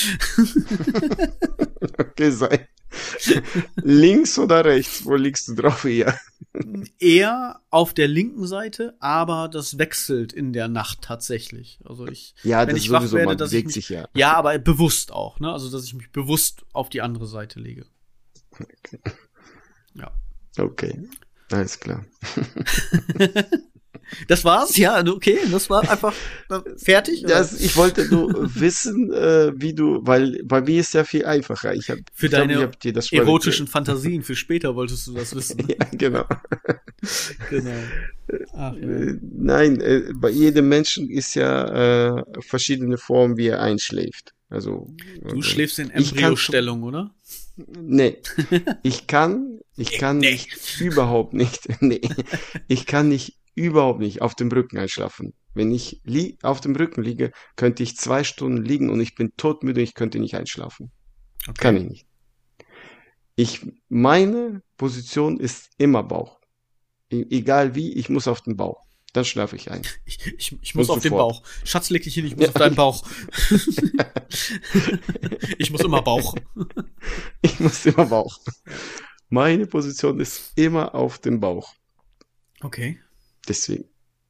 Okay, 1.99 2.31
sei. 2.31 2.69
Links 3.77 4.39
oder 4.39 4.65
rechts? 4.65 5.05
Wo 5.05 5.15
liegst 5.17 5.49
du 5.49 5.55
drauf 5.55 5.85
eher? 5.85 6.19
Eher 6.99 7.61
auf 7.71 7.93
der 7.93 8.09
linken 8.09 8.47
Seite, 8.47 8.97
aber 9.01 9.49
das 9.49 9.79
wechselt 9.79 10.33
in 10.33 10.53
der 10.53 10.69
Nacht 10.69 11.03
tatsächlich. 11.03 11.81
Also 11.85 12.07
ich, 12.07 12.35
Ja, 12.43 12.61
wenn 12.67 12.75
das 12.75 12.85
ich 12.85 12.91
wach 12.91 13.11
werde, 13.13 13.37
dass 13.37 13.53
ich 13.53 13.65
mich, 13.65 13.75
sich 13.75 13.89
ja. 13.91 14.09
Ja, 14.15 14.35
aber 14.35 14.59
bewusst 14.59 15.13
auch, 15.13 15.39
ne? 15.41 15.53
Also 15.53 15.71
dass 15.71 15.85
ich 15.85 15.95
mich 15.95 16.11
bewusst 16.11 16.65
auf 16.73 16.89
die 16.89 17.01
andere 17.03 17.27
Seite 17.27 17.61
lege. 17.61 17.87
Ja. 19.95 20.13
Okay, 20.59 21.09
alles 21.51 21.79
klar. 21.81 22.05
Das 24.27 24.45
war's, 24.45 24.77
ja, 24.77 25.05
okay, 25.07 25.39
das 25.51 25.69
war 25.71 25.89
einfach 25.89 26.15
äh, 26.51 26.61
fertig. 26.77 27.23
Das, 27.23 27.61
ich 27.61 27.77
wollte 27.77 28.07
nur 28.09 28.55
wissen, 28.55 29.13
äh, 29.13 29.53
wie 29.55 29.75
du, 29.75 30.01
weil 30.03 30.43
bei 30.45 30.61
mir 30.61 30.81
ist 30.81 30.95
ja 30.95 31.05
viel 31.05 31.25
einfacher. 31.25 31.75
Ich 31.75 31.91
hab, 31.91 31.99
Für 32.13 32.29
glaub, 32.29 32.49
deine 32.49 32.71
ich 32.83 33.13
erotischen 33.13 33.67
Fantasien 33.67 34.23
für 34.23 34.37
später 34.37 34.75
wolltest 34.75 35.07
du 35.07 35.15
das 35.15 35.35
wissen. 35.35 35.59
Ja, 35.69 35.87
genau. 35.93 36.25
genau. 37.51 37.71
Ach, 38.55 38.75
ja. 38.75 38.89
Äh, 38.89 39.19
Nein, 39.21 39.81
äh, 39.81 40.13
bei 40.15 40.31
jedem 40.31 40.69
Menschen 40.69 41.11
ist 41.11 41.35
ja 41.35 42.17
äh, 42.19 42.25
verschiedene 42.41 42.97
Formen, 42.99 43.37
wie 43.37 43.49
er 43.49 43.61
einschläft. 43.61 44.35
Also 44.51 44.95
Du 45.29 45.43
schläfst 45.43 45.79
in 45.79 45.91
Embryostellung, 45.91 46.83
oder? 46.83 47.15
Nee, 47.57 48.19
ich 48.83 49.07
kann, 49.07 49.61
ich 49.77 49.99
kann 49.99 50.19
Nee. 50.19 50.33
nicht, 50.33 50.81
überhaupt 50.81 51.35
nicht, 51.35 51.69
nee, 51.83 52.01
ich 52.69 52.87
kann 52.87 53.09
nicht, 53.09 53.38
überhaupt 53.59 54.01
nicht 54.01 54.23
auf 54.23 54.35
dem 54.35 54.49
Rücken 54.49 54.79
einschlafen. 54.79 55.35
Wenn 55.55 55.73
ich 55.73 56.01
auf 56.43 56.61
dem 56.61 56.77
Rücken 56.77 57.03
liege, 57.03 57.33
könnte 57.57 57.83
ich 57.83 57.97
zwei 57.97 58.25
Stunden 58.25 58.65
liegen 58.65 58.91
und 58.91 59.01
ich 59.01 59.15
bin 59.15 59.33
todmüde, 59.37 59.81
ich 59.83 59.95
könnte 59.95 60.19
nicht 60.21 60.37
einschlafen. 60.37 60.91
Okay. 61.49 61.61
Kann 61.61 61.77
ich 61.77 61.85
nicht. 61.85 62.07
Ich, 63.37 63.61
meine 63.89 64.63
Position 64.77 65.39
ist 65.39 65.71
immer 65.79 66.03
Bauch. 66.03 66.39
E 67.11 67.25
egal 67.31 67.75
wie, 67.75 67.93
ich 67.95 68.09
muss 68.09 68.29
auf 68.29 68.43
den 68.43 68.57
Bauch. 68.57 68.85
Dann 69.15 69.25
schlafe 69.25 69.57
ich 69.57 69.71
ein. 69.71 69.83
Ich, 70.05 70.19
ich, 70.37 70.59
ich 70.61 70.75
muss 70.75 70.91
Und 70.91 70.97
auf 70.97 71.03
den 71.03 71.11
sofort. 71.11 71.37
Bauch. 71.37 71.43
Schatz, 71.65 71.89
leg 71.91 72.03
dich 72.03 72.15
hin, 72.15 72.27
ich 72.27 72.33
muss 72.37 72.45
Ja. 72.45 72.49
auf 72.51 72.55
deinen 72.55 72.75
Bauch. 72.77 73.09
ich 75.59 75.71
muss 75.71 75.81
immer 75.81 76.03
Bauch. 76.03 76.35
Ich 77.43 77.59
muss 77.61 77.85
immer 77.87 78.07
Bauch. 78.07 78.39
Meine 79.31 79.67
Position 79.67 80.21
ist 80.21 80.53
immer 80.57 80.95
auf 80.95 81.19
dem 81.19 81.41
Bauch. 81.41 81.75
Okay. 82.61 83.01
Deswegen. 83.49 83.85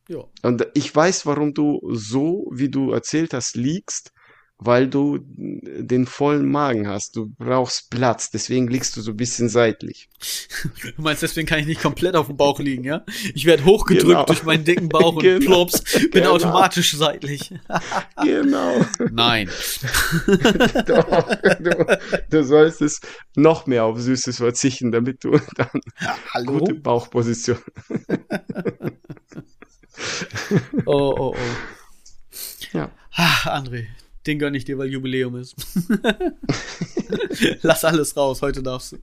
Ja. 0.09 0.25
Und 0.43 0.67
ich 0.75 0.95
weiß, 0.95 1.27
warum 1.27 1.53
du 1.53 1.81
so, 1.93 2.49
wie 2.53 2.71
du 2.71 2.93
erzählt 2.93 3.35
hast, 3.35 3.57
liegst, 3.57 4.13
weil 4.61 4.89
du 4.89 5.21
den 5.23 6.05
vollen 6.07 6.51
Magen 6.51 6.89
hast. 6.89 7.15
Du 7.15 7.33
brauchst 7.39 7.91
Platz, 7.91 8.31
deswegen 8.31 8.67
liegst 8.67 8.97
du 8.97 9.03
so 9.03 9.13
ein 9.13 9.17
bisschen 9.17 9.49
seitlich. 9.49 10.09
Du 10.97 11.03
meinst, 11.03 11.23
deswegen 11.23 11.47
kann 11.47 11.61
ich 11.61 11.67
nicht 11.67 11.81
komplett 11.81 12.17
auf 12.17 12.27
dem 12.27 12.37
Bauch 12.37 12.59
liegen, 12.59 12.83
ja? 12.83 13.05
Ich 13.35 13.45
werde 13.45 13.65
hochgedrückt 13.65 14.07
Genau. 14.09 14.25
durch 14.25 14.43
meinen 14.43 14.65
dicken 14.65 14.89
Bauch 14.89 15.15
und 15.15 15.23
Genau. 15.23 15.45
plops, 15.47 15.83
bin 15.93 16.11
Genau. 16.11 16.33
automatisch 16.33 16.97
seitlich. 16.97 17.55
Genau. 18.25 18.85
Nein. 19.13 19.49
Doch, 20.87 21.29
du, 21.61 21.99
du 22.31 22.45
sollst 22.45 22.83
es 22.83 23.01
noch 23.37 23.67
mehr 23.67 23.85
auf 23.85 24.01
Süßes 24.01 24.39
verzichten, 24.39 24.91
damit 24.91 25.23
du 25.23 25.39
dann 25.57 25.81
Hallo? 26.35 26.59
gute 26.59 26.75
Bauchposition. 26.75 27.59
Oh, 30.87 31.15
oh, 31.19 31.35
oh. 31.35 31.37
Ja. 32.73 32.91
Ah, 33.13 33.57
André, 33.59 33.87
den 34.27 34.39
gönn 34.39 34.55
ich 34.55 34.65
dir, 34.65 34.79
weil 34.79 34.89
Jubiläum 34.89 35.37
ist. 35.37 35.57
Lass 37.63 37.85
alles 37.85 38.17
raus, 38.17 38.43
heute 38.43 38.63
darfst 38.63 38.93
du. 38.93 38.99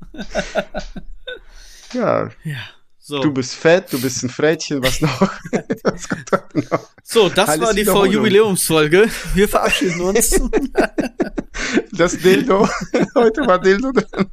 Ja, 1.93 2.29
Ja, 2.43 2.57
so. 3.05 3.19
du 3.19 3.31
bist 3.31 3.53
fett, 3.53 3.93
du 3.93 4.01
bist 4.01 4.23
ein 4.23 4.29
Frettchen, 4.29 4.81
was 4.81 4.99
noch? 4.99 5.21
was 5.83 6.09
noch? 6.71 6.89
So, 7.03 7.29
das 7.29 7.49
Alles 7.49 7.61
war 7.61 7.73
die 7.75 7.81
Wiederholung. 7.81 8.13
Jubiläumsfolge. 8.13 9.07
Wir 9.35 9.47
verabschieden 9.47 10.01
uns. 10.01 10.41
Das 11.91 12.17
Dildo. 12.17 12.67
Heute 13.15 13.47
war 13.47 13.59
Dildo 13.59 13.91
dran. 13.91 14.29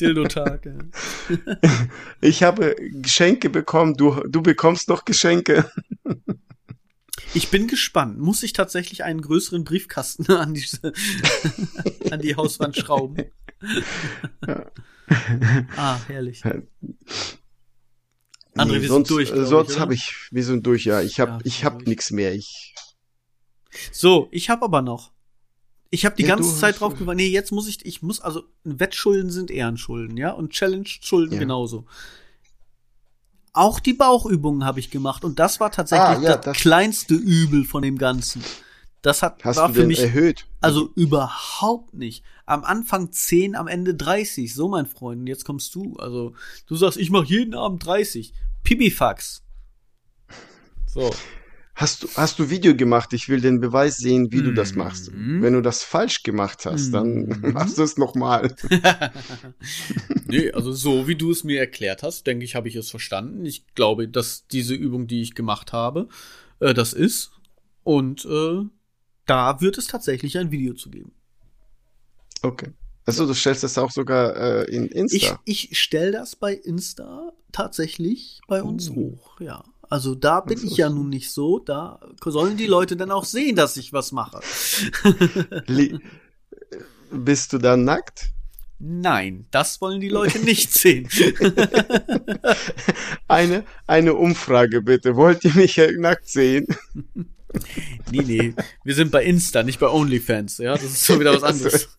Dildo-Tag. 0.00 0.66
Ja. 0.66 1.78
Ich 2.20 2.42
habe 2.42 2.76
Geschenke 2.78 3.50
bekommen, 3.50 3.94
du, 3.94 4.22
du 4.28 4.42
bekommst 4.42 4.88
noch 4.88 5.04
Geschenke. 5.04 5.70
Ich 7.34 7.50
bin 7.50 7.66
gespannt. 7.66 8.18
Muss 8.18 8.42
ich 8.42 8.52
tatsächlich 8.52 9.02
einen 9.02 9.22
größeren 9.22 9.64
Briefkasten 9.64 10.30
an, 10.30 10.54
diese, 10.54 10.92
an 12.10 12.20
die 12.20 12.36
Hauswand 12.36 12.76
schrauben? 12.76 13.16
ah, 15.76 15.98
herrlich. 16.06 16.42
André, 18.54 18.74
wir 18.74 18.80
sind 18.80 18.88
sonst, 18.88 19.10
durch, 19.10 19.30
äh, 19.30 19.46
sonst 19.46 19.78
habe 19.78 19.94
ich, 19.94 20.14
wir 20.30 20.44
sind 20.44 20.66
durch, 20.66 20.84
ja. 20.84 21.00
Ich 21.00 21.16
Ja, 21.16 21.26
habe, 21.26 21.40
wir 21.40 21.46
ich 21.46 21.56
sind 21.56 21.64
habe 21.64 21.84
nichts 21.84 22.10
mehr. 22.10 22.34
Ich, 22.34 22.74
So, 23.92 24.28
ich 24.30 24.50
habe 24.50 24.64
aber 24.64 24.82
noch. 24.82 25.12
Ich 25.90 26.04
habe 26.06 26.16
die 26.16 26.22
Ja, 26.22 26.28
ganze 26.28 26.58
Zeit 26.58 26.80
drauf 26.80 26.94
gewartet. 26.94 27.16
Nee, 27.18 27.28
jetzt 27.28 27.52
muss 27.52 27.68
ich, 27.68 27.84
ich 27.84 28.02
muss, 28.02 28.20
also 28.20 28.44
Wettschulden 28.64 29.30
sind 29.30 29.50
Ehrenschulden, 29.50 30.16
ja? 30.16 30.30
Und 30.32 30.50
Challenge-Schulden 30.52 31.34
Ja. 31.34 31.38
genauso. 31.40 31.86
Auch 33.54 33.80
die 33.80 33.92
Bauchübungen 33.92 34.64
habe 34.64 34.80
ich 34.80 34.90
gemacht 34.90 35.24
und 35.24 35.38
das 35.38 35.60
war 35.60 35.70
tatsächlich 35.70 36.18
Ah, 36.18 36.20
ja, 36.22 36.36
das, 36.36 36.44
das- 36.46 36.56
kleinste 36.56 37.14
Übel 37.14 37.64
von 37.66 37.82
dem 37.82 37.98
Ganzen. 37.98 38.42
Das 39.02 39.22
hat, 39.22 39.44
hast 39.44 39.56
war 39.56 39.68
du 39.68 39.74
für 39.74 39.86
mich, 39.86 39.98
erhöht? 40.00 40.46
also 40.60 40.90
überhaupt 40.94 41.92
nicht. 41.92 42.24
Am 42.46 42.62
Anfang 42.64 43.10
10, 43.12 43.56
am 43.56 43.66
Ende 43.66 43.94
30. 43.96 44.54
So, 44.54 44.68
mein 44.68 44.86
Freund, 44.86 45.20
und 45.20 45.26
jetzt 45.26 45.44
kommst 45.44 45.74
du. 45.74 45.96
Also, 45.96 46.34
du 46.66 46.76
sagst, 46.76 46.98
ich 46.98 47.10
mache 47.10 47.26
jeden 47.26 47.54
Abend 47.54 47.84
30. 47.84 48.32
Pipifax. 48.62 49.42
So. 50.86 51.10
Hast 51.74 52.02
du, 52.04 52.08
hast 52.16 52.38
du 52.38 52.50
Video 52.50 52.76
gemacht? 52.76 53.12
Ich 53.14 53.28
will 53.30 53.40
den 53.40 53.58
Beweis 53.58 53.96
sehen, 53.96 54.30
wie 54.30 54.42
du 54.42 54.52
das 54.52 54.74
machst. 54.74 55.10
Mhm. 55.10 55.42
Wenn 55.42 55.54
du 55.54 55.62
das 55.62 55.82
falsch 55.82 56.22
gemacht 56.22 56.66
hast, 56.66 56.90
dann 56.92 57.24
Mhm. 57.24 57.52
machst 57.54 57.78
du 57.78 57.82
es 57.82 57.96
nochmal. 57.96 58.54
nee, 60.26 60.50
also 60.52 60.72
so 60.72 61.08
wie 61.08 61.16
du 61.16 61.30
es 61.30 61.44
mir 61.44 61.58
erklärt 61.58 62.02
hast, 62.02 62.26
denke 62.26 62.44
ich, 62.44 62.54
habe 62.54 62.68
ich 62.68 62.76
es 62.76 62.90
verstanden. 62.90 63.44
Ich 63.46 63.66
glaube, 63.74 64.06
dass 64.06 64.46
diese 64.48 64.74
Übung, 64.74 65.06
die 65.06 65.22
ich 65.22 65.34
gemacht 65.34 65.72
habe, 65.72 66.08
äh, 66.60 66.74
das 66.74 66.92
ist. 66.92 67.32
Und 67.84 68.24
äh, 68.26 68.62
da 69.32 69.62
wird 69.62 69.78
es 69.78 69.86
tatsächlich 69.86 70.36
ein 70.36 70.50
Video 70.50 70.74
zu 70.74 70.90
geben. 70.90 71.12
Okay. 72.42 72.68
Also 73.06 73.26
du 73.26 73.32
stellst 73.32 73.62
das 73.62 73.78
auch 73.78 73.90
sogar 73.90 74.36
äh, 74.36 74.64
in 74.64 74.84
Ich, 74.84 74.94
Insta. 74.94 75.40
ich 75.46 75.78
stelle 75.80 76.12
das 76.12 76.36
bei 76.36 76.52
Insta 76.52 77.32
tatsächlich 77.50 78.42
bei 78.46 78.62
uns 78.62 78.90
Oh. 78.90 78.94
hoch, 78.94 79.40
ja. 79.40 79.64
Also 79.88 80.14
da 80.14 80.40
bin 80.40 80.62
ich 80.62 80.76
ja 80.76 80.90
nun 80.90 81.08
nicht 81.08 81.30
so, 81.30 81.58
da 81.58 81.98
sollen 82.22 82.58
die 82.58 82.66
Leute 82.66 82.94
dann 82.96 83.10
auch 83.10 83.24
sehen, 83.24 83.56
dass 83.56 83.78
ich 83.78 83.94
was 83.94 84.12
mache. 84.12 84.40
Bist 87.10 87.52
du 87.54 87.58
dann 87.58 87.84
nackt? 87.84 88.28
Nein, 88.78 89.46
das 89.50 89.80
wollen 89.80 90.00
die 90.00 90.08
Leute 90.10 90.40
nicht 90.40 90.72
sehen. 90.74 91.08
Eine, 93.28 93.64
eine 93.86 94.14
Umfrage 94.14 94.82
bitte. 94.82 95.16
Wollt 95.16 95.42
ihr 95.44 95.54
mich 95.54 95.78
nackt 95.98 96.28
sehen? 96.28 96.66
nee, 98.10 98.22
nee, 98.22 98.54
wir 98.84 98.94
sind 98.94 99.10
bei 99.10 99.24
Insta, 99.24 99.62
nicht 99.62 99.80
bei 99.80 99.88
OnlyFans, 99.88 100.58
ja, 100.58 100.74
das 100.74 100.84
ist 100.84 101.06
schon 101.06 101.20
wieder 101.20 101.34
was 101.34 101.42
anderes. 101.42 101.88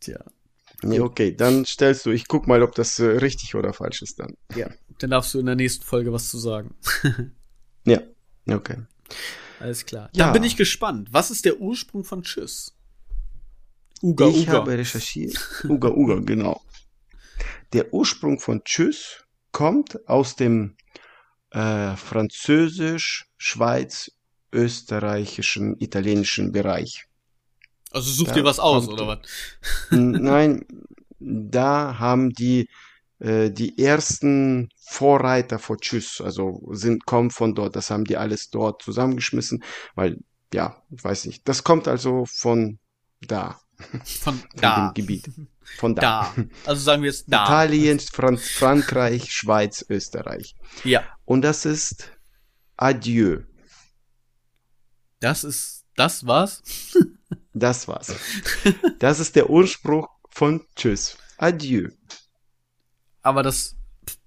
Tja, 0.00 0.18
Nee, 0.82 1.00
okay, 1.00 1.34
dann 1.36 1.66
stellst 1.66 2.06
du, 2.06 2.10
ich 2.10 2.26
guck 2.26 2.46
mal, 2.46 2.62
ob 2.62 2.74
das 2.74 2.98
äh, 2.98 3.04
richtig 3.04 3.54
oder 3.54 3.72
falsch 3.72 4.02
ist 4.02 4.18
dann. 4.18 4.34
ja, 4.54 4.70
dann 4.98 5.10
darfst 5.10 5.34
du 5.34 5.38
in 5.38 5.46
der 5.46 5.56
nächsten 5.56 5.84
Folge 5.84 6.12
was 6.12 6.30
zu 6.30 6.38
sagen. 6.38 6.74
Ja, 7.86 8.02
okay. 8.46 8.76
Alles 9.58 9.86
klar. 9.86 10.10
Ja. 10.12 10.24
Dann 10.26 10.34
bin 10.34 10.44
ich 10.44 10.58
gespannt. 10.58 11.08
Was 11.12 11.30
ist 11.30 11.46
der 11.46 11.58
Ursprung 11.62 12.04
von 12.04 12.22
Tschüss? 12.22 12.76
Uga, 14.02 14.28
ich 14.28 14.42
Uga. 14.42 14.52
habe 14.52 14.72
recherchiert. 14.72 15.64
Uga, 15.64 15.88
Uga, 15.88 16.20
genau. 16.20 16.60
Der 17.72 17.94
Ursprung 17.94 18.38
von 18.38 18.62
Tschüss 18.64 19.24
kommt 19.50 20.06
aus 20.08 20.36
dem 20.36 20.76
äh, 21.50 21.96
französisch, 21.96 23.26
Schweiz, 23.36 24.12
österreichischen, 24.52 25.78
italienischen 25.78 26.52
Bereich. 26.52 27.06
Also 27.90 28.10
such 28.10 28.28
Da 28.28 28.34
dir 28.34 28.44
was 28.44 28.60
aus, 28.60 28.88
oder 28.88 29.06
was? 29.06 29.18
Nein, 29.90 30.64
da 31.18 31.98
haben 31.98 32.30
die 32.30 32.68
äh, 33.20 33.50
die 33.50 33.78
ersten 33.78 34.70
Vorreiter 34.76 35.58
vor 35.58 35.78
Tschüss, 35.78 36.20
also 36.20 36.62
sind 36.70 37.04
kommen 37.06 37.30
von 37.30 37.54
dort. 37.54 37.76
Das 37.76 37.90
haben 37.90 38.04
die 38.04 38.16
alles 38.16 38.50
dort 38.50 38.82
zusammengeschmissen, 38.82 39.62
weil 39.94 40.18
ja, 40.52 40.82
ich 40.90 41.04
weiß 41.04 41.26
nicht. 41.26 41.46
Das 41.48 41.62
kommt 41.62 41.86
also 41.86 42.24
von 42.26 42.78
da, 43.20 43.60
Von 44.04 44.38
von 44.38 44.42
da. 44.56 44.88
dem 44.88 44.94
Gebiet, 44.94 45.30
von 45.78 45.94
da. 45.94 46.32
Da. 46.34 46.44
Also 46.66 46.82
sagen 46.82 47.02
wir 47.02 47.10
jetzt 47.10 47.24
da. 47.28 47.44
Italien, 47.44 48.00
Fran 48.00 48.38
Frankreich, 48.38 49.32
Schweiz, 49.32 49.84
Österreich. 49.88 50.54
Ja. 50.84 51.04
Und 51.24 51.42
das 51.42 51.64
ist 51.64 52.10
Adieu. 52.76 53.42
Das 55.20 55.44
ist, 55.44 55.84
das 55.96 56.26
war's? 56.26 56.62
Das 57.52 57.88
war's. 57.88 58.14
Das 59.00 59.18
ist 59.18 59.34
der 59.34 59.50
Ursprung 59.50 60.06
von 60.30 60.64
Tschüss. 60.76 61.18
Adieu. 61.36 61.90
Aber 63.22 63.42
das 63.42 63.76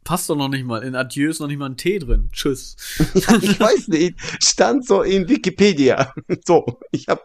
passt 0.04 0.30
doch 0.30 0.36
noch 0.36 0.50
nicht 0.50 0.66
mal. 0.66 0.84
In 0.84 0.96
Adieu 0.96 1.30
ist 1.30 1.40
noch 1.40 1.48
nicht 1.48 1.58
mal 1.58 1.68
ein 1.70 1.78
T 1.78 2.00
drin. 2.00 2.30
Tschüss. 2.32 2.76
Ja, 3.14 3.38
ich 3.42 3.60
weiß 3.60 3.88
nicht. 3.90 4.18
Stand 4.44 4.86
so 4.86 5.02
in 5.02 5.28
Wikipedia. 5.30 6.14
So, 6.46 6.80
ich 6.92 7.08
habe 7.08 7.22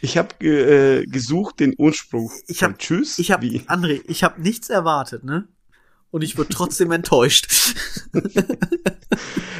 ich 0.00 0.18
hab, 0.18 0.42
äh, 0.42 1.04
gesucht 1.06 1.60
den 1.60 1.74
Ursprung 1.78 2.30
Ich 2.48 2.62
hab- 2.62 2.78
Tschüss. 2.78 3.18
Ich 3.18 3.30
habe? 3.30 3.46
André, 3.46 4.02
ich 4.06 4.24
habe 4.24 4.40
nichts 4.42 4.68
erwartet, 4.68 5.24
ne? 5.24 5.48
Und 6.10 6.22
ich 6.22 6.36
wurde 6.36 6.50
trotzdem 6.50 6.90
enttäuscht. 6.92 7.74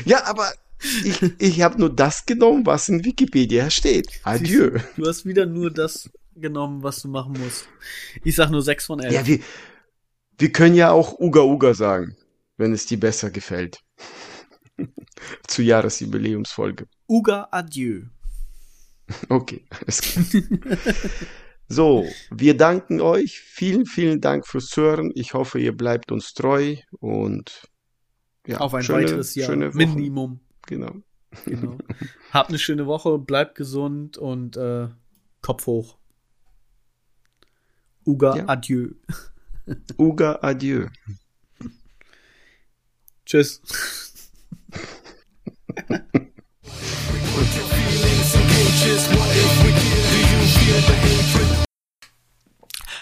Ja, 0.04 0.24
aber 0.26 0.52
ich, 1.04 1.20
ich 1.38 1.62
habe 1.62 1.78
nur 1.78 1.94
das 1.94 2.26
genommen, 2.26 2.66
was 2.66 2.88
in 2.88 3.04
Wikipedia 3.04 3.70
steht. 3.70 4.20
Adieu. 4.24 4.78
Du 4.96 5.06
hast 5.06 5.24
wieder 5.24 5.46
nur 5.46 5.70
das 5.70 6.10
genommen, 6.34 6.82
was 6.82 7.02
du 7.02 7.08
machen 7.08 7.34
musst. 7.42 7.66
Ich 8.24 8.34
sag 8.34 8.50
nur 8.50 8.62
6 8.62 8.86
von 8.86 9.00
11. 9.00 9.12
Ja, 9.14 9.26
wir, 9.26 9.38
wir 10.38 10.52
können 10.52 10.74
ja 10.74 10.90
auch 10.90 11.18
Uga 11.18 11.42
Uga 11.42 11.74
sagen, 11.74 12.16
wenn 12.56 12.72
es 12.72 12.86
dir 12.86 12.98
besser 13.00 13.30
gefällt. 13.30 13.80
Zur 15.46 15.64
Jahresjubiläumsfolge. 15.64 16.86
Uga 17.08 17.48
Adieu. 17.50 18.02
Okay, 19.28 19.66
alles 19.70 20.00
klar. 20.00 20.24
So, 21.68 22.06
wir 22.30 22.56
danken 22.56 23.00
euch. 23.00 23.40
Vielen, 23.40 23.84
vielen 23.84 24.20
Dank 24.20 24.46
fürs 24.46 24.74
Hören. 24.76 25.10
Ich 25.14 25.34
hoffe, 25.34 25.58
ihr 25.58 25.76
bleibt 25.76 26.12
uns 26.12 26.32
treu 26.34 26.76
und 27.00 27.68
ja, 28.46 28.58
Auf 28.58 28.72
ein 28.74 28.82
schöne- 28.82 29.04
weiteres 29.04 29.34
Jahr. 29.34 29.54
Minimum. 29.56 30.40
Genau. 30.66 30.94
Genau. 31.44 31.76
Habt 32.30 32.50
eine 32.50 32.58
schöne 32.58 32.86
Woche, 32.86 33.18
bleibt 33.18 33.54
gesund 33.54 34.16
und 34.18 34.56
äh, 34.56 34.88
Kopf 35.42 35.66
hoch. 35.66 35.98
Uga 38.06 38.36
Ja. 38.36 38.48
Adieu. 38.48 38.90
Uga 39.98 40.38
Adieu. 40.42 40.86
Tschüss. 43.32 43.62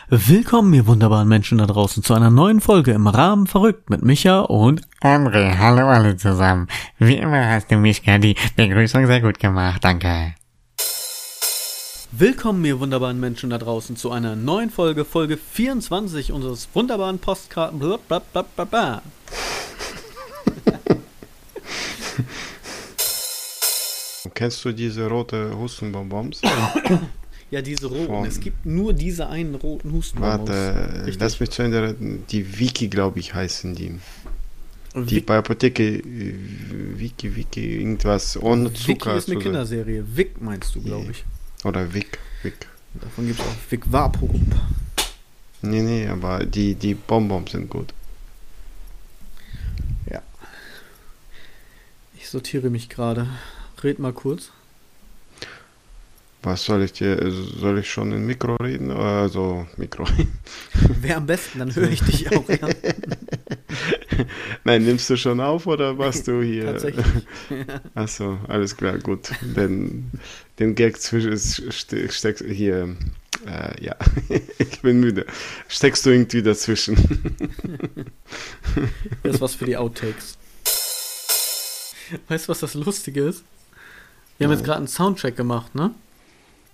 Willkommen, 0.09 0.73
ihr 0.73 0.87
wunderbaren 0.87 1.27
Menschen 1.27 1.59
da 1.59 1.67
draußen, 1.67 2.05
zu 2.05 2.15
einer 2.15 2.31
neuen 2.31 2.61
Folge 2.61 2.93
im 2.93 3.09
Rahmen 3.09 3.49
verrückt 3.49 3.91
mit 3.91 4.05
Micha 4.05 4.43
und 4.43 4.83
André, 5.03 5.59
hallo 5.59 5.89
alle 5.89 6.17
zusammen. 6.17 6.69
Wie 7.01 7.17
immer 7.17 7.49
hast 7.49 7.73
du 7.73 7.79
Mischka 7.79 8.19
die 8.19 8.37
Begrüßung 8.55 9.09
sehr 9.09 9.21
gut 9.21 9.41
gemacht, 9.41 9.83
danke. 9.83 10.37
Willkommen, 12.13 12.65
ihr 12.65 12.79
wunderbaren 12.79 13.19
Menschen 13.19 13.51
da 13.51 13.59
draußen, 13.59 13.97
zu 13.97 14.13
einer 14.13 14.37
neuen 14.37 14.71
Folge, 14.71 15.05
Folge 15.05 15.37
24 15.37 16.31
unseres 16.31 16.69
wunderbaren 16.73 17.19
Postkarten. 17.19 17.81
Blablabla. 17.81 19.03
Kennst 24.35 24.65
du 24.65 24.73
diese 24.73 25.07
rote 25.09 25.57
Hustenbonbons? 25.57 26.41
Ja, 27.53 27.61
diese 27.63 27.87
roten. 27.89 28.07
Von- 28.07 28.25
Es 28.27 28.39
gibt 28.39 28.65
nur 28.65 28.93
diese 28.93 29.29
einen 29.29 29.57
roten 29.57 29.91
Hustenbonbons. 29.91 30.49
Warte, 30.51 30.99
Richtig. 31.07 31.21
lass 31.21 31.41
mich 31.41 31.51
zu 31.51 31.63
Ende. 31.63 31.97
Die 32.31 32.61
Wiki, 32.61 32.87
glaube 32.87 33.19
ich, 33.19 33.35
heißen 33.35 33.75
die. 33.75 33.99
Die 34.95 35.17
Vic- 35.17 35.27
bei 35.27 35.39
Apotheke 35.39 36.01
Wiki, 36.05 37.35
Wiki, 37.35 37.81
irgendwas 37.81 38.41
ohne 38.41 38.73
Zucker. 38.73 39.17
ist 39.17 39.29
eine 39.29 39.41
Kinderserie. 39.41 40.05
Vic 40.15 40.41
meinst 40.41 40.77
du, 40.77 40.81
glaube 40.81 41.11
ich. 41.11 41.25
Oder 41.65 41.93
Vic, 41.93 42.21
Vic. 42.45 42.55
Davon 42.95 43.27
gibt 43.27 43.41
es 43.41 43.45
auch 43.47 43.57
Vic 43.69 43.83
Vaporub. 43.91 44.41
Nee, 45.63 45.83
nee, 45.83 46.07
aber 46.07 46.47
die, 46.47 46.77
die 46.77 46.95
Bonbons 46.95 47.51
sind 47.51 47.69
gut. 47.69 47.93
Ich 52.31 52.33
sortiere 52.33 52.71
mich 52.71 52.89
gerade. 52.89 53.27
Red 53.83 53.99
mal 53.99 54.13
kurz. 54.13 54.53
Was 56.45 56.65
soll 56.65 56.85
ich 56.85 56.93
dir, 56.93 57.19
soll 57.29 57.81
ich 57.81 57.91
schon 57.91 58.13
im 58.13 58.25
Mikro 58.25 58.55
reden? 58.55 58.93
Also, 58.93 59.67
Mikro. 59.77 60.07
Wäre 61.01 61.17
am 61.17 61.27
besten, 61.27 61.59
dann 61.59 61.75
höre 61.75 61.91
ich 61.91 62.01
dich 62.05 62.31
auch. 62.33 62.49
Ja. 62.49 62.69
Nein, 64.65 64.85
nimmst 64.85 65.11
du 65.11 65.17
schon 65.17 65.41
auf 65.41 65.67
oder 65.67 65.99
was 65.99 66.23
du 66.23 66.41
hier? 66.41 66.67
Tatsächlich. 66.67 67.05
Achso, 67.97 68.39
alles 68.47 68.77
klar, 68.77 68.99
gut. 68.99 69.31
Den, 69.57 70.13
den 70.61 70.77
Gag 70.77 71.01
zwischen 71.01 71.37
ste- 71.37 72.13
steckst 72.13 72.45
hier. 72.45 72.95
Äh, 73.45 73.85
ja, 73.85 73.97
ich 74.59 74.83
bin 74.83 75.01
müde. 75.01 75.27
Steckst 75.67 76.07
du 76.07 76.11
irgendwie 76.11 76.43
dazwischen? 76.45 76.95
Das 79.25 79.35
ist 79.35 79.41
was 79.41 79.57
für 79.57 79.65
die 79.65 79.77
Outtakes. 79.77 80.37
Weißt 82.29 82.47
du, 82.47 82.49
was 82.51 82.61
das 82.61 82.75
Lustige 82.75 83.23
ist? 83.23 83.45
Wir 84.39 84.47
haben 84.47 84.53
jetzt 84.53 84.65
gerade 84.65 84.79
einen 84.79 84.89
Soundcheck 84.89 85.37
gemacht, 85.37 85.75
ne? 85.75 85.91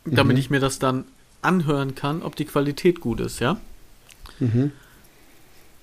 Damit 0.04 0.36
Mhm. 0.36 0.40
ich 0.40 0.50
mir 0.50 0.60
das 0.60 0.78
dann 0.78 1.04
anhören 1.42 1.94
kann, 1.94 2.22
ob 2.22 2.36
die 2.36 2.44
Qualität 2.44 3.00
gut 3.00 3.20
ist, 3.20 3.40
ja? 3.40 3.60
Mhm. 4.38 4.70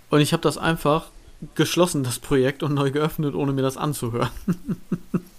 Und 0.09 0.21
ich 0.21 0.31
habe 0.31 0.41
das 0.43 0.57
einfach 0.57 1.09
geschlossen, 1.55 2.03
das 2.03 2.19
Projekt, 2.19 2.63
und 2.63 2.73
neu 2.73 2.91
geöffnet, 2.91 3.35
ohne 3.35 3.51
mir 3.51 3.61
das 3.63 3.77
anzuhören. 3.77 4.29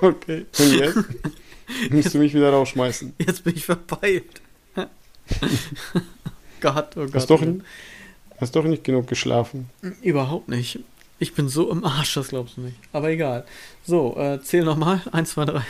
Okay, 0.00 0.46
und 0.58 0.72
jetzt? 0.78 0.98
Musst 1.90 2.14
du 2.14 2.18
mich 2.18 2.32
wieder 2.32 2.50
rausschmeißen? 2.50 3.12
Jetzt 3.18 3.42
bin 3.42 3.56
ich 3.56 3.64
verpeilt. 3.64 4.40
Gott, 6.60 6.96
oh 6.96 7.00
Gott. 7.06 7.14
Hast 7.14 7.30
doch, 7.30 7.42
hast 8.40 8.54
doch 8.54 8.64
nicht 8.64 8.84
genug 8.84 9.08
geschlafen. 9.08 9.68
Überhaupt 10.00 10.48
nicht. 10.48 10.78
Ich 11.18 11.34
bin 11.34 11.48
so 11.48 11.70
im 11.70 11.84
Arsch, 11.84 12.14
das 12.14 12.28
glaubst 12.28 12.56
du 12.56 12.62
nicht. 12.62 12.76
Aber 12.92 13.08
egal. 13.08 13.44
So, 13.84 14.16
äh, 14.16 14.40
zähl 14.42 14.64
nochmal. 14.64 15.00
Eins, 15.12 15.30
zwei, 15.30 15.44
drei. 15.44 15.62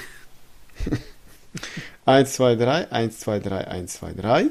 1, 2.07 2.35
2, 2.35 2.57
3, 2.57 2.91
1, 2.93 3.21
2, 3.21 3.39
3, 3.41 3.69
1, 3.69 3.93
2, 3.95 4.13
3. 4.15 4.47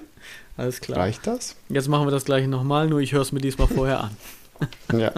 Alles 0.58 0.82
klar. 0.82 1.00
Reicht 1.00 1.28
das? 1.28 1.56
Jetzt 1.70 1.88
machen 1.88 2.08
wir 2.08 2.12
das 2.12 2.26
gleiche 2.26 2.48
nochmal, 2.48 2.88
nur 2.88 3.00
ich 3.00 3.12
höre 3.14 3.22
es 3.22 3.32
mir 3.32 3.42
diesmal 3.42 3.68
vorher 3.68 4.02
an. 4.02 4.18
Ja. 4.94 5.12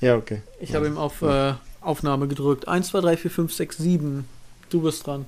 Ja, 0.00 0.16
okay. 0.16 0.40
Ich 0.58 0.74
habe 0.74 0.86
ihm 0.86 0.96
auf 0.96 1.20
äh, 1.20 1.52
Aufnahme 1.82 2.28
gedrückt. 2.28 2.66
1, 2.66 2.88
2, 2.88 3.00
3, 3.02 3.16
4, 3.18 3.30
5, 3.30 3.52
6, 3.52 3.76
7. 3.76 4.28
Du 4.70 4.80
bist 4.80 5.06
dran. 5.06 5.26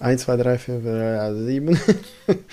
1, 0.00 0.22
2, 0.22 0.36
3, 0.38 0.58
4, 0.58 0.80
3, 0.80 1.34
7. 1.34 1.78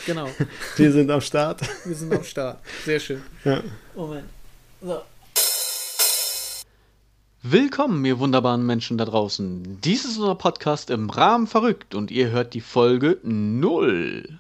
Genau. 0.06 0.28
Wir 0.76 0.92
sind 0.92 1.10
am 1.10 1.22
Start. 1.22 1.62
Wir 1.86 1.96
sind 1.96 2.14
am 2.14 2.24
Start. 2.26 2.60
Sehr 2.84 3.00
schön. 3.00 3.24
Ja. 3.46 3.62
Moment. 3.96 4.26
So. 4.82 5.02
Willkommen, 7.44 8.04
ihr 8.04 8.20
wunderbaren 8.20 8.66
Menschen 8.66 8.98
da 8.98 9.06
draußen. 9.06 9.80
Dies 9.80 10.04
ist 10.04 10.18
unser 10.18 10.36
Podcast 10.36 10.90
im 10.90 11.10
Rahmen 11.10 11.48
verrückt 11.48 11.96
und 11.96 12.12
ihr 12.12 12.32
hört 12.32 12.54
die 12.54 12.60
Folge 12.60 13.18
0. 13.24 14.40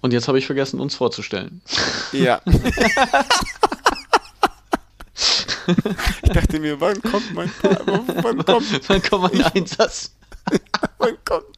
Und 0.00 0.14
jetzt 0.14 0.26
habe 0.26 0.38
ich 0.38 0.46
vergessen, 0.46 0.80
uns 0.80 0.94
vorzustellen. 0.94 1.60
Ja. 2.12 2.40
ich 6.22 6.30
dachte 6.32 6.60
mir, 6.60 6.80
wann 6.80 7.02
kommt 7.02 7.34
mein 7.34 7.50
wann 7.60 8.42
kommt, 8.46 8.88
Wann 8.88 9.02
kommt 9.02 9.34
mein 9.34 9.42
Einsatz? 9.52 10.12
wann 10.98 11.16
kommt 11.24 11.56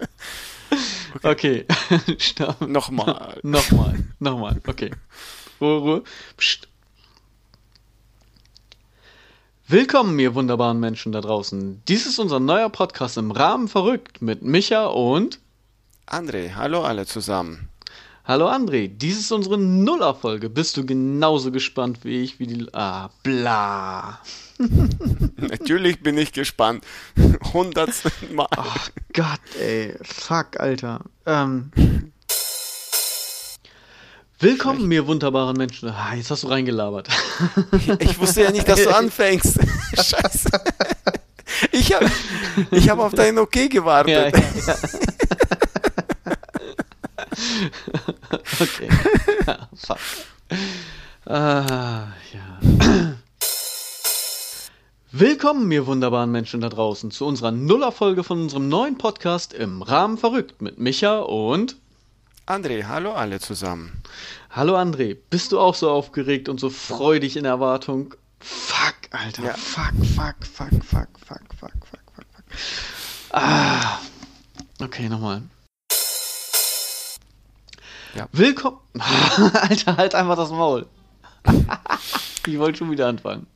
Okay. 1.23 1.67
Stopp. 2.19 2.61
nochmal. 2.61 3.41
Nochmal. 3.43 4.05
Nochmal. 4.21 4.61
Okay. 4.67 4.91
Ruhe, 5.61 5.79
Ruhe. 5.79 6.05
Psst. 6.37 6.69
Willkommen, 9.67 10.19
ihr 10.19 10.35
wunderbaren 10.35 10.81
Menschen 10.81 11.13
da 11.13 11.21
draußen. 11.21 11.83
Dies 11.87 12.07
ist 12.07 12.19
unser 12.19 12.41
neuer 12.41 12.71
Podcast 12.71 13.19
im 13.19 13.31
Rahmen 13.31 13.69
verrückt 13.69 14.21
mit 14.23 14.43
Micha 14.43 14.87
und 14.87 15.39
André, 16.07 16.55
hallo 16.55 16.83
alle 16.83 17.07
zusammen. 17.07 17.69
Hallo 18.25 18.49
André. 18.49 18.89
Dies 18.89 19.19
ist 19.19 19.33
unsere 19.33 19.59
Nullerfolge. 19.59 20.51
Bist 20.51 20.77
du 20.77 20.85
genauso 20.85 21.51
gespannt 21.51 22.05
wie 22.05 22.23
ich, 22.23 22.39
wie 22.39 22.47
die. 22.47 22.67
Ah, 22.73 23.11
bla. 23.23 24.21
Natürlich 25.37 26.03
bin 26.03 26.19
ich 26.19 26.33
gespannt. 26.33 26.85
Hundertsten 27.53 28.35
Mal. 28.35 28.47
Ach 28.51 28.91
Gott, 29.13 29.41
ey. 29.59 29.95
Fuck, 30.03 30.61
Alter. 30.61 31.01
Ähm. 31.27 31.71
Willkommen, 34.39 34.91
ihr 34.91 35.07
wunderbaren 35.07 35.57
Menschen. 35.57 35.91
Ah, 35.91 36.15
jetzt 36.15 36.31
hast 36.31 36.45
du 36.45 36.49
reingelabert. 36.49 37.09
Ich 37.99 38.19
wusste 38.19 38.43
ja 38.43 38.51
nicht, 38.51 38.67
dass 38.69 38.83
du 38.83 38.95
anfängst. 38.95 39.59
Scheiße. 39.95 40.49
Ich 41.73 41.93
habe 41.93 42.11
ich 42.71 42.89
hab 42.89 42.99
auf 42.99 43.13
dein 43.13 43.39
Okay 43.39 43.69
gewartet. 43.69 44.35
Ja, 44.35 44.41
ja, 44.41 44.43
ja. 44.67 44.77
okay. 48.61 48.89
Fuck. 49.75 49.99
Ah, 51.27 52.09
ja. 52.33 53.17
Willkommen, 55.13 55.73
ihr 55.73 55.89
wunderbaren 55.89 56.31
Menschen 56.31 56.61
da 56.61 56.69
draußen, 56.69 57.11
zu 57.11 57.27
unserer 57.27 57.51
Nullerfolge 57.51 58.23
von 58.23 58.43
unserem 58.43 58.69
neuen 58.69 58.97
Podcast 58.97 59.53
im 59.53 59.83
Rahmen 59.83 60.19
verrückt 60.19 60.63
mit 60.63 60.79
Micha 60.79 61.19
und. 61.19 61.75
André, 62.47 62.85
hallo 62.85 63.13
alle 63.15 63.41
zusammen. 63.41 64.05
Hallo 64.51 64.77
André, 64.77 65.17
bist 65.29 65.51
du 65.51 65.59
auch 65.59 65.75
so 65.75 65.91
aufgeregt 65.91 66.49
und 66.49 66.61
so 66.61 66.71
freudig 66.71 67.37
in 67.37 67.45
Erwartung? 67.45 68.15
Fuck, 68.39 68.95
Alter. 69.11 69.43
Ja. 69.43 69.55
Fuck, 69.55 69.95
fuck, 70.15 70.37
fuck, 70.47 70.85
fuck, 70.85 71.09
fuck, 71.27 71.41
fuck, 71.59 71.73
fuck, 71.91 72.07
fuck, 72.15 72.27
fuck. 72.33 73.33
Ah. 73.33 73.99
Okay, 74.81 75.09
nochmal. 75.09 75.43
Ja. 78.15 78.29
Willkommen. 78.31 78.79
Alter, 79.55 79.97
halt 79.97 80.15
einfach 80.15 80.37
das 80.37 80.51
Maul. 80.51 80.87
ich 82.47 82.59
wollte 82.61 82.79
schon 82.79 82.93
wieder 82.93 83.09
anfangen. 83.09 83.49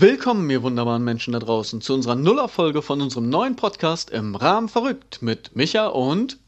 Willkommen, 0.00 0.48
ihr 0.48 0.62
wunderbaren 0.62 1.04
Menschen 1.04 1.34
da 1.34 1.38
draußen, 1.40 1.82
zu 1.82 1.92
unserer 1.92 2.14
Nullerfolge 2.14 2.80
von 2.80 3.02
unserem 3.02 3.28
neuen 3.28 3.54
Podcast 3.54 4.08
im 4.08 4.34
Rahmen 4.34 4.70
verrückt 4.70 5.20
mit 5.20 5.54
Micha 5.54 5.88
und. 5.88 6.38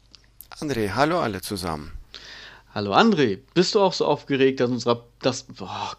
André, 0.59 0.95
hallo 0.95 1.19
alle 1.19 1.39
zusammen. 1.39 1.91
Hallo 2.73 2.95
André, 2.95 3.41
bist 3.53 3.75
du 3.75 3.79
auch 3.79 3.93
so 3.93 4.07
aufgeregt, 4.07 4.59
dass 4.59 4.71
unserer. 4.71 5.05
Das. 5.19 5.45
Oh 5.59 5.91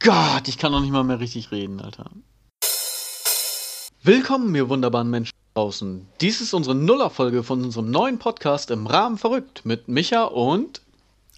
Gott, 0.00 0.48
ich 0.48 0.58
kann 0.58 0.70
noch 0.70 0.82
nicht 0.82 0.90
mal 0.90 1.02
mehr 1.02 1.18
richtig 1.18 1.50
reden, 1.50 1.80
Alter. 1.80 2.10
Willkommen, 4.02 4.54
ihr 4.54 4.68
wunderbaren 4.68 5.08
Menschen 5.08 5.32
da 5.54 5.62
draußen. 5.62 6.06
Dies 6.20 6.42
ist 6.42 6.52
unsere 6.52 6.74
Nullerfolge 6.74 7.42
von 7.42 7.64
unserem 7.64 7.90
neuen 7.90 8.18
Podcast 8.18 8.70
im 8.70 8.86
Rahmen 8.86 9.16
verrückt 9.16 9.64
mit 9.64 9.88
Micha 9.88 10.24
und. 10.24 10.82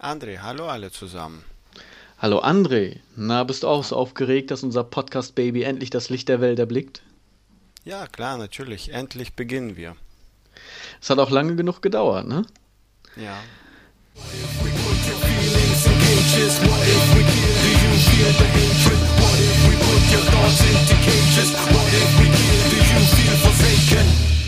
André, 0.00 0.38
hallo 0.38 0.66
alle 0.66 0.90
zusammen. 0.90 1.44
Hallo 2.22 2.40
André, 2.40 2.98
na 3.16 3.44
bist 3.44 3.62
du 3.62 3.68
auch 3.68 3.82
so 3.82 3.96
aufgeregt, 3.96 4.50
dass 4.50 4.62
unser 4.62 4.84
Podcast 4.84 5.34
Baby 5.34 5.62
endlich 5.62 5.88
das 5.88 6.10
Licht 6.10 6.28
der 6.28 6.42
Welt 6.42 6.58
erblickt? 6.58 7.00
Ja, 7.86 8.06
klar, 8.08 8.36
natürlich. 8.36 8.92
Endlich 8.92 9.32
beginnen 9.32 9.78
wir. 9.78 9.96
Es 11.00 11.08
hat 11.08 11.18
auch 11.18 11.30
lange 11.30 11.56
genug 11.56 11.80
gedauert, 11.80 12.28
ne? 12.28 12.44
Ja. 13.16 13.38
What 14.14 14.26
if 14.34 14.62
we 14.62 14.68
put 14.68 15.00
your 15.08 15.16
feelings 15.16 15.86
in 15.86 15.92
cages? 15.98 16.60
What 16.60 16.82
if 16.86 17.14
we 17.14 17.22
give? 17.24 17.56
Do 17.64 17.70
you 17.88 17.96
feel 18.04 18.32
the 18.36 18.44
hatred? 18.52 19.00
What 19.16 19.40
if 19.40 19.56
we 19.64 19.76
give? 22.36 22.68
Do 22.68 22.76
you 22.76 23.00
feel 23.16 23.36
forsaken? 23.48 24.39